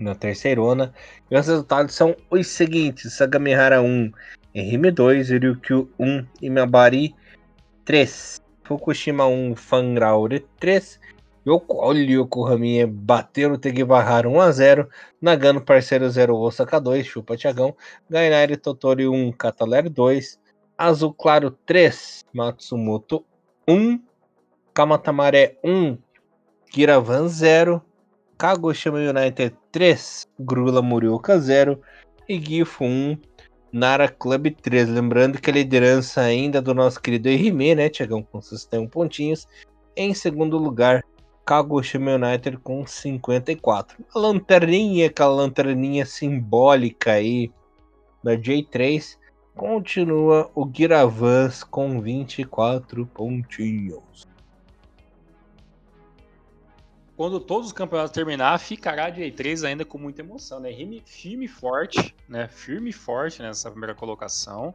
na 0.00 0.14
terceirona. 0.16 0.92
E 1.30 1.36
os 1.36 1.46
resultados 1.46 1.94
são 1.94 2.16
os 2.30 2.48
seguintes: 2.48 3.12
Sagamihara 3.12 3.80
1, 3.80 4.10
RM2, 4.54 5.40
Ryukyu 5.40 5.88
1, 5.98 6.26
Imabari 6.42 7.14
3. 7.84 8.40
Fukushima 8.68 9.26
1, 9.26 9.56
Fangraure 9.56 10.44
3. 10.60 11.00
Olha 11.70 12.12
Yokohama 12.12 12.86
bateu 12.86 13.48
no 13.48 13.56
Tegebahara 13.56 14.28
1x0. 14.28 14.86
Nagano 15.22 15.62
Parceiro 15.62 16.10
0, 16.10 16.36
Osaka 16.36 16.78
2, 16.78 17.02
Chupa 17.02 17.34
Tiagão. 17.34 17.74
Gainari 18.10 18.58
Totori 18.58 19.08
1, 19.08 19.32
Cataler 19.32 19.88
2. 19.88 20.38
Azul 20.76 21.14
Claro 21.14 21.50
3, 21.64 22.24
Matsumoto 22.34 23.24
1. 23.66 23.98
Kamatamare 24.74 25.56
1, 25.64 25.96
Kiravan 26.70 27.26
0. 27.26 27.82
Kagoshima 28.36 28.98
United 28.98 29.54
3, 29.72 30.26
Grula 30.38 30.82
Murioka 30.82 31.38
0. 31.38 31.80
E 32.28 32.36
Gifo 32.36 32.84
1, 32.84 33.16
Nara 33.72 34.08
Club 34.08 34.54
3. 34.60 34.88
Lembrando 34.88 35.40
que 35.40 35.50
a 35.50 35.52
liderança 35.52 36.20
ainda 36.20 36.60
do 36.60 36.74
nosso 36.74 37.00
querido 37.00 37.28
Erime, 37.28 37.74
né, 37.74 37.88
Tiagão, 37.88 38.22
com 38.22 38.40
61 38.40 38.86
pontinhos. 38.88 39.46
Em 39.96 40.14
segundo 40.14 40.58
lugar, 40.58 41.04
Kagoshima 41.44 42.12
United 42.14 42.58
com 42.58 42.86
54. 42.86 44.04
A 44.14 44.18
lanterninha, 44.18 45.06
aquela 45.06 45.34
lanterninha 45.34 46.04
simbólica 46.04 47.12
aí 47.12 47.50
da 48.22 48.36
J3, 48.36 49.16
continua 49.56 50.50
o 50.54 50.70
Giravans 50.72 51.64
com 51.64 52.00
24 52.00 53.06
pontinhos 53.06 54.27
quando 57.18 57.40
todos 57.40 57.66
os 57.66 57.72
campeonatos 57.72 58.12
terminar, 58.12 58.56
ficará 58.60 59.10
de 59.10 59.20
E3 59.20 59.66
ainda 59.66 59.84
com 59.84 59.98
muita 59.98 60.22
emoção, 60.22 60.60
né? 60.60 60.70
Firme 61.04 61.46
e 61.46 61.48
forte, 61.48 62.14
né? 62.28 62.46
Firme 62.46 62.90
e 62.90 62.92
forte 62.92 63.42
nessa 63.42 63.68
primeira 63.68 63.92
colocação. 63.92 64.72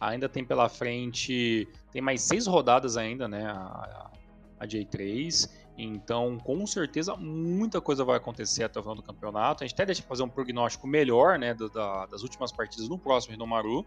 Ainda 0.00 0.28
tem 0.28 0.44
pela 0.44 0.68
frente, 0.68 1.68
tem 1.92 2.02
mais 2.02 2.20
seis 2.22 2.48
rodadas 2.48 2.96
ainda, 2.96 3.28
né? 3.28 3.46
A, 3.46 4.10
a 4.58 4.66
J3. 4.66 5.48
Então, 5.78 6.36
com 6.38 6.66
certeza, 6.66 7.14
muita 7.14 7.80
coisa 7.80 8.04
vai 8.04 8.16
acontecer 8.16 8.64
até 8.64 8.80
o 8.80 8.82
final 8.82 8.96
do 8.96 9.02
campeonato. 9.02 9.62
A 9.62 9.66
gente 9.66 9.74
até 9.74 9.86
deixa 9.86 10.02
fazer 10.02 10.24
um 10.24 10.28
prognóstico 10.28 10.88
melhor, 10.88 11.38
né? 11.38 11.54
Da, 11.54 12.06
das 12.06 12.24
últimas 12.24 12.50
partidas 12.50 12.88
no 12.88 12.98
próximo 12.98 13.34
Rinomaru. 13.34 13.86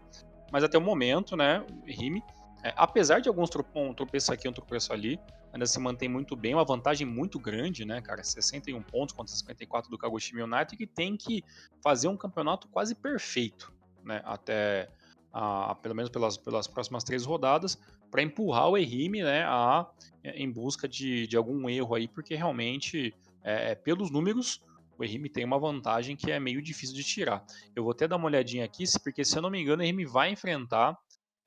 Mas 0.50 0.64
até 0.64 0.78
o 0.78 0.80
momento, 0.80 1.36
né? 1.36 1.62
Rime 1.84 2.24
é, 2.62 2.72
apesar 2.76 3.20
de 3.20 3.28
alguns 3.28 3.50
um 3.74 3.94
tropeço 3.94 4.32
aqui, 4.32 4.48
um 4.48 4.52
tropeço 4.52 4.92
ali, 4.92 5.20
ainda 5.52 5.66
se 5.66 5.78
mantém 5.78 6.08
muito 6.08 6.36
bem, 6.36 6.54
uma 6.54 6.64
vantagem 6.64 7.06
muito 7.06 7.38
grande, 7.38 7.84
né, 7.84 8.00
cara? 8.00 8.22
61 8.22 8.82
pontos 8.82 9.14
contra 9.14 9.34
54 9.34 9.90
do 9.90 9.98
Kagoshima 9.98 10.44
United, 10.44 10.76
que 10.76 10.86
tem 10.86 11.16
que 11.16 11.42
fazer 11.82 12.08
um 12.08 12.16
campeonato 12.16 12.68
quase 12.68 12.94
perfeito, 12.94 13.72
né? 14.04 14.20
Até 14.24 14.88
a, 15.32 15.74
pelo 15.76 15.94
menos 15.94 16.10
pelas, 16.10 16.36
pelas 16.36 16.66
próximas 16.66 17.04
três 17.04 17.24
rodadas, 17.24 17.78
para 18.10 18.22
empurrar 18.22 18.68
o 18.68 18.76
Erime, 18.76 19.22
né, 19.22 19.44
a, 19.44 19.86
em 20.24 20.50
busca 20.50 20.88
de, 20.88 21.26
de 21.26 21.36
algum 21.36 21.68
erro 21.68 21.94
aí, 21.94 22.08
porque 22.08 22.34
realmente, 22.34 23.14
é, 23.42 23.72
é 23.72 23.74
pelos 23.74 24.10
números, 24.10 24.62
o 24.98 25.04
Erime 25.04 25.28
tem 25.28 25.44
uma 25.44 25.58
vantagem 25.58 26.16
que 26.16 26.30
é 26.30 26.40
meio 26.40 26.60
difícil 26.60 26.96
de 26.96 27.04
tirar. 27.04 27.44
Eu 27.74 27.84
vou 27.84 27.92
até 27.92 28.08
dar 28.08 28.16
uma 28.16 28.26
olhadinha 28.26 28.64
aqui, 28.64 28.84
porque 29.02 29.24
se 29.24 29.36
eu 29.36 29.42
não 29.42 29.50
me 29.50 29.60
engano, 29.60 29.82
o 29.82 29.84
Erime 29.84 30.04
vai 30.04 30.30
enfrentar 30.30 30.98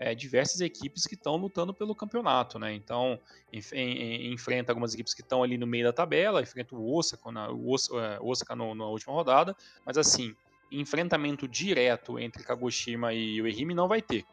é, 0.02 0.16
diversas 0.16 0.62
equipes 0.62 1.06
que 1.06 1.14
estão 1.14 1.36
lutando 1.36 1.72
pelo 1.76 1.94
campeonato, 1.94 2.58
né? 2.58 2.74
Então, 2.74 3.20
enf 3.54 3.72
enfrenta 3.72 4.72
algumas 4.72 4.96
equipes 4.96 5.14
que 5.14 5.22
estão 5.22 5.44
ali 5.44 5.60
no 5.60 5.68
meio 5.68 5.86
da 5.86 5.94
tabela, 5.94 6.42
enfrenta 6.42 6.76
o 6.76 6.96
Osaka, 6.96 7.32
na, 7.32 7.52
o 7.52 7.70
Osaka, 7.70 8.20
Osaka 8.20 8.56
no, 8.56 8.74
na 8.74 8.86
última 8.86 9.14
rodada, 9.14 9.56
mas 9.86 10.00
assim, 10.00 10.36
enfrentamento 10.72 11.48
direto 11.48 12.18
entre 12.18 12.44
Kagoshima 12.44 13.14
e 13.14 13.40
o 13.44 13.48
Ehime 13.48 13.76
não 13.76 13.88
vai 13.88 14.02
ter. 14.02 14.26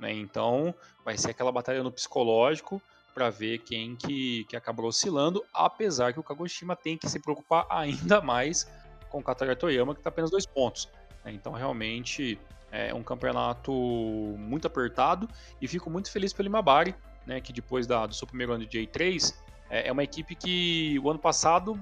Né? 0.00 0.12
Então, 0.12 0.74
vai 1.04 1.16
ser 1.16 1.30
aquela 1.30 1.52
batalha 1.52 1.84
no 1.84 1.92
psicológico 1.92 2.82
para 3.14 3.30
ver 3.30 3.58
quem 3.58 3.94
que, 3.94 4.44
que 4.46 4.56
acabou 4.56 4.86
oscilando, 4.86 5.44
apesar 5.54 6.12
que 6.12 6.18
o 6.18 6.24
Kagoshima 6.24 6.74
tem 6.74 6.98
que 6.98 7.08
se 7.08 7.20
preocupar 7.20 7.66
ainda 7.70 8.20
mais 8.20 8.68
com 9.08 9.18
o 9.18 9.22
Katara 9.22 9.54
Toyama, 9.54 9.94
que 9.94 10.00
está 10.00 10.08
apenas 10.08 10.32
dois 10.32 10.44
pontos. 10.44 10.88
Né? 11.24 11.32
Então, 11.32 11.52
realmente, 11.52 12.36
é 12.74 12.92
um 12.92 13.02
campeonato 13.02 13.72
muito 13.72 14.66
apertado 14.66 15.28
e 15.60 15.68
fico 15.68 15.88
muito 15.88 16.10
feliz 16.10 16.32
pelo 16.32 16.48
Imabari, 16.48 16.94
né, 17.24 17.40
que 17.40 17.52
depois 17.52 17.86
da, 17.86 18.04
do 18.06 18.14
seu 18.14 18.26
primeiro 18.26 18.52
ano 18.52 18.66
de 18.66 18.78
J3, 18.78 19.34
é, 19.70 19.88
é 19.88 19.92
uma 19.92 20.02
equipe 20.02 20.34
que 20.34 20.98
o 21.02 21.08
ano 21.08 21.18
passado 21.18 21.80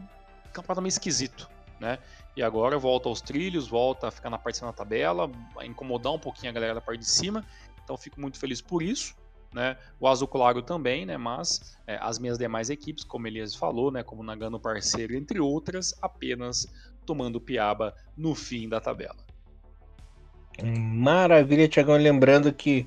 campeonato 0.52 0.82
meio 0.82 0.90
esquisito, 0.90 1.48
né? 1.80 1.98
E 2.36 2.42
agora 2.42 2.78
volta 2.78 3.08
aos 3.08 3.20
trilhos, 3.20 3.68
volta 3.68 4.08
a 4.08 4.10
ficar 4.10 4.28
na 4.28 4.38
parte 4.38 4.60
da 4.60 4.72
tabela, 4.72 5.30
a 5.56 5.66
incomodar 5.66 6.12
um 6.12 6.18
pouquinho 6.18 6.50
a 6.50 6.52
galera 6.52 6.74
da 6.74 6.80
parte 6.80 7.00
de 7.00 7.08
cima. 7.08 7.44
Então 7.82 7.96
fico 7.96 8.20
muito 8.20 8.38
feliz 8.38 8.60
por 8.60 8.82
isso. 8.82 9.14
Né? 9.52 9.76
O 10.00 10.08
Azul 10.08 10.28
Claro 10.28 10.62
também, 10.62 11.04
né? 11.04 11.18
Mas 11.18 11.78
é, 11.86 11.98
as 12.00 12.18
minhas 12.18 12.38
demais 12.38 12.70
equipes, 12.70 13.04
como 13.04 13.26
Elias 13.26 13.54
falou, 13.54 13.90
né? 13.90 14.02
Como 14.02 14.22
Nagano 14.22 14.58
Parceiro, 14.58 15.14
entre 15.14 15.40
outras, 15.40 15.94
apenas 16.00 16.66
tomando 17.04 17.40
piaba 17.40 17.94
no 18.16 18.34
fim 18.34 18.66
da 18.68 18.80
tabela. 18.80 19.31
Maravilha, 20.60 21.68
Tiagão. 21.68 21.96
Lembrando 21.96 22.52
que 22.52 22.86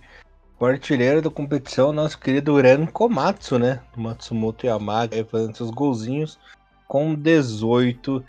o 0.59 0.65
artilheiro 0.65 1.21
da 1.21 1.29
competição 1.29 1.91
nosso 1.91 2.19
querido 2.19 2.53
Uran 2.53 2.85
Komatsu, 2.85 3.57
né? 3.57 3.81
Matsumoto 3.95 4.65
Yamaga 4.65 5.25
fazendo 5.25 5.55
seus 5.55 5.71
golzinhos 5.71 6.39
com 6.87 7.15
18 7.15 8.23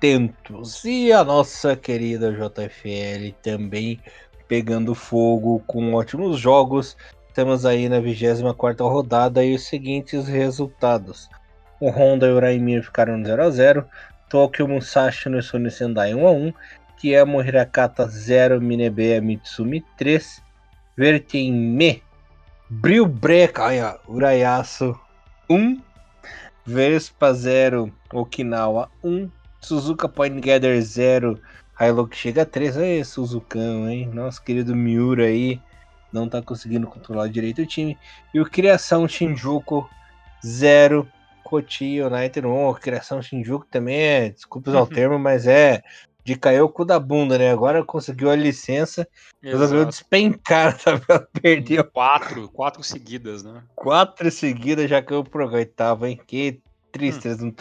tentos. 0.00 0.84
E 0.84 1.12
a 1.12 1.22
nossa 1.22 1.76
querida 1.76 2.32
JFL 2.32 3.32
também 3.42 4.00
pegando 4.48 4.94
fogo 4.94 5.62
com 5.66 5.94
ótimos 5.94 6.38
jogos. 6.38 6.96
Temos 7.34 7.64
aí 7.64 7.88
na 7.88 8.00
24 8.00 8.86
rodada 8.86 9.42
e 9.42 9.54
os 9.54 9.62
seguintes 9.62 10.26
resultados. 10.26 11.30
O 11.80 11.88
Honda 11.88 12.26
e 12.26 12.32
o 12.32 12.38
Raimir 12.38 12.82
ficaram 12.82 13.24
0 13.24 13.42
a 13.42 13.50
0 13.50 13.88
Tokyo 14.28 14.68
Musashi 14.68 15.28
no 15.28 15.42
Sony 15.42 15.70
Sendai 15.70 16.14
1 16.14 16.26
a 16.26 16.30
1 16.30 16.52
Kiemo 17.02 17.42
Hirakata 17.42 18.06
0, 18.06 18.60
Minebeya 18.60 19.20
Mitsumi 19.20 19.84
3, 19.98 20.40
Vertenme, 20.96 22.00
Bril 22.70 23.06
Breca, 23.06 23.98
Urayasu 24.06 24.96
1, 25.50 25.82
Vespa 26.64 27.34
0, 27.34 27.92
Okinawa 28.12 28.88
1, 29.02 29.28
Suzuka 29.60 30.08
Point 30.08 30.40
Gather 30.40 30.80
0, 30.80 31.40
Hilux 31.80 32.16
chega 32.16 32.42
a 32.42 32.46
3, 32.46 32.76
aí 32.76 33.04
Suzucão, 33.04 33.90
hein? 33.90 34.08
Nosso 34.14 34.40
querido 34.40 34.76
Miura 34.76 35.24
aí 35.24 35.60
não 36.12 36.28
tá 36.28 36.40
conseguindo 36.40 36.86
controlar 36.86 37.26
direito 37.26 37.62
o 37.62 37.66
time. 37.66 37.98
E 38.32 38.38
o 38.40 38.48
Criação 38.48 39.08
Shinjuku 39.08 39.90
0, 40.46 41.08
Koti 41.42 42.00
United 42.00 42.46
1. 42.46 42.68
O 42.68 42.74
Criação 42.74 43.20
Shinjuku 43.20 43.66
também 43.66 44.00
é, 44.00 44.28
desculpa 44.30 44.70
usar 44.70 44.82
o 44.82 44.86
termo, 44.86 45.18
mas 45.18 45.48
é 45.48 45.82
de 46.24 46.36
cair 46.36 46.60
o 46.60 46.68
cu 46.68 46.84
da 46.84 46.98
bunda, 46.98 47.36
né? 47.36 47.50
Agora 47.50 47.84
conseguiu 47.84 48.30
a 48.30 48.36
licença, 48.36 49.06
resolveu 49.42 49.84
despencar, 49.84 50.78
sabe? 50.78 51.02
Perdeu. 51.40 51.84
Quatro, 51.84 52.48
quatro 52.48 52.82
seguidas, 52.82 53.42
né? 53.42 53.62
Quatro 53.74 54.30
seguidas 54.30 54.88
já 54.88 55.02
caiu 55.02 55.24
pro 55.24 55.50
oitavo, 55.50 56.06
hein? 56.06 56.20
Que 56.26 56.60
tristes, 56.92 57.42
hum. 57.42 57.52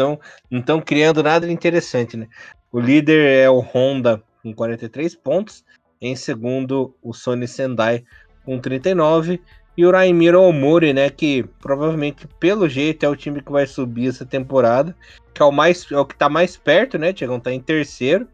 não 0.49 0.59
estão 0.59 0.81
criando 0.81 1.23
nada 1.23 1.49
interessante, 1.49 2.17
né? 2.17 2.27
O 2.71 2.79
líder 2.79 3.43
é 3.43 3.49
o 3.49 3.59
Honda 3.59 4.21
com 4.43 4.53
43 4.53 5.15
pontos, 5.15 5.63
em 6.01 6.15
segundo 6.15 6.95
o 7.01 7.13
Sony 7.13 7.47
Sendai 7.47 8.03
com 8.43 8.59
39 8.59 9.41
e 9.77 9.85
o 9.85 9.91
Raimiro 9.91 10.41
Omori, 10.41 10.93
né, 10.93 11.09
que 11.09 11.43
provavelmente 11.61 12.27
pelo 12.39 12.67
jeito 12.67 13.05
é 13.05 13.09
o 13.09 13.15
time 13.15 13.41
que 13.41 13.51
vai 13.51 13.65
subir 13.65 14.09
essa 14.09 14.25
temporada, 14.25 14.95
que 15.33 15.41
é 15.41 15.45
o 15.45 15.51
mais 15.51 15.89
é 15.91 15.97
o 15.97 16.05
que 16.05 16.15
tá 16.15 16.27
mais 16.27 16.57
perto, 16.57 16.97
né? 16.97 17.13
Tiagão 17.13 17.39
tá 17.39 17.53
em 17.53 17.59
terceiro 17.59 18.27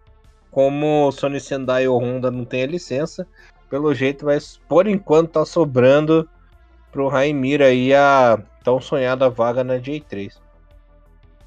como 0.58 1.12
Sony 1.12 1.40
Sendai 1.40 1.88
ou 1.88 2.02
Honda 2.02 2.32
não 2.32 2.44
tem 2.44 2.64
a 2.64 2.66
licença, 2.66 3.28
pelo 3.70 3.94
jeito 3.94 4.26
vai, 4.26 4.40
por 4.68 4.88
enquanto, 4.88 5.34
tá 5.34 5.46
sobrando 5.46 6.28
pro 6.92 7.08
Raimir 7.08 7.62
aí 7.62 7.94
a 7.94 8.42
tão 8.64 8.82
sonhada 8.82 9.30
vaga 9.30 9.64
na 9.64 9.76
J3. 9.76 10.34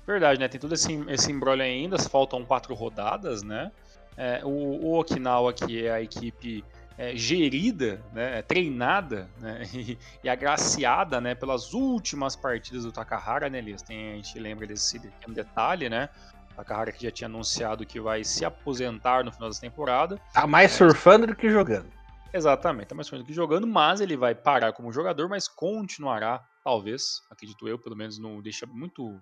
Verdade, 0.07 0.39
né? 0.39 0.47
Tem 0.47 0.61
todo 0.61 0.75
esse, 0.75 0.93
esse 1.09 1.33
embrolho 1.33 1.61
ainda, 1.61 1.99
faltam 1.99 2.45
quatro 2.45 2.73
rodadas, 2.73 3.43
né? 3.43 3.73
É, 4.17 4.43
o, 4.45 4.49
o, 4.49 5.01
Okinawa, 5.01 5.53
que 5.53 5.87
é 5.87 5.91
a 5.91 6.01
equipe 6.01 6.65
é, 6.97 7.17
gerida, 7.17 8.01
né, 8.13 8.39
é 8.39 8.43
treinada 8.43 9.29
né, 9.41 9.63
e, 9.75 9.99
e, 10.23 10.29
agraciada 10.29 11.21
né, 11.21 11.35
pelas 11.35 11.73
últimas 11.73 12.37
partidas 12.37 12.85
do 12.85 12.93
Takahara, 12.93 13.51
né, 13.51 13.59
Elias? 13.59 13.83
Tem, 13.83 14.13
a 14.13 14.15
gente 14.15 14.39
lembra 14.39 14.69
desse 14.69 15.01
detalhe, 15.27 15.89
né? 15.89 16.09
Takahara 16.55 16.93
que 16.93 17.03
já 17.03 17.11
tinha 17.11 17.27
anunciado 17.27 17.87
que 17.87 18.01
vai 18.01 18.25
se 18.25 18.45
aposentar 18.45 19.25
no 19.25 19.33
final 19.33 19.49
dessa 19.49 19.61
temporada. 19.61 20.21
Tá 20.33 20.47
mais 20.47 20.73
surfando 20.73 21.27
do 21.27 21.37
que 21.37 21.49
jogando. 21.51 21.91
Exatamente, 22.33 22.89
tá 22.89 22.95
mais 22.95 23.07
surfando 23.07 23.25
do 23.25 23.27
que 23.27 23.35
jogando, 23.35 23.67
mas 23.67 24.01
ele 24.01 24.17
vai 24.17 24.35
parar 24.35 24.73
como 24.73 24.93
jogador, 24.93 25.29
mas 25.29 25.49
continuará, 25.49 26.45
talvez, 26.63 27.23
acredito 27.31 27.67
eu, 27.69 27.79
pelo 27.79 27.97
menos 27.97 28.19
não 28.19 28.41
deixa 28.41 28.67
muito. 28.67 29.21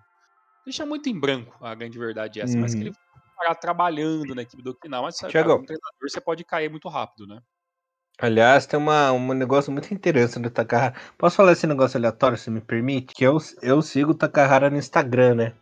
Deixa 0.65 0.85
muito 0.85 1.09
em 1.09 1.19
branco 1.19 1.57
a 1.65 1.75
grande 1.75 1.99
verdade 1.99 2.41
é 2.41 2.45
essa, 2.45 2.55
uhum. 2.55 2.61
mas 2.61 2.75
que 2.75 2.81
ele 2.81 2.91
vai 2.91 3.23
parar 3.37 3.55
trabalhando 3.55 4.35
na 4.35 4.43
equipe 4.43 4.63
do 4.63 4.71
Okinawa, 4.71 5.05
mas 5.05 5.17
sabe, 5.17 5.33
cara, 5.33 5.47
treinador 5.47 5.79
você 6.03 6.21
pode 6.21 6.45
cair 6.45 6.69
muito 6.71 6.89
rápido, 6.89 7.27
né? 7.27 7.41
Aliás, 8.21 8.67
tem 8.67 8.79
uma, 8.79 9.13
um 9.13 9.33
negócio 9.33 9.71
muito 9.71 9.95
interessante 9.95 10.43
do 10.43 10.51
Takahara. 10.51 10.93
Posso 11.17 11.37
falar 11.37 11.53
esse 11.53 11.69
negócio 11.69 11.97
aleatório, 11.97 12.37
se 12.37 12.51
me 12.51 12.61
permite? 12.61 13.15
Que 13.15 13.25
eu, 13.25 13.39
eu 13.63 13.81
sigo 13.81 14.11
o 14.11 14.15
Takahara 14.15 14.69
no 14.69 14.77
Instagram, 14.77 15.37
né? 15.37 15.55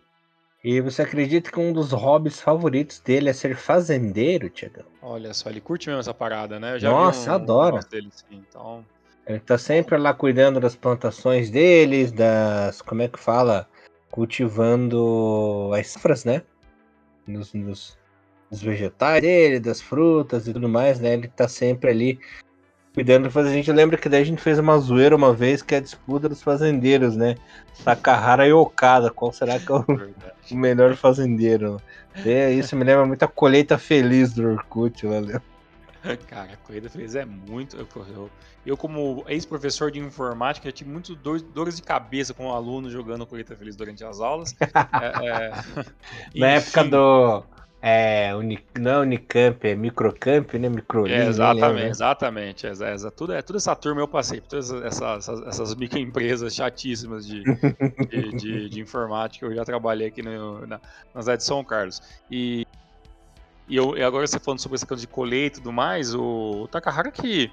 E 0.69 0.81
você 0.81 1.03
acredita 1.03 1.49
que 1.49 1.61
um 1.61 1.73
dos 1.73 1.93
hobbies 1.93 2.41
favoritos 2.41 2.99
dele 2.99 3.31
é 3.31 3.33
ser 3.33 3.55
fazendeiro, 3.55 4.51
Tiagão? 4.51 4.85
Olha 5.01 5.33
só, 5.33 5.49
ele 5.49 5.61
curte 5.61 5.87
mesmo 5.87 6.01
essa 6.01 6.13
parada, 6.13 6.59
né? 6.59 6.77
Nossa, 6.81 7.31
um, 7.31 7.35
adora. 7.37 7.77
Um 7.77 7.89
dele, 7.89 8.11
então... 8.33 8.85
Ele 9.29 9.39
tá 9.39 9.57
sempre 9.57 9.97
lá 9.97 10.13
cuidando 10.13 10.59
das 10.59 10.75
plantações 10.75 11.51
deles, 11.51 12.11
das. 12.11 12.83
Como 12.83 13.01
é 13.01 13.07
que 13.07 13.17
fala? 13.17 13.69
Cultivando 14.11 15.71
as 15.73 15.87
safras, 15.87 16.25
né? 16.25 16.43
Nos, 17.29 17.55
nos, 17.55 17.97
nos 18.51 18.61
vegetais 18.61 19.23
dele, 19.23 19.61
das 19.61 19.81
frutas 19.81 20.49
e 20.49 20.53
tudo 20.53 20.69
mais, 20.69 20.99
né? 20.99 21.13
Ele 21.13 21.29
tá 21.29 21.47
sempre 21.47 21.91
ali 21.91 22.19
cuidando. 22.97 23.31
A 23.39 23.53
gente 23.53 23.71
lembra 23.71 23.99
que 23.99 24.09
daí 24.09 24.23
a 24.23 24.25
gente 24.25 24.41
fez 24.41 24.59
uma 24.59 24.79
zoeira 24.79 25.15
uma 25.15 25.35
vez 25.35 25.61
que 25.61 25.75
é 25.75 25.79
a 25.79 25.83
disputa 25.83 26.31
dos 26.31 26.43
fazendeiros, 26.43 27.15
né? 27.15 27.37
Takahara 27.85 28.49
e 28.49 28.53
Okada. 28.55 29.11
Qual 29.11 29.31
será 29.31 29.59
que 29.59 29.71
é 29.71 29.75
o, 29.75 29.85
o 30.51 30.57
melhor 30.57 30.97
fazendeiro? 30.97 31.79
É, 32.25 32.51
isso 32.51 32.75
me 32.75 32.85
lembra 32.85 33.05
muito 33.05 33.23
a 33.23 33.29
colheita 33.29 33.77
feliz 33.77 34.33
do 34.33 34.49
Orkut, 34.49 35.07
valeu. 35.07 35.43
Cara, 36.27 36.55
a 36.55 36.57
colheita 36.57 36.89
feliz 36.89 37.15
é 37.15 37.27
muito. 37.27 37.77
Eu, 37.77 37.87
eu, 38.09 38.31
eu 38.65 38.77
como 38.79 39.23
ex-professor 39.29 39.91
de 39.91 39.99
informática, 39.99 40.67
já 40.67 40.73
tive 40.73 40.89
muitas 40.89 41.15
dor, 41.17 41.43
dores 41.43 41.77
de 41.77 41.83
cabeça 41.83 42.33
com 42.33 42.47
um 42.47 42.53
aluno 42.53 42.89
jogando 42.89 43.27
colheita 43.27 43.55
feliz 43.55 43.77
durante 43.77 44.03
as 44.05 44.21
aulas. 44.21 44.55
é, 45.21 45.29
é... 45.29 45.55
Na 46.35 46.47
época 46.49 46.85
do 46.85 47.45
é, 47.81 48.35
Uni, 48.35 48.59
não 48.79 48.91
é 48.91 48.99
Unicamp, 48.99 49.69
é 49.69 49.75
Microcamp, 49.75 50.55
né? 50.55 50.69
Micro 50.69 51.07
é, 51.07 51.27
Exatamente, 51.27 51.83
né? 51.83 51.89
exatamente. 51.89 52.67
É, 52.67 52.71
é, 52.71 53.11
tudo, 53.11 53.33
é, 53.33 53.43
toda 53.43 53.59
essa 53.59 53.77
turma 53.77 54.01
eu 54.01 54.09
passei, 54.09 54.41
por 54.41 54.49
todas 54.49 54.71
essas, 54.71 55.29
essas, 55.29 55.47
essas 55.47 55.75
microempresas 55.75 56.55
chatíssimas 56.55 57.27
de, 57.27 57.45
de, 58.09 58.37
de, 58.37 58.69
de, 58.71 58.81
informática. 58.81 59.47
Eu 59.47 59.55
já 59.55 59.65
trabalhei 59.65 60.09
aqui 60.09 60.23
no, 60.23 60.67
na, 60.67 60.81
na 61.15 61.21
cidade 61.21 61.39
de 61.39 61.45
São 61.45 61.63
Carlos. 61.63 62.01
E, 62.31 62.67
e, 63.69 63.77
eu, 63.77 63.97
e 63.97 64.03
agora 64.03 64.27
você 64.27 64.41
falando 64.41 64.61
sobre 64.61 64.77
essa 64.77 64.87
coisa 64.87 65.03
de 65.03 65.09
colheita 65.09 65.59
e 65.59 65.63
tudo 65.63 65.73
mais, 65.73 66.15
o, 66.15 66.63
o 66.63 66.69
Takahara 66.69 67.11
que 67.11 67.53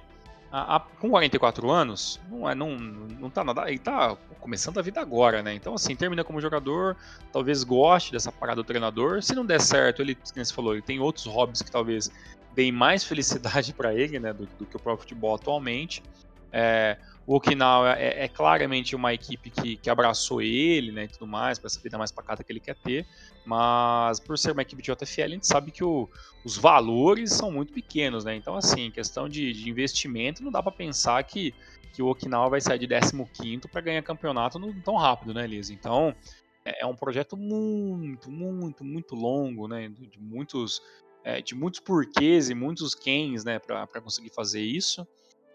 a, 0.53 0.75
a, 0.75 0.80
com 0.80 1.09
44 1.09 1.71
anos, 1.71 2.21
não, 2.30 2.47
é, 2.47 2.53
não, 2.53 2.77
não 2.77 3.27
tá 3.27 3.43
nada. 3.43 3.67
Ele 3.67 3.80
tá 3.80 4.15
começando 4.39 4.77
a 4.77 4.84
vida 4.84 5.01
agora, 5.01 5.41
né? 5.41 5.55
Então, 5.55 5.73
assim, 5.73 5.95
termina 5.95 6.23
como 6.23 6.39
jogador, 6.39 6.95
talvez 7.31 7.63
goste 7.63 8.11
dessa 8.11 8.31
parada 8.31 8.57
do 8.57 8.63
treinador. 8.63 9.23
Se 9.23 9.34
não 9.34 9.43
der 9.43 9.59
certo, 9.59 10.03
ele, 10.03 10.13
como 10.13 10.45
você 10.45 10.53
falou, 10.53 10.73
ele 10.73 10.84
tem 10.84 10.99
outros 10.99 11.25
hobbies 11.25 11.63
que 11.63 11.71
talvez 11.71 12.11
deem 12.53 12.71
mais 12.71 13.03
felicidade 13.03 13.73
para 13.73 13.95
ele, 13.95 14.19
né? 14.19 14.31
Do, 14.31 14.45
do, 14.45 14.65
que 14.67 14.75
o 14.75 14.80
próprio 14.80 15.01
futebol 15.01 15.34
atualmente. 15.34 16.03
É, 16.51 16.99
o 17.25 17.35
Okinawa 17.35 17.97
é, 17.97 18.25
é, 18.25 18.27
claramente 18.27 18.95
uma 18.95 19.11
equipe 19.11 19.49
que, 19.49 19.75
que 19.77 19.89
abraçou 19.89 20.39
ele, 20.39 20.91
né, 20.91 21.05
e 21.05 21.07
tudo 21.07 21.25
mais, 21.25 21.57
para 21.57 21.65
essa 21.65 21.80
vida 21.80 21.97
mais 21.97 22.11
pacata 22.11 22.43
que 22.43 22.51
ele 22.51 22.59
quer 22.59 22.75
ter, 22.75 23.07
mas 23.45 24.20
por 24.20 24.38
ser 24.38 24.52
uma 24.52 24.61
equipe 24.61 24.82
de 24.82 24.91
JFL, 24.91 25.22
a 25.22 25.28
gente 25.30 25.48
sabe 25.48 25.72
que 25.72 25.84
o, 25.84 26.10
os 26.45 26.57
valores 26.57 27.32
são 27.32 27.52
muito 27.52 27.74
pequenos, 27.74 28.24
né, 28.24 28.36
então 28.36 28.56
assim, 28.56 28.90
questão 28.91 29.28
de, 29.28 29.53
de 29.53 29.70
investimento, 29.70 30.44
não 30.44 30.52
dá 30.52 30.61
para 30.61 30.72
pensar 30.72 31.24
que, 31.24 31.53
que 31.94 32.02
o 32.02 32.07
Okinawa 32.07 32.49
vai 32.49 32.61
sair 32.61 32.80
de 32.80 32.88
15º 32.88 33.68
para 33.70 33.82
ganhar 33.82 34.02
campeonato 34.02 34.57
no, 34.57 34.74
tão 34.82 34.95
rápido, 34.95 35.34
né, 35.34 35.45
Liz? 35.45 35.70
Então, 35.70 36.15
é, 36.64 36.84
é 36.84 36.86
um 36.86 36.95
projeto 36.95 37.36
muito, 37.36 38.32
muito, 38.32 38.84
muito 38.84 39.15
longo, 39.15 39.68
né, 39.68 39.90
de 39.90 40.20
muitos, 40.20 40.82
é, 41.24 41.41
de 41.41 41.53
muitos 41.53 41.80
porquês 41.80 42.49
e 42.49 42.56
muitos 42.56 42.95
quens, 42.95 43.44
né, 43.44 43.60
para 43.60 44.02
conseguir 44.02 44.30
fazer 44.30 44.61
isso, 44.61 45.06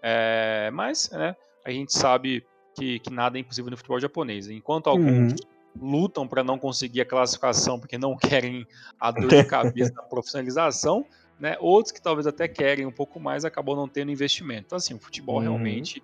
é, 0.02 0.70
mas, 0.72 1.10
né, 1.10 1.34
a 1.64 1.70
gente 1.70 1.92
sabe 1.92 2.44
que, 2.74 2.98
que 3.00 3.10
nada 3.10 3.36
é 3.36 3.40
impossível 3.40 3.70
no 3.70 3.76
futebol 3.76 4.00
japonês. 4.00 4.48
Enquanto 4.48 4.88
alguns 4.88 5.32
uhum. 5.32 5.57
Lutam 5.80 6.26
para 6.26 6.42
não 6.42 6.58
conseguir 6.58 7.00
a 7.00 7.04
classificação 7.04 7.78
porque 7.78 7.98
não 7.98 8.16
querem 8.18 8.66
a 8.98 9.10
dor 9.10 9.28
de 9.28 9.44
cabeça 9.46 9.92
da 9.92 10.02
profissionalização, 10.02 11.06
né? 11.38 11.56
Outros 11.60 11.92
que 11.92 12.00
talvez 12.00 12.26
até 12.26 12.48
querem 12.48 12.86
um 12.86 12.92
pouco 12.92 13.20
mais 13.20 13.44
acabam 13.44 13.76
não 13.76 13.88
tendo 13.88 14.10
investimento. 14.10 14.64
Então, 14.66 14.76
assim, 14.76 14.94
o 14.94 14.98
futebol 14.98 15.36
uhum. 15.36 15.42
realmente 15.42 16.02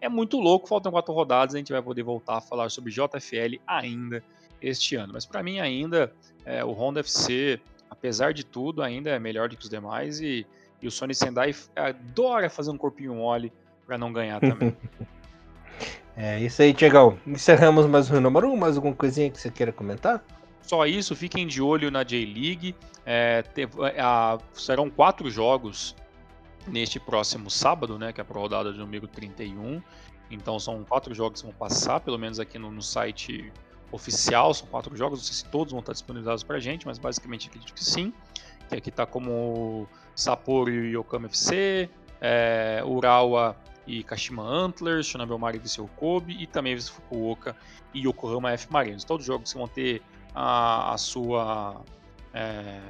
é 0.00 0.08
muito 0.08 0.38
louco. 0.38 0.68
Faltam 0.68 0.92
quatro 0.92 1.12
rodadas, 1.12 1.54
a 1.54 1.58
gente 1.58 1.72
vai 1.72 1.82
poder 1.82 2.02
voltar 2.02 2.38
a 2.38 2.40
falar 2.40 2.70
sobre 2.70 2.92
JFL 2.92 3.60
ainda 3.66 4.22
este 4.60 4.96
ano. 4.96 5.12
Mas 5.12 5.26
para 5.26 5.42
mim 5.42 5.60
ainda 5.60 6.12
é, 6.44 6.64
o 6.64 6.72
Honda 6.72 7.00
FC, 7.00 7.60
apesar 7.90 8.32
de 8.32 8.44
tudo, 8.44 8.82
ainda 8.82 9.10
é 9.10 9.18
melhor 9.18 9.48
do 9.48 9.56
que 9.56 9.64
os 9.64 9.70
demais 9.70 10.20
e, 10.20 10.46
e 10.80 10.86
o 10.86 10.90
Sony 10.90 11.14
Sendai 11.14 11.54
adora 11.74 12.48
fazer 12.48 12.70
um 12.70 12.78
corpinho 12.78 13.14
mole 13.14 13.52
para 13.86 13.98
não 13.98 14.12
ganhar 14.12 14.40
também. 14.40 14.76
é 16.16 16.40
isso 16.40 16.62
aí, 16.62 16.72
Tiagão. 16.72 17.18
Encerramos 17.26 17.86
mais 17.86 18.10
um 18.10 18.20
número 18.20 18.50
1. 18.50 18.56
Mais 18.56 18.76
alguma 18.76 18.94
coisinha 18.94 19.30
que 19.30 19.38
você 19.38 19.50
queira 19.50 19.72
comentar? 19.72 20.24
Só 20.62 20.84
isso, 20.86 21.14
fiquem 21.14 21.46
de 21.46 21.62
olho 21.62 21.90
na 21.90 22.02
J-League. 22.02 22.74
É, 23.04 23.44
serão 24.54 24.90
quatro 24.90 25.30
jogos 25.30 25.94
neste 26.66 26.98
próximo 26.98 27.50
sábado, 27.50 27.98
né? 27.98 28.12
Que 28.12 28.20
é 28.20 28.24
a 28.28 28.32
rodada 28.32 28.72
de 28.72 28.78
número 28.78 29.06
31. 29.06 29.80
Então 30.30 30.58
são 30.58 30.82
quatro 30.82 31.14
jogos 31.14 31.40
que 31.40 31.46
vão 31.46 31.56
passar, 31.56 32.00
pelo 32.00 32.18
menos 32.18 32.40
aqui 32.40 32.58
no, 32.58 32.70
no 32.70 32.82
site 32.82 33.52
oficial. 33.92 34.52
São 34.54 34.66
quatro 34.66 34.96
jogos, 34.96 35.20
não 35.20 35.24
sei 35.24 35.34
se 35.34 35.44
todos 35.44 35.72
vão 35.72 35.80
estar 35.80 35.92
disponibilizados 35.92 36.42
para 36.42 36.56
a 36.56 36.60
gente, 36.60 36.86
mas 36.86 36.98
basicamente 36.98 37.48
acredito 37.48 37.72
que 37.72 37.84
sim. 37.84 38.12
Que 38.68 38.76
aqui 38.76 38.88
está 38.88 39.06
como 39.06 39.86
Sapporo 40.14 40.70
e 40.70 40.96
Yokohama 40.96 41.26
FC, 41.26 41.88
é, 42.20 42.82
Urawa 42.84 43.56
e 43.86 44.02
Kashima 44.02 44.42
Antlers, 44.42 45.06
Shonabel 45.06 45.38
e 45.62 45.68
seu 45.68 45.86
Kobe 45.88 46.36
e 46.40 46.46
também 46.46 46.78
Fukuoka 46.78 47.56
e 47.94 48.06
Yokohama 48.06 48.50
F 48.52 48.70
Marinos. 48.70 49.04
Todos 49.04 49.22
os 49.22 49.26
jogos 49.26 49.52
vão 49.52 49.68
ter 49.68 50.02
a, 50.34 50.92
a 50.92 50.98
sua 50.98 51.80
é, 52.34 52.80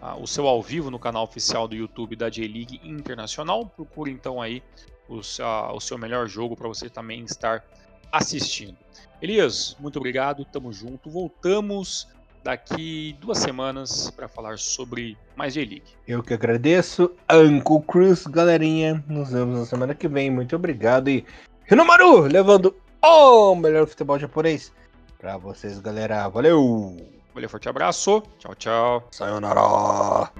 a, 0.00 0.16
o 0.16 0.26
seu 0.26 0.46
ao 0.48 0.60
vivo 0.60 0.90
no 0.90 0.98
canal 0.98 1.24
oficial 1.24 1.68
do 1.68 1.74
YouTube 1.74 2.16
da 2.16 2.28
J-League 2.28 2.80
Internacional. 2.82 3.66
Procure 3.66 4.10
então 4.10 4.42
aí 4.42 4.62
o, 5.08 5.20
a, 5.42 5.72
o 5.72 5.80
seu 5.80 5.96
melhor 5.96 6.26
jogo 6.26 6.56
para 6.56 6.66
você 6.66 6.90
também 6.90 7.24
estar 7.24 7.64
assistindo. 8.10 8.76
Elias, 9.20 9.76
muito 9.78 9.96
obrigado, 9.98 10.44
tamo 10.44 10.72
junto. 10.72 11.08
Voltamos 11.08 12.08
daqui 12.42 13.16
duas 13.20 13.38
semanas 13.38 14.10
para 14.10 14.28
falar 14.28 14.58
sobre 14.58 15.16
mais 15.36 15.54
J-League. 15.54 15.84
Eu 16.06 16.22
que 16.22 16.34
agradeço, 16.34 17.12
Uncle 17.30 17.82
Cruz, 17.86 18.26
galerinha. 18.26 19.02
Nos 19.08 19.30
vemos 19.30 19.60
na 19.60 19.66
semana 19.66 19.94
que 19.94 20.08
vem. 20.08 20.30
Muito 20.30 20.56
obrigado 20.56 21.08
e 21.08 21.24
Rinomaru 21.64 22.22
levando 22.22 22.74
o 23.02 23.54
melhor 23.54 23.86
futebol 23.86 24.18
japonês 24.18 24.72
para 25.18 25.36
vocês, 25.36 25.78
galera. 25.78 26.28
Valeu! 26.28 26.96
Valeu, 27.32 27.48
forte 27.48 27.68
abraço. 27.68 28.22
Tchau, 28.38 28.54
tchau. 28.54 29.08
Sayonara. 29.10 30.30